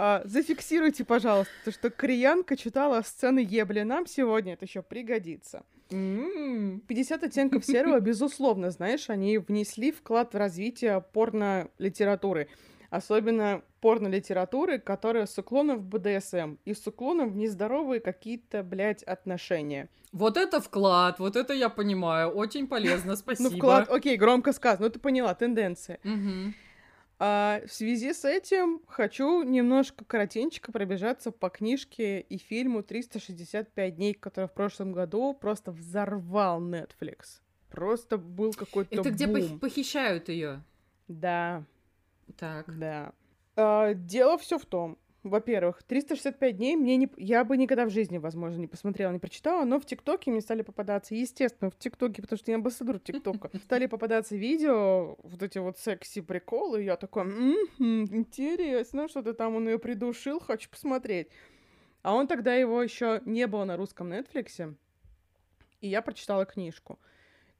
А, 0.04 0.20
зафиксируйте, 0.24 1.04
пожалуйста, 1.04 1.52
то, 1.64 1.70
что 1.70 1.88
Криянка 1.88 2.56
читала 2.56 3.02
сцены 3.02 3.38
ебли. 3.38 3.82
Нам 3.82 4.08
сегодня 4.08 4.54
это 4.54 4.64
еще 4.64 4.82
пригодится. 4.82 5.62
50 5.90 7.22
оттенков 7.22 7.64
серого, 7.64 8.00
безусловно, 8.00 8.72
знаешь, 8.72 9.10
они 9.10 9.38
внесли 9.38 9.92
вклад 9.92 10.34
в 10.34 10.36
развитие 10.36 11.04
порно-литературы. 11.12 12.48
Особенно 12.90 13.62
порно-литературы, 13.80 14.80
которая 14.80 15.26
с 15.26 15.38
уклоном 15.38 15.78
в 15.78 15.84
БДСМ 15.84 16.56
и 16.64 16.74
с 16.74 16.84
уклоном 16.84 17.30
в 17.30 17.36
нездоровые 17.36 18.00
какие-то, 18.00 18.64
блядь, 18.64 19.04
отношения. 19.04 19.88
Вот 20.10 20.36
это 20.36 20.60
вклад, 20.60 21.20
вот 21.20 21.36
это 21.36 21.54
я 21.54 21.68
понимаю, 21.68 22.30
очень 22.30 22.66
полезно, 22.66 23.14
спасибо. 23.14 23.50
Ну, 23.50 23.56
вклад, 23.56 23.88
окей, 23.88 24.16
громко 24.16 24.52
сказано, 24.52 24.86
ну 24.86 24.92
ты 24.92 24.98
поняла, 24.98 25.32
тенденция. 25.34 26.00
А 27.24 27.60
в 27.64 27.72
связи 27.72 28.12
с 28.12 28.24
этим 28.24 28.80
хочу 28.88 29.44
немножко 29.44 30.04
коротенько 30.04 30.72
пробежаться 30.72 31.30
по 31.30 31.50
книжке 31.50 32.20
и 32.20 32.36
фильму 32.36 32.80
«365 32.80 33.90
дней», 33.92 34.12
который 34.12 34.46
в 34.48 34.52
прошлом 34.52 34.90
году 34.92 35.32
просто 35.32 35.70
взорвал 35.70 36.60
Netflix. 36.60 37.40
Просто 37.70 38.18
был 38.18 38.52
какой-то 38.52 38.92
Это 38.92 39.04
бум. 39.04 39.12
где 39.12 39.26
пох- 39.26 39.58
похищают 39.60 40.28
ее? 40.30 40.64
Да. 41.06 41.62
Так. 42.36 42.76
Да. 42.76 43.12
А, 43.54 43.94
дело 43.94 44.36
все 44.36 44.58
в 44.58 44.66
том, 44.66 44.98
во-первых, 45.22 45.82
365 45.84 46.56
дней 46.56 46.76
мне 46.76 46.96
не... 46.96 47.08
Я 47.16 47.44
бы 47.44 47.56
никогда 47.56 47.86
в 47.86 47.90
жизни, 47.90 48.18
возможно, 48.18 48.58
не 48.58 48.66
посмотрела, 48.66 49.12
не 49.12 49.20
прочитала, 49.20 49.64
но 49.64 49.78
в 49.78 49.86
ТикТоке 49.86 50.30
мне 50.30 50.40
стали 50.40 50.62
попадаться, 50.62 51.14
естественно, 51.14 51.70
в 51.70 51.78
ТикТоке, 51.78 52.22
потому 52.22 52.38
что 52.38 52.50
я 52.50 52.56
амбассадор 52.56 52.98
ТикТока, 52.98 53.50
стали 53.64 53.86
попадаться 53.86 54.36
видео, 54.36 55.16
вот 55.22 55.42
эти 55.42 55.58
вот 55.58 55.78
секси-приколы, 55.78 56.82
я 56.82 56.96
такой, 56.96 57.24
интересно, 57.78 59.08
что-то 59.08 59.32
там 59.32 59.54
он 59.54 59.68
ее 59.68 59.78
придушил, 59.78 60.40
хочу 60.40 60.68
посмотреть. 60.68 61.28
А 62.02 62.14
он 62.14 62.26
тогда 62.26 62.54
его 62.54 62.82
еще 62.82 63.22
не 63.24 63.46
было 63.46 63.64
на 63.64 63.76
русском 63.76 64.10
Нетфликсе, 64.10 64.74
и 65.80 65.88
я 65.88 66.02
прочитала 66.02 66.44
книжку. 66.46 66.98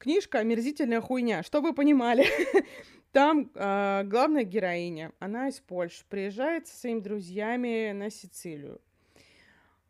Книжка 0.03 0.41
«Омерзительная 0.41 1.01
хуйня», 1.01 1.45
что 1.45 1.61
вы 1.61 1.73
понимали. 1.73 2.27
Там 3.13 3.53
э, 3.55 4.03
главная 4.05 4.43
героиня, 4.43 5.13
она 5.21 5.47
из 5.47 5.61
Польши, 5.61 6.03
приезжает 6.09 6.67
со 6.67 6.77
своими 6.77 6.99
друзьями 6.99 7.93
на 7.93 8.11
Сицилию. 8.11 8.81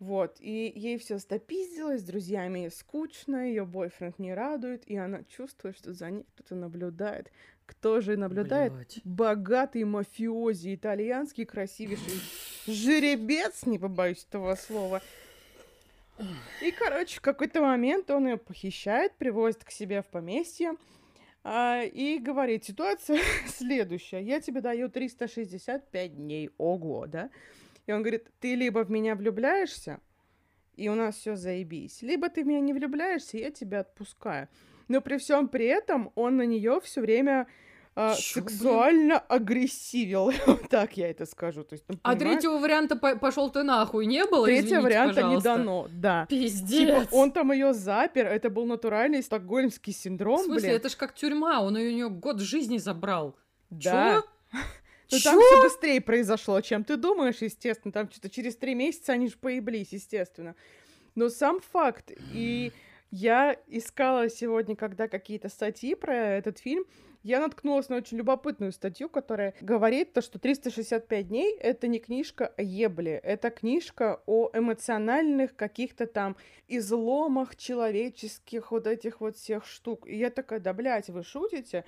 Вот, 0.00 0.36
и 0.38 0.70
ей 0.76 0.98
все 0.98 1.18
стопиздилось, 1.18 2.02
с 2.02 2.04
друзьями 2.04 2.68
скучно, 2.68 3.48
ее 3.48 3.64
бойфренд 3.64 4.18
не 4.18 4.34
радует, 4.34 4.86
и 4.86 4.98
она 4.98 5.22
чувствует, 5.34 5.78
что 5.78 5.94
за 5.94 6.10
ней 6.10 6.26
кто-то 6.34 6.56
наблюдает. 6.56 7.32
Кто 7.64 8.02
же 8.02 8.18
наблюдает? 8.18 8.74
Блядь. 8.74 9.00
Богатый 9.04 9.84
мафиози, 9.84 10.74
итальянский, 10.74 11.46
красивейший 11.46 12.20
жеребец, 12.66 13.64
не 13.64 13.78
побоюсь 13.78 14.26
этого 14.28 14.56
слова. 14.56 15.00
И, 16.60 16.70
короче, 16.70 17.18
в 17.18 17.20
какой-то 17.20 17.60
момент 17.60 18.10
он 18.10 18.26
ее 18.26 18.36
похищает, 18.36 19.16
привозит 19.16 19.64
к 19.64 19.70
себе 19.70 20.02
в 20.02 20.06
поместье, 20.06 20.74
а, 21.44 21.82
и 21.82 22.18
говорит, 22.18 22.64
ситуация 22.64 23.20
следующая, 23.46 24.22
я 24.22 24.40
тебе 24.40 24.60
даю 24.60 24.88
365 24.88 26.16
дней, 26.16 26.50
ого, 26.58 27.06
да? 27.06 27.30
И 27.86 27.92
он 27.92 28.02
говорит, 28.02 28.28
ты 28.38 28.54
либо 28.54 28.84
в 28.84 28.90
меня 28.90 29.16
влюбляешься, 29.16 29.98
и 30.76 30.88
у 30.88 30.94
нас 30.94 31.16
все 31.16 31.34
заебись, 31.34 32.02
либо 32.02 32.28
ты 32.28 32.44
в 32.44 32.46
меня 32.46 32.60
не 32.60 32.72
влюбляешься, 32.72 33.36
и 33.36 33.40
я 33.40 33.50
тебя 33.50 33.80
отпускаю. 33.80 34.48
Но 34.88 35.00
при 35.00 35.16
всем 35.18 35.48
при 35.48 35.66
этом 35.66 36.12
он 36.14 36.36
на 36.36 36.46
нее 36.46 36.80
все 36.80 37.00
время 37.00 37.48
а, 37.94 38.14
сексуально 38.14 39.24
блин? 39.28 39.42
агрессивил. 39.42 40.32
так 40.70 40.96
я 40.96 41.10
это 41.10 41.26
скажу. 41.26 41.62
То 41.62 41.74
есть, 41.74 41.84
ну, 41.88 41.96
а 42.02 42.16
третьего 42.16 42.58
варианта 42.58 42.96
пошел 42.96 43.50
ты 43.50 43.62
нахуй 43.62 44.06
не 44.06 44.24
было? 44.24 44.46
Третьего 44.46 44.64
Извините, 44.66 44.84
варианта 44.84 45.14
пожалуйста. 45.16 45.50
не 45.50 45.56
дано, 45.56 45.88
да. 45.92 46.26
Пиздец. 46.26 46.70
Типа, 46.70 47.08
он 47.14 47.32
там 47.32 47.52
ее 47.52 47.74
запер, 47.74 48.26
это 48.26 48.48
был 48.48 48.64
натуральный 48.64 49.22
стокгольмский 49.22 49.92
синдром. 49.92 50.38
В 50.38 50.44
смысле, 50.44 50.68
блин. 50.68 50.76
это 50.76 50.88
ж 50.88 50.96
как 50.96 51.14
тюрьма, 51.14 51.60
он 51.60 51.76
у 51.76 51.78
нее 51.78 52.08
год 52.08 52.40
жизни 52.40 52.78
забрал. 52.78 53.36
Да. 53.70 54.22
Чё? 54.22 54.58
Ну 55.12 55.18
там 55.18 55.38
все 55.38 55.62
быстрее 55.62 56.00
произошло, 56.00 56.58
чем 56.62 56.84
ты 56.84 56.96
думаешь, 56.96 57.42
естественно. 57.42 57.92
Там 57.92 58.10
что-то 58.10 58.30
через 58.30 58.56
три 58.56 58.74
месяца 58.74 59.12
они 59.12 59.28
же 59.28 59.36
поеблись, 59.36 59.92
естественно. 59.92 60.54
Но 61.14 61.28
сам 61.28 61.60
факт, 61.60 62.12
и 62.32 62.72
я 63.10 63.54
искала 63.66 64.30
сегодня, 64.30 64.74
когда 64.74 65.08
какие-то 65.08 65.50
статьи 65.50 65.94
про 65.94 66.16
этот 66.16 66.58
фильм, 66.58 66.86
я 67.22 67.40
наткнулась 67.40 67.88
на 67.88 67.96
очень 67.96 68.16
любопытную 68.18 68.72
статью, 68.72 69.08
которая 69.08 69.54
говорит 69.60 70.12
то, 70.12 70.20
что 70.22 70.38
365 70.38 71.28
дней— 71.28 71.56
это 71.60 71.86
не 71.86 71.98
книжка 71.98 72.52
о 72.56 72.62
ебле, 72.62 73.20
это 73.22 73.50
книжка 73.50 74.20
о 74.26 74.50
эмоциональных 74.52 75.54
каких-то 75.54 76.06
там 76.06 76.36
изломах 76.68 77.56
человеческих 77.56 78.72
вот 78.72 78.86
этих 78.86 79.20
вот 79.20 79.36
всех 79.36 79.66
штук. 79.66 80.06
И 80.06 80.16
я 80.16 80.30
такая, 80.30 80.58
да, 80.60 80.72
блядь, 80.72 81.10
вы 81.10 81.22
шутите? 81.22 81.84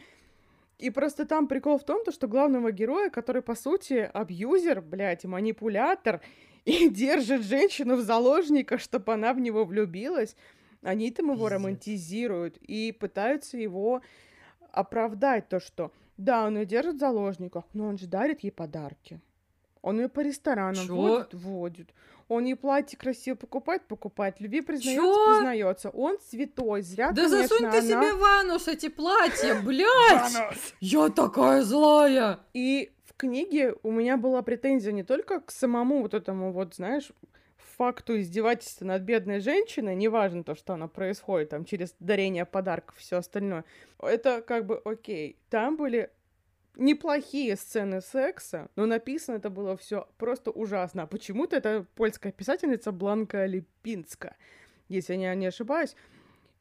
И 0.79 0.91
просто 0.91 1.25
там 1.25 1.47
прикол 1.47 1.79
в 1.79 1.85
том, 1.85 2.05
то, 2.05 2.13
что 2.13 2.29
главного 2.29 2.73
героя, 2.73 3.11
который, 3.11 3.43
по 3.43 3.55
сути, 3.55 4.11
абьюзер, 4.13 4.83
блядь, 4.83 5.25
манипулятор, 5.25 6.21
и 6.65 6.89
держит 6.89 7.43
женщину 7.43 7.97
в 7.97 8.03
заложниках, 8.03 8.81
чтобы 8.81 9.13
она 9.13 9.35
в 9.35 9.41
него 9.41 9.65
влюбилась, 9.65 10.37
они 10.83 11.11
там 11.11 11.33
его 11.33 11.49
романтизируют 11.49 12.57
и 12.59 12.93
пытаются 12.93 13.57
его 13.57 14.03
оправдать 14.75 15.49
то, 15.49 15.61
что 15.61 15.91
да, 16.17 16.47
он 16.47 16.57
ее 16.59 16.67
держит 16.67 16.97
в 16.97 16.99
заложниках, 17.01 17.65
но 17.73 17.87
он 17.87 17.99
же 17.99 18.07
дарит 18.07 18.41
ей 18.41 18.51
подарки. 18.51 19.21
Он 19.83 20.01
ее 20.01 20.09
по 20.09 20.21
ресторанам 20.21 20.87
Чё? 20.87 20.95
водит, 20.95 21.35
водит. 21.35 21.89
Он 22.29 22.45
ей 22.45 22.55
платье 22.55 22.97
красиво 22.97 23.35
покупает, 23.35 23.83
покупает. 23.87 24.41
Любви 24.41 24.63
признается, 24.63 25.03
Чё? 25.03 25.35
признается. 25.35 25.91
Он 25.91 26.17
святой, 26.21 26.81
зря, 26.83 27.13
Да 27.13 27.29
конечно, 27.29 27.43
засунь 27.43 27.71
ты 27.71 27.79
она... 27.79 27.83
себе 27.83 28.13
в 28.15 28.25
анус 28.25 28.67
эти 28.69 28.89
платья, 28.89 29.61
блядь! 29.61 30.33
Я 30.81 31.11
такая 31.11 31.63
злая! 31.63 32.39
И 32.55 32.93
в 33.05 33.15
книге 33.15 33.75
у 33.83 33.91
меня 33.91 34.17
была 34.17 34.41
претензия 34.41 34.93
не 34.93 35.03
только 35.03 35.41
к 35.41 35.51
самому 35.51 36.01
вот 36.01 36.15
этому 36.15 36.53
вот, 36.53 36.75
знаешь, 36.77 37.13
факту 37.77 38.19
издевательства 38.19 38.85
над 38.85 39.03
бедной 39.03 39.41
женщиной, 39.41 39.95
неважно 39.95 40.45
то, 40.45 40.55
что 40.55 40.75
оно 40.75 40.89
происходит, 40.89 41.51
там, 41.51 41.65
через 41.65 41.95
дарение 42.01 42.45
подарков, 42.45 42.97
все 42.99 43.17
остальное, 43.17 43.65
это 43.99 44.43
как 44.43 44.67
бы 44.67 44.81
окей. 44.85 45.39
Там 45.51 45.77
были 45.77 46.11
неплохие 46.77 47.57
сцены 47.57 48.01
секса, 48.01 48.69
но 48.77 48.87
написано 48.87 49.37
это 49.37 49.51
было 49.51 49.77
все 49.77 50.09
просто 50.19 50.51
ужасно. 50.51 51.05
А 51.05 51.07
почему-то 51.07 51.57
это 51.57 51.87
польская 51.95 52.33
писательница 52.33 52.93
Бланка 52.93 53.47
Липинска, 53.47 54.37
если 54.89 55.15
я 55.15 55.35
не 55.35 55.47
ошибаюсь. 55.47 55.95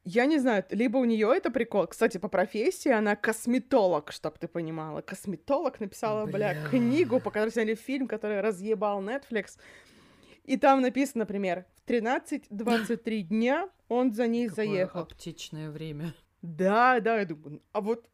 Я 0.06 0.26
не 0.26 0.38
знаю, 0.38 0.66
либо 0.70 0.98
у 0.98 1.06
нее 1.06 1.34
это 1.34 1.50
прикол. 1.50 1.88
Кстати, 1.88 2.18
по 2.18 2.28
профессии 2.28 2.92
она 2.92 3.16
косметолог, 3.16 4.12
чтоб 4.12 4.38
ты 4.38 4.50
понимала. 4.50 5.02
Косметолог 5.02 5.80
написала, 5.80 6.26
бля, 6.26 6.54
бля 6.54 6.70
книгу, 6.70 7.22
по 7.22 7.32
которой 7.32 7.52
сняли 7.52 7.74
фильм, 7.74 8.08
который 8.08 8.42
разъебал 8.42 9.02
Netflix. 9.02 9.58
И 10.46 10.58
там 10.58 10.82
написано, 10.82 11.22
например, 11.22 11.66
в 11.76 11.90
13-23 11.90 13.22
дня 13.22 13.70
он 13.88 14.14
за 14.14 14.28
ней 14.28 14.48
Какое 14.48 14.66
заехал. 14.66 15.02
аптечное 15.02 15.70
время. 15.72 16.14
Да, 16.42 17.00
да, 17.00 17.20
я 17.20 17.26
думаю, 17.26 17.62
а 17.72 17.82
вот 17.82 18.06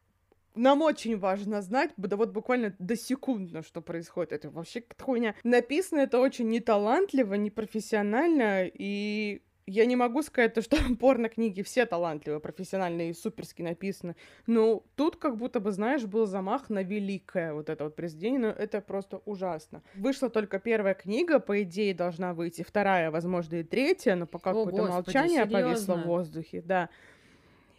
нам 0.54 0.82
очень 0.82 1.18
важно 1.18 1.62
знать, 1.62 1.90
да 1.96 2.16
вот 2.16 2.30
буквально 2.32 2.74
до 2.78 2.96
секундно, 2.96 3.62
что 3.62 3.80
происходит. 3.80 4.32
Это 4.32 4.50
вообще 4.50 4.80
какая-то 4.80 5.04
хуйня. 5.04 5.34
Написано 5.44 6.00
это 6.00 6.18
очень 6.18 6.48
неталантливо, 6.48 7.34
непрофессионально, 7.34 8.66
и 8.66 9.42
я 9.70 9.86
не 9.86 9.96
могу 9.96 10.22
сказать, 10.22 10.54
то, 10.54 10.62
что 10.62 10.76
порно-книги 11.00 11.62
все 11.62 11.86
талантливые, 11.86 12.40
профессиональные 12.40 13.10
и 13.10 13.14
суперски 13.14 13.62
написаны. 13.62 14.16
Но 14.46 14.82
тут 14.96 15.16
как 15.16 15.36
будто 15.36 15.60
бы, 15.60 15.72
знаешь, 15.72 16.04
был 16.04 16.26
замах 16.26 16.70
на 16.70 16.82
великое 16.82 17.54
вот 17.54 17.68
это 17.68 17.84
вот 17.84 17.96
произведение, 17.96 18.40
но 18.40 18.48
это 18.48 18.80
просто 18.80 19.18
ужасно. 19.24 19.82
Вышла 19.94 20.28
только 20.28 20.58
первая 20.58 20.94
книга, 20.94 21.38
по 21.38 21.62
идее, 21.62 21.94
должна 21.94 22.34
выйти, 22.34 22.62
вторая, 22.62 23.10
возможно, 23.10 23.56
и 23.56 23.62
третья, 23.62 24.16
но 24.16 24.26
пока 24.26 24.52
какое-то 24.52 24.84
молчание 24.84 25.44
серьезно? 25.44 25.68
повисло 25.68 25.94
в 25.94 26.06
воздухе, 26.06 26.62
да. 26.62 26.88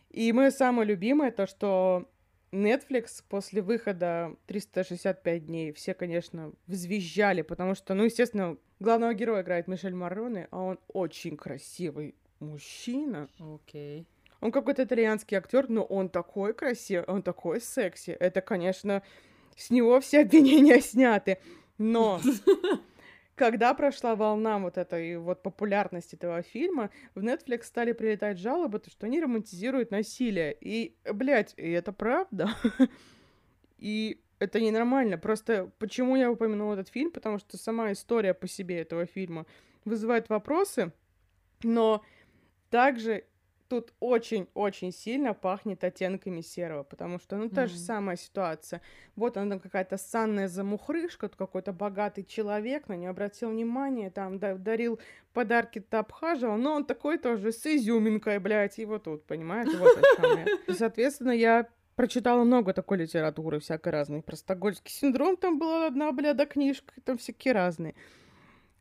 И 0.10 0.32
мое 0.34 0.52
самое 0.52 0.88
любимое 0.88 1.32
то, 1.32 1.46
что 1.46 2.10
Netflix 2.52 3.24
после 3.28 3.62
выхода 3.62 4.36
365 4.48 5.46
дней 5.46 5.72
все, 5.72 5.94
конечно, 5.94 6.52
взвизжали, 6.68 7.42
потому 7.42 7.76
что, 7.76 7.94
ну, 7.94 8.04
естественно, 8.04 8.58
главного 8.82 9.14
героя 9.14 9.44
играет 9.44 9.68
Мишель 9.68 9.94
Мароне, 9.94 10.48
а 10.52 10.62
он 10.62 10.80
очень 10.88 11.38
красивый 11.38 12.16
мужчина. 12.40 13.30
Окей. 13.40 14.02
Okay. 14.02 14.06
Он 14.42 14.52
какой-то 14.52 14.84
итальянский 14.84 15.38
актер, 15.38 15.70
но 15.70 15.84
он 15.84 16.10
такой 16.10 16.54
красивый, 16.54 17.06
он 17.06 17.22
такой 17.22 17.62
секси. 17.62 18.10
Это, 18.10 18.42
конечно, 18.42 19.04
с 19.56 19.70
него 19.70 20.00
все 20.02 20.22
обвинения 20.22 20.82
сняты. 20.82 21.38
Но 21.78 22.20
когда 23.36 23.74
прошла 23.76 24.16
волна 24.16 24.58
вот 24.58 24.78
этой 24.78 25.18
вот 25.18 25.44
популярности 25.44 26.16
этого 26.16 26.42
фильма, 26.42 26.90
в 27.14 27.20
Netflix 27.20 27.64
стали 27.66 27.92
прилетать 27.94 28.40
жалобы, 28.40 28.80
то, 28.80 28.90
что 28.90 29.06
они 29.06 29.22
романтизируют 29.22 29.92
насилие. 29.92 30.58
И, 30.60 30.96
блядь, 31.14 31.54
и 31.58 31.70
это 31.72 31.94
правда. 31.94 32.50
И 33.78 34.21
это 34.42 34.60
ненормально. 34.60 35.20
Просто 35.20 35.70
почему 35.78 36.16
я 36.16 36.32
упомянула 36.32 36.74
этот 36.74 36.90
фильм? 36.90 37.12
Потому 37.12 37.38
что 37.38 37.58
сама 37.58 37.92
история 37.92 38.34
по 38.34 38.48
себе 38.48 38.80
этого 38.80 39.06
фильма 39.06 39.46
вызывает 39.86 40.30
вопросы, 40.30 40.92
но 41.62 42.04
также 42.72 43.26
тут 43.70 43.94
очень-очень 44.00 44.92
сильно 44.92 45.34
пахнет 45.34 45.84
оттенками 45.84 46.42
серого, 46.42 46.84
потому 46.84 47.20
что, 47.20 47.38
ну, 47.38 47.50
та 47.50 47.64
mm-hmm. 47.64 47.68
же 47.68 47.78
самая 47.78 48.18
ситуация. 48.18 48.82
Вот 49.16 49.38
она 49.38 49.60
какая-то 49.60 49.98
санная 49.98 50.48
замухрышка, 50.48 51.30
какой-то 51.30 51.72
богатый 51.72 52.24
человек, 52.24 52.90
на 52.90 52.98
нее 52.98 53.12
обратил 53.12 53.52
внимание, 53.52 54.10
там, 54.10 54.40
дарил 54.40 55.00
подарки-то 55.34 56.00
обхаживал, 56.00 56.58
но 56.58 56.74
он 56.74 56.86
такой 56.86 57.18
тоже 57.20 57.52
с 57.52 57.66
изюминкой, 57.66 58.40
блядь, 58.40 58.80
и 58.80 58.86
вот 58.86 59.04
тут, 59.04 59.24
понимаете, 59.24 59.78
вот. 59.78 59.98
Соответственно, 60.78 61.32
я 61.32 61.70
прочитала 62.02 62.44
много 62.44 62.74
такой 62.74 62.98
литературы, 62.98 63.60
всякой 63.60 63.90
разной. 63.90 64.24
Про 64.24 64.36
стокгольмский 64.36 64.92
синдром 64.92 65.38
там 65.38 65.60
была 65.60 65.86
одна, 65.86 66.12
бляда, 66.12 66.48
книжка, 66.48 66.96
там 67.06 67.20
всякие 67.20 67.54
разные. 67.54 67.94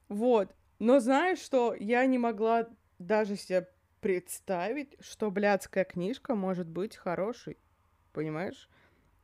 Вот. 0.09 0.55
Но 0.79 1.01
знаешь, 1.01 1.39
что 1.39 1.75
я 1.79 2.07
не 2.07 2.17
могла 2.17 2.67
даже 2.99 3.37
себе 3.37 3.69
представить, 4.01 4.97
что 5.01 5.31
блядская 5.31 5.85
книжка 5.85 6.35
может 6.35 6.67
быть 6.67 6.97
хорошей. 6.97 7.59
Понимаешь? 8.15 8.71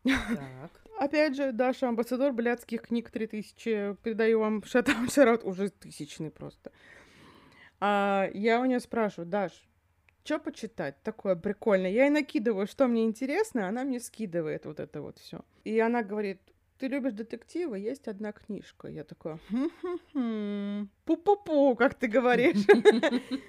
Так. 0.04 0.82
Опять 0.98 1.34
же, 1.34 1.52
Даша, 1.52 1.88
амбассадор 1.88 2.34
блядских 2.34 2.82
книг 2.82 3.10
3000. 3.10 3.96
Передаю 4.02 4.40
вам 4.40 4.62
шатаун 4.62 5.08
шарат 5.10 5.42
уже 5.42 5.70
тысячный 5.70 6.30
просто. 6.30 6.70
А 7.80 8.28
я 8.34 8.60
у 8.60 8.66
нее 8.66 8.80
спрашиваю, 8.80 9.26
Даш, 9.26 9.66
что 10.26 10.38
почитать 10.38 11.00
такое 11.02 11.36
прикольное? 11.36 11.90
Я 11.90 12.04
ей 12.04 12.10
накидываю, 12.10 12.66
что 12.66 12.86
мне 12.86 13.04
интересно, 13.04 13.68
она 13.68 13.84
мне 13.84 14.00
скидывает 14.00 14.66
вот 14.66 14.80
это 14.80 15.00
вот 15.00 15.18
все. 15.18 15.40
И 15.64 15.78
она 15.78 16.02
говорит, 16.02 16.40
ты 16.78 16.88
любишь 16.88 17.12
детективы? 17.12 17.78
Есть 17.78 18.08
одна 18.08 18.32
книжка. 18.32 18.88
Я 18.88 19.04
такая, 19.04 19.38
пу-пу-пу, 20.12 21.76
как 21.76 21.94
ты 21.94 22.08
говоришь. 22.08 22.66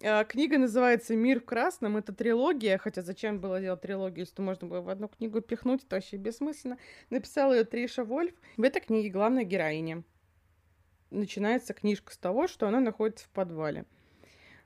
А, 0.00 0.22
книга 0.22 0.58
называется 0.58 1.16
«Мир 1.16 1.40
в 1.40 1.44
красном». 1.44 1.96
Это 1.96 2.12
трилогия, 2.12 2.78
хотя 2.78 3.02
зачем 3.02 3.40
было 3.40 3.60
делать 3.60 3.80
трилогию, 3.80 4.26
если 4.26 4.40
можно 4.40 4.68
было 4.68 4.80
в 4.80 4.88
одну 4.88 5.08
книгу 5.08 5.40
пихнуть, 5.40 5.82
это 5.82 5.96
вообще 5.96 6.16
бессмысленно. 6.16 6.78
Написала 7.10 7.52
ее 7.52 7.64
Триша 7.64 8.04
Вольф. 8.04 8.32
В 8.56 8.62
этой 8.62 8.80
книге 8.80 9.10
главная 9.10 9.42
героиня. 9.42 10.04
Начинается 11.10 11.74
книжка 11.74 12.12
с 12.12 12.16
того, 12.16 12.46
что 12.46 12.68
она 12.68 12.78
находится 12.78 13.24
в 13.24 13.30
подвале. 13.30 13.86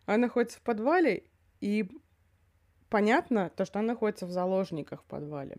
Она 0.07 0.19
находится 0.19 0.59
в 0.59 0.63
подвале, 0.63 1.25
и 1.61 1.89
понятно 2.89 3.51
то, 3.55 3.65
что 3.65 3.79
она 3.79 3.89
находится 3.89 4.27
в 4.27 4.31
заложниках 4.31 5.03
в 5.03 5.05
подвале. 5.05 5.57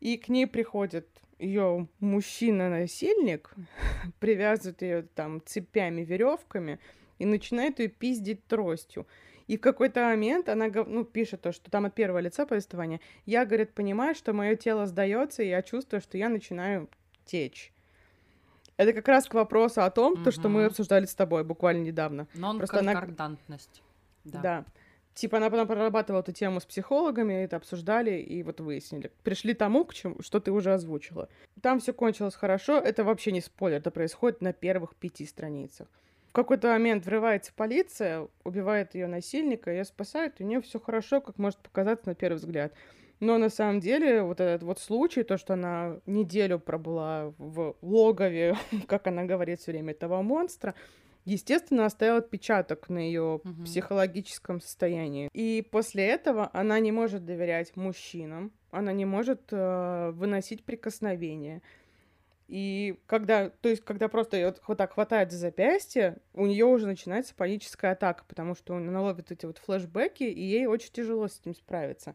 И 0.00 0.16
к 0.16 0.28
ней 0.28 0.46
приходит 0.46 1.08
ее 1.38 1.88
мужчина-насильник, 2.00 3.54
привязывает 4.18 4.82
ее 4.82 5.02
там 5.14 5.42
цепями, 5.44 6.02
веревками, 6.02 6.78
и 7.18 7.26
начинает 7.26 7.78
ее 7.78 7.88
пиздить 7.88 8.46
тростью. 8.46 9.06
И 9.46 9.58
в 9.58 9.60
какой-то 9.60 10.04
момент 10.04 10.48
она 10.48 10.68
ну, 10.68 11.04
пишет 11.04 11.42
то, 11.42 11.52
что 11.52 11.70
там 11.70 11.84
от 11.84 11.94
первого 11.94 12.18
лица 12.18 12.46
повествования. 12.46 13.00
Я, 13.26 13.44
говорит, 13.44 13.74
понимаю, 13.74 14.14
что 14.14 14.32
мое 14.32 14.56
тело 14.56 14.86
сдается, 14.86 15.42
и 15.42 15.48
я 15.48 15.62
чувствую, 15.62 16.00
что 16.00 16.16
я 16.16 16.30
начинаю 16.30 16.88
течь. 17.26 17.73
Это 18.76 18.92
как 18.92 19.06
раз 19.08 19.26
к 19.26 19.34
вопросу 19.34 19.82
о 19.82 19.90
том, 19.90 20.14
угу. 20.14 20.24
то, 20.24 20.30
что 20.30 20.48
мы 20.48 20.64
обсуждали 20.64 21.06
с 21.06 21.14
тобой 21.14 21.44
буквально 21.44 21.82
недавно. 21.82 22.26
Нон-конкордантность. 22.34 23.82
Она... 24.24 24.32
Да. 24.32 24.40
да. 24.42 24.64
Типа 25.14 25.36
она 25.36 25.48
потом 25.48 25.68
прорабатывала 25.68 26.22
эту 26.22 26.32
тему 26.32 26.60
с 26.60 26.64
психологами, 26.64 27.34
это 27.34 27.56
обсуждали 27.56 28.20
и 28.20 28.42
вот 28.42 28.60
выяснили. 28.60 29.12
Пришли 29.22 29.54
тому, 29.54 29.84
к 29.84 29.94
чему, 29.94 30.16
что 30.20 30.40
ты 30.40 30.50
уже 30.50 30.72
озвучила. 30.72 31.28
Там 31.62 31.78
все 31.78 31.92
кончилось 31.92 32.34
хорошо, 32.34 32.78
это 32.78 33.04
вообще 33.04 33.30
не 33.30 33.40
спойлер, 33.40 33.78
это 33.78 33.92
происходит 33.92 34.40
на 34.40 34.52
первых 34.52 34.96
пяти 34.96 35.24
страницах 35.24 35.86
какой-то 36.34 36.66
момент 36.68 37.06
врывается 37.06 37.52
полиция, 37.54 38.28
убивает 38.42 38.94
ее 38.96 39.06
насильника, 39.06 39.70
ее 39.70 39.84
спасают, 39.84 40.40
и 40.40 40.44
у 40.44 40.46
нее 40.46 40.60
все 40.60 40.80
хорошо, 40.80 41.20
как 41.20 41.38
может 41.38 41.60
показаться 41.60 42.08
на 42.08 42.16
первый 42.16 42.38
взгляд. 42.38 42.74
Но 43.20 43.38
на 43.38 43.48
самом 43.48 43.80
деле 43.80 44.22
вот 44.22 44.40
этот 44.40 44.62
вот 44.62 44.78
случай, 44.78 45.22
то, 45.22 45.36
что 45.36 45.54
она 45.54 46.00
неделю 46.06 46.58
пробыла 46.58 47.32
в 47.38 47.76
логове, 47.80 48.56
как 48.86 49.06
она 49.06 49.24
говорит 49.24 49.60
все 49.60 49.72
время, 49.72 49.92
этого 49.92 50.20
монстра, 50.22 50.74
естественно, 51.24 51.86
оставил 51.86 52.16
отпечаток 52.16 52.88
на 52.88 52.98
ее 52.98 53.40
угу. 53.42 53.64
психологическом 53.64 54.60
состоянии. 54.60 55.30
И 55.32 55.66
после 55.70 56.06
этого 56.06 56.50
она 56.52 56.78
не 56.80 56.92
может 56.92 57.24
доверять 57.24 57.76
мужчинам, 57.76 58.52
она 58.70 58.92
не 58.92 59.04
может 59.04 59.42
э, 59.50 60.10
выносить 60.12 60.64
прикосновения. 60.64 61.62
И 62.46 63.00
когда, 63.06 63.48
то 63.48 63.70
есть, 63.70 63.82
когда 63.84 64.08
просто 64.08 64.36
ее 64.36 64.54
вот 64.66 64.76
так 64.76 64.92
хватает 64.92 65.32
за 65.32 65.38
запястье, 65.38 66.18
у 66.34 66.44
нее 66.44 66.66
уже 66.66 66.86
начинается 66.86 67.34
паническая 67.34 67.92
атака, 67.92 68.24
потому 68.28 68.54
что 68.54 68.76
она 68.76 69.00
ловит 69.00 69.32
эти 69.32 69.46
вот 69.46 69.58
флешбеки, 69.58 70.24
и 70.24 70.42
ей 70.42 70.66
очень 70.66 70.92
тяжело 70.92 71.26
с 71.26 71.40
этим 71.40 71.54
справиться. 71.54 72.14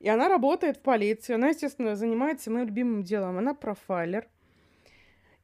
И 0.00 0.08
она 0.08 0.28
работает 0.28 0.78
в 0.78 0.80
полиции, 0.80 1.34
она, 1.34 1.50
естественно, 1.50 1.94
занимается 1.94 2.50
моим 2.50 2.66
любимым 2.66 3.02
делом, 3.02 3.38
она 3.38 3.54
профайлер. 3.54 4.26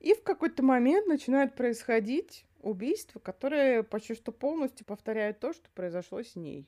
И 0.01 0.15
в 0.15 0.23
какой-то 0.23 0.63
момент 0.63 1.07
начинают 1.07 1.55
происходить 1.55 2.47
убийства, 2.63 3.19
которые 3.19 3.83
почти 3.83 4.15
что 4.15 4.33
полностью 4.33 4.87
повторяют 4.87 5.39
то, 5.41 5.53
что 5.53 5.69
произошло 5.75 6.23
с 6.23 6.37
ней. 6.37 6.67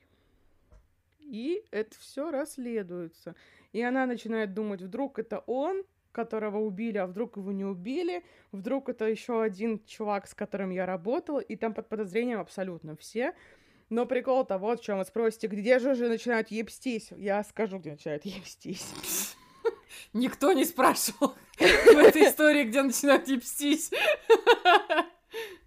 И 1.19 1.63
это 1.71 1.97
все 1.99 2.31
расследуется. 2.31 3.35
И 3.71 3.81
она 3.81 4.05
начинает 4.05 4.53
думать, 4.53 4.81
вдруг 4.81 5.19
это 5.19 5.39
он, 5.47 5.83
которого 6.11 6.57
убили, 6.57 6.97
а 6.97 7.07
вдруг 7.07 7.37
его 7.37 7.51
не 7.51 7.65
убили, 7.65 8.23
вдруг 8.51 8.89
это 8.89 9.05
еще 9.05 9.41
один 9.41 9.83
чувак, 9.85 10.27
с 10.27 10.33
которым 10.33 10.69
я 10.71 10.85
работала, 10.85 11.39
и 11.39 11.55
там 11.55 11.73
под 11.73 11.87
подозрением 11.87 12.39
абсолютно 12.39 12.95
все. 12.95 13.33
Но 13.89 14.05
прикол-то 14.05 14.57
вот 14.57 14.81
в 14.81 14.83
чем 14.83 14.99
вы 14.99 15.05
спросите, 15.05 15.47
где 15.47 15.79
же 15.79 15.91
уже 15.91 16.07
начинают 16.07 16.49
ебстись? 16.49 17.09
Я 17.15 17.43
скажу, 17.43 17.79
где 17.79 17.91
начинают 17.91 18.23
ебстись. 18.25 19.35
Никто 20.13 20.53
не 20.53 20.65
спрашивал 20.65 21.35
в 21.57 21.97
этой 21.97 22.29
истории, 22.29 22.65
где 22.65 22.81
начинают 22.83 23.27
ебстись. 23.27 23.91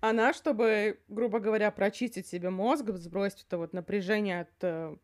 Она, 0.00 0.32
чтобы, 0.32 0.98
грубо 1.08 1.38
говоря, 1.38 1.70
прочистить 1.70 2.26
себе 2.26 2.50
мозг, 2.50 2.84
сбросить 2.90 3.44
это 3.46 3.56
вот 3.58 3.72
напряжение 3.72 4.40
от 4.40 4.50
э, 4.62 4.96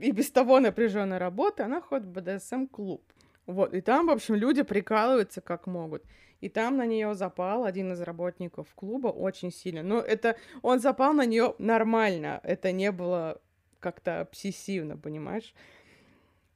и 0.00 0.12
без 0.12 0.30
того 0.30 0.60
напряженной 0.60 1.18
работы, 1.18 1.62
она 1.62 1.82
ходит 1.82 2.06
в 2.06 2.12
БДСМ-клуб. 2.12 3.04
Вот, 3.46 3.74
и 3.74 3.80
там, 3.80 4.06
в 4.06 4.10
общем, 4.10 4.34
люди 4.34 4.62
прикалываются 4.62 5.40
как 5.40 5.66
могут. 5.66 6.04
И 6.40 6.48
там 6.48 6.76
на 6.76 6.86
нее 6.86 7.14
запал 7.14 7.64
один 7.64 7.92
из 7.92 8.00
работников 8.00 8.68
клуба 8.74 9.08
очень 9.08 9.52
сильно. 9.52 9.82
Но 9.82 10.00
это 10.00 10.36
он 10.62 10.80
запал 10.80 11.12
на 11.12 11.24
нее 11.24 11.54
нормально. 11.58 12.40
Это 12.42 12.72
не 12.72 12.92
было 12.92 13.40
как-то 13.80 14.20
обсессивно, 14.20 14.96
понимаешь? 14.96 15.54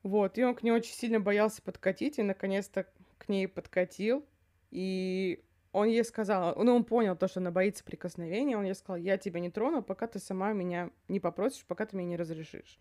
Вот, 0.02 0.38
и 0.38 0.44
он 0.44 0.54
к 0.54 0.62
ней 0.62 0.72
очень 0.72 0.94
сильно 0.94 1.20
боялся 1.20 1.62
подкатить, 1.62 2.18
и 2.18 2.22
наконец-то 2.22 2.86
к 3.18 3.28
ней 3.28 3.46
подкатил. 3.46 4.24
И 4.70 5.42
он 5.72 5.88
ей 5.88 6.04
сказал, 6.04 6.54
ну, 6.56 6.74
он 6.74 6.84
понял 6.84 7.16
то, 7.16 7.28
что 7.28 7.40
она 7.40 7.50
боится 7.50 7.84
прикосновения, 7.84 8.56
он 8.56 8.64
ей 8.64 8.74
сказал, 8.74 8.96
я 8.96 9.18
тебя 9.18 9.40
не 9.40 9.50
трону, 9.50 9.82
пока 9.82 10.06
ты 10.06 10.18
сама 10.18 10.52
меня 10.52 10.90
не 11.08 11.20
попросишь, 11.20 11.64
пока 11.66 11.86
ты 11.86 11.96
мне 11.96 12.06
не 12.06 12.16
разрешишь. 12.16 12.78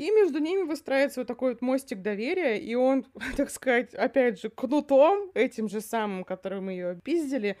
И 0.00 0.10
между 0.12 0.38
ними 0.38 0.62
выстраивается 0.62 1.20
вот 1.20 1.26
такой 1.26 1.52
вот 1.52 1.60
мостик 1.60 2.00
доверия, 2.00 2.56
и 2.56 2.74
он, 2.74 3.04
так 3.36 3.50
сказать, 3.50 3.92
опять 3.92 4.40
же, 4.40 4.48
кнутом, 4.48 5.30
этим 5.34 5.68
же 5.68 5.82
самым, 5.82 6.24
которым 6.24 6.70
ее 6.70 6.98
пиздили, 7.04 7.58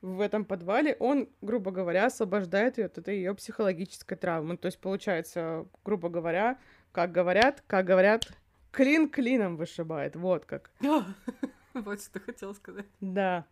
в 0.00 0.22
этом 0.22 0.46
подвале, 0.46 0.96
он, 0.98 1.28
грубо 1.42 1.70
говоря, 1.70 2.06
освобождает 2.06 2.78
ее 2.78 2.86
от 2.86 2.96
этой 2.96 3.16
ее 3.16 3.34
психологической 3.34 4.16
травмы. 4.16 4.56
То 4.56 4.66
есть, 4.66 4.78
получается, 4.78 5.66
грубо 5.84 6.08
говоря, 6.08 6.58
как 6.90 7.12
говорят, 7.12 7.62
как 7.66 7.84
говорят, 7.84 8.32
клин 8.70 9.10
клином 9.10 9.58
вышибает. 9.58 10.16
Вот 10.16 10.46
как. 10.46 10.70
Вот 11.74 12.00
что 12.00 12.18
хотела 12.20 12.54
сказать. 12.54 12.86
Да. 13.00 13.44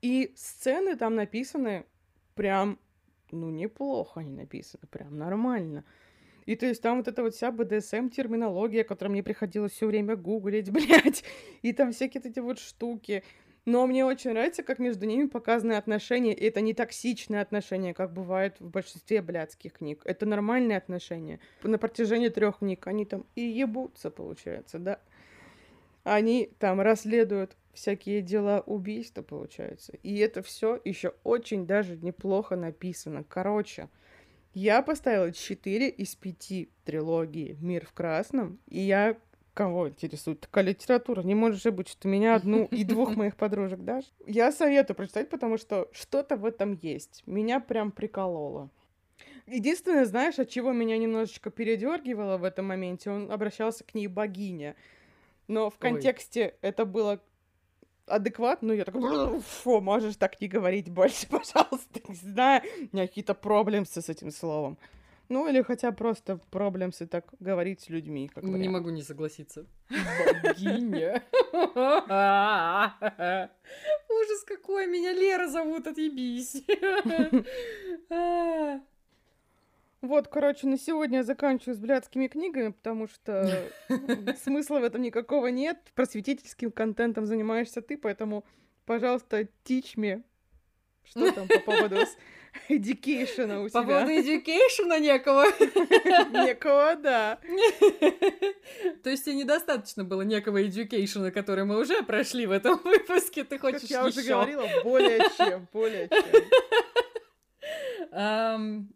И 0.00 0.32
сцены 0.34 0.96
там 0.96 1.14
написаны 1.14 1.84
прям, 2.34 2.78
ну, 3.30 3.50
неплохо 3.50 4.18
они 4.20 4.32
написаны, 4.32 4.88
прям 4.90 5.16
нормально. 5.16 5.84
И 6.46 6.56
то 6.56 6.66
есть 6.66 6.82
там 6.82 6.98
вот 6.98 7.08
эта 7.08 7.22
вот 7.22 7.34
вся 7.34 7.50
БДСМ-терминология, 7.50 8.84
которую 8.84 9.12
мне 9.12 9.22
приходилось 9.22 9.72
все 9.72 9.86
время 9.86 10.16
гуглить, 10.16 10.70
блядь, 10.72 11.24
и 11.62 11.72
там 11.72 11.92
всякие 11.92 12.22
эти 12.24 12.40
вот 12.40 12.58
штуки. 12.58 13.22
Но 13.66 13.86
мне 13.86 14.04
очень 14.04 14.30
нравится, 14.30 14.62
как 14.62 14.78
между 14.78 15.06
ними 15.06 15.26
показаны 15.26 15.74
отношения, 15.74 16.32
и 16.32 16.44
это 16.46 16.60
не 16.60 16.72
токсичные 16.72 17.42
отношения, 17.42 17.92
как 17.92 18.12
бывает 18.12 18.58
в 18.58 18.70
большинстве 18.70 19.20
блядских 19.20 19.74
книг. 19.74 20.00
Это 20.04 20.24
нормальные 20.24 20.78
отношения. 20.78 21.40
На 21.62 21.76
протяжении 21.76 22.30
трех 22.30 22.58
книг 22.58 22.86
они 22.86 23.04
там 23.04 23.26
и 23.34 23.42
ебутся, 23.42 24.10
получается, 24.10 24.78
да. 24.78 24.98
Они 26.04 26.50
там 26.58 26.80
расследуют 26.80 27.54
всякие 27.74 28.22
дела 28.22 28.62
убийства, 28.64 29.22
получается. 29.22 29.92
И 30.02 30.16
это 30.18 30.42
все 30.42 30.80
еще 30.84 31.14
очень 31.22 31.66
даже 31.66 31.96
неплохо 31.96 32.56
написано. 32.56 33.24
Короче, 33.28 33.88
я 34.54 34.82
поставила 34.82 35.32
4 35.32 35.88
из 35.88 36.14
5 36.16 36.68
трилогии 36.84 37.56
«Мир 37.60 37.86
в 37.86 37.92
красном», 37.92 38.58
и 38.66 38.80
я 38.80 39.16
кого 39.54 39.88
интересует 39.88 40.40
такая 40.40 40.64
литература? 40.64 41.22
Не 41.22 41.34
может 41.34 41.62
же 41.62 41.70
быть, 41.70 41.88
что 41.88 42.08
меня 42.08 42.34
одну 42.34 42.64
и 42.70 42.84
двух 42.84 43.16
моих 43.16 43.36
подружек 43.36 43.80
дашь? 43.80 44.06
Я 44.26 44.52
советую 44.52 44.96
прочитать, 44.96 45.28
потому 45.28 45.58
что 45.58 45.88
что-то 45.92 46.36
в 46.36 46.44
этом 46.44 46.78
есть. 46.80 47.22
Меня 47.26 47.60
прям 47.60 47.92
прикололо. 47.92 48.70
Единственное, 49.46 50.04
знаешь, 50.04 50.38
от 50.38 50.48
чего 50.48 50.72
меня 50.72 50.96
немножечко 50.96 51.50
передергивало 51.50 52.38
в 52.38 52.44
этом 52.44 52.66
моменте, 52.66 53.10
он 53.10 53.30
обращался 53.30 53.84
к 53.84 53.94
ней 53.94 54.06
богиня. 54.06 54.76
Но 55.48 55.68
в 55.68 55.78
контексте 55.78 56.42
Ой. 56.44 56.54
это 56.62 56.84
было 56.84 57.20
адекватно, 58.10 58.68
ну, 58.68 58.74
я 58.74 58.84
такой, 58.84 59.40
фу, 59.40 59.80
можешь 59.80 60.16
так 60.16 60.40
не 60.40 60.48
говорить 60.48 60.90
больше, 60.90 61.26
пожалуйста, 61.30 62.00
не 62.08 62.14
знаю, 62.14 62.62
у 62.92 62.96
меня 62.96 63.06
какие-то 63.06 63.34
проблемы 63.34 63.86
с 63.86 64.08
этим 64.08 64.30
словом. 64.30 64.78
Ну, 65.28 65.48
или 65.48 65.62
хотя 65.62 65.92
просто 65.92 66.40
проблемсы 66.50 67.06
так 67.06 67.24
говорить 67.38 67.82
с 67.82 67.88
людьми. 67.88 68.28
Как 68.34 68.42
не 68.42 68.68
могу 68.68 68.90
не 68.90 69.02
согласиться. 69.02 69.64
Богиня. 70.42 71.22
Ужас 74.08 74.44
какой, 74.44 74.88
меня 74.88 75.12
Лера 75.12 75.48
зовут, 75.48 75.86
отъебись. 75.86 76.64
Вот, 80.02 80.28
короче, 80.28 80.66
на 80.66 80.78
сегодня 80.78 81.18
я 81.18 81.24
заканчиваю 81.24 81.74
с 81.74 81.78
блядскими 81.78 82.26
книгами, 82.26 82.72
потому 82.72 83.06
что 83.06 83.70
смысла 84.42 84.80
в 84.80 84.84
этом 84.84 85.02
никакого 85.02 85.48
нет. 85.48 85.76
Просветительским 85.94 86.72
контентом 86.72 87.26
занимаешься 87.26 87.82
ты, 87.82 87.98
поэтому, 87.98 88.46
пожалуйста, 88.86 89.42
teach 89.64 89.96
me. 89.96 90.22
Что 91.04 91.30
там 91.32 91.48
по 91.48 91.58
поводу 91.58 91.96
education 92.70 93.62
у 93.62 93.68
тебя? 93.68 93.80
По 93.80 93.86
поводу 93.86 94.10
education 94.10 94.98
некого. 95.00 95.44
Некого, 96.46 96.96
да. 96.96 97.38
То 99.02 99.10
есть 99.10 99.26
тебе 99.26 99.34
недостаточно 99.34 100.04
было 100.04 100.22
некого 100.22 100.62
education, 100.62 101.30
который 101.30 101.64
мы 101.64 101.78
уже 101.78 102.02
прошли 102.04 102.46
в 102.46 102.52
этом 102.52 102.80
выпуске, 102.82 103.44
ты 103.44 103.58
хочешь 103.58 103.82
Как 103.82 103.90
я 103.90 104.06
уже 104.06 104.22
говорила, 104.22 104.66
более 104.82 105.18
чем, 105.36 105.68
более 105.72 106.08
чем. 106.08 106.24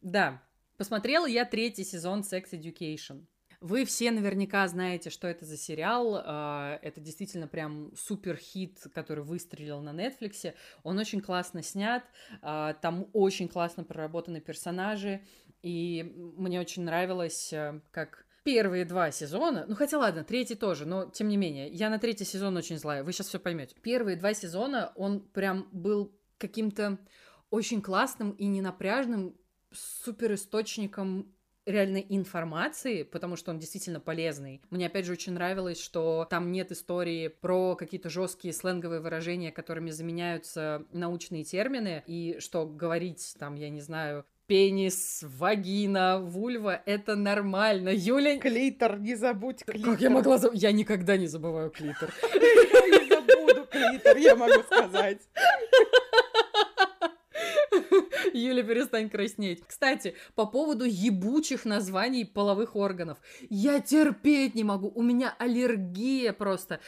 Да, 0.02 0.40
Посмотрела 0.76 1.26
я 1.26 1.44
третий 1.44 1.84
сезон 1.84 2.20
Sex 2.20 2.50
Education. 2.52 3.26
Вы 3.60 3.84
все 3.84 4.10
наверняка 4.10 4.66
знаете, 4.68 5.08
что 5.08 5.26
это 5.26 5.46
за 5.46 5.56
сериал. 5.56 6.20
А, 6.22 6.78
это 6.82 7.00
действительно 7.00 7.48
прям 7.48 7.92
супер 7.96 8.36
хит, 8.36 8.78
который 8.92 9.24
выстрелил 9.24 9.80
на 9.80 9.90
Netflix. 9.90 10.52
Он 10.82 10.98
очень 10.98 11.20
классно 11.20 11.62
снят, 11.62 12.04
а, 12.42 12.74
там 12.74 13.06
очень 13.12 13.48
классно 13.48 13.84
проработаны 13.84 14.40
персонажи, 14.40 15.22
и 15.62 16.02
мне 16.36 16.60
очень 16.60 16.82
нравилось, 16.82 17.54
э, 17.54 17.80
как 17.90 18.26
первые 18.44 18.84
два 18.84 19.10
сезона, 19.10 19.64
ну 19.66 19.74
хотя 19.74 19.96
ладно, 19.96 20.24
третий 20.24 20.56
тоже, 20.56 20.84
но 20.84 21.06
тем 21.06 21.28
не 21.28 21.38
менее, 21.38 21.68
я 21.68 21.88
на 21.88 21.98
третий 21.98 22.26
сезон 22.26 22.54
очень 22.58 22.76
злая, 22.76 23.02
вы 23.02 23.12
сейчас 23.12 23.28
все 23.28 23.40
поймете. 23.40 23.74
Первые 23.80 24.18
два 24.18 24.34
сезона 24.34 24.92
он 24.94 25.20
прям 25.20 25.70
был 25.72 26.14
каким-то 26.36 26.98
очень 27.48 27.80
классным 27.80 28.32
и 28.32 28.46
ненапряжным, 28.46 29.34
супер 29.74 30.34
источником 30.34 31.34
реальной 31.66 32.04
информации, 32.08 33.04
потому 33.04 33.36
что 33.36 33.50
он 33.50 33.58
действительно 33.58 34.00
полезный. 34.00 34.60
Мне 34.70 34.86
опять 34.86 35.06
же 35.06 35.12
очень 35.12 35.32
нравилось, 35.32 35.80
что 35.80 36.26
там 36.28 36.52
нет 36.52 36.72
истории 36.72 37.28
про 37.28 37.74
какие-то 37.74 38.10
жесткие 38.10 38.52
сленговые 38.52 39.00
выражения, 39.00 39.50
которыми 39.50 39.90
заменяются 39.90 40.84
научные 40.92 41.44
термины, 41.44 42.02
и 42.06 42.36
что 42.38 42.66
говорить 42.66 43.34
там, 43.38 43.54
я 43.54 43.70
не 43.70 43.80
знаю, 43.80 44.26
пенис, 44.46 45.20
вагина, 45.22 46.20
вульва— 46.20 46.82
это 46.86 47.16
нормально. 47.16 47.90
Юля... 47.94 48.38
Клитор, 48.38 48.98
не 48.98 49.14
забудь 49.14 49.64
клитор. 49.64 49.92
Как 49.92 50.00
я 50.02 50.10
могла 50.10 50.36
забыть? 50.36 50.62
Я 50.62 50.72
никогда 50.72 51.16
не 51.16 51.26
забываю 51.26 51.70
клитор. 51.70 52.12
Я 52.34 52.98
не 52.98 53.08
забуду 53.08 53.66
клитор, 53.70 54.16
я 54.18 54.36
могу 54.36 54.62
сказать. 54.64 55.22
Юля, 58.32 58.62
перестань 58.62 59.10
краснеть. 59.10 59.62
Кстати, 59.66 60.14
по 60.34 60.46
поводу 60.46 60.84
ебучих 60.84 61.64
названий 61.64 62.24
половых 62.24 62.76
органов. 62.76 63.18
Я 63.50 63.80
терпеть 63.80 64.54
не 64.54 64.64
могу. 64.64 64.90
У 64.94 65.02
меня 65.02 65.34
аллергия 65.38 66.32
просто. 66.32 66.80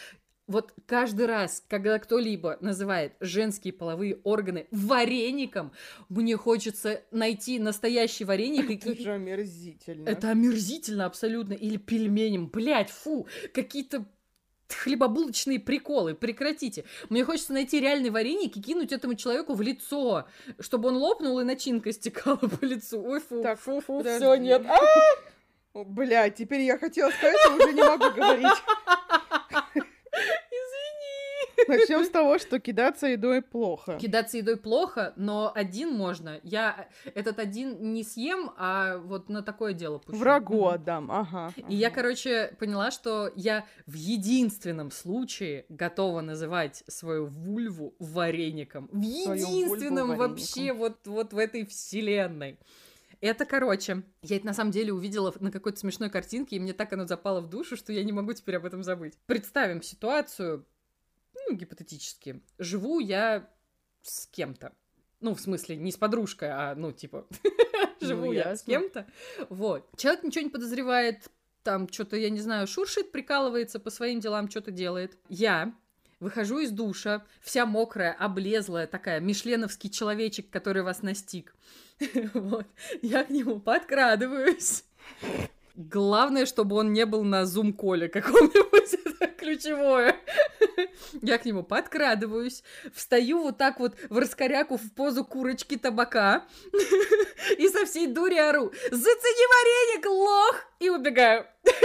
Вот 0.47 0.75
каждый 0.87 1.27
раз, 1.27 1.65
когда 1.69 1.99
кто-либо 1.99 2.57
называет 2.61 3.15
женские 3.19 3.73
половые 3.73 4.21
органы 4.23 4.69
вареником, 4.71 5.73
мне 6.09 6.37
хочется 6.37 7.03
найти 7.11 7.59
настоящий 7.59 8.25
вареник. 8.25 8.71
Это 8.71 8.95
же 9.03 9.13
омерзительно. 9.13 10.09
Это 10.09 10.31
омерзительно 10.31 11.07
абсолютно. 11.07 11.53
Или 11.55 11.79
пельменем. 11.79 12.47
Блять, 12.47 12.91
фу. 12.91 13.27
Какие-то 13.53 14.07
хлебобулочные 14.75 15.61
приколы, 15.61 16.15
прекратите. 16.15 16.85
Мне 17.09 17.25
хочется 17.25 17.53
найти 17.53 17.81
реальный 17.81 18.11
вареник 18.11 18.57
и 18.57 18.63
кинуть 18.63 18.93
этому 18.93 19.15
человеку 19.15 19.55
в 19.55 19.61
лицо, 19.61 20.27
чтобы 20.61 20.89
он 20.89 20.97
лопнул 20.97 21.39
и 21.41 21.45
начинка 21.45 21.93
стекала 21.93 22.37
по 22.37 22.65
лицу. 22.65 23.03
Ой, 23.03 23.21
фу, 23.21 23.43
так, 23.43 23.61
фу, 23.61 23.81
фу, 23.81 24.03
все, 24.03 24.35
нет. 24.37 24.65
А! 24.67 24.79
Бля, 25.85 26.31
теперь 26.31 26.63
я 26.63 26.79
хотела 26.79 27.11
сказать, 27.11 27.37
но 27.49 27.57
уже 27.57 27.73
не 27.75 27.83
могу 27.83 28.11
говорить. 28.11 28.63
Начнем 31.69 32.05
с 32.05 32.09
того, 32.09 32.39
что 32.39 32.61
кидаться 32.61 33.07
едой 33.07 33.43
плохо. 33.43 33.99
Кидаться 33.99 34.39
едой 34.39 34.57
плохо, 34.57 35.13
но 35.17 35.53
один 35.55 35.93
можно. 35.93 36.41
Я 36.43 36.89
этот 37.15 37.39
один 37.39 37.93
не 37.95 38.05
съем, 38.05 38.51
а 38.57 38.99
вот 38.99 39.29
на 39.29 39.43
такое 39.43 39.73
дело 39.73 39.99
пущу. 39.99 40.19
Врагу 40.19 40.67
отдам, 40.67 41.11
ага. 41.11 41.53
И 41.69 41.75
я, 41.75 41.91
короче, 41.91 42.55
поняла, 42.59 42.91
что 42.91 43.31
я 43.35 43.67
в 43.87 43.95
единственном 43.95 44.91
случае 44.91 45.67
готова 45.69 46.21
называть 46.21 46.85
свою 46.87 47.27
вульву 47.27 47.95
вареником. 47.99 48.89
В 48.93 49.01
единственном 49.01 50.17
вообще 50.17 50.73
вот, 50.73 51.07
вот 51.07 51.33
в 51.33 51.39
этой 51.39 51.67
вселенной. 51.67 52.59
Это, 53.21 53.47
короче, 53.47 54.03
я 54.23 54.37
это 54.37 54.47
на 54.47 54.53
самом 54.53 54.71
деле 54.71 54.93
увидела 54.93 55.33
на 55.41 55.51
какой-то 55.51 55.79
смешной 55.79 56.11
картинке, 56.11 56.57
и 56.57 56.61
мне 56.61 56.73
так 56.73 56.93
оно 56.93 57.07
запало 57.07 57.41
в 57.41 57.49
душу, 57.49 57.77
что 57.77 57.93
я 57.93 58.05
не 58.05 58.13
могу 58.13 58.33
теперь 58.35 58.57
об 58.57 58.67
этом 58.67 58.83
забыть. 58.83 59.15
Представим 59.27 59.83
ситуацию, 59.83 60.67
ну, 61.49 61.57
гипотетически, 61.57 62.43
живу 62.59 63.01
я 63.01 63.49
с 64.03 64.27
кем-то. 64.27 64.73
Ну, 65.21 65.35
в 65.35 65.41
смысле, 65.41 65.77
не 65.77 65.93
с 65.93 65.97
подружкой, 65.97 66.51
а, 66.51 66.75
ну, 66.75 66.93
типа, 66.93 67.27
живу 68.01 68.33
я 68.33 68.57
с 68.57 68.63
кем-то. 68.63 69.07
Вот. 69.49 69.89
Человек 69.97 70.25
ничего 70.25 70.45
не 70.45 70.51
подозревает, 70.51 71.31
там 71.63 71.89
что-то, 71.89 72.17
я 72.17 72.31
не 72.31 72.41
знаю, 72.41 72.67
шуршит, 72.67 73.11
прикалывается, 73.11 73.81
по 73.81 73.91
своим 73.91 74.21
делам 74.21 74.49
что-то 74.49 74.71
делает. 74.71 75.19
Я 75.29 75.75
выхожу 76.21 76.61
из 76.61 76.71
душа, 76.71 77.25
вся 77.41 77.67
мокрая, 77.67 78.13
облезлая, 78.13 78.87
такая, 78.87 79.21
мишленовский 79.21 79.91
человечек, 79.91 80.51
который 80.51 80.83
вас 80.83 81.03
настиг. 81.03 81.55
Вот. 82.35 82.67
Я 83.03 83.25
к 83.25 83.31
нему 83.31 83.59
подкрадываюсь. 83.59 84.85
Главное, 85.75 86.47
чтобы 86.47 86.77
он 86.77 86.93
не 86.93 87.05
был 87.05 87.25
на 87.25 87.47
зум-коле 87.47 88.09
каком-нибудь, 88.09 89.06
ключевое. 89.39 90.17
Я 91.23 91.39
к 91.39 91.45
нему 91.45 91.63
подкрадываюсь, 91.63 92.63
встаю 92.95 93.43
вот 93.43 93.59
так 93.59 93.79
вот 93.81 93.95
в 94.09 94.19
раскоряку 94.19 94.77
в 94.77 94.95
позу 94.95 95.25
курочки 95.25 95.77
табака 95.77 96.45
и 97.59 97.69
со 97.69 97.87
всей 97.87 98.07
дури 98.07 98.37
ору 98.37 98.73
«Зацени 98.91 99.47
вареник, 99.53 100.07
лох!» 100.07 100.65
и 100.81 100.91
убегаю. 100.91 101.47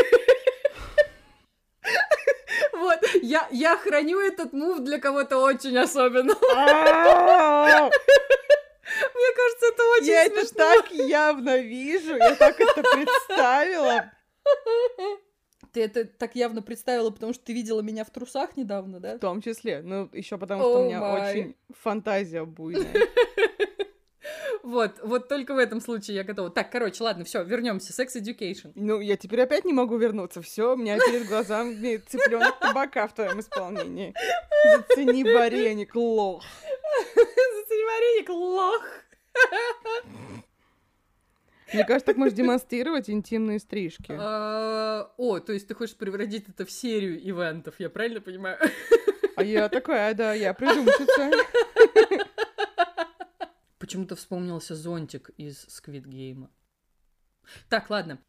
Вот, 2.73 2.99
я, 3.21 3.47
я 3.51 3.77
храню 3.77 4.19
этот 4.19 4.53
мув 4.53 4.79
для 4.79 4.99
кого-то 4.99 5.37
очень 5.37 5.77
особенного. 5.77 6.39
Мне 9.13 9.33
кажется, 9.35 9.65
это 9.67 9.83
очень 9.97 10.07
Я 10.07 10.25
смешно. 10.25 10.41
это 10.41 10.53
так 10.55 10.91
явно 10.91 11.57
вижу, 11.57 12.15
я 12.15 12.35
так 12.35 12.59
это 12.59 12.83
представила. 12.83 14.11
Ты 15.71 15.83
это 15.83 16.05
так 16.05 16.35
явно 16.35 16.61
представила, 16.61 17.09
потому 17.11 17.33
что 17.33 17.45
ты 17.45 17.53
видела 17.53 17.81
меня 17.81 18.03
в 18.03 18.09
трусах 18.09 18.57
недавно, 18.57 18.99
да? 18.99 19.15
В 19.15 19.19
том 19.19 19.41
числе. 19.41 19.81
Ну, 19.81 20.09
еще 20.11 20.37
потому, 20.37 20.61
что 20.61 20.79
у 20.79 20.83
О 20.83 20.85
меня 20.85 20.99
май. 20.99 21.31
очень 21.31 21.55
фантазия 21.69 22.45
буйная. 22.45 22.87
Вот, 24.63 24.99
вот 25.01 25.27
только 25.27 25.55
в 25.55 25.57
этом 25.57 25.81
случае 25.81 26.17
я 26.17 26.23
готова. 26.23 26.51
Так, 26.51 26.71
короче, 26.71 27.03
ладно, 27.03 27.25
все, 27.25 27.43
вернемся. 27.43 27.93
Sex 27.99 28.15
Education. 28.15 28.71
Ну, 28.75 28.99
я 28.99 29.17
теперь 29.17 29.41
опять 29.41 29.65
не 29.65 29.73
могу 29.73 29.97
вернуться. 29.97 30.41
Все, 30.41 30.73
у 30.73 30.77
меня 30.77 30.97
перед 30.99 31.27
глазами 31.27 31.97
цыпленок 31.97 32.59
табака 32.59 33.07
в 33.07 33.13
твоем 33.15 33.39
исполнении. 33.39 34.13
Зацени 34.75 35.23
вареник, 35.23 35.95
лох. 35.95 36.43
Зацени 37.15 37.83
вареник, 37.83 38.29
лох. 38.29 38.83
Мне 41.73 41.85
кажется, 41.85 42.07
так 42.07 42.17
можешь 42.17 42.33
демонстрировать 42.33 43.09
интимные 43.09 43.59
стрижки. 43.59 44.15
А, 44.17 45.11
О, 45.17 45.39
то 45.39 45.53
есть 45.53 45.67
ты 45.67 45.73
хочешь 45.73 45.95
превратить 45.95 46.49
это 46.49 46.65
в 46.65 46.71
серию 46.71 47.17
ивентов, 47.27 47.75
я 47.79 47.89
правильно 47.89 48.21
понимаю? 48.21 48.57
А 49.37 49.43
я 49.43 49.69
такая, 49.69 50.13
да, 50.13 50.33
я 50.33 50.53
придумщица. 50.53 51.31
Почему-то 53.79 54.15
вспомнился 54.15 54.75
зонтик 54.75 55.29
из 55.37 55.65
Squid 55.65 56.03
Game. 56.03 56.49
Так, 57.69 57.89
ладно. 57.89 58.19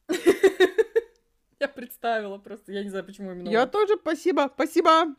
Я 1.60 1.69
представила 1.69 2.39
просто, 2.39 2.73
я 2.73 2.82
не 2.82 2.90
знаю, 2.90 3.05
почему 3.05 3.32
именно 3.32 3.48
Я 3.48 3.66
тоже, 3.66 3.97
спасибо, 4.01 4.51
спасибо. 4.55 5.14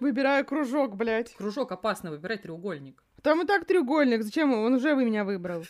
Выбираю 0.00 0.44
кружок, 0.44 0.96
блядь. 0.96 1.34
Кружок 1.34 1.70
опасно 1.70 2.10
выбирать 2.10 2.42
треугольник. 2.42 3.04
Там 3.22 3.42
и 3.42 3.46
так 3.46 3.64
треугольник, 3.66 4.22
зачем? 4.24 4.52
Он 4.52 4.74
уже 4.74 4.96
вы 4.96 5.04
меня 5.04 5.24
выбрал. 5.24 5.64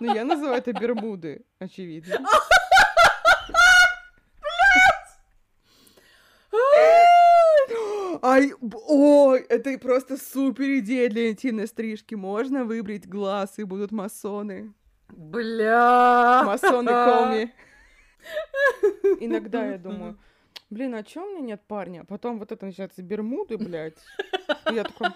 Ну, 0.00 0.14
я 0.14 0.24
называю 0.24 0.58
это 0.58 0.72
Бермуды, 0.72 1.44
очевидно. 1.58 2.18
Ай, 8.22 8.52
ой, 8.60 9.40
это 9.48 9.78
просто 9.78 10.16
супер 10.16 10.78
идея 10.78 11.08
для 11.08 11.30
интимной 11.30 11.66
стрижки. 11.66 12.14
Можно 12.14 12.64
выбрать 12.64 13.06
глаз, 13.06 13.58
и 13.58 13.64
будут 13.64 13.92
масоны. 13.92 14.72
Бля! 15.08 16.42
Масоны 16.44 16.90
коми. 16.90 17.54
Иногда 19.20 19.66
я 19.66 19.78
думаю, 19.78 20.18
блин, 20.70 20.94
а 20.94 21.02
чё 21.02 21.24
у 21.24 21.30
меня 21.30 21.40
нет 21.40 21.62
парня? 21.66 22.04
Потом 22.04 22.38
вот 22.38 22.52
это 22.52 22.66
начинается 22.66 23.02
Бермуды, 23.02 23.56
блядь. 23.56 23.98
И 24.70 24.74
я 24.74 24.84
такой... 24.84 25.08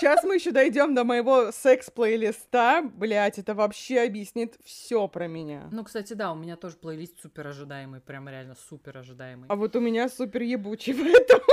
Сейчас 0.00 0.24
мы 0.24 0.36
еще 0.36 0.50
дойдем 0.50 0.94
до 0.94 1.04
моего 1.04 1.52
секс-плейлиста. 1.52 2.90
Блять, 2.94 3.38
это 3.38 3.54
вообще 3.54 4.00
объяснит 4.00 4.56
все 4.64 5.06
про 5.08 5.26
меня. 5.26 5.68
Ну, 5.70 5.84
кстати, 5.84 6.14
да, 6.14 6.32
у 6.32 6.36
меня 6.36 6.56
тоже 6.56 6.76
плейлист 6.76 7.20
супер 7.20 7.48
ожидаемый, 7.48 8.00
прям 8.00 8.26
реально 8.26 8.56
супер 8.70 8.96
ожидаемый. 8.96 9.46
А 9.50 9.56
вот 9.56 9.76
у 9.76 9.80
меня 9.80 10.08
супер 10.08 10.40
ебучий 10.40 10.94
поэтому. 10.98 11.44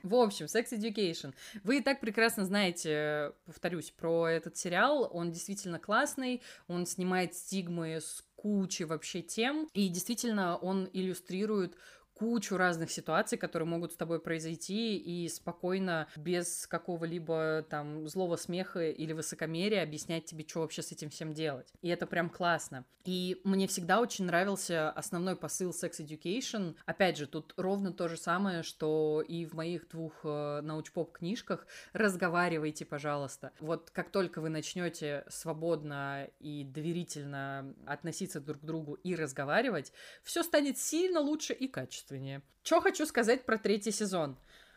В 0.05 0.14
общем, 0.14 0.47
Sex 0.47 0.66
Education. 0.70 1.34
Вы 1.64 1.78
и 1.78 1.80
так 1.80 2.01
прекрасно 2.01 2.44
знаете, 2.44 3.32
повторюсь, 3.44 3.90
про 3.90 4.28
этот 4.28 4.56
сериал. 4.56 5.10
Он 5.12 5.32
действительно 5.32 5.80
классный, 5.80 6.43
он 6.68 6.86
снимает 6.86 7.34
стигмы 7.34 7.97
с 7.97 8.24
кучи 8.36 8.84
вообще 8.84 9.22
тем, 9.22 9.68
и 9.74 9.89
действительно 9.89 10.56
он 10.56 10.89
иллюстрирует 10.93 11.76
кучу 12.23 12.57
разных 12.57 12.93
ситуаций, 12.93 13.36
которые 13.36 13.66
могут 13.66 13.94
с 13.94 13.97
тобой 13.97 14.20
произойти, 14.20 14.97
и 14.97 15.28
спокойно, 15.28 16.07
без 16.15 16.69
какого-либо 16.69 17.66
там 17.69 18.09
злого 18.09 18.36
смеха 18.36 18.90
или 18.90 19.12
высокомерия 19.12 19.82
объяснять 19.82 20.27
тебе, 20.27 20.44
что 20.47 20.61
вообще 20.61 20.82
с 20.82 20.93
этим 20.93 21.11
всем 21.11 21.35
делать. 21.35 21.73
И 21.82 21.89
это 21.89 22.07
прям 22.07 22.31
классно. 22.31 22.85
И 23.05 23.40
мне 23.43 23.66
всегда 23.66 24.01
очень 24.01 24.27
нравился 24.27 24.90
основной 24.90 25.35
посыл 25.35 25.70
Sex 25.70 25.99
Education. 25.99 26.77
Опять 26.86 27.16
же, 27.16 27.27
тут 27.27 27.53
ровно 27.57 27.93
то 27.93 28.09
же 28.09 28.16
самое, 28.16 28.62
что 28.62 29.24
и 29.27 29.44
в 29.44 29.55
моих 29.55 29.89
двух 29.89 30.20
э, 30.23 30.61
научпоп 30.62 31.12
книжках. 31.19 31.66
Разговаривайте, 31.93 32.85
пожалуйста. 32.85 33.51
Вот 33.59 33.90
как 33.90 34.11
только 34.11 34.40
вы 34.40 34.49
начнете 34.49 35.24
свободно 35.28 36.28
и 36.39 36.62
доверительно 36.62 37.74
относиться 37.86 38.40
друг 38.40 38.61
к 38.61 38.65
другу 38.65 38.94
и 38.94 39.16
разговаривать, 39.16 39.93
все 40.23 40.44
станет 40.44 40.78
сильно 40.78 41.19
лучше 41.19 41.53
и 41.53 41.66
качественнее. 42.12 42.43
Что 42.62 42.80
хочу 42.80 43.06
сказать 43.06 43.44
про 43.44 43.59
третий 43.59 43.93
сезон? 43.93 44.36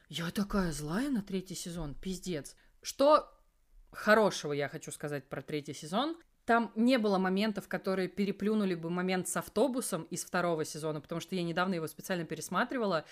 Я 0.09 0.31
такая 0.31 0.71
злая 0.71 1.09
на 1.09 1.21
третий 1.21 1.55
сезон, 1.55 1.95
пиздец. 1.95 2.55
Что 2.81 3.31
хорошего 3.91 4.53
я 4.53 4.69
хочу 4.69 4.91
сказать 4.91 5.27
про 5.27 5.41
третий 5.41 5.73
сезон? 5.73 6.17
Там 6.45 6.71
не 6.75 6.97
было 6.97 7.17
моментов, 7.17 7.67
которые 7.67 8.07
переплюнули 8.07 8.75
бы 8.75 8.89
момент 8.89 9.27
с 9.27 9.37
автобусом 9.37 10.03
из 10.11 10.23
второго 10.23 10.63
сезона, 10.63 11.01
потому 11.01 11.21
что 11.21 11.35
я 11.35 11.43
недавно 11.43 11.75
его 11.75 11.87
специально 11.87 12.25
пересматривала. 12.25 13.05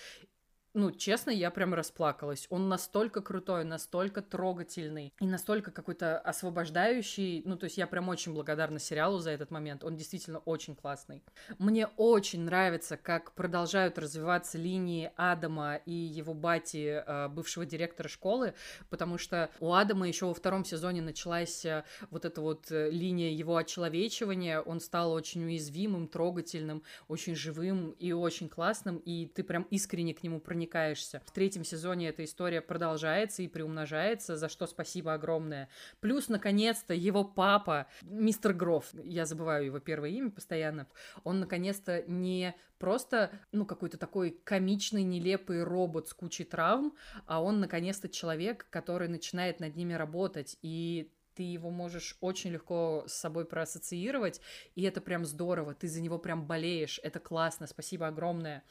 Ну, 0.76 0.90
честно, 0.90 1.30
я 1.30 1.52
прям 1.52 1.72
расплакалась. 1.72 2.48
Он 2.50 2.68
настолько 2.68 3.22
крутой, 3.22 3.62
настолько 3.62 4.22
трогательный 4.22 5.14
и 5.20 5.26
настолько 5.26 5.70
какой-то 5.70 6.18
освобождающий. 6.18 7.42
Ну, 7.44 7.56
то 7.56 7.64
есть 7.64 7.78
я 7.78 7.86
прям 7.86 8.08
очень 8.08 8.34
благодарна 8.34 8.80
сериалу 8.80 9.20
за 9.20 9.30
этот 9.30 9.52
момент. 9.52 9.84
Он 9.84 9.94
действительно 9.94 10.40
очень 10.40 10.74
классный. 10.74 11.22
Мне 11.58 11.86
очень 11.96 12.40
нравится, 12.40 12.96
как 12.96 13.34
продолжают 13.34 14.00
развиваться 14.00 14.58
линии 14.58 15.12
Адама 15.16 15.76
и 15.76 15.92
его 15.92 16.34
бати, 16.34 17.04
э, 17.06 17.28
бывшего 17.28 17.64
директора 17.64 18.08
школы, 18.08 18.54
потому 18.90 19.16
что 19.16 19.50
у 19.60 19.74
Адама 19.74 20.08
еще 20.08 20.26
во 20.26 20.34
втором 20.34 20.64
сезоне 20.64 21.02
началась 21.02 21.64
э, 21.64 21.84
вот 22.10 22.24
эта 22.24 22.40
вот 22.40 22.72
э, 22.72 22.90
линия 22.90 23.30
его 23.30 23.56
очеловечивания. 23.56 24.60
Он 24.60 24.80
стал 24.80 25.12
очень 25.12 25.44
уязвимым, 25.44 26.08
трогательным, 26.08 26.82
очень 27.06 27.36
живым 27.36 27.92
и 27.92 28.10
очень 28.10 28.48
классным, 28.48 28.96
и 28.96 29.26
ты 29.26 29.44
прям 29.44 29.62
искренне 29.70 30.14
к 30.14 30.24
нему 30.24 30.40
проникаешься. 30.64 31.22
В 31.26 31.30
третьем 31.30 31.64
сезоне 31.64 32.08
эта 32.08 32.24
история 32.24 32.60
продолжается 32.60 33.42
и 33.42 33.48
приумножается, 33.48 34.36
за 34.36 34.48
что 34.48 34.66
спасибо 34.66 35.14
огромное. 35.14 35.68
Плюс, 36.00 36.28
наконец-то, 36.28 36.94
его 36.94 37.24
папа, 37.24 37.86
мистер 38.02 38.54
Гроф, 38.54 38.90
я 39.04 39.26
забываю 39.26 39.66
его 39.66 39.78
первое 39.78 40.10
имя 40.10 40.30
постоянно, 40.30 40.86
он 41.22 41.40
наконец-то 41.40 42.02
не 42.06 42.54
просто, 42.78 43.30
ну, 43.52 43.66
какой-то 43.66 43.98
такой 43.98 44.38
комичный, 44.44 45.02
нелепый 45.02 45.62
робот 45.62 46.08
с 46.08 46.14
кучей 46.14 46.44
травм, 46.44 46.94
а 47.26 47.42
он 47.42 47.60
наконец-то 47.60 48.08
человек, 48.08 48.66
который 48.70 49.08
начинает 49.08 49.60
над 49.60 49.76
ними 49.76 49.94
работать, 49.94 50.56
и 50.62 51.10
ты 51.34 51.42
его 51.42 51.70
можешь 51.70 52.16
очень 52.20 52.52
легко 52.52 53.04
с 53.06 53.12
собой 53.12 53.44
проассоциировать, 53.44 54.40
и 54.76 54.82
это 54.82 55.00
прям 55.00 55.24
здорово, 55.24 55.74
ты 55.74 55.88
за 55.88 56.00
него 56.00 56.18
прям 56.18 56.46
болеешь, 56.46 57.00
это 57.02 57.20
классно, 57.20 57.66
спасибо 57.66 58.06
огромное. 58.06 58.62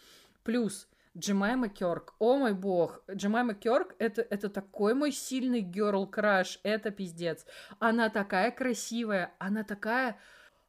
Плюс 0.43 0.87
Джемайма 1.15 1.69
Кёрк, 1.69 2.13
о 2.17 2.37
мой 2.37 2.53
бог, 2.53 3.01
Джемайма 3.11 3.53
Кёрк 3.53 3.95
это, 3.99 4.21
это 4.23 4.49
такой 4.49 4.95
мой 4.95 5.11
сильный 5.11 5.61
герл 5.61 6.07
краш, 6.07 6.59
это 6.63 6.89
пиздец. 6.89 7.45
Она 7.79 8.09
такая 8.09 8.51
красивая, 8.51 9.33
она 9.37 9.63
такая... 9.63 10.17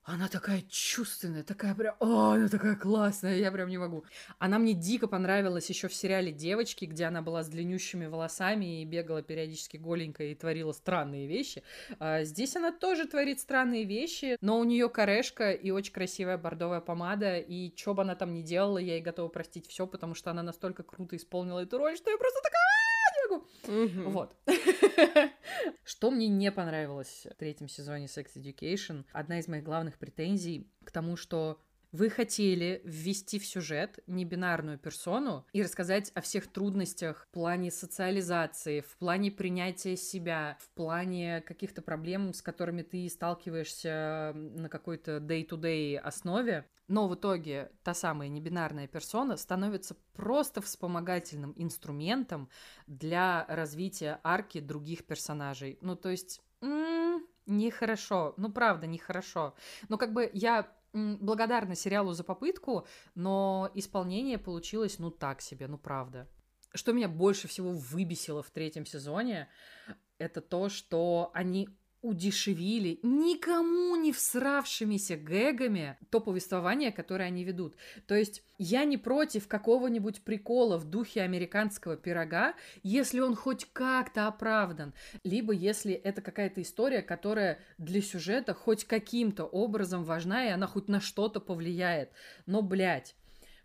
Она 0.07 0.29
такая 0.29 0.63
чувственная, 0.69 1.43
такая 1.43 1.75
прям, 1.75 1.97
о, 1.99 2.33
она 2.33 2.49
такая 2.49 2.77
классная, 2.77 3.39
я 3.39 3.51
прям 3.51 3.71
не 3.71 3.79
могу. 3.79 4.05
Она 4.39 4.59
мне 4.59 4.75
дико 4.75 5.09
понравилась 5.09 5.71
еще 5.71 5.89
в 5.89 5.95
сериале 5.95 6.31
«Девочки», 6.31 6.85
где 6.85 7.05
она 7.07 7.23
была 7.23 7.43
с 7.43 7.49
длиннющими 7.49 8.05
волосами 8.05 8.83
и 8.83 8.85
бегала 8.85 9.23
периодически 9.23 9.79
голенькая 9.79 10.29
и 10.29 10.35
творила 10.35 10.73
странные 10.73 11.27
вещи. 11.27 11.63
А 12.01 12.23
здесь 12.25 12.55
она 12.55 12.71
тоже 12.71 13.07
творит 13.07 13.41
странные 13.41 13.85
вещи, 13.85 14.37
но 14.43 14.59
у 14.59 14.65
нее 14.65 14.91
корешка 14.91 15.53
и 15.53 15.71
очень 15.71 15.95
красивая 15.95 16.37
бордовая 16.37 16.83
помада, 16.83 17.39
и 17.39 17.75
что 17.75 17.95
бы 17.95 18.03
она 18.03 18.15
там 18.15 18.35
ни 18.35 18.43
делала, 18.43 18.77
я 18.77 18.97
ей 18.97 19.03
готова 19.03 19.29
простить 19.29 19.67
все, 19.67 19.87
потому 19.87 20.15
что 20.15 20.31
она 20.31 20.43
настолько 20.43 20.83
круто 20.83 21.17
исполнила 21.17 21.61
эту 21.61 21.79
роль, 21.79 21.97
что 21.97 22.11
я 22.11 22.19
просто 22.19 22.41
такая 22.43 22.84
«А, 23.25 23.27
не 23.27 23.37
могу. 23.37 23.47
Мгм. 23.67 24.11
Вот. 24.11 24.37
Что 25.85 26.11
мне 26.11 26.29
не 26.29 26.51
понравилось 26.53 27.27
в 27.31 27.35
третьем 27.37 27.69
сезоне 27.69 28.07
Sex 28.07 28.29
Education, 28.37 29.05
одна 29.13 29.39
из 29.39 29.49
моих 29.49 29.65
главных 29.65 29.99
претензий 29.99 30.71
к 30.85 30.91
тому, 30.91 31.17
что 31.17 31.61
вы 31.95 32.11
хотели 32.11 32.83
ввести 32.85 33.39
в 33.39 33.47
сюжет 33.47 34.01
небинарную 34.09 34.79
персону 34.79 35.47
и 35.53 35.63
рассказать 35.63 36.11
о 36.17 36.23
всех 36.23 36.49
трудностях 36.49 37.29
в 37.31 37.33
плане 37.33 37.71
социализации, 37.71 38.81
в 38.81 38.97
плане 38.97 39.31
принятия 39.31 39.97
себя, 39.97 40.59
в 40.61 40.71
плане 40.71 41.41
каких-то 41.43 41.83
проблем, 41.83 42.35
с 42.35 42.43
которыми 42.43 42.83
ты 42.83 43.09
сталкиваешься 43.09 44.33
на 44.35 44.69
какой-то 44.69 45.19
day-to-day 45.19 45.97
основе. 45.99 46.69
Но 46.89 47.07
в 47.07 47.15
итоге 47.15 47.71
та 47.85 47.95
самая 47.95 48.29
небинарная 48.29 48.89
персона 48.89 49.37
становится 49.37 49.97
просто 50.15 50.61
вспомогательным 50.61 51.55
инструментом 51.57 52.51
для 52.89 53.47
развития 53.49 54.19
арки 54.25 54.59
других 54.59 55.07
персонажей. 55.07 55.79
Ну, 55.81 55.95
то 55.95 56.09
есть, 56.09 56.43
м, 56.61 57.25
нехорошо. 57.47 58.35
Ну, 58.37 58.51
правда, 58.51 58.89
нехорошо. 58.89 59.55
Но 59.89 59.97
как 59.97 60.13
бы 60.13 60.29
я 60.33 60.69
благодарна 60.95 61.75
сериалу 61.75 62.13
за 62.13 62.25
попытку, 62.25 62.87
но 63.15 63.71
исполнение 63.75 64.39
получилось, 64.39 64.99
ну, 64.99 65.11
так 65.11 65.43
себе, 65.43 65.67
ну, 65.67 65.77
правда. 65.77 66.29
Что 66.73 66.93
меня 66.93 67.09
больше 67.09 67.49
всего 67.49 67.71
выбесило 67.71 68.43
в 68.43 68.51
третьем 68.51 68.87
сезоне, 68.87 69.49
это 70.19 70.41
то, 70.41 70.69
что 70.69 71.31
они 71.35 71.69
удешевили 72.05 73.01
никому 73.03 73.97
не 73.97 74.13
всравшимися 74.13 75.17
гэгами 75.17 75.97
то 76.11 76.21
повествование, 76.21 76.93
которое 76.93 77.25
они 77.25 77.45
ведут. 77.45 77.77
То 78.07 78.15
есть 78.15 78.43
я 78.59 78.85
не 78.85 78.99
против 78.99 79.49
какого-нибудь 79.49 80.23
прикола 80.23 80.77
в 80.77 80.85
духе 80.85 81.23
американского 81.23 81.97
пирога, 81.97 82.55
если 82.83 83.21
он 83.21 83.35
хоть 83.35 83.67
как-то 83.73 84.27
оправдан, 84.27 84.93
либо 85.25 85.55
если 85.55 85.95
это 85.95 86.21
какая-то 86.21 86.61
история, 86.61 87.01
которая 87.01 87.59
для 87.79 88.03
сюжета 88.03 88.53
хоть 88.53 88.85
каким-то 88.85 89.45
образом 89.45 90.05
важна, 90.05 90.47
и 90.47 90.51
она 90.51 90.67
хоть 90.67 90.89
на 90.89 91.01
что-то 91.01 91.41
повлияет. 91.41 92.11
Но, 92.45 92.61
блядь, 92.61 93.17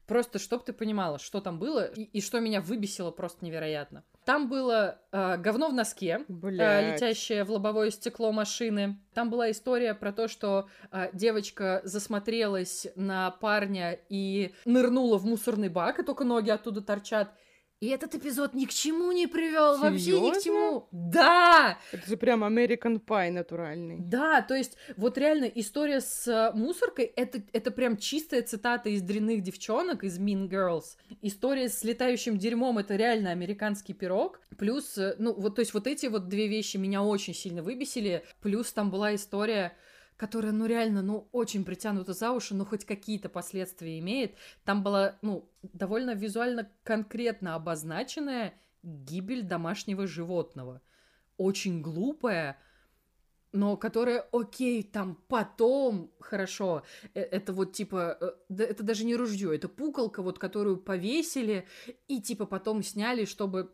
Просто, 0.10 0.40
чтоб 0.40 0.66
ты 0.66 0.74
понимала, 0.74 1.20
что 1.20 1.40
там 1.40 1.60
было 1.60 1.86
и, 1.86 2.02
и 2.02 2.20
что 2.20 2.40
меня 2.40 2.62
выбесило 2.62 3.12
просто 3.12 3.46
невероятно. 3.46 4.04
Там 4.30 4.48
было 4.48 5.02
э, 5.12 5.38
говно 5.38 5.70
в 5.70 5.74
носке, 5.74 6.24
э, 6.30 6.92
летящее 6.92 7.44
в 7.44 7.50
лобовое 7.50 7.90
стекло 7.90 8.32
машины. 8.32 9.00
Там 9.16 9.32
была 9.32 9.50
история 9.50 9.96
про 9.96 10.14
то, 10.14 10.28
что 10.28 10.70
э, 10.92 11.10
девочка 11.14 11.82
засмотрелась 11.84 12.86
на 12.96 13.32
парня 13.32 13.98
и 14.08 14.54
нырнула 14.66 15.18
в 15.18 15.26
мусорный 15.26 15.70
бак, 15.70 15.98
и 15.98 16.04
только 16.04 16.26
ноги 16.26 16.52
оттуда 16.52 16.82
торчат. 16.82 17.34
И 17.80 17.88
этот 17.88 18.14
эпизод 18.14 18.54
ни 18.54 18.66
к 18.66 18.72
чему 18.72 19.14
не 19.14 19.26
привел, 19.26 19.78
вообще 19.78 20.20
ни 20.20 20.32
к 20.32 20.44
чему. 20.44 20.88
Да! 20.92 21.78
Это 21.94 22.10
же 22.10 22.18
прям 22.18 22.44
American 22.44 23.00
Pie 23.02 23.32
натуральный. 23.32 24.00
Да, 24.00 24.42
то 24.42 24.54
есть 24.54 24.76
вот 24.98 25.18
реально 25.18 25.46
история 25.46 26.02
с 26.02 26.28
э, 26.28 26.52
мусоркой, 26.58 27.06
это, 27.06 27.42
это 27.54 27.72
прям 27.72 27.96
чистая 27.96 28.42
цитата 28.42 28.90
из 28.90 29.02
«Дрянных 29.02 29.42
девчонок», 29.42 30.04
из 30.04 30.20
Mean 30.20 30.50
Girls. 30.50 30.98
История 31.22 31.70
с 31.70 31.82
летающим 31.86 32.38
дерьмом, 32.38 32.80
это 32.80 32.98
реально 32.98 33.32
американский 33.32 33.94
пирог. 33.94 34.42
Плюс, 34.58 34.98
э, 34.98 35.16
ну 35.18 35.34
вот, 35.34 35.56
то 35.56 35.62
есть 35.62 35.74
вот 35.74 35.88
эти 35.88 36.08
вот 36.08 36.28
две 36.28 36.50
вещи 36.50 36.76
меня 36.76 37.02
очень 37.02 37.34
сильно 37.34 37.64
выбесили. 37.64 38.26
Плюс 38.42 38.74
там 38.74 38.92
была 38.92 39.16
история 39.16 39.74
которая, 40.20 40.52
ну, 40.52 40.66
реально, 40.66 41.02
ну, 41.02 41.30
очень 41.32 41.64
притянута 41.64 42.12
за 42.12 42.34
уши, 42.34 42.54
но 42.54 42.66
хоть 42.66 42.84
какие-то 42.84 43.30
последствия 43.30 43.98
имеет. 44.00 44.36
Там 44.66 44.84
была, 44.84 45.18
ну, 45.22 45.50
довольно 45.64 46.14
визуально 46.14 46.70
конкретно 46.84 47.56
обозначенная 47.56 48.54
гибель 48.84 49.44
домашнего 49.44 50.08
животного. 50.08 50.82
Очень 51.38 51.82
глупая, 51.82 52.60
но 53.54 53.78
которая, 53.78 54.28
окей, 54.34 54.84
там 54.84 55.16
потом, 55.30 56.12
хорошо, 56.20 56.84
э, 57.14 57.22
это 57.22 57.54
вот 57.54 57.72
типа, 57.72 58.18
э, 58.20 58.56
это 58.58 58.84
даже 58.84 59.06
не 59.06 59.16
ружье, 59.16 59.56
это 59.56 59.70
пуколка, 59.70 60.22
вот 60.22 60.38
которую 60.38 60.76
повесили 60.82 61.66
и 62.10 62.22
типа 62.22 62.46
потом 62.46 62.84
сняли, 62.84 63.24
чтобы 63.24 63.72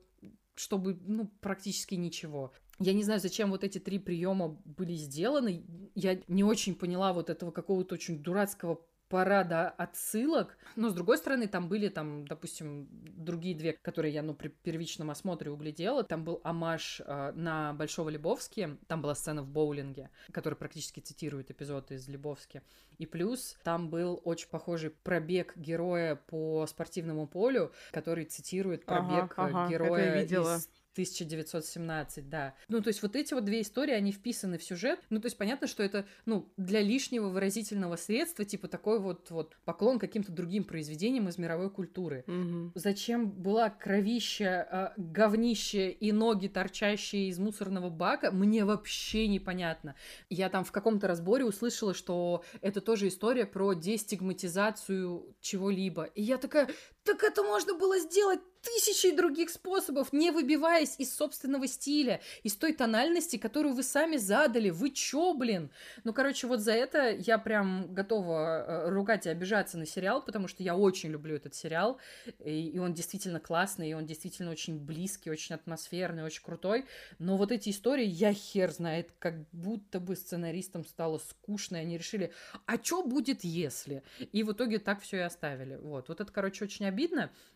чтобы, 0.55 0.97
ну, 1.05 1.29
практически 1.41 1.95
ничего. 1.95 2.53
Я 2.79 2.93
не 2.93 3.03
знаю, 3.03 3.19
зачем 3.19 3.51
вот 3.51 3.63
эти 3.63 3.79
три 3.79 3.99
приема 3.99 4.57
были 4.65 4.93
сделаны. 4.93 5.63
Я 5.95 6.19
не 6.27 6.43
очень 6.43 6.75
поняла 6.75 7.13
вот 7.13 7.29
этого 7.29 7.51
какого-то 7.51 7.95
очень 7.95 8.21
дурацкого 8.21 8.81
парада 9.07 9.69
отсылок. 9.69 10.57
Но, 10.75 10.89
с 10.89 10.93
другой 10.93 11.17
стороны, 11.17 11.47
там 11.47 11.69
были, 11.69 11.89
там, 11.89 12.27
допустим, 12.27 12.87
другие 12.91 13.55
две, 13.55 13.73
которые 13.73 14.13
я, 14.13 14.23
ну, 14.23 14.33
при 14.33 14.49
первичном 14.49 15.11
осмотре 15.11 15.51
углядела. 15.51 16.03
Там 16.03 16.23
был 16.23 16.41
амаш 16.43 17.01
э, 17.05 17.31
на 17.33 17.73
Большого 17.73 18.09
Лебовски. 18.09 18.77
Там 18.87 19.01
была 19.01 19.15
сцена 19.15 19.43
в 19.43 19.47
боулинге, 19.47 20.09
которая 20.31 20.57
практически 20.57 20.99
цитирует 20.99 21.51
эпизод 21.51 21.91
из 21.91 22.07
Лебовски. 22.07 22.61
И 22.97 23.05
плюс 23.05 23.57
там 23.63 23.89
был 23.89 24.21
очень 24.23 24.49
похожий 24.49 24.89
пробег 24.89 25.53
героя 25.55 26.15
по 26.15 26.65
спортивному 26.67 27.27
полю, 27.27 27.71
который 27.91 28.25
цитирует 28.25 28.85
пробег 28.85 29.33
ага, 29.37 29.63
ага, 29.63 29.69
героя 29.69 30.23
из 30.23 30.67
1917, 30.95 32.29
да. 32.29 32.55
Ну, 32.69 32.81
то 32.81 32.87
есть 32.87 33.01
вот 33.01 33.15
эти 33.15 33.33
вот 33.33 33.43
две 33.43 33.61
истории, 33.61 33.93
они 33.93 34.13
вписаны 34.13 34.57
в 34.57 34.63
сюжет. 34.63 34.99
Ну, 35.09 35.19
то 35.19 35.25
есть 35.25 35.37
понятно, 35.37 35.67
что 35.67 35.83
это, 35.83 36.05
ну, 36.25 36.51
для 36.55 36.81
лишнего 36.81 37.27
выразительного 37.27 37.97
средства, 37.97 38.45
типа 38.45 38.69
такой 38.69 38.99
вот, 38.99 39.29
вот 39.29 39.57
поклон 39.65 39.99
каким-то 39.99 40.31
другим 40.31 40.63
произведениям 40.63 41.27
из 41.27 41.37
мировой 41.37 41.69
культуры. 41.69 42.23
Угу. 42.27 42.71
Зачем 42.75 43.29
была 43.29 43.69
кровища, 43.69 44.93
э, 44.97 45.01
говнище 45.01 45.91
и 45.91 46.11
ноги, 46.13 46.47
торчащие 46.47 47.27
из 47.27 47.39
мусорного 47.39 47.89
бака, 47.89 48.31
мне 48.31 48.63
вообще 48.63 49.27
непонятно. 49.27 49.95
Я 50.29 50.49
там 50.49 50.63
в 50.63 50.71
каком-то 50.71 51.07
разборе 51.07 51.43
услышала, 51.43 51.93
что 51.93 52.43
это 52.61 52.79
тоже 52.79 53.09
история 53.09 53.45
про 53.45 53.73
дестигматизацию 53.73 55.35
чего-либо. 55.41 56.03
И 56.03 56.21
я 56.21 56.37
такая, 56.37 56.69
так 57.05 57.23
это 57.23 57.43
можно 57.43 57.75
было 57.75 57.99
сделать 57.99 58.39
тысячей 58.65 59.11
других 59.11 59.49
способов, 59.51 60.11
не 60.11 60.31
выбиваясь 60.31 60.95
из 60.97 61.15
собственного 61.15 61.67
стиля, 61.67 62.19
из 62.43 62.55
той 62.55 62.73
тональности, 62.73 63.37
которую 63.37 63.75
вы 63.75 63.83
сами 63.83 64.17
задали. 64.17 64.71
Вы 64.71 64.89
чё, 64.89 65.33
блин? 65.33 65.69
Ну, 66.03 66.13
короче, 66.13 66.47
вот 66.47 66.61
за 66.61 66.71
это 66.71 67.11
я 67.11 67.37
прям 67.37 67.93
готова 67.93 68.65
э, 68.67 68.89
ругать 68.89 69.27
и 69.27 69.29
обижаться 69.29 69.77
на 69.77 69.85
сериал, 69.85 70.23
потому 70.23 70.47
что 70.47 70.63
я 70.63 70.75
очень 70.75 71.11
люблю 71.11 71.35
этот 71.35 71.53
сериал, 71.53 71.99
и, 72.39 72.69
и 72.69 72.79
он 72.79 72.93
действительно 72.93 73.39
классный, 73.39 73.91
и 73.91 73.93
он 73.93 74.07
действительно 74.07 74.51
очень 74.51 74.79
близкий, 74.79 75.29
очень 75.29 75.53
атмосферный, 75.53 76.23
очень 76.23 76.43
крутой. 76.43 76.85
Но 77.19 77.37
вот 77.37 77.51
эти 77.51 77.69
истории, 77.69 78.05
я 78.05 78.33
хер 78.33 78.71
знает, 78.71 79.11
как 79.19 79.47
будто 79.51 79.99
бы 79.99 80.15
сценаристам 80.15 80.83
стало 80.85 81.19
скучно, 81.19 81.77
и 81.77 81.81
они 81.81 81.97
решили, 81.99 82.33
а 82.65 82.79
чё 82.79 83.03
будет 83.03 83.43
если? 83.43 84.01
И 84.31 84.41
в 84.41 84.53
итоге 84.53 84.79
так 84.79 85.01
все 85.01 85.17
и 85.17 85.21
оставили. 85.21 85.75
Вот, 85.75 86.09
вот 86.09 86.19
это, 86.19 86.31
короче, 86.31 86.65
очень 86.65 86.85
обидно. 86.87 86.94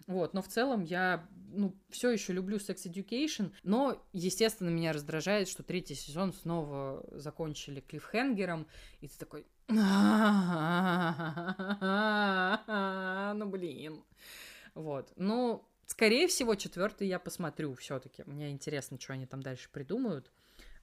Вот, 0.08 0.34
но 0.34 0.42
в 0.42 0.48
целом 0.48 0.84
я 0.84 1.28
ну, 1.52 1.76
все 1.90 2.10
еще 2.10 2.34
люблю 2.34 2.58
Sex 2.58 2.86
Education, 2.86 3.52
но, 3.64 4.02
естественно, 4.14 4.70
меня 4.70 4.94
раздражает, 4.94 5.48
что 5.48 5.64
третий 5.64 5.96
сезон 5.96 6.34
снова 6.34 7.06
закончили 7.12 7.80
клиффхенгером, 7.80 8.68
и 9.02 9.08
ты 9.08 9.18
такой... 9.18 9.46
Ну, 13.36 13.46
блин. 13.48 14.04
Вот. 14.74 15.14
Ну, 15.16 15.64
скорее 15.86 16.28
всего, 16.28 16.56
четвертый 16.56 17.08
я 17.08 17.20
посмотрю 17.20 17.74
все-таки. 17.76 18.24
Мне 18.26 18.50
интересно, 18.50 19.00
что 19.00 19.14
они 19.14 19.26
там 19.26 19.42
дальше 19.42 19.70
придумают. 19.72 20.32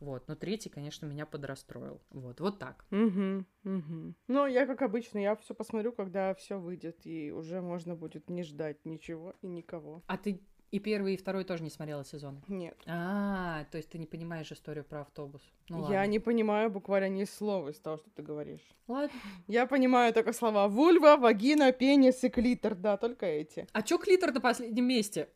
Вот, 0.00 0.28
но 0.28 0.34
третий, 0.34 0.68
конечно, 0.68 1.06
меня 1.06 1.26
подрастроил. 1.26 2.02
Вот, 2.10 2.40
вот 2.40 2.58
так. 2.58 2.84
Угу, 2.90 3.44
угу. 3.64 4.14
Ну, 4.28 4.46
я, 4.46 4.66
как 4.66 4.82
обычно, 4.82 5.18
я 5.18 5.36
все 5.36 5.54
посмотрю, 5.54 5.92
когда 5.92 6.34
все 6.34 6.58
выйдет, 6.58 7.06
и 7.06 7.32
уже 7.32 7.60
можно 7.62 7.94
будет 7.94 8.28
не 8.28 8.42
ждать 8.42 8.84
ничего 8.84 9.34
и 9.40 9.46
никого. 9.46 10.02
А 10.06 10.18
ты 10.18 10.40
и 10.72 10.78
первый, 10.78 11.14
и 11.14 11.16
второй 11.16 11.44
тоже 11.44 11.62
не 11.62 11.70
смотрела 11.70 12.04
сезон? 12.04 12.42
Нет. 12.48 12.76
А, 12.86 13.64
то 13.70 13.78
есть 13.78 13.88
ты 13.88 13.98
не 13.98 14.06
понимаешь 14.06 14.50
историю 14.50 14.84
про 14.84 15.02
автобус? 15.02 15.40
Ну, 15.68 15.80
ладно. 15.80 15.94
Я 15.94 16.06
не 16.06 16.18
понимаю 16.18 16.70
буквально 16.70 17.08
ни 17.08 17.24
слова 17.24 17.68
из 17.68 17.78
того, 17.78 17.98
что 17.98 18.10
ты 18.10 18.22
говоришь. 18.22 18.60
Ладно. 18.88 19.18
Я 19.46 19.66
понимаю 19.66 20.12
только 20.12 20.32
слова 20.32 20.68
вульва, 20.68 21.16
вагина, 21.16 21.72
пенис 21.72 22.22
и 22.24 22.28
клитор, 22.28 22.74
да, 22.74 22.96
только 22.96 23.26
эти. 23.26 23.66
А 23.72 23.82
чё 23.82 23.98
клитор 23.98 24.32
на 24.32 24.40
последнем 24.40 24.86
месте? 24.86 25.28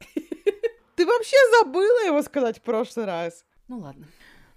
Ты 0.97 1.07
вообще 1.07 1.37
забыла 1.59 2.07
его 2.07 2.20
сказать 2.23 2.59
в 2.59 2.62
прошлый 2.62 3.07
раз? 3.07 3.47
Ну 3.69 3.78
ладно. 3.78 4.07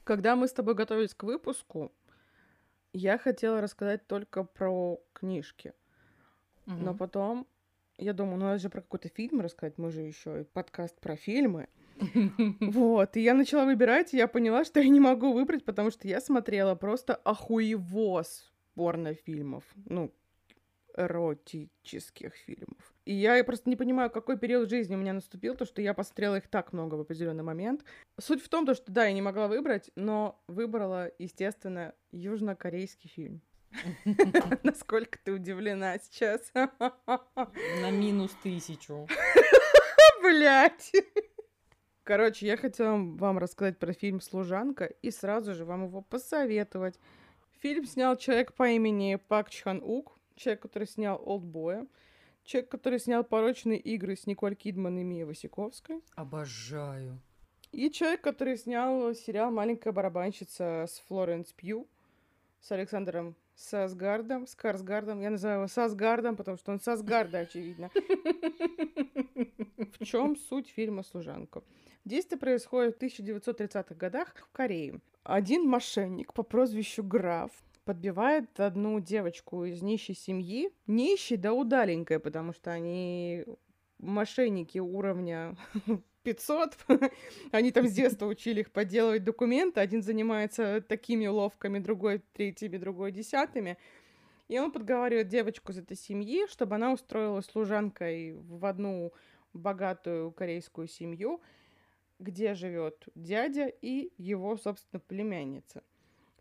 Когда 0.03 0.35
мы 0.35 0.47
с 0.47 0.53
тобой 0.53 0.75
готовились 0.75 1.13
к 1.13 1.23
выпуску, 1.23 1.91
я 2.93 3.17
хотела 3.17 3.61
рассказать 3.61 4.05
только 4.07 4.43
про 4.43 4.99
книжки. 5.13 5.73
Угу. 6.67 6.75
Но 6.75 6.93
потом 6.93 7.47
я 7.97 8.13
думаю, 8.13 8.37
ну 8.37 8.45
надо 8.45 8.59
же 8.59 8.69
про 8.69 8.81
какой-то 8.81 9.09
фильм 9.09 9.41
рассказать, 9.41 9.77
мы 9.77 9.91
же 9.91 10.01
еще 10.01 10.41
и 10.41 10.43
подкаст 10.43 10.99
про 10.99 11.15
фильмы. 11.15 11.67
Вот, 12.59 13.15
и 13.17 13.21
я 13.21 13.33
начала 13.33 13.65
выбирать, 13.65 14.13
и 14.13 14.17
я 14.17 14.27
поняла, 14.27 14.65
что 14.65 14.79
я 14.79 14.89
не 14.89 14.99
могу 14.99 15.31
выбрать, 15.31 15.63
потому 15.63 15.91
что 15.91 16.07
я 16.07 16.19
смотрела 16.21 16.75
просто 16.75 17.15
охуевоз 17.15 18.51
порнофильмов. 18.73 19.63
Ну, 19.85 20.11
эротических 20.97 22.33
фильмов. 22.33 22.92
И 23.05 23.13
я 23.13 23.43
просто 23.43 23.69
не 23.69 23.75
понимаю, 23.75 24.09
какой 24.09 24.37
период 24.37 24.69
жизни 24.69 24.95
у 24.95 24.97
меня 24.97 25.13
наступил, 25.13 25.55
то, 25.55 25.65
что 25.65 25.81
я 25.81 25.93
посмотрела 25.93 26.37
их 26.37 26.47
так 26.47 26.71
много 26.71 26.95
в 26.95 27.01
определенный 27.01 27.43
момент. 27.43 27.83
Суть 28.19 28.41
в 28.41 28.47
том, 28.47 28.65
то, 28.65 28.73
что 28.73 28.91
да, 28.91 29.05
я 29.05 29.13
не 29.13 29.21
могла 29.21 29.47
выбрать, 29.47 29.91
но 29.95 30.41
выбрала, 30.47 31.11
естественно, 31.19 31.93
южнокорейский 32.11 33.09
фильм. 33.09 33.41
Насколько 34.63 35.19
ты 35.23 35.33
удивлена 35.33 35.97
сейчас? 35.99 36.51
На 36.53 37.91
минус 37.91 38.31
тысячу. 38.41 39.07
Блять. 40.21 40.91
Короче, 42.03 42.47
я 42.47 42.55
хотела 42.55 42.95
вам 42.95 43.37
рассказать 43.37 43.79
про 43.79 43.93
фильм 43.93 44.21
«Служанка» 44.21 44.85
и 44.85 45.11
сразу 45.11 45.53
же 45.53 45.65
вам 45.65 45.85
его 45.85 46.01
посоветовать. 46.01 46.99
Фильм 47.59 47.85
снял 47.85 48.15
человек 48.15 48.53
по 48.53 48.67
имени 48.69 49.15
Пак 49.15 49.49
Чхан 49.49 49.81
Ук 49.83 50.17
человек, 50.35 50.61
который 50.61 50.87
снял 50.87 51.21
«Олдбоя», 51.23 51.87
человек, 52.43 52.69
который 52.69 52.99
снял 52.99 53.23
«Порочные 53.23 53.79
игры» 53.79 54.15
с 54.15 54.27
Николь 54.27 54.55
Кидман 54.55 54.97
и 54.99 55.03
Мией 55.03 55.23
Васиковской. 55.23 56.01
Обожаю. 56.15 57.19
И 57.71 57.89
человек, 57.89 58.21
который 58.21 58.57
снял 58.57 59.13
сериал 59.15 59.51
«Маленькая 59.51 59.91
барабанщица» 59.91 60.85
с 60.87 61.01
Флоренс 61.07 61.53
Пью, 61.53 61.87
с 62.61 62.71
Александром 62.71 63.35
с 63.55 63.73
Асгардом, 63.73 64.47
с 64.47 64.55
Карсгардом. 64.55 65.21
Я 65.21 65.29
называю 65.29 65.59
его 65.59 65.67
Сасгардом, 65.67 66.35
потому 66.35 66.57
что 66.57 66.71
он 66.71 66.79
с 66.79 66.87
Асгарда, 66.87 67.39
очевидно. 67.39 67.89
В 69.99 70.05
чем 70.05 70.35
суть 70.35 70.69
фильма 70.69 71.03
«Служанка»? 71.03 71.63
Действие 72.05 72.39
происходит 72.39 72.97
в 72.97 73.01
1930-х 73.01 73.95
годах 73.95 74.35
в 74.35 74.51
Корее. 74.51 74.99
Один 75.23 75.67
мошенник 75.67 76.33
по 76.33 76.43
прозвищу 76.43 77.03
Граф 77.03 77.51
подбивает 77.85 78.59
одну 78.59 78.99
девочку 78.99 79.65
из 79.65 79.81
нищей 79.81 80.15
семьи. 80.15 80.71
Нищей, 80.87 81.37
да 81.37 81.53
удаленькая, 81.53 82.19
потому 82.19 82.53
что 82.53 82.71
они 82.71 83.45
мошенники 83.99 84.79
уровня 84.79 85.55
500. 86.23 86.77
Они 87.51 87.71
там 87.71 87.87
с 87.87 87.93
детства 87.93 88.25
учили 88.25 88.61
их 88.61 88.71
подделывать 88.71 89.23
документы. 89.23 89.81
Один 89.81 90.01
занимается 90.01 90.81
такими 90.81 91.27
уловками, 91.27 91.79
другой 91.79 92.23
третьими, 92.33 92.77
другой 92.77 93.11
десятыми. 93.11 93.77
И 94.47 94.57
он 94.59 94.71
подговаривает 94.71 95.27
девочку 95.27 95.71
из 95.71 95.77
этой 95.79 95.97
семьи, 95.97 96.45
чтобы 96.49 96.75
она 96.75 96.93
устроилась 96.93 97.45
служанкой 97.45 98.33
в 98.33 98.65
одну 98.65 99.13
богатую 99.53 100.31
корейскую 100.31 100.87
семью, 100.87 101.41
где 102.19 102.53
живет 102.53 103.07
дядя 103.15 103.67
и 103.67 104.11
его, 104.17 104.57
собственно, 104.57 104.99
племянница. 104.99 105.83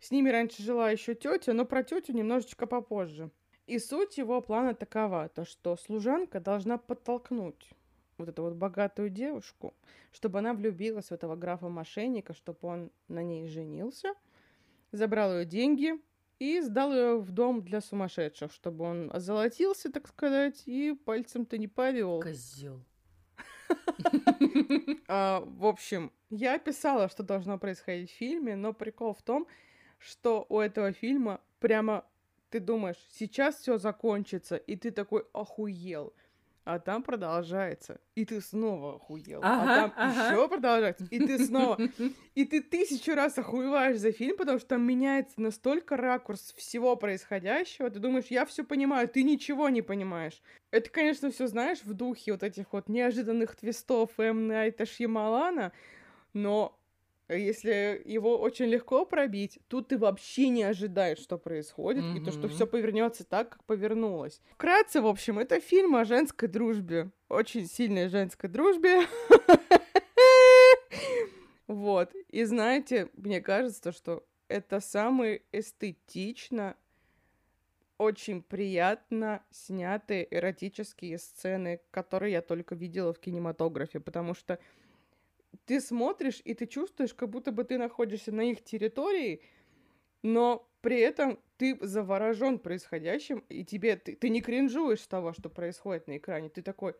С 0.03 0.11
ними 0.11 0.27
раньше 0.27 0.61
жила 0.61 0.91
еще 0.91 1.15
тетя, 1.15 1.53
но 1.53 1.63
про 1.63 1.81
тетю 1.81 2.11
немножечко 2.11 2.67
попозже. 2.67 3.31
И 3.67 3.79
суть 3.79 4.17
его 4.17 4.41
плана 4.41 4.75
такова, 4.75 5.29
то 5.29 5.45
что 5.45 5.77
служанка 5.77 6.41
должна 6.41 6.77
подтолкнуть 6.77 7.69
вот 8.17 8.27
эту 8.27 8.43
вот 8.43 8.55
богатую 8.55 9.09
девушку, 9.09 9.73
чтобы 10.11 10.39
она 10.39 10.53
влюбилась 10.53 11.07
в 11.07 11.13
этого 11.13 11.37
графа-мошенника, 11.37 12.33
чтобы 12.33 12.59
он 12.63 12.91
на 13.07 13.23
ней 13.23 13.47
женился, 13.47 14.13
забрал 14.91 15.39
ее 15.39 15.45
деньги 15.45 15.93
и 16.37 16.59
сдал 16.59 16.91
ее 16.91 17.19
в 17.21 17.31
дом 17.31 17.63
для 17.63 17.79
сумасшедших, 17.79 18.51
чтобы 18.51 18.83
он 18.83 19.09
озолотился, 19.09 19.89
так 19.89 20.09
сказать, 20.09 20.63
и 20.65 20.91
пальцем-то 21.05 21.57
не 21.57 21.69
повел. 21.69 22.19
Козел. 22.19 22.83
А, 25.07 25.43
в 25.45 25.65
общем, 25.65 26.11
я 26.29 26.55
описала, 26.55 27.07
что 27.07 27.23
должно 27.23 27.57
происходить 27.57 28.11
в 28.11 28.15
фильме, 28.15 28.55
но 28.55 28.73
прикол 28.73 29.13
в 29.13 29.21
том, 29.21 29.47
что 30.03 30.45
у 30.49 30.59
этого 30.59 30.91
фильма 30.93 31.41
прямо 31.59 32.05
ты 32.49 32.59
думаешь, 32.59 32.97
сейчас 33.09 33.55
все 33.57 33.77
закончится, 33.77 34.57
и 34.57 34.75
ты 34.75 34.91
такой 34.91 35.25
охуел 35.33 36.13
а 36.65 36.79
там 36.79 37.03
продолжается, 37.03 37.99
и 38.15 38.23
ты 38.23 38.39
снова 38.39 38.95
охуел, 38.95 39.49
а 39.57 39.63
ага, 39.63 39.65
а 39.65 39.67
там 39.67 39.93
ага. 40.07 40.37
еще 40.37 40.47
продолжается, 40.47 41.03
и 41.09 41.19
ты 41.19 41.37
снова, 41.37 41.81
и 42.35 42.45
ты 42.45 42.61
тысячу 42.61 43.15
раз 43.15 43.37
охуеваешь 43.37 43.97
за 43.99 44.13
фильм, 44.13 44.37
потому 44.37 44.59
что 44.59 44.69
там 44.69 44.83
меняется 44.87 45.41
настолько 45.41 45.97
ракурс 45.97 46.53
всего 46.55 46.95
происходящего, 46.95 47.89
ты 47.89 47.99
думаешь, 47.99 48.27
я 48.27 48.45
все 48.45 48.63
понимаю, 48.63 49.09
ты 49.09 49.23
ничего 49.23 49.67
не 49.67 49.81
понимаешь. 49.81 50.41
Это, 50.71 50.89
конечно, 50.89 51.31
все 51.31 51.47
знаешь 51.47 51.83
в 51.83 51.93
духе 51.93 52.31
вот 52.31 52.43
этих 52.43 52.71
вот 52.71 52.87
неожиданных 52.87 53.55
твистов 53.57 54.11
М. 54.17 54.47
Найта 54.47 54.85
Шьямалана, 54.85 55.73
но 56.33 56.82
если 57.35 58.01
его 58.05 58.37
очень 58.37 58.65
легко 58.65 59.05
пробить, 59.05 59.59
тут 59.67 59.89
ты 59.89 59.97
вообще 59.97 60.49
не 60.49 60.63
ожидаешь, 60.63 61.19
что 61.19 61.37
происходит, 61.37 62.03
mm-hmm. 62.03 62.21
и 62.21 62.25
то, 62.25 62.31
что 62.31 62.47
все 62.47 62.67
повернется 62.67 63.23
так, 63.23 63.49
как 63.49 63.63
повернулось. 63.65 64.41
Вкратце, 64.51 65.01
в 65.01 65.07
общем, 65.07 65.39
это 65.39 65.59
фильм 65.59 65.95
о 65.95 66.05
женской 66.05 66.47
дружбе. 66.47 67.11
Очень 67.29 67.67
сильной 67.67 68.09
женской 68.09 68.49
дружбе. 68.49 69.01
Вот. 71.67 72.13
И 72.29 72.43
знаете, 72.43 73.09
мне 73.13 73.41
кажется, 73.41 73.91
что 73.91 74.23
это 74.47 74.79
самый 74.79 75.43
эстетично, 75.51 76.75
очень 77.97 78.41
приятно 78.41 79.43
снятые 79.49 80.27
эротические 80.29 81.17
сцены, 81.17 81.79
которые 81.91 82.33
я 82.33 82.41
только 82.41 82.75
видела 82.75 83.13
в 83.13 83.19
кинематографе, 83.19 83.99
потому 83.99 84.33
что 84.33 84.59
ты 85.65 85.79
смотришь, 85.79 86.41
и 86.43 86.53
ты 86.53 86.65
чувствуешь, 86.65 87.13
как 87.13 87.29
будто 87.29 87.51
бы 87.51 87.63
ты 87.63 87.77
находишься 87.77 88.31
на 88.31 88.41
их 88.41 88.63
территории, 88.63 89.41
но 90.21 90.67
при 90.81 90.99
этом 90.99 91.39
ты 91.57 91.77
заворожен 91.81 92.59
происходящим, 92.59 93.43
и 93.49 93.63
тебе 93.63 93.95
ты, 93.95 94.15
ты 94.15 94.29
не 94.29 94.41
кринжуешь 94.41 95.01
с 95.01 95.07
того, 95.07 95.33
что 95.33 95.49
происходит 95.49 96.07
на 96.07 96.17
экране. 96.17 96.49
Ты 96.49 96.61
такой, 96.61 96.95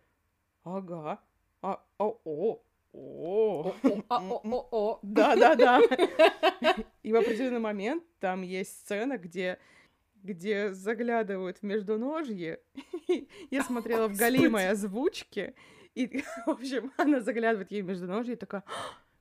ага, 0.64 1.22
а, 1.62 1.84
а 1.98 2.06
о, 2.06 2.20
о, 2.24 2.62
о, 2.94 5.00
да, 5.02 5.36
да, 5.36 5.56
да. 5.56 5.82
И 7.04 7.12
в 7.12 7.16
определенный 7.16 7.60
момент 7.60 8.04
там 8.20 8.42
есть 8.42 8.80
сцена, 8.80 9.18
где 9.18 9.60
где 10.24 10.74
заглядывают 10.74 11.58
в 11.58 11.64
междуножье. 11.64 12.62
Я 13.52 13.64
смотрела 13.64 14.08
в 14.08 14.16
галимой 14.16 14.70
озвучке, 14.70 15.54
и, 15.96 16.24
в 16.46 16.50
общем, 16.50 16.92
она 16.98 17.22
заглядывает 17.22 17.72
ей 17.72 17.82
между 17.82 18.08
ножей 18.08 18.34
и 18.34 18.38
такая, 18.38 18.64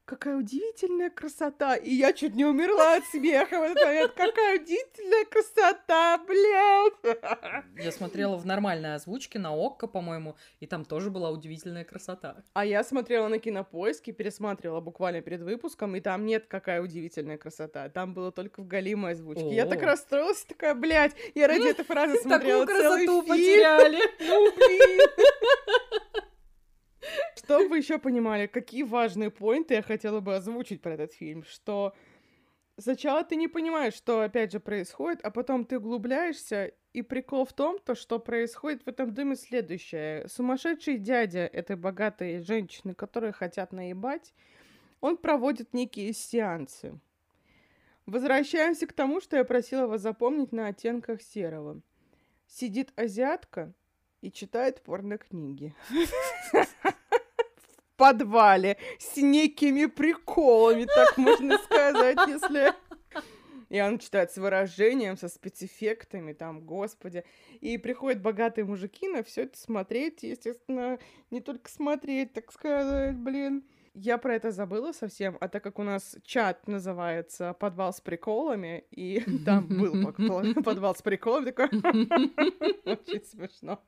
какая 0.04 0.36
удивительная 0.36 1.10
красота. 1.10 1.74
И 1.74 1.94
я 1.94 2.12
чуть 2.12 2.34
не 2.34 2.44
умерла 2.44 2.96
от 2.96 3.04
смеха 3.06 3.58
в 3.58 3.62
этот 3.62 3.82
момент. 3.82 4.12
Какая 4.12 4.60
удивительная 4.60 5.24
красота, 5.24 6.18
блядь! 6.26 7.16
Я 7.82 7.92
смотрела 7.92 8.36
в 8.36 8.44
нормальной 8.44 8.94
озвучке 8.94 9.38
на 9.38 9.54
ОККО, 9.54 9.86
по-моему, 9.86 10.36
и 10.60 10.66
там 10.66 10.84
тоже 10.84 11.10
была 11.10 11.30
удивительная 11.30 11.84
красота. 11.84 12.42
А 12.52 12.64
я 12.66 12.84
смотрела 12.84 13.28
на 13.28 13.38
кинопоиске, 13.38 14.12
пересматривала 14.12 14.80
буквально 14.80 15.22
перед 15.22 15.40
выпуском, 15.40 15.96
и 15.96 16.00
там 16.00 16.26
нет 16.26 16.46
какая 16.46 16.82
удивительная 16.82 17.38
красота. 17.38 17.88
Там 17.88 18.12
было 18.12 18.32
только 18.32 18.60
в 18.60 18.66
галимой 18.66 19.12
озвучке. 19.12 19.54
Я 19.54 19.66
так 19.66 19.82
расстроилась, 19.82 20.44
такая, 20.44 20.74
блядь, 20.74 21.14
я 21.34 21.48
ради 21.48 21.68
этой 21.68 21.84
фразы 21.84 22.18
смотрела 22.22 22.66
целый 22.66 23.06
фильм. 23.06 23.26
потеряли. 23.26 24.02
Ну, 24.20 24.52
блин. 24.56 25.00
Чтобы 27.36 27.68
вы 27.68 27.78
еще 27.78 27.98
понимали, 27.98 28.46
какие 28.46 28.82
важные 28.82 29.30
поинты 29.30 29.74
я 29.74 29.82
хотела 29.82 30.20
бы 30.20 30.36
озвучить 30.36 30.82
про 30.82 30.94
этот 30.94 31.12
фильм, 31.12 31.44
что 31.44 31.94
сначала 32.78 33.24
ты 33.24 33.36
не 33.36 33.48
понимаешь, 33.48 33.94
что 33.94 34.20
опять 34.20 34.52
же 34.52 34.60
происходит, 34.60 35.20
а 35.24 35.30
потом 35.30 35.64
ты 35.64 35.78
углубляешься, 35.78 36.72
и 36.92 37.00
прикол 37.00 37.44
в 37.46 37.52
том, 37.52 37.78
то, 37.78 37.94
что 37.94 38.18
происходит 38.18 38.84
в 38.84 38.88
этом 38.88 39.14
доме 39.14 39.36
следующее. 39.36 40.28
Сумасшедший 40.28 40.98
дядя 40.98 41.46
этой 41.46 41.76
богатой 41.76 42.40
женщины, 42.40 42.94
которые 42.94 43.32
хотят 43.32 43.72
наебать, 43.72 44.34
он 45.00 45.16
проводит 45.16 45.72
некие 45.72 46.12
сеансы. 46.12 46.98
Возвращаемся 48.04 48.86
к 48.86 48.92
тому, 48.92 49.20
что 49.20 49.36
я 49.36 49.44
просила 49.44 49.86
вас 49.86 50.02
запомнить 50.02 50.52
на 50.52 50.66
оттенках 50.66 51.22
серого. 51.22 51.80
Сидит 52.46 52.92
азиатка 52.96 53.72
и 54.20 54.30
читает 54.30 54.82
порно-книги. 54.82 55.74
подвале 58.02 58.78
с 58.98 59.16
некими 59.16 59.86
приколами, 59.86 60.86
так 60.86 61.16
можно 61.16 61.56
сказать, 61.58 62.18
если... 62.26 62.74
И 63.68 63.80
он 63.80 63.98
читает 63.98 64.30
с 64.30 64.36
выражением, 64.36 65.16
со 65.16 65.28
спецэффектами, 65.28 66.34
там, 66.34 66.60
господи. 66.60 67.24
И 67.60 67.78
приходят 67.78 68.20
богатые 68.20 68.66
мужики 68.66 69.08
на 69.08 69.22
все 69.22 69.44
это 69.44 69.56
смотреть, 69.56 70.24
естественно, 70.24 70.98
не 71.30 71.40
только 71.40 71.70
смотреть, 71.70 72.32
так 72.34 72.52
сказать, 72.52 73.16
блин. 73.16 73.64
Я 73.94 74.18
про 74.18 74.34
это 74.34 74.50
забыла 74.50 74.92
совсем, 74.92 75.38
а 75.40 75.48
так 75.48 75.62
как 75.62 75.78
у 75.78 75.84
нас 75.84 76.16
чат 76.24 76.66
называется 76.66 77.54
«Подвал 77.54 77.92
с 77.92 78.00
приколами», 78.00 78.84
и 78.90 79.20
там 79.44 79.68
был 79.68 80.12
подвал 80.64 80.94
с 80.96 81.02
приколами, 81.02 81.50
такой 81.50 81.66
очень 82.84 83.24
смешно. 83.24 83.80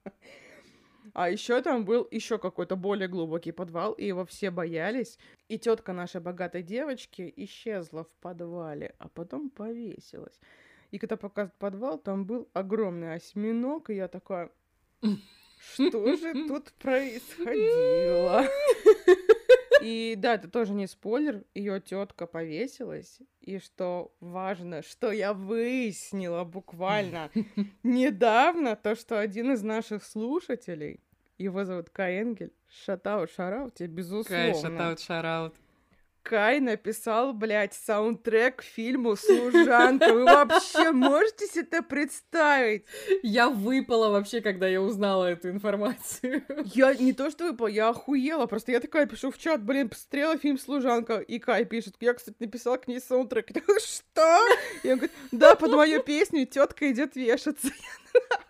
А 1.12 1.30
еще 1.30 1.60
там 1.62 1.84
был 1.84 2.08
еще 2.10 2.38
какой-то 2.38 2.76
более 2.76 3.08
глубокий 3.08 3.52
подвал, 3.52 3.92
и 3.92 4.06
его 4.06 4.24
все 4.24 4.50
боялись. 4.50 5.18
И 5.48 5.58
тетка 5.58 5.92
нашей 5.92 6.20
богатой 6.20 6.62
девочки 6.62 7.32
исчезла 7.36 8.04
в 8.04 8.12
подвале, 8.20 8.94
а 8.98 9.08
потом 9.08 9.50
повесилась. 9.50 10.40
И 10.90 10.98
когда 10.98 11.16
показывают 11.16 11.58
подвал, 11.58 11.98
там 11.98 12.24
был 12.24 12.48
огромный 12.52 13.14
осьминог, 13.14 13.90
и 13.90 13.96
я 13.96 14.08
такая, 14.08 14.50
что 15.74 16.16
же 16.16 16.46
тут 16.46 16.72
происходило? 16.74 18.46
И 19.84 20.14
да, 20.16 20.34
это 20.34 20.48
тоже 20.48 20.72
не 20.72 20.86
спойлер, 20.86 21.44
ее 21.54 21.80
тетка 21.80 22.26
повесилась, 22.26 23.18
и 23.40 23.58
что 23.58 24.14
важно, 24.20 24.82
что 24.82 25.12
я 25.12 25.34
выяснила 25.34 26.44
буквально 26.44 27.30
недавно, 27.82 28.76
то, 28.76 28.94
что 28.94 29.20
один 29.20 29.52
из 29.52 29.62
наших 29.62 30.04
слушателей, 30.04 31.00
его 31.36 31.64
зовут 31.64 31.90
Кай 31.90 32.22
Энгель, 32.22 32.52
шатаут, 32.84 33.30
шараут, 33.30 33.74
тебе 33.74 33.88
безусловно. 33.88 34.52
Кай, 34.52 34.54
шатаут, 34.54 35.00
шараут. 35.00 35.54
Кай 36.24 36.58
написал, 36.58 37.34
блядь, 37.34 37.74
саундтрек 37.74 38.56
к 38.56 38.62
фильму 38.62 39.14
«Служанка». 39.14 40.10
Вы 40.10 40.24
вообще 40.24 40.90
можете 40.90 41.46
себе 41.46 41.64
это 41.64 41.82
представить? 41.82 42.86
Я 43.22 43.50
выпала 43.50 44.08
вообще, 44.08 44.40
когда 44.40 44.66
я 44.66 44.80
узнала 44.80 45.26
эту 45.26 45.50
информацию. 45.50 46.42
Я 46.64 46.94
не 46.94 47.12
то 47.12 47.30
что 47.30 47.44
выпала, 47.44 47.68
я 47.68 47.90
охуела. 47.90 48.46
Просто 48.46 48.72
я 48.72 48.80
такая 48.80 49.04
пишу 49.04 49.30
в 49.30 49.36
чат, 49.36 49.62
блин, 49.62 49.90
посмотрела 49.90 50.38
фильм 50.38 50.58
«Служанка». 50.58 51.18
И 51.18 51.38
Кай 51.38 51.66
пишет, 51.66 51.96
я, 52.00 52.14
кстати, 52.14 52.36
написала 52.40 52.78
к 52.78 52.88
ней 52.88 53.00
саундтрек. 53.00 53.50
Я 53.50 53.60
такая, 53.60 53.78
что? 53.80 54.38
И 54.82 54.92
он 54.92 54.96
говорит, 54.96 55.16
да, 55.30 55.54
под 55.56 55.72
мою 55.72 56.02
песню 56.02 56.46
тетка 56.46 56.90
идет 56.90 57.16
вешаться. 57.16 57.68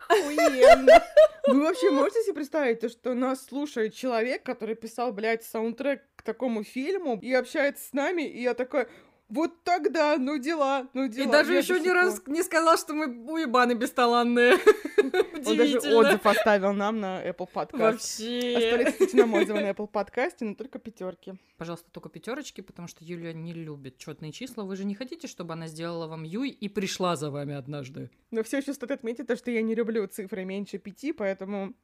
Охуенно. 0.08 1.02
Вы 1.48 1.60
вообще 1.60 1.90
можете 1.90 2.22
себе 2.22 2.34
представить, 2.34 2.80
то, 2.80 2.88
что 2.88 3.14
нас 3.14 3.44
слушает 3.44 3.94
человек, 3.94 4.44
который 4.44 4.76
писал, 4.76 5.12
блядь, 5.12 5.42
саундтрек 5.42 6.02
такому 6.24 6.64
фильму 6.64 7.18
и 7.20 7.32
общается 7.32 7.88
с 7.88 7.92
нами, 7.92 8.22
и 8.22 8.42
я 8.42 8.54
такая, 8.54 8.88
вот 9.28 9.64
тогда, 9.64 10.16
ну 10.18 10.38
дела, 10.38 10.88
ну 10.92 11.08
дела. 11.08 11.24
И 11.24 11.30
даже 11.30 11.54
еще 11.54 11.80
ни 11.80 11.88
раз 11.88 12.22
не 12.26 12.42
сказал, 12.42 12.76
что 12.76 12.94
мы 12.94 13.06
уебаны 13.06 13.72
бесталанные. 13.72 14.58
Он 15.46 15.56
даже 15.56 15.78
отзыв 15.78 16.26
оставил 16.26 16.72
нам 16.72 17.00
на 17.00 17.26
Apple 17.26 17.48
Podcast. 17.52 17.78
Вообще. 17.78 18.54
Оставляйте, 18.56 18.92
кстати, 18.92 19.16
нам 19.16 19.34
отзывы 19.34 19.60
на 19.60 19.70
Apple 19.70 19.90
Podcast, 19.90 20.36
но 20.40 20.54
только 20.54 20.78
пятерки. 20.78 21.34
Пожалуйста, 21.56 21.90
только 21.90 22.08
пятерочки, 22.08 22.60
потому 22.60 22.86
что 22.86 23.04
Юлия 23.04 23.32
не 23.32 23.52
любит 23.52 23.98
четные 23.98 24.32
числа. 24.32 24.64
Вы 24.64 24.76
же 24.76 24.84
не 24.84 24.94
хотите, 24.94 25.26
чтобы 25.26 25.54
она 25.54 25.68
сделала 25.68 26.06
вам 26.06 26.24
Юй 26.24 26.50
и 26.50 26.68
пришла 26.68 27.16
за 27.16 27.30
вами 27.30 27.54
однажды? 27.54 28.10
Но 28.30 28.42
все 28.42 28.58
еще 28.58 28.72
стоит 28.72 28.90
отметить 28.90 29.26
то, 29.26 29.36
что 29.36 29.50
я 29.50 29.62
не 29.62 29.74
люблю 29.74 30.06
цифры 30.06 30.44
меньше 30.44 30.78
пяти, 30.78 31.12
поэтому... 31.12 31.74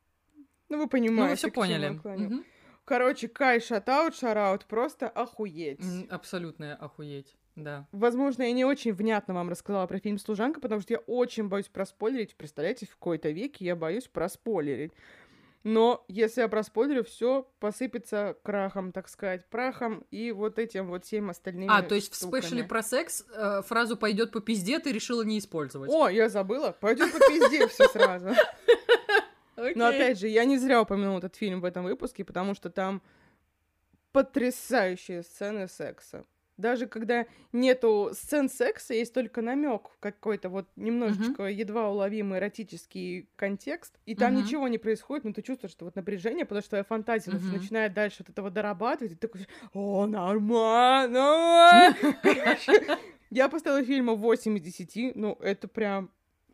Ну, 0.68 0.78
вы 0.78 0.86
понимаете. 0.86 1.22
Ну, 1.22 1.28
вы 1.30 1.36
все 1.36 1.50
поняли. 1.50 2.00
Короче, 2.90 3.28
Кай, 3.28 3.60
шатаут, 3.60 4.16
шараут, 4.16 4.66
просто 4.66 5.08
охуеть. 5.08 5.78
Абсолютно 6.10 6.74
охуеть. 6.74 7.36
Да. 7.54 7.86
Возможно, 7.92 8.42
я 8.42 8.50
не 8.50 8.64
очень 8.64 8.92
внятно 8.92 9.32
вам 9.32 9.48
рассказала 9.48 9.86
про 9.86 10.00
фильм 10.00 10.18
«Служанка», 10.18 10.60
потому 10.60 10.80
что 10.80 10.94
я 10.94 10.98
очень 11.06 11.46
боюсь 11.48 11.68
проспойлерить. 11.68 12.34
Представляете, 12.34 12.86
в 12.86 12.96
какой-то 12.96 13.30
веке 13.30 13.64
я 13.64 13.76
боюсь 13.76 14.08
проспойлерить. 14.08 14.90
Но 15.62 16.04
если 16.08 16.40
я 16.40 16.48
проспойлерю, 16.48 17.04
все 17.04 17.48
посыпется 17.60 18.36
крахом, 18.42 18.90
так 18.90 19.08
сказать, 19.08 19.48
прахом 19.50 20.04
и 20.10 20.32
вот 20.32 20.58
этим 20.58 20.88
вот 20.88 21.04
всем 21.04 21.30
остальными 21.30 21.70
А, 21.70 21.82
то 21.82 21.94
есть 21.94 22.12
штуками. 22.16 22.40
в 22.40 22.44
спешле 22.44 22.64
про 22.64 22.82
секс 22.82 23.24
э, 23.32 23.62
фразу 23.66 23.96
«пойдет 23.96 24.32
по 24.32 24.40
пизде» 24.40 24.80
ты 24.80 24.90
решила 24.90 25.22
не 25.22 25.38
использовать? 25.38 25.90
О, 25.92 26.08
я 26.08 26.28
забыла. 26.28 26.76
Пойдет 26.80 27.12
по 27.12 27.18
пизде 27.20 27.68
все 27.68 27.86
сразу. 27.88 28.30
Но 29.56 29.86
опять 29.86 30.18
же, 30.18 30.28
я 30.28 30.44
не 30.44 30.58
зря 30.58 30.82
упомянула 30.82 31.18
этот 31.18 31.36
фильм 31.36 31.60
в 31.60 31.64
этом 31.64 31.84
выпуске, 31.84 32.24
потому 32.24 32.54
что 32.54 32.70
там 32.70 33.02
потрясающие 34.12 35.22
сцены 35.22 35.68
секса. 35.68 36.24
Даже 36.60 36.86
когда 36.86 37.26
нету 37.52 38.10
сцен 38.12 38.50
секса, 38.50 38.92
есть 38.92 39.14
только 39.14 39.40
намек 39.40 39.88
какой-то 39.98 40.50
вот 40.50 40.68
немножечко 40.76 41.44
uh-huh. 41.44 41.52
едва 41.52 41.88
уловимый 41.88 42.38
эротический 42.38 43.30
контекст, 43.36 43.98
и 44.04 44.14
там 44.14 44.34
uh-huh. 44.34 44.42
ничего 44.42 44.68
не 44.68 44.76
происходит, 44.76 45.24
но 45.24 45.32
ты 45.32 45.40
чувствуешь, 45.40 45.72
что 45.72 45.86
вот 45.86 45.96
напряжение, 45.96 46.44
потому 46.44 46.60
что 46.60 46.70
твоя 46.70 46.84
фантазия 46.84 47.30
uh-huh. 47.30 47.56
начинает 47.56 47.94
дальше 47.94 48.22
от 48.24 48.28
этого 48.28 48.50
дорабатывать, 48.50 49.12
и 49.12 49.14
ты 49.14 49.26
такой, 49.26 49.46
о, 49.72 50.06
нормально! 50.06 51.96
Я 53.30 53.48
поставила 53.48 53.82
фильму 53.82 54.16
8 54.16 54.58
из 54.58 54.62
10, 54.62 55.16
ну, 55.16 55.38
это 55.40 55.66
прям 55.66 56.10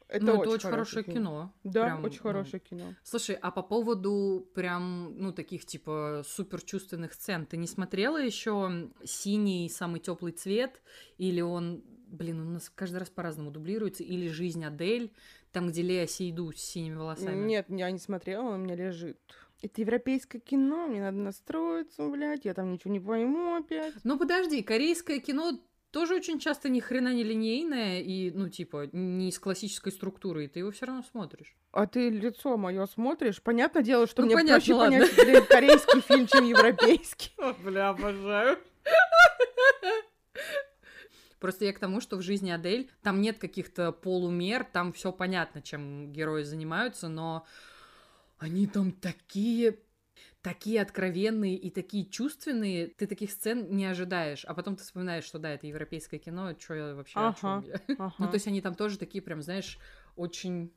это, 0.09 0.25
ну, 0.25 0.33
очень, 0.33 0.41
это 0.43 0.51
очень 0.51 0.71
хорошее 0.71 1.05
кино. 1.05 1.15
кино. 1.15 1.55
Да, 1.65 1.85
прям, 1.85 2.05
очень 2.05 2.17
ну. 2.17 2.23
хорошее 2.23 2.61
кино. 2.61 2.95
Слушай, 3.03 3.37
а 3.41 3.51
по 3.51 3.63
поводу 3.63 4.49
прям, 4.55 5.15
ну, 5.19 5.33
таких 5.33 5.65
типа 5.65 6.23
супер 6.27 6.63
чувственных 6.63 7.15
сцен, 7.15 7.47
ты 7.47 7.57
не 7.57 7.67
смотрела 7.67 8.23
еще 8.23 8.91
синий 9.05 9.69
самый 9.69 10.01
теплый 10.01 10.33
цвет? 10.33 10.81
Или 11.19 11.41
он, 11.41 11.83
блин, 12.07 12.41
он 12.41 12.49
у 12.49 12.53
нас 12.53 12.71
каждый 12.75 12.99
раз 12.99 13.11
по-разному 13.11 13.51
дублируется, 13.51 14.05
или 14.05 14.29
жизнь 14.29 14.65
Адель, 14.65 15.13
там, 15.51 15.69
где 15.69 15.83
Лея 15.83 16.07
Сейду 16.07 16.53
с 16.53 16.61
синими 16.61 16.95
волосами? 16.95 17.45
Нет, 17.45 17.67
я 17.69 17.91
не 17.91 17.99
смотрела, 17.99 18.43
он 18.43 18.61
у 18.61 18.65
меня 18.65 18.77
лежит. 18.77 19.19
Это 19.63 19.81
европейское 19.81 20.41
кино, 20.41 20.87
мне 20.87 21.01
надо 21.01 21.17
настроиться, 21.17 22.07
блядь, 22.09 22.45
я 22.45 22.55
там 22.55 22.73
ничего 22.73 22.93
не 22.93 23.01
пойму 23.01 23.57
опять. 23.57 23.95
Ну 24.05 24.19
подожди, 24.19 24.63
корейское 24.63 25.19
кино 25.19 25.59
тоже 25.91 26.15
очень 26.15 26.39
часто 26.39 26.69
ни 26.69 26.81
хрена 26.81 27.13
не 27.13 27.25
линейное 27.25 28.01
и, 28.01 28.31
ну, 28.31 28.49
типа, 28.49 28.89
не 28.93 29.29
из 29.29 29.39
классической 29.39 29.93
структуры, 29.93 30.45
и 30.45 30.49
ты 30.49 30.61
его 30.61 30.71
все 30.71 30.87
равно 30.87 31.03
смотришь. 31.11 31.57
А 31.73 31.87
ты 31.87 32.11
лицо 32.11 32.57
мое 32.57 32.87
смотришь? 32.87 33.43
Понятное 33.43 33.83
дело, 33.83 34.07
что 34.07 34.23
ну, 34.23 34.27
мне 34.27 34.35
понятно, 34.35 34.55
проще 34.55 34.75
ладно. 34.75 34.99
понять 34.99 35.17
блин, 35.17 35.45
корейский 35.49 36.01
фильм, 36.01 36.27
чем 36.27 36.45
европейский. 36.45 37.31
Бля, 37.63 37.91
обожаю. 37.91 38.59
Просто 41.39 41.67
я 41.67 41.73
к 41.73 41.79
тому, 41.79 42.01
что 42.01 42.17
в 42.17 42.23
жизни 42.23 42.51
Адель 42.51 42.91
там 43.03 43.21
нет 43.21 43.39
каких-то 43.39 43.93
полумер, 43.93 44.65
там 44.65 44.93
все 44.93 45.13
понятно, 45.13 45.61
чем 45.61 46.11
герои 46.13 46.43
занимаются, 46.43 47.09
но 47.09 47.47
они 48.39 48.67
там 48.67 48.93
такие 48.93 49.79
такие 50.47 50.81
откровенные 50.81 51.57
и 51.57 51.71
такие 51.71 52.09
чувственные, 52.09 52.87
ты 52.87 53.09
таких 53.09 53.33
сцен 53.33 53.67
не 53.75 53.85
ожидаешь, 53.85 54.45
а 54.45 54.55
потом 54.55 54.77
ты 54.77 54.85
вспоминаешь, 54.85 55.25
что 55.25 55.41
да, 55.41 55.51
это 55.51 55.67
европейское 55.67 56.21
кино, 56.21 56.55
что 56.57 56.75
я 56.75 56.95
вообще 56.95 57.19
ага, 57.19 57.31
о 57.31 57.41
чем 57.41 57.61
я? 57.63 57.81
Ага. 57.99 58.15
Ну, 58.21 58.29
то 58.29 58.35
есть 58.35 58.47
они 58.47 58.61
там 58.61 58.77
тоже 58.77 58.97
такие 58.97 59.23
прям, 59.23 59.43
знаешь, 59.43 59.81
очень 60.15 60.73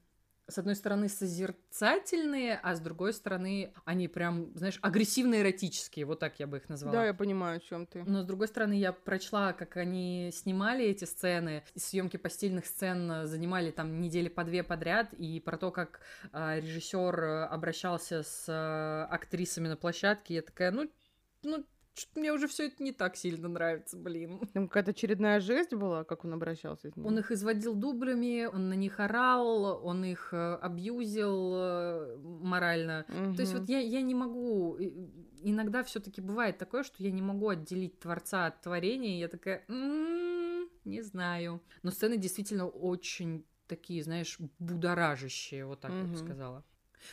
с 0.50 0.58
одной 0.58 0.76
стороны, 0.76 1.10
созерцательные, 1.10 2.60
а 2.62 2.76
с 2.76 2.80
другой 2.80 3.14
стороны, 3.14 3.74
они 3.86 4.08
прям, 4.08 4.56
знаешь, 4.56 4.80
агрессивно-эротические, 4.82 6.06
вот 6.06 6.20
так 6.20 6.40
я 6.40 6.48
бы 6.48 6.58
их 6.58 6.70
назвала. 6.70 6.94
Да, 6.94 7.06
я 7.06 7.14
понимаю, 7.14 7.58
о 7.58 7.60
чем 7.60 7.86
ты. 7.86 8.04
Но 8.04 8.24
с 8.24 8.26
другой 8.26 8.48
стороны, 8.48 8.74
я 8.74 8.92
прочла, 8.92 9.54
как 9.54 9.78
они 9.78 10.32
снимали 10.34 10.86
эти 10.86 11.06
сцены, 11.06 11.64
съемки 11.76 12.18
постельных 12.18 12.66
сцен 12.66 13.28
занимали 13.28 13.72
там 13.72 14.02
недели 14.02 14.30
по 14.30 14.44
две 14.44 14.64
подряд, 14.64 15.14
и 15.14 15.40
про 15.40 15.58
то, 15.58 15.72
как 15.72 16.02
э, 16.32 16.60
режиссер 16.60 17.48
обращался 17.50 18.24
с 18.24 18.46
э, 18.48 19.14
актрисами 19.14 19.68
на 19.68 19.78
площадке, 19.78 20.36
я 20.36 20.42
такая, 20.42 20.72
ну, 20.72 20.90
ну 21.44 21.66
что-то 21.94 22.20
мне 22.20 22.32
уже 22.32 22.48
все 22.48 22.68
это 22.68 22.82
не 22.84 22.92
так 22.92 23.16
сильно 23.16 23.48
нравится, 23.48 23.98
блин. 23.98 24.40
Там 24.54 24.68
какая-то 24.68 24.92
очередная 24.92 25.40
жесть 25.40 25.74
была, 25.74 26.04
как 26.04 26.26
он 26.26 26.34
обращался 26.34 26.90
с 26.90 26.96
ними? 26.96 27.06
Он 27.06 27.20
их 27.20 27.32
изводил 27.32 27.76
дублями, 27.76 28.46
он 28.46 28.70
на 28.70 28.74
них 28.74 29.00
орал, 29.00 29.86
он 29.86 30.04
их 30.04 30.30
э, 30.32 30.56
абьюзил 30.56 31.54
э, 31.56 32.18
морально. 32.18 33.06
Угу. 33.10 33.36
То 33.36 33.42
есть 33.42 33.54
вот 33.54 33.70
я, 33.70 33.80
я 33.80 34.02
не 34.02 34.16
могу... 34.16 34.78
Иногда 35.42 35.84
все 35.84 36.00
таки 36.00 36.22
бывает 36.22 36.58
такое, 36.58 36.84
что 36.84 37.04
я 37.04 37.12
не 37.12 37.22
могу 37.22 37.50
отделить 37.50 38.00
творца 38.00 38.48
от 38.48 38.62
творения, 38.62 39.16
и 39.16 39.20
я 39.20 39.28
такая... 39.28 39.64
М-м, 39.68 40.70
не 40.86 41.02
знаю. 41.02 41.62
Но 41.84 41.92
сцены 41.92 42.18
действительно 42.18 42.68
очень 42.68 43.46
такие, 43.68 44.04
знаешь, 44.04 44.38
будоражащие, 44.58 45.66
вот 45.66 45.80
так 45.80 45.92
угу. 45.92 46.00
я 46.00 46.04
бы 46.06 46.18
сказала. 46.18 46.66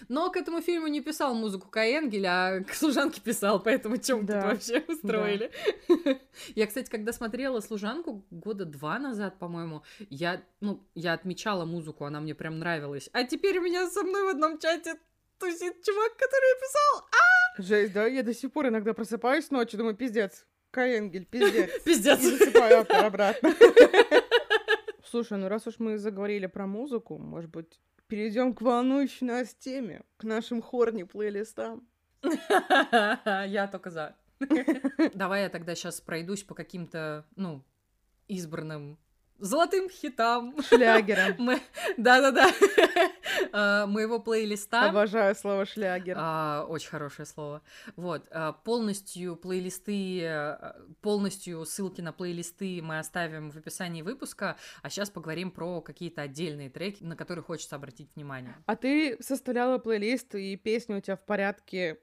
Но 0.08 0.30
к 0.30 0.36
этому 0.36 0.60
фильму 0.60 0.86
не 0.86 1.00
писал 1.00 1.34
музыку 1.34 1.68
Каенгель, 1.68 2.26
а 2.26 2.60
к 2.60 2.74
«Служанке» 2.74 3.20
писал, 3.20 3.62
поэтому 3.62 3.96
чем 3.98 4.26
да. 4.26 4.40
тут 4.40 4.50
вообще 4.52 4.84
устроили? 4.88 5.50
Да. 5.88 6.18
Я, 6.54 6.66
кстати, 6.66 6.90
когда 6.90 7.12
смотрела 7.12 7.60
«Служанку» 7.60 8.24
года 8.30 8.64
два 8.64 8.98
назад, 8.98 9.38
по-моему, 9.38 9.82
я, 10.10 10.42
ну, 10.60 10.86
я 10.94 11.12
отмечала 11.12 11.64
музыку, 11.64 12.04
она 12.04 12.20
мне 12.20 12.34
прям 12.34 12.58
нравилась. 12.58 13.08
А 13.12 13.24
теперь 13.24 13.58
у 13.58 13.62
меня 13.62 13.88
со 13.88 14.02
мной 14.02 14.24
в 14.24 14.28
одном 14.28 14.58
чате 14.58 14.94
тусит 15.38 15.82
чувак, 15.82 16.12
который 16.16 16.60
писал 16.60 17.08
а 17.10 17.62
Жесть, 17.62 17.92
да? 17.92 18.06
Я 18.06 18.22
до 18.22 18.34
сих 18.34 18.52
пор 18.52 18.68
иногда 18.68 18.92
просыпаюсь 18.92 19.50
ночью, 19.50 19.78
думаю, 19.78 19.96
пиздец, 19.96 20.46
Каенгель, 20.70 21.24
пиздец. 21.30 21.82
Пиздец. 21.84 22.20
И 22.20 22.36
засыпаю 22.36 22.86
обратно. 23.04 23.54
Слушай, 25.10 25.38
ну 25.38 25.48
раз 25.48 25.66
уж 25.66 25.78
мы 25.78 25.98
заговорили 25.98 26.46
про 26.46 26.66
музыку, 26.66 27.16
может 27.16 27.50
быть, 27.50 27.80
перейдем 28.09 28.55
к 28.55 28.61
волнующей 28.61 29.27
нас 29.27 29.55
теме, 29.55 30.03
к 30.16 30.24
нашим 30.24 30.62
хорни-плейлистам. 30.62 31.87
Я 32.23 33.69
только 33.70 33.91
за. 33.91 34.16
Давай 35.15 35.43
я 35.45 35.49
тогда 35.49 35.74
сейчас 35.74 36.01
пройдусь 36.03 36.43
по 36.43 36.55
каким-то, 36.55 37.24
ну, 37.37 37.65
избранным 38.28 38.99
золотым 39.38 39.88
хитам. 39.88 40.54
Шлягером. 40.62 41.34
Мы... 41.38 41.60
Да-да-да. 41.96 42.50
А, 43.52 43.86
моего 43.86 44.18
плейлиста. 44.18 44.88
Обожаю 44.88 45.34
слово 45.34 45.66
шлягер. 45.66 46.16
А, 46.18 46.64
очень 46.68 46.88
хорошее 46.88 47.26
слово. 47.26 47.62
Вот. 47.94 48.26
А, 48.30 48.52
полностью 48.52 49.36
плейлисты, 49.36 50.24
а, 50.24 50.76
полностью 51.00 51.64
ссылки 51.64 52.00
на 52.00 52.12
плейлисты 52.12 52.80
мы 52.82 52.98
оставим 52.98 53.50
в 53.50 53.56
описании 53.56 54.02
выпуска, 54.02 54.56
а 54.82 54.90
сейчас 54.90 55.10
поговорим 55.10 55.50
про 55.50 55.80
какие-то 55.80 56.22
отдельные 56.22 56.70
треки, 56.70 57.02
на 57.02 57.16
которые 57.16 57.44
хочется 57.44 57.76
обратить 57.76 58.08
внимание. 58.14 58.54
А 58.66 58.74
ты 58.74 59.22
составляла 59.22 59.78
плейлист 59.78 60.34
и 60.34 60.56
песни 60.56 60.94
у 60.94 61.00
тебя 61.00 61.16
в 61.16 61.24
порядке 61.24 61.98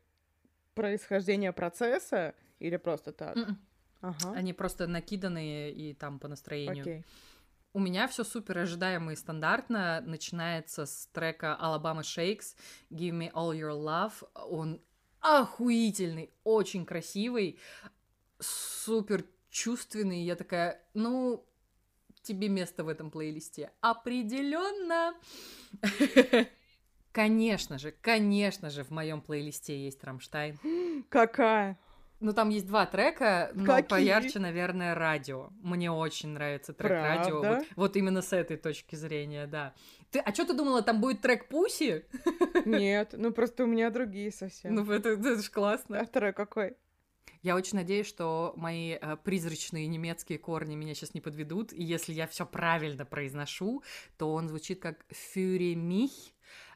происхождения 0.76 1.52
процесса 1.52 2.36
или 2.60 2.78
просто 2.78 3.12
так? 3.12 3.36
Mm-mm. 3.36 3.56
Ага. 4.04 4.34
Они 4.34 4.52
просто 4.52 4.86
накиданные 4.86 5.72
и 5.72 5.94
там 5.94 6.20
по 6.20 6.28
настроению. 6.28 6.86
Okay. 6.86 7.04
У 7.74 7.80
меня 7.80 8.08
все 8.08 8.24
супер 8.24 8.60
ожидаемо 8.60 9.14
и 9.14 9.16
стандартно. 9.16 10.02
Начинается 10.06 10.86
с 10.86 11.08
трека 11.14 11.58
Alabama 11.60 12.02
Shakes 12.02 12.56
Give 12.92 13.18
Me 13.18 13.32
All 13.32 13.58
Your 13.58 13.72
Love. 13.72 14.28
Он 14.50 14.82
охуительный, 15.22 16.32
очень 16.44 16.86
красивый, 16.86 17.60
супер 18.40 19.26
чувственный. 19.50 20.22
Я 20.24 20.36
такая, 20.36 20.84
ну, 20.94 21.46
тебе 22.24 22.50
место 22.50 22.84
в 22.84 22.90
этом 22.90 23.10
плейлисте. 23.10 23.72
Определенно. 23.80 25.14
Конечно 27.14 27.78
же, 27.78 27.92
конечно 27.92 28.72
же, 28.72 28.84
в 28.84 28.90
моем 28.90 29.22
плейлисте 29.22 29.78
есть 29.78 30.04
Рамштайн. 30.04 30.58
Какая? 31.10 31.78
Ну, 32.24 32.32
там 32.32 32.48
есть 32.48 32.66
два 32.66 32.86
трека, 32.86 33.52
но 33.54 33.66
Какие? 33.66 33.90
поярче, 33.90 34.40
наверное, 34.40 34.96
радио. 34.96 35.50
Мне 35.62 35.92
очень 35.92 36.30
нравится 36.30 36.72
трек 36.72 36.92
радио. 36.92 37.42
Правда? 37.42 37.58
Вот, 37.58 37.68
вот 37.76 37.96
именно 37.98 38.22
с 38.22 38.32
этой 38.32 38.56
точки 38.56 38.96
зрения, 38.96 39.46
да. 39.46 39.74
Ты, 40.10 40.20
а 40.20 40.34
что 40.34 40.46
ты 40.46 40.54
думала, 40.54 40.82
там 40.82 41.02
будет 41.02 41.20
трек 41.20 41.50
Пуси? 41.50 42.06
Нет, 42.66 43.14
ну 43.18 43.34
просто 43.34 43.66
у 43.66 43.68
меня 43.68 43.90
другие 43.90 44.32
совсем. 44.32 44.74
Ну, 44.74 44.90
это, 44.90 45.10
это 45.10 45.42
ж 45.42 45.50
классно. 45.50 46.00
А 46.00 46.06
второй 46.06 46.32
какой? 46.32 46.78
Я 47.42 47.58
очень 47.58 47.78
надеюсь, 47.78 48.08
что 48.08 48.54
мои 48.56 48.92
э, 48.92 49.18
призрачные 49.22 49.86
немецкие 49.88 50.40
корни 50.40 50.76
меня 50.76 50.96
сейчас 50.96 51.14
не 51.14 51.20
подведут, 51.20 51.74
и 51.74 51.84
если 51.84 52.14
я 52.14 52.26
все 52.26 52.46
правильно 52.46 53.06
произношу, 53.06 53.84
то 54.18 54.32
он 54.32 54.48
звучит 54.48 54.82
как 54.82 55.06
«Für 55.12 55.76
mich». 55.76 56.34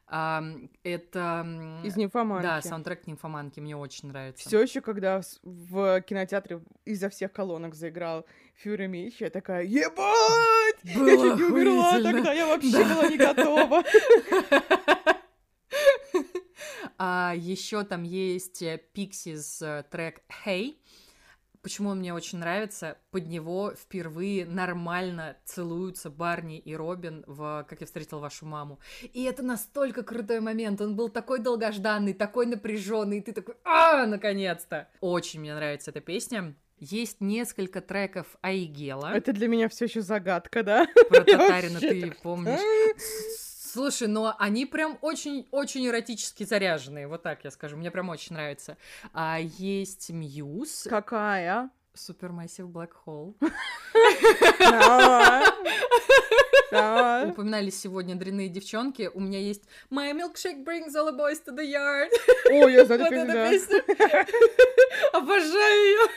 Ам, 0.10 0.70
это... 0.84 1.46
Из 1.84 1.98
нимфоманки. 1.98 2.44
Да, 2.44 2.62
саундтрек 2.62 3.08
«Нимфоманки» 3.08 3.60
мне 3.60 3.76
очень 3.76 4.08
нравится. 4.08 4.48
Все 4.48 4.62
еще, 4.62 4.80
когда 4.80 5.22
в 5.44 6.02
кинотеатре 6.02 6.62
изо 6.86 7.10
всех 7.10 7.34
колонок 7.34 7.76
заиграл 7.76 8.26
Фюри 8.56 8.88
Мич, 8.88 9.20
я 9.20 9.30
такая, 9.30 9.64
ебать! 9.64 10.78
Я 10.84 10.98
Было 10.98 11.30
чуть 11.30 11.38
не 11.38 11.44
умерла 11.44 12.02
тогда, 12.02 12.32
я 12.34 12.48
вообще 12.48 12.72
Да. 12.72 12.96
была 12.96 13.08
не 13.10 13.18
готова. 13.18 13.84
А 17.00 17.34
еще 17.36 17.84
там 17.84 18.02
есть 18.02 18.64
э, 18.64 18.82
Pixies 18.96 19.64
э, 19.64 19.84
трек 19.92 20.22
Hey. 20.44 20.78
Почему 21.62 21.90
он 21.90 22.00
мне 22.00 22.14
очень 22.14 22.40
нравится? 22.40 22.98
Под 23.12 23.28
него 23.28 23.74
впервые 23.74 24.46
нормально 24.46 25.38
целуются 25.46 26.10
Барни 26.10 26.60
и 26.60 26.76
Робин 26.76 27.24
в 27.28 27.66
«Как 27.68 27.82
я 27.82 27.86
встретил 27.88 28.20
вашу 28.20 28.46
маму». 28.46 28.80
И 29.14 29.24
это 29.24 29.44
настолько 29.44 30.04
крутой 30.04 30.40
момент. 30.40 30.82
Он 30.82 30.96
был 30.96 31.10
такой 31.10 31.40
долгожданный, 31.40 32.14
такой 32.14 32.46
напряженный, 32.46 33.20
и 33.20 33.22
ты 33.22 33.34
такой, 33.34 33.56
а, 33.64 34.06
наконец-то! 34.06 34.88
Очень 35.02 35.42
мне 35.42 35.56
нравится 35.56 35.92
эта 35.92 36.02
песня. 36.02 36.56
Есть 36.80 37.22
несколько 37.22 37.82
треков 37.82 38.38
Айгела. 38.42 39.12
Это 39.14 39.34
для 39.34 39.48
меня 39.48 39.68
все 39.68 39.86
еще 39.86 40.02
загадка, 40.02 40.62
да? 40.62 40.88
Про 41.10 41.24
Татарина 41.24 41.80
ты 41.80 42.14
помнишь. 42.22 42.60
Слушай, 43.78 44.08
но 44.08 44.36
они 44.40 44.66
прям 44.66 44.98
очень-очень 45.02 45.86
эротически 45.86 46.44
заряженные, 46.46 47.08
вот 47.08 47.22
так 47.22 47.44
я 47.44 47.52
скажу, 47.52 47.78
мне 47.78 47.92
прям 47.92 48.10
очень 48.10 48.34
нравится. 48.34 48.76
А 49.14 49.38
есть 49.40 50.10
Мьюз, 50.10 50.88
Какая? 50.90 51.70
Supermassive 51.94 52.66
Black 52.72 52.90
Hole. 53.06 53.36
Упоминались 57.30 57.80
сегодня 57.80 58.16
дрянные 58.16 58.50
девчонки. 58.50 59.12
У 59.14 59.20
меня 59.20 59.38
есть 59.38 59.62
My 59.92 60.12
milkshake 60.12 60.66
brings 60.66 60.96
all 60.96 61.06
the 61.08 61.16
boys 61.16 61.40
to 61.46 61.56
the 61.56 61.64
yard. 61.64 62.10
Ой, 62.50 62.74
я 62.74 62.84
знаю 62.84 63.04
эту 63.04 63.32
песню. 63.32 63.84
Обожаю 65.14 65.84
ее. 65.86 66.08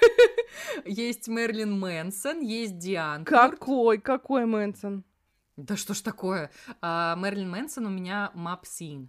Есть 0.87 1.29
Мерлин 1.29 1.79
Мэнсон, 1.79 2.41
есть 2.41 2.79
Диан. 2.79 3.27
Какой, 3.27 3.99
какой 3.99 4.47
Мэнсон? 4.47 5.05
Да 5.65 5.77
что 5.77 5.95
ж 5.95 6.01
такое? 6.01 6.51
А, 6.81 7.17
Мерлин 7.17 7.51
Мэнсон 7.51 7.87
у 7.87 7.91
меня 7.91 8.31
Map 8.35 8.63
Scene. 8.63 9.09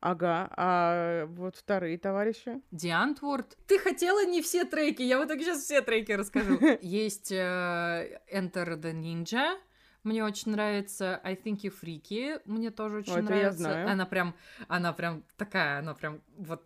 Ага, 0.00 0.48
а 0.56 1.26
вот 1.26 1.56
вторые 1.56 1.98
товарищи? 1.98 2.60
Диантворд. 2.70 3.56
Ты 3.66 3.78
хотела 3.78 4.24
не 4.26 4.42
все 4.42 4.64
треки, 4.64 5.02
я 5.02 5.18
в 5.18 5.26
итоге 5.26 5.44
сейчас 5.44 5.62
все 5.62 5.80
треки 5.80 6.12
расскажу. 6.12 6.58
Есть 6.82 7.32
э, 7.32 8.20
Enter 8.32 8.78
the 8.78 8.92
Ninja, 8.92 9.58
мне 10.06 10.22
очень 10.22 10.52
нравится 10.52 11.20
I 11.24 11.34
Think 11.34 11.62
You 11.62 11.74
Freaky, 11.82 12.40
мне 12.44 12.70
тоже 12.70 12.98
очень 12.98 13.14
я 13.14 13.22
нравится. 13.22 13.90
Она 13.90 14.06
прям, 14.06 14.36
она 14.68 14.92
прям 14.92 15.24
такая, 15.36 15.80
она 15.80 15.94
прям 15.94 16.22
вот, 16.36 16.64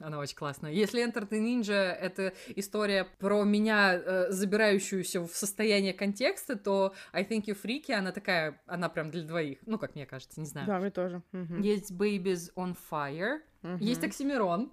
она 0.00 0.18
очень 0.18 0.36
классная. 0.36 0.72
Если 0.72 1.04
Enter 1.04 1.28
the 1.28 1.40
Ninja 1.40 1.72
это 1.92 2.32
история 2.54 3.04
про 3.18 3.42
меня, 3.44 3.94
э, 3.94 4.30
забирающуюся 4.30 5.20
в 5.20 5.28
состояние 5.34 5.92
контекста, 5.92 6.56
то 6.56 6.94
I 7.12 7.24
Think 7.24 7.44
You 7.46 7.56
Freaky, 7.60 7.92
она 7.92 8.12
такая, 8.12 8.60
она 8.66 8.88
прям 8.88 9.10
для 9.10 9.22
двоих, 9.22 9.58
ну, 9.66 9.78
как 9.78 9.94
мне 9.94 10.06
кажется, 10.06 10.40
не 10.40 10.46
знаю. 10.46 10.66
Да, 10.66 10.78
мне 10.78 10.90
тоже. 10.90 11.22
Мгм. 11.32 11.60
Есть 11.60 11.90
Babies 11.92 12.52
on 12.56 12.76
Fire, 12.90 13.40
Мгм. 13.62 13.78
есть 13.78 14.04
Оксимирон, 14.04 14.72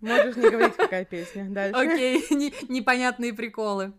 Можешь 0.00 0.36
не 0.36 0.50
говорить, 0.50 0.76
какая 0.76 1.04
песня. 1.04 1.46
Дальше. 1.48 1.80
Окей, 1.80 2.24
не- 2.30 2.52
непонятные 2.68 3.32
приколы. 3.32 3.92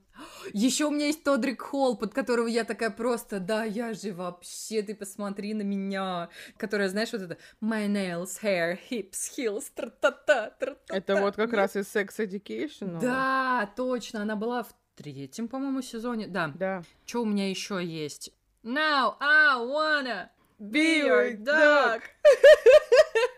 Еще 0.54 0.86
у 0.86 0.92
меня 0.92 1.08
есть 1.08 1.24
Тодрик 1.24 1.62
Холл, 1.62 1.98
под 1.98 2.14
которого 2.14 2.48
я 2.48 2.64
такая 2.64 2.90
просто, 2.90 3.40
да, 3.40 3.64
я 3.64 3.94
же 3.94 4.14
вообще, 4.14 4.82
ты 4.82 4.96
посмотри 4.96 5.54
на 5.54 5.62
меня, 5.62 6.30
которая, 6.58 6.90
знаешь, 6.90 7.12
вот 7.12 7.22
это 7.22 7.38
My 7.62 7.88
nails, 7.88 8.42
hair, 8.42 8.78
hips, 8.90 9.32
heels, 9.38 9.66
тра-та-та, 9.76 10.52
тра-та-та. 10.52 10.96
Это 10.96 11.16
вот 11.18 11.36
как 11.36 11.54
раз 11.54 11.76
из 11.76 11.94
Sex 11.94 12.18
Education. 12.18 13.00
Да, 13.00 13.72
точно, 13.76 14.22
она 14.22 14.36
была 14.36 14.64
в 14.64 14.74
третьем, 14.96 15.48
по-моему, 15.48 15.82
сезоне. 15.82 16.28
Да. 16.28 16.52
Да. 16.56 16.84
Что 17.06 17.22
у 17.22 17.26
меня 17.26 17.50
еще 17.50 17.84
есть? 17.84 18.32
Now 18.64 19.16
I 19.20 19.60
wanna 19.60 20.30
Be 20.60 21.06
your 21.06 21.38
dog. 21.38 22.02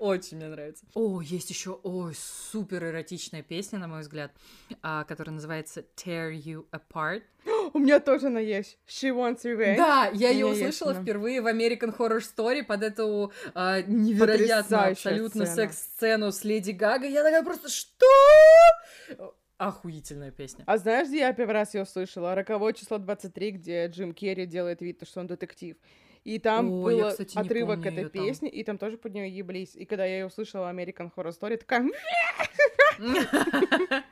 Очень 0.00 0.38
мне 0.38 0.48
нравится. 0.48 0.84
О, 0.94 1.20
есть 1.20 1.50
еще, 1.50 1.78
ой, 1.82 2.14
супер 2.14 2.84
эротичная 2.84 3.42
песня, 3.42 3.78
на 3.78 3.88
мой 3.88 4.00
взгляд, 4.00 4.32
а, 4.82 5.04
которая 5.04 5.34
называется 5.34 5.84
Tear 5.96 6.32
You 6.32 6.66
Apart. 6.70 7.22
У 7.72 7.78
меня 7.78 8.00
тоже 8.00 8.26
она 8.26 8.40
есть. 8.40 8.78
She 8.86 9.10
wants 9.14 9.42
revenge. 9.44 9.76
Да, 9.76 10.10
я 10.12 10.30
ее 10.30 10.48
есть 10.48 10.60
услышала 10.60 10.92
она. 10.92 11.02
впервые 11.02 11.40
в 11.40 11.46
American 11.46 11.96
Horror 11.96 12.20
Story 12.20 12.64
под 12.64 12.82
эту 12.82 13.32
а, 13.54 13.82
невероятную 13.82 14.18
Потрясающая 14.18 14.92
абсолютно 14.92 15.46
секс-сцену 15.46 16.32
с 16.32 16.44
Леди 16.44 16.72
Гагой. 16.72 17.12
Я 17.12 17.22
такая 17.22 17.42
просто, 17.42 17.68
что? 17.68 18.06
Охуительная 19.58 20.30
песня. 20.30 20.64
А 20.66 20.78
знаешь, 20.78 21.08
где 21.08 21.18
я 21.18 21.32
первый 21.34 21.52
раз 21.52 21.74
ее 21.74 21.82
услышала? 21.82 22.34
Роковое 22.34 22.72
число 22.72 22.96
23, 22.96 23.50
где 23.50 23.86
Джим 23.88 24.14
Керри 24.14 24.46
делает 24.46 24.80
вид, 24.80 25.02
что 25.06 25.20
он 25.20 25.26
детектив. 25.26 25.76
И 26.24 26.38
там 26.38 26.70
О, 26.70 26.90
я, 26.90 27.04
был 27.04 27.10
кстати, 27.10 27.36
не 27.36 27.42
отрывок 27.42 27.86
этой 27.86 28.08
песни, 28.10 28.48
и 28.48 28.62
там 28.62 28.78
тоже 28.78 28.98
под 28.98 29.14
нее 29.14 29.34
еблись. 29.34 29.74
И 29.74 29.84
когда 29.84 30.04
я 30.04 30.20
ее 30.20 30.26
услышала 30.26 30.70
American 30.70 31.10
Horror 31.14 31.32
Story, 31.38 31.56
такая... 31.56 31.80
«М, 31.80 31.92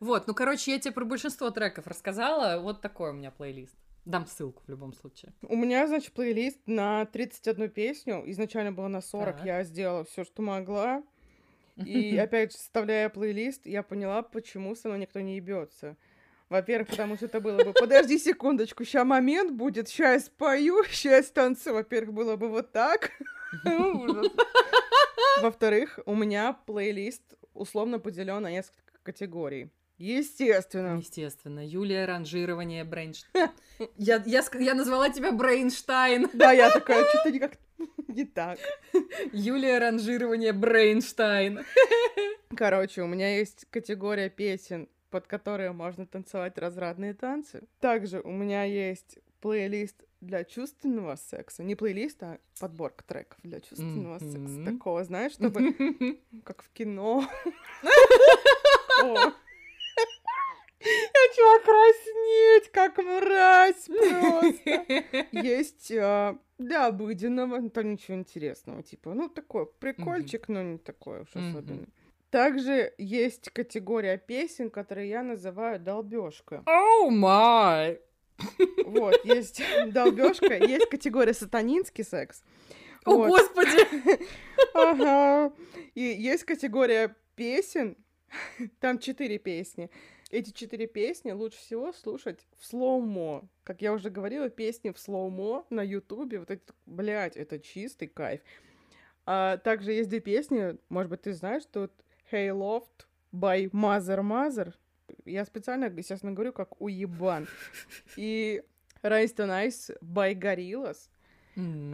Вот, 0.00 0.26
ну, 0.26 0.34
короче, 0.34 0.72
я 0.72 0.78
тебе 0.78 0.92
про 0.92 1.04
большинство 1.04 1.50
треков 1.50 1.86
рассказала. 1.86 2.60
Вот 2.60 2.80
такой 2.80 3.10
у 3.10 3.12
меня 3.12 3.30
плейлист. 3.30 3.74
Дам 4.04 4.26
ссылку 4.26 4.62
в 4.66 4.68
любом 4.68 4.92
случае. 4.92 5.32
У 5.42 5.56
меня, 5.56 5.86
значит, 5.86 6.12
плейлист 6.12 6.58
на 6.66 7.06
31 7.06 7.70
песню. 7.70 8.22
Изначально 8.26 8.72
было 8.72 8.88
на 8.88 9.00
40, 9.00 9.36
Так. 9.36 9.46
я 9.46 9.62
сделала 9.62 10.04
все, 10.04 10.24
что 10.24 10.42
могла. 10.42 11.04
И 11.86 12.16
опять 12.18 12.52
же, 12.52 12.58
составляя 12.58 13.08
плейлист, 13.08 13.66
я 13.66 13.82
поняла, 13.82 14.22
почему 14.22 14.74
со 14.74 14.88
мной 14.88 15.00
никто 15.00 15.20
не 15.20 15.36
ебется. 15.36 15.96
Во-первых, 16.52 16.88
потому 16.88 17.16
что 17.16 17.24
это 17.24 17.40
было 17.40 17.64
бы, 17.64 17.72
подожди 17.72 18.18
секундочку, 18.18 18.84
сейчас 18.84 19.06
момент 19.06 19.52
будет, 19.52 19.88
сейчас 19.88 20.26
спою, 20.26 20.84
сейчас 20.90 21.30
танцую. 21.30 21.76
Во-первых, 21.76 22.12
было 22.12 22.36
бы 22.36 22.48
вот 22.50 22.72
так. 22.72 23.10
Ужас. 23.64 24.30
Во-вторых, 25.40 25.98
у 26.04 26.14
меня 26.14 26.52
плейлист 26.52 27.22
условно 27.54 27.98
поделен 27.98 28.42
на 28.42 28.50
несколько 28.50 28.98
категорий. 29.02 29.70
Естественно. 29.96 30.98
Естественно, 30.98 31.66
Юлия 31.66 32.04
ранжирование 32.04 32.84
Брейнштейн. 32.84 33.48
Я, 33.96 34.22
я, 34.26 34.42
я 34.58 34.74
назвала 34.74 35.08
тебя 35.08 35.32
Брейнштайн. 35.32 36.28
Да, 36.34 36.52
я 36.52 36.70
такая, 36.70 37.08
что-то 37.08 37.30
никак 37.30 37.52
не 38.08 38.26
так. 38.26 38.58
Юлия 39.32 39.78
ранжирование 39.78 40.52
Брейнштайн. 40.52 41.60
Короче, 42.54 43.02
у 43.02 43.06
меня 43.06 43.38
есть 43.38 43.64
категория 43.70 44.28
песен, 44.28 44.88
под 45.12 45.26
которые 45.26 45.72
можно 45.72 46.06
танцевать 46.06 46.56
разрадные 46.56 47.12
танцы. 47.12 47.68
Также 47.80 48.20
у 48.20 48.30
меня 48.30 48.64
есть 48.64 49.18
плейлист 49.40 50.02
для 50.22 50.42
чувственного 50.42 51.16
секса. 51.16 51.62
Не 51.62 51.74
плейлист, 51.74 52.22
а 52.22 52.38
подборка 52.58 53.04
треков 53.04 53.38
для 53.42 53.60
чувственного 53.60 54.18
секса. 54.18 54.38
Мгм. 54.38 54.64
Такого, 54.64 55.04
знаешь, 55.04 55.32
чтобы 55.32 55.74
как 56.44 56.62
в 56.62 56.70
кино. 56.72 57.28
Я 59.02 59.32
начала 60.80 61.58
краснеть, 61.60 62.72
как 62.72 62.98
мразь 62.98 63.86
просто. 63.86 65.26
Есть 65.46 65.92
а, 65.92 66.38
для 66.58 66.86
обыденного, 66.86 67.70
там 67.70 67.92
ничего 67.92 68.16
интересного, 68.16 68.82
типа, 68.82 69.14
ну, 69.14 69.28
такой 69.28 69.66
прикольчик, 69.66 70.48
но 70.48 70.62
не 70.62 70.78
такой 70.78 71.20
уж 71.20 71.28
особенный. 71.36 71.88
Также 72.32 72.94
есть 72.96 73.50
категория 73.50 74.16
песен, 74.16 74.70
которые 74.70 75.10
я 75.10 75.22
называю 75.22 75.78
долбежка. 75.78 76.62
Oh 76.64 77.10
my! 77.10 78.00
Вот, 78.86 79.22
есть 79.26 79.62
долбежка, 79.88 80.54
есть 80.56 80.88
категория 80.88 81.34
сатанинский 81.34 82.02
секс. 82.02 82.42
О, 83.04 83.16
Вот. 83.18 83.28
господи! 83.28 84.26
Ага. 84.74 85.52
И 85.94 86.00
есть 86.00 86.44
категория 86.44 87.14
песен, 87.36 87.98
Там 88.80 88.98
четыре 88.98 89.36
песни. 89.36 89.90
Эти 90.30 90.52
четыре 90.52 90.86
песни 90.86 91.32
лучше 91.32 91.58
всего 91.58 91.92
слушать 91.92 92.46
в 92.58 92.64
slow-mo. 92.64 93.46
Как 93.62 93.82
я 93.82 93.92
уже 93.92 94.08
говорила, 94.08 94.48
песни 94.48 94.90
в 94.90 94.98
slow-mo 94.98 95.66
на 95.68 95.82
ютубе, 95.82 96.38
вот 96.38 96.50
это, 96.50 96.72
блядь, 96.86 97.36
это 97.36 97.58
чистый 97.58 98.08
кайф. 98.08 98.40
А 99.26 99.58
также 99.58 99.92
есть 99.92 100.08
две 100.08 100.20
песни, 100.20 100.78
может 100.88 101.10
быть, 101.10 101.20
ты 101.20 101.34
знаешь, 101.34 101.64
тут 101.70 101.92
Hey 102.32 102.48
Loft 102.48 103.06
by 103.30 103.70
Mother 103.72 104.20
Mother. 104.20 104.72
Я 105.26 105.44
специально, 105.44 105.84
естественно, 105.84 106.32
говорю, 106.32 106.54
как 106.54 106.80
уебан. 106.80 107.46
И 108.16 108.62
Rise 109.02 109.36
to 109.36 109.46
Nice 109.46 109.94
by 110.00 110.34
Gorillaz. 110.34 111.10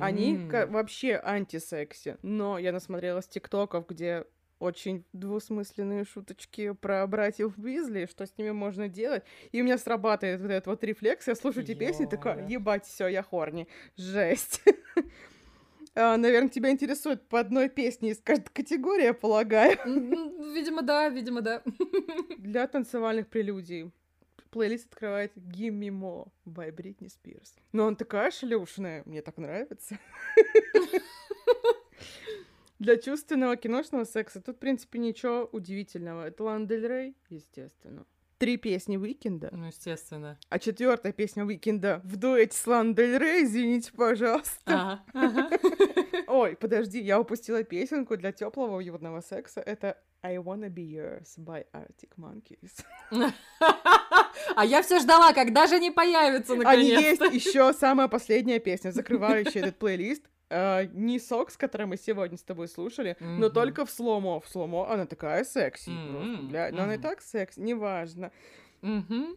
Они 0.01 0.36
М. 0.36 0.70
вообще 0.70 1.20
антисекси. 1.23 2.16
Но 2.23 2.56
я 2.59 2.70
насмотрелась 2.70 3.27
тиктоков, 3.27 3.89
где 3.89 4.24
очень 4.60 5.05
двусмысленные 5.12 6.05
шуточки 6.05 6.73
про 6.73 7.05
братьев 7.09 7.59
Уизли, 7.59 8.06
что 8.06 8.24
с 8.24 8.39
ними 8.39 8.52
можно 8.52 8.89
делать. 8.89 9.24
И 9.51 9.60
у 9.60 9.65
меня 9.65 9.77
срабатывает 9.78 10.40
вот 10.40 10.51
этот 10.51 10.66
вот 10.69 10.85
рефлекс. 10.85 11.27
Я 11.27 11.35
слушаю 11.35 11.65
эти 11.65 11.74
песни, 11.74 12.06
и 12.06 12.09
такая, 12.09 12.47
ебать, 12.47 12.86
все, 12.86 13.09
я 13.09 13.23
хорни. 13.24 13.66
Жесть. 13.97 14.62
Наверное, 15.99 16.49
тебя 16.49 16.70
интересует 16.70 17.29
по 17.29 17.41
одной 17.41 17.69
песне 17.69 18.11
из 18.11 18.20
каждой 18.20 18.51
категории, 18.51 19.05
я 19.05 19.15
полагаю. 19.15 19.77
Видимо, 20.55 20.83
да, 20.83 21.09
видимо, 21.09 21.41
да. 21.41 21.62
Для 22.39 22.69
танцевальных 22.69 23.27
прелюдий. 23.27 23.91
Плейлист 24.51 24.87
открывает 24.87 25.37
Gimme 25.37 25.89
More 25.89 26.29
by 26.47 26.70
Britney 26.70 27.09
Spears. 27.09 27.51
Но 27.73 27.85
он 27.85 27.97
такая 27.97 28.31
шлюшная, 28.31 29.03
мне 29.07 29.23
так 29.23 29.39
нравится. 29.39 29.99
Для 32.79 32.97
чувственного 32.97 33.57
киношного 33.57 34.05
секса 34.05 34.41
тут, 34.41 34.57
в 34.57 34.61
принципе, 34.61 35.01
ничего 35.01 35.49
удивительного. 35.51 36.29
Это 36.29 36.45
Лана 36.45 36.66
Дель 36.66 36.87
Рей, 36.87 37.16
естественно. 37.29 38.07
Три 38.39 38.56
песни 38.56 38.97
Уикенда. 38.97 39.48
Ну, 39.52 39.66
естественно. 39.66 40.39
А 40.48 40.59
четвертая 40.60 41.12
песня 41.12 41.44
Уикенда 41.44 42.01
в 42.05 42.16
дуэте 42.16 42.56
с 42.56 42.66
Ланой 42.69 42.94
Дель 42.94 43.19
Рей, 43.19 43.44
извините, 43.44 43.90
пожалуйста. 43.93 45.02
Ой, 46.28 46.55
подожди, 46.55 47.01
я 47.01 47.19
упустила 47.20 47.65
песенку 47.65 48.16
для 48.16 48.31
теплого 48.31 48.77
уютного 48.77 49.23
секса. 49.23 49.60
Это 49.60 49.98
I 50.23 50.36
Wanna 50.36 50.69
Be 50.69 50.89
Yours 50.89 51.36
by 51.36 51.66
Arctic 51.73 52.10
Monkeys. 52.16 52.85
А 54.55 54.65
я 54.65 54.82
все 54.82 55.01
ждала, 55.01 55.32
когда 55.32 55.66
же 55.66 55.74
они 55.77 55.90
появятся 55.90 56.52
Они 56.65 56.89
есть 56.90 57.20
наконец-то. 57.20 57.24
еще 57.27 57.73
самая 57.73 58.06
последняя 58.09 58.60
песня, 58.60 58.93
закрывающая 58.93 59.62
этот 59.62 59.78
плейлист. 59.78 60.24
Э, 60.51 60.87
не 60.93 61.19
сокс, 61.19 61.57
который 61.57 61.87
мы 61.87 61.97
сегодня 61.97 62.39
с 62.39 62.43
тобой 62.43 62.69
слушали, 62.69 63.16
но 63.20 63.47
Мгм. 63.47 63.53
только 63.53 63.85
в 63.85 63.91
сломо. 63.91 64.41
В 64.41 64.49
сломо 64.49 64.91
она 64.91 65.05
такая 65.07 65.45
секси 65.45 65.91
просто, 66.11 66.37
М, 66.39 66.49
блядь. 66.49 66.73
Но 66.75 66.83
она 66.85 66.95
и 66.95 66.99
так 66.99 67.20
секси, 67.20 67.61
неважно. 67.61 68.33
Мгм. 68.81 69.37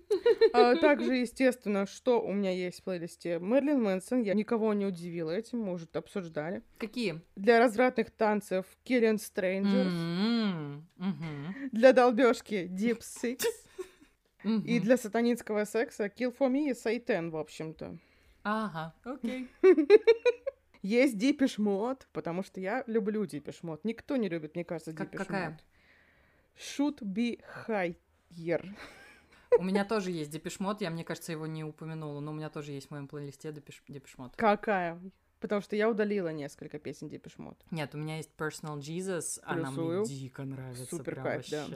А 0.53 0.75
также, 1.11 1.15
естественно, 1.15 1.85
что 1.85 2.21
у 2.21 2.31
меня 2.31 2.51
есть 2.51 2.79
в 2.81 2.83
плейлисте. 2.83 3.39
Мерлин 3.39 3.81
Мэнсон, 3.81 4.21
я 4.21 4.33
никого 4.35 4.73
не 4.73 4.85
удивила 4.85 5.31
этим, 5.31 5.59
мы 5.61 5.73
уже 5.73 5.87
обсуждали. 5.93 6.61
Какие? 6.77 7.21
Для 7.35 7.59
развратных 7.59 8.11
танцев 8.11 8.65
Killian 8.85 9.15
Strangers. 9.15 9.91
М, 9.91 10.87
мгм, 10.97 11.55
Для 11.71 11.91
долбежки 11.91 12.69
Deep 12.71 12.99
Six. 12.99 13.43
И 14.43 14.47
мгм. 14.47 14.83
для 14.83 14.97
сатанинского 14.97 15.65
секса 15.65 16.05
Kill 16.05 16.35
for 16.37 16.49
Me 16.51 16.69
и 16.69 16.73
Satan, 16.73 17.29
в 17.31 17.37
общем-то. 17.37 17.97
Ага, 18.43 18.95
окей. 19.03 19.47
Есть 20.81 21.15
Mode, 21.57 22.01
потому 22.11 22.43
что 22.43 22.59
я 22.59 22.83
люблю 22.87 23.25
Mode. 23.61 23.81
Никто 23.83 24.17
не 24.17 24.29
любит, 24.29 24.55
мне 24.55 24.65
кажется, 24.65 24.93
Как- 24.93 25.13
Deepish 25.13 25.17
какая? 25.17 25.59
Should 26.57 26.99
be 27.01 27.41
higher. 27.67 28.67
У 29.59 29.63
меня 29.63 29.83
тоже 29.83 30.11
есть 30.11 30.31
Депешмот, 30.31 30.81
я, 30.81 30.89
мне 30.89 31.03
кажется, 31.03 31.33
его 31.33 31.45
не 31.45 31.63
упомянула, 31.63 32.19
но 32.21 32.31
у 32.31 32.33
меня 32.33 32.49
тоже 32.49 32.71
есть 32.71 32.87
в 32.87 32.91
моем 32.91 33.07
плейлисте 33.07 33.51
Депешмот. 33.51 34.35
Какая? 34.37 34.99
Потому 35.41 35.61
что 35.61 35.75
я 35.75 35.89
удалила 35.89 36.29
несколько 36.29 36.79
песен 36.79 37.09
Mode. 37.09 37.57
Нет, 37.71 37.93
у 37.93 37.97
меня 37.97 38.17
есть 38.17 38.29
Personal 38.37 38.77
Jesus, 38.79 39.39
она 39.43 39.67
Плюсую. 39.67 40.01
мне 40.01 40.15
дико 40.15 40.43
нравится. 40.43 40.85
Супер 40.85 41.15
кайф, 41.15 41.49
да. 41.49 41.67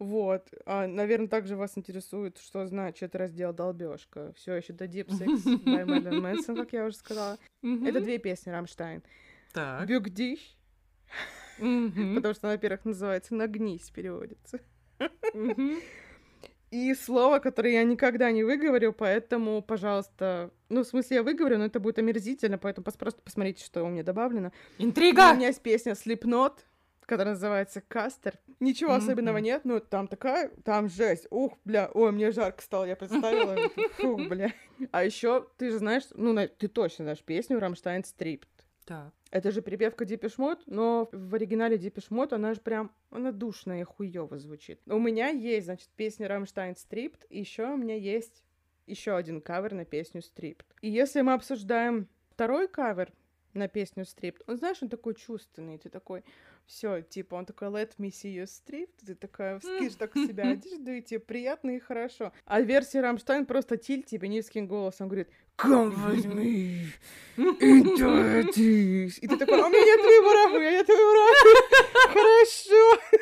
Вот. 0.00 0.48
А, 0.64 0.86
наверное, 0.86 1.28
также 1.28 1.56
вас 1.56 1.76
интересует, 1.76 2.38
что 2.38 2.66
значит 2.66 3.14
раздел 3.14 3.52
долбежка. 3.52 4.32
Все 4.32 4.54
еще 4.54 4.72
до 4.72 4.86
Deep 4.86 5.08
Six 5.08 5.44
by 5.64 5.84
Marilyn 5.84 6.20
Manson, 6.20 6.56
как 6.56 6.72
я 6.72 6.86
уже 6.86 6.96
сказала. 6.96 7.38
Это 7.62 8.00
две 8.00 8.18
песни 8.18 8.50
Рамштайн. 8.50 9.02
Так. 9.52 9.86
Бюгдиш, 9.86 10.56
потому 11.58 12.34
что, 12.34 12.48
во-первых, 12.48 12.84
называется 12.84 13.34
«нагнись» 13.34 13.90
переводится. 13.90 14.60
И 16.70 16.94
слово, 16.94 17.40
которое 17.40 17.74
я 17.74 17.84
никогда 17.84 18.30
не 18.30 18.44
выговорю, 18.44 18.92
поэтому, 18.92 19.60
пожалуйста... 19.60 20.52
Ну, 20.68 20.84
в 20.84 20.86
смысле, 20.86 21.16
я 21.16 21.22
выговорю, 21.24 21.58
но 21.58 21.64
это 21.64 21.80
будет 21.80 21.98
омерзительно, 21.98 22.58
поэтому 22.58 22.84
просто 22.84 23.20
посмотрите, 23.22 23.64
что 23.64 23.82
у 23.82 23.88
меня 23.88 24.04
добавлено. 24.04 24.52
У 24.78 24.84
Интрига! 24.84 25.34
меня 25.34 25.48
есть 25.48 25.62
песня 25.62 25.94
Slipknot, 25.94 26.58
которая 27.10 27.34
называется 27.34 27.80
Custer. 27.80 28.38
Ничего 28.60 28.92
особенного 28.92 29.38
Мгм. 29.38 29.44
нет, 29.44 29.64
но 29.64 29.80
там 29.80 30.06
такая, 30.06 30.50
там 30.64 30.88
жесть. 30.88 31.26
Ух, 31.30 31.58
бля, 31.64 31.90
ой, 31.92 32.12
мне 32.12 32.30
жарко 32.30 32.62
стало, 32.62 32.84
я 32.84 32.94
представила. 32.94 33.56
Фух, 33.96 34.20
бля. 34.28 34.52
А 34.92 35.04
еще 35.04 35.48
ты 35.56 35.70
же 35.72 35.78
знаешь, 35.78 36.04
ну, 36.14 36.34
ты 36.46 36.68
точно 36.68 37.06
знаешь 37.06 37.22
песню 37.24 37.58
Рамштайн 37.58 38.04
Stripped. 38.04 38.48
Так. 38.86 39.12
Это 39.32 39.50
же 39.50 39.60
перепевка 39.60 40.04
Depeche 40.04 40.38
Mode, 40.38 40.62
но 40.66 41.08
в 41.10 41.34
оригинале 41.34 41.78
Depeche 41.78 42.12
Mode 42.12 42.32
она 42.32 42.54
же 42.54 42.60
прям, 42.60 42.92
она 43.10 43.32
душная 43.32 43.80
и 43.80 43.84
хуёво 43.84 44.38
звучит. 44.38 44.80
У 44.86 44.98
меня 45.00 45.28
есть, 45.30 45.66
значит, 45.66 45.88
песня 45.96 46.28
Рамштайн 46.28 46.76
Stripped, 46.76 47.26
и 47.28 47.40
еще 47.40 47.66
у 47.70 47.76
меня 47.76 47.96
есть 47.96 48.44
еще 48.86 49.16
один 49.16 49.40
кавер 49.40 49.74
на 49.74 49.84
песню 49.84 50.22
Stripped. 50.22 50.66
И 50.80 50.88
если 50.88 51.22
мы 51.22 51.32
обсуждаем 51.32 52.06
второй 52.30 52.68
кавер 52.68 53.12
на 53.52 53.66
песню 53.68 54.04
Stripped, 54.04 54.42
он, 54.46 54.58
знаешь, 54.58 54.78
он 54.82 54.88
такой 54.88 55.14
чувственный, 55.14 55.78
ты 55.78 55.88
такой, 55.88 56.22
все, 56.66 57.02
типа, 57.02 57.34
он 57.34 57.46
такой, 57.46 57.68
let 57.68 57.92
me 57.98 58.10
see 58.10 58.34
you 58.34 58.44
stripped, 58.44 59.04
ты 59.04 59.14
такая 59.14 59.58
скинешь 59.58 59.94
так 59.94 60.07
с 60.07 60.12
себя 60.14 60.50
одежду, 60.50 60.92
и 60.92 61.02
тебе 61.02 61.20
приятно 61.20 61.70
и 61.70 61.78
хорошо. 61.78 62.32
А 62.44 62.60
версия 62.60 63.00
Рамштайн 63.00 63.46
просто 63.46 63.76
Тилль 63.76 64.02
тебе 64.02 64.28
низким 64.28 64.66
голосом 64.66 65.08
говорит, 65.08 65.28
come 65.56 65.94
with 66.06 66.26
me 66.26 66.86
into 67.36 68.44
this. 68.54 69.18
И 69.20 69.26
ты 69.26 69.36
такой, 69.36 69.62
а 69.62 69.66
у 69.66 69.70
меня 69.70 69.84
нет 69.84 70.00
выбора, 70.00 70.46
у 70.46 70.58
меня 70.58 70.70
нет 70.70 70.88
выбора. 70.88 71.26
Хорошо. 72.08 73.20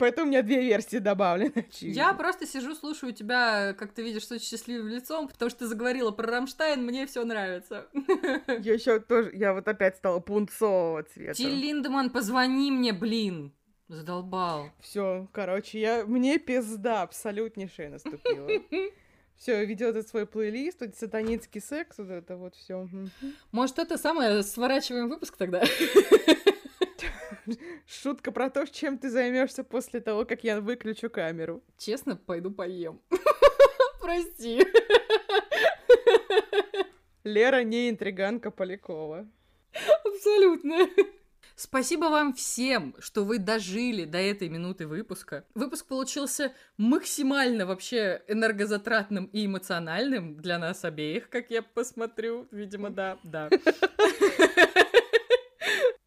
Поэтому 0.00 0.26
у 0.26 0.30
меня 0.30 0.40
две 0.40 0.62
версии 0.62 0.96
добавлены. 0.96 1.52
очевидно. 1.68 1.96
Я 1.96 2.14
просто 2.14 2.46
сижу, 2.46 2.74
слушаю 2.74 3.12
тебя, 3.12 3.74
как 3.74 3.92
ты 3.92 4.02
видишь, 4.02 4.26
с 4.26 4.32
очень 4.32 4.46
счастливым 4.46 4.88
лицом, 4.88 5.28
потому 5.28 5.50
что 5.50 5.60
ты 5.60 5.66
заговорила 5.66 6.10
про 6.10 6.26
Рамштайн, 6.26 6.82
мне 6.82 7.06
все 7.06 7.22
нравится. 7.22 7.86
Я 8.48 8.74
еще 8.74 8.98
тоже, 8.98 9.30
я 9.34 9.52
вот 9.52 9.68
опять 9.68 9.96
стала 9.96 10.20
пунцового 10.20 11.02
цвета. 11.02 11.34
Тиль 11.34 11.54
Линдеман, 11.54 12.08
позвони 12.08 12.70
мне, 12.70 12.94
блин. 12.94 13.52
Задолбал. 13.88 14.70
Все, 14.80 15.28
короче, 15.32 15.80
я 15.80 16.06
мне 16.06 16.38
пизда 16.38 17.02
абсолютнейшая 17.02 17.90
наступила. 17.90 18.48
Все, 19.36 19.64
видел 19.64 19.88
этот 19.88 20.08
свой 20.08 20.26
плейлист, 20.26 20.80
вот 20.80 20.96
сатанинский 20.96 21.60
секс, 21.60 21.98
вот 21.98 22.10
это 22.10 22.36
вот 22.36 22.54
все. 22.54 22.88
Может, 23.52 23.78
это 23.78 23.96
самое, 23.96 24.42
сворачиваем 24.42 25.08
выпуск 25.08 25.36
тогда? 25.36 25.62
Шутка 27.86 28.32
про 28.32 28.50
то, 28.50 28.66
чем 28.66 28.98
ты 28.98 29.10
займешься 29.10 29.64
после 29.64 30.00
того, 30.00 30.24
как 30.24 30.44
я 30.44 30.60
выключу 30.60 31.10
камеру. 31.10 31.62
Честно, 31.78 32.16
пойду 32.16 32.50
поем. 32.50 33.00
Прости. 34.00 34.64
Лера 37.24 37.62
не 37.62 37.90
интриганка 37.90 38.50
Полякова. 38.50 39.28
Абсолютно. 40.04 40.88
Спасибо 41.54 42.06
вам 42.06 42.32
всем, 42.32 42.94
что 43.00 43.24
вы 43.24 43.38
дожили 43.38 44.06
до 44.06 44.16
этой 44.16 44.48
минуты 44.48 44.86
выпуска. 44.86 45.44
Выпуск 45.54 45.86
получился 45.86 46.54
максимально 46.78 47.66
вообще 47.66 48.22
энергозатратным 48.28 49.26
и 49.26 49.44
эмоциональным 49.44 50.36
для 50.36 50.58
нас 50.58 50.86
обеих, 50.86 51.28
как 51.28 51.50
я 51.50 51.60
посмотрю. 51.60 52.48
Видимо, 52.50 52.88
да, 52.88 53.18
да. 53.22 53.50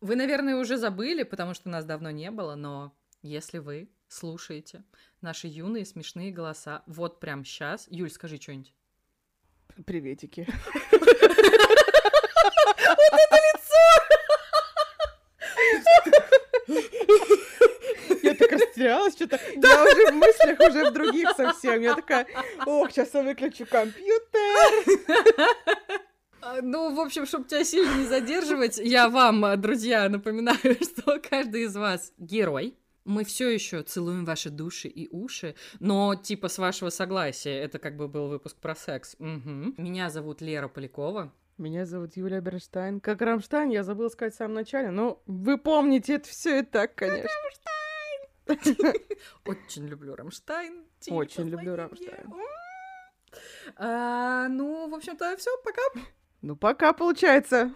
Вы, 0.03 0.17
наверное, 0.17 0.57
уже 0.57 0.75
забыли, 0.75 1.23
потому 1.23 1.53
что 1.53 1.69
нас 1.69 1.85
давно 1.85 2.11
не 2.11 2.29
было, 2.29 2.55
но 2.55 2.93
если 3.21 3.59
вы 3.59 3.89
слушаете 4.09 4.83
наши 5.21 5.47
юные 5.47 5.85
смешные 5.85 6.29
голоса 6.29 6.83
вот 6.87 7.21
прям 7.21 7.45
сейчас... 7.45 7.87
Юль, 7.89 8.11
скажи 8.11 8.35
что-нибудь. 8.35 8.73
Приветики. 9.85 10.45
Я 18.23 18.33
так 18.35 18.51
растерялась, 18.51 19.15
что-то. 19.15 19.39
Я 19.55 19.83
уже 19.85 20.11
в 20.11 20.15
мыслях 20.15 20.59
уже 20.59 20.89
в 20.89 20.93
других 20.93 21.29
совсем. 21.37 21.79
Я 21.81 21.95
такая, 21.95 22.27
ох, 22.65 22.91
сейчас 22.91 23.13
я 23.13 23.23
выключу 23.23 23.65
компьютер. 23.65 24.19
А, 26.43 26.61
Ну, 26.61 26.93
в 26.93 26.99
общем, 26.99 27.25
чтобы 27.25 27.45
тебя 27.45 27.63
сильно 27.63 27.95
не 27.97 28.05
задерживать, 28.05 28.77
я 28.77 29.09
вам, 29.09 29.45
а, 29.45 29.55
друзья, 29.55 30.09
напоминаю, 30.09 30.59
что 30.81 31.19
каждый 31.19 31.63
из 31.63 31.75
вас 31.75 32.11
герой. 32.17 32.77
Мы 33.05 33.23
все 33.25 33.49
еще 33.49 33.81
целуем 33.83 34.23
ваши 34.23 34.49
души 34.49 34.87
и 34.87 35.09
уши, 35.09 35.55
но 35.79 36.15
типа 36.15 36.47
с 36.47 36.57
вашего 36.57 36.89
согласия. 36.89 37.51
Это 37.59 37.77
как 37.77 37.97
бы 37.97 38.07
был 38.07 38.29
выпуск 38.29 38.57
про 38.57 38.75
секс. 38.75 39.15
Мгм. 39.19 39.75
Меня 39.77 40.09
зовут 40.09 40.41
Лера 40.41 40.69
Полякова. 40.69 41.33
Меня 41.57 41.85
зовут 41.85 42.15
Юлия 42.15 42.39
Бернштайн. 42.39 42.99
Как 42.99 43.21
Рамштайн, 43.21 43.69
я 43.69 43.83
забыла 43.83 44.09
сказать 44.09 44.33
в 44.33 44.37
самом 44.37 44.55
начале, 44.55 44.89
но 44.89 45.21
вы 45.25 45.57
помните 45.57 46.15
это 46.15 46.29
все 46.29 46.59
и 46.59 46.63
так, 46.63 46.95
конечно. 46.95 47.29
Очень 49.45 49.87
люблю 49.87 50.15
Рамштайн. 50.15 50.85
Типа, 50.99 51.15
Очень 51.15 51.49
люблю 51.49 51.75
Рамштайн. 51.75 52.33
А, 53.75 54.47
ну, 54.47 54.89
в 54.89 54.95
общем-то, 54.95 55.35
все, 55.37 55.51
пока. 55.63 55.81
Ну, 56.43 56.57
пока 56.57 56.91
получается. 56.91 57.71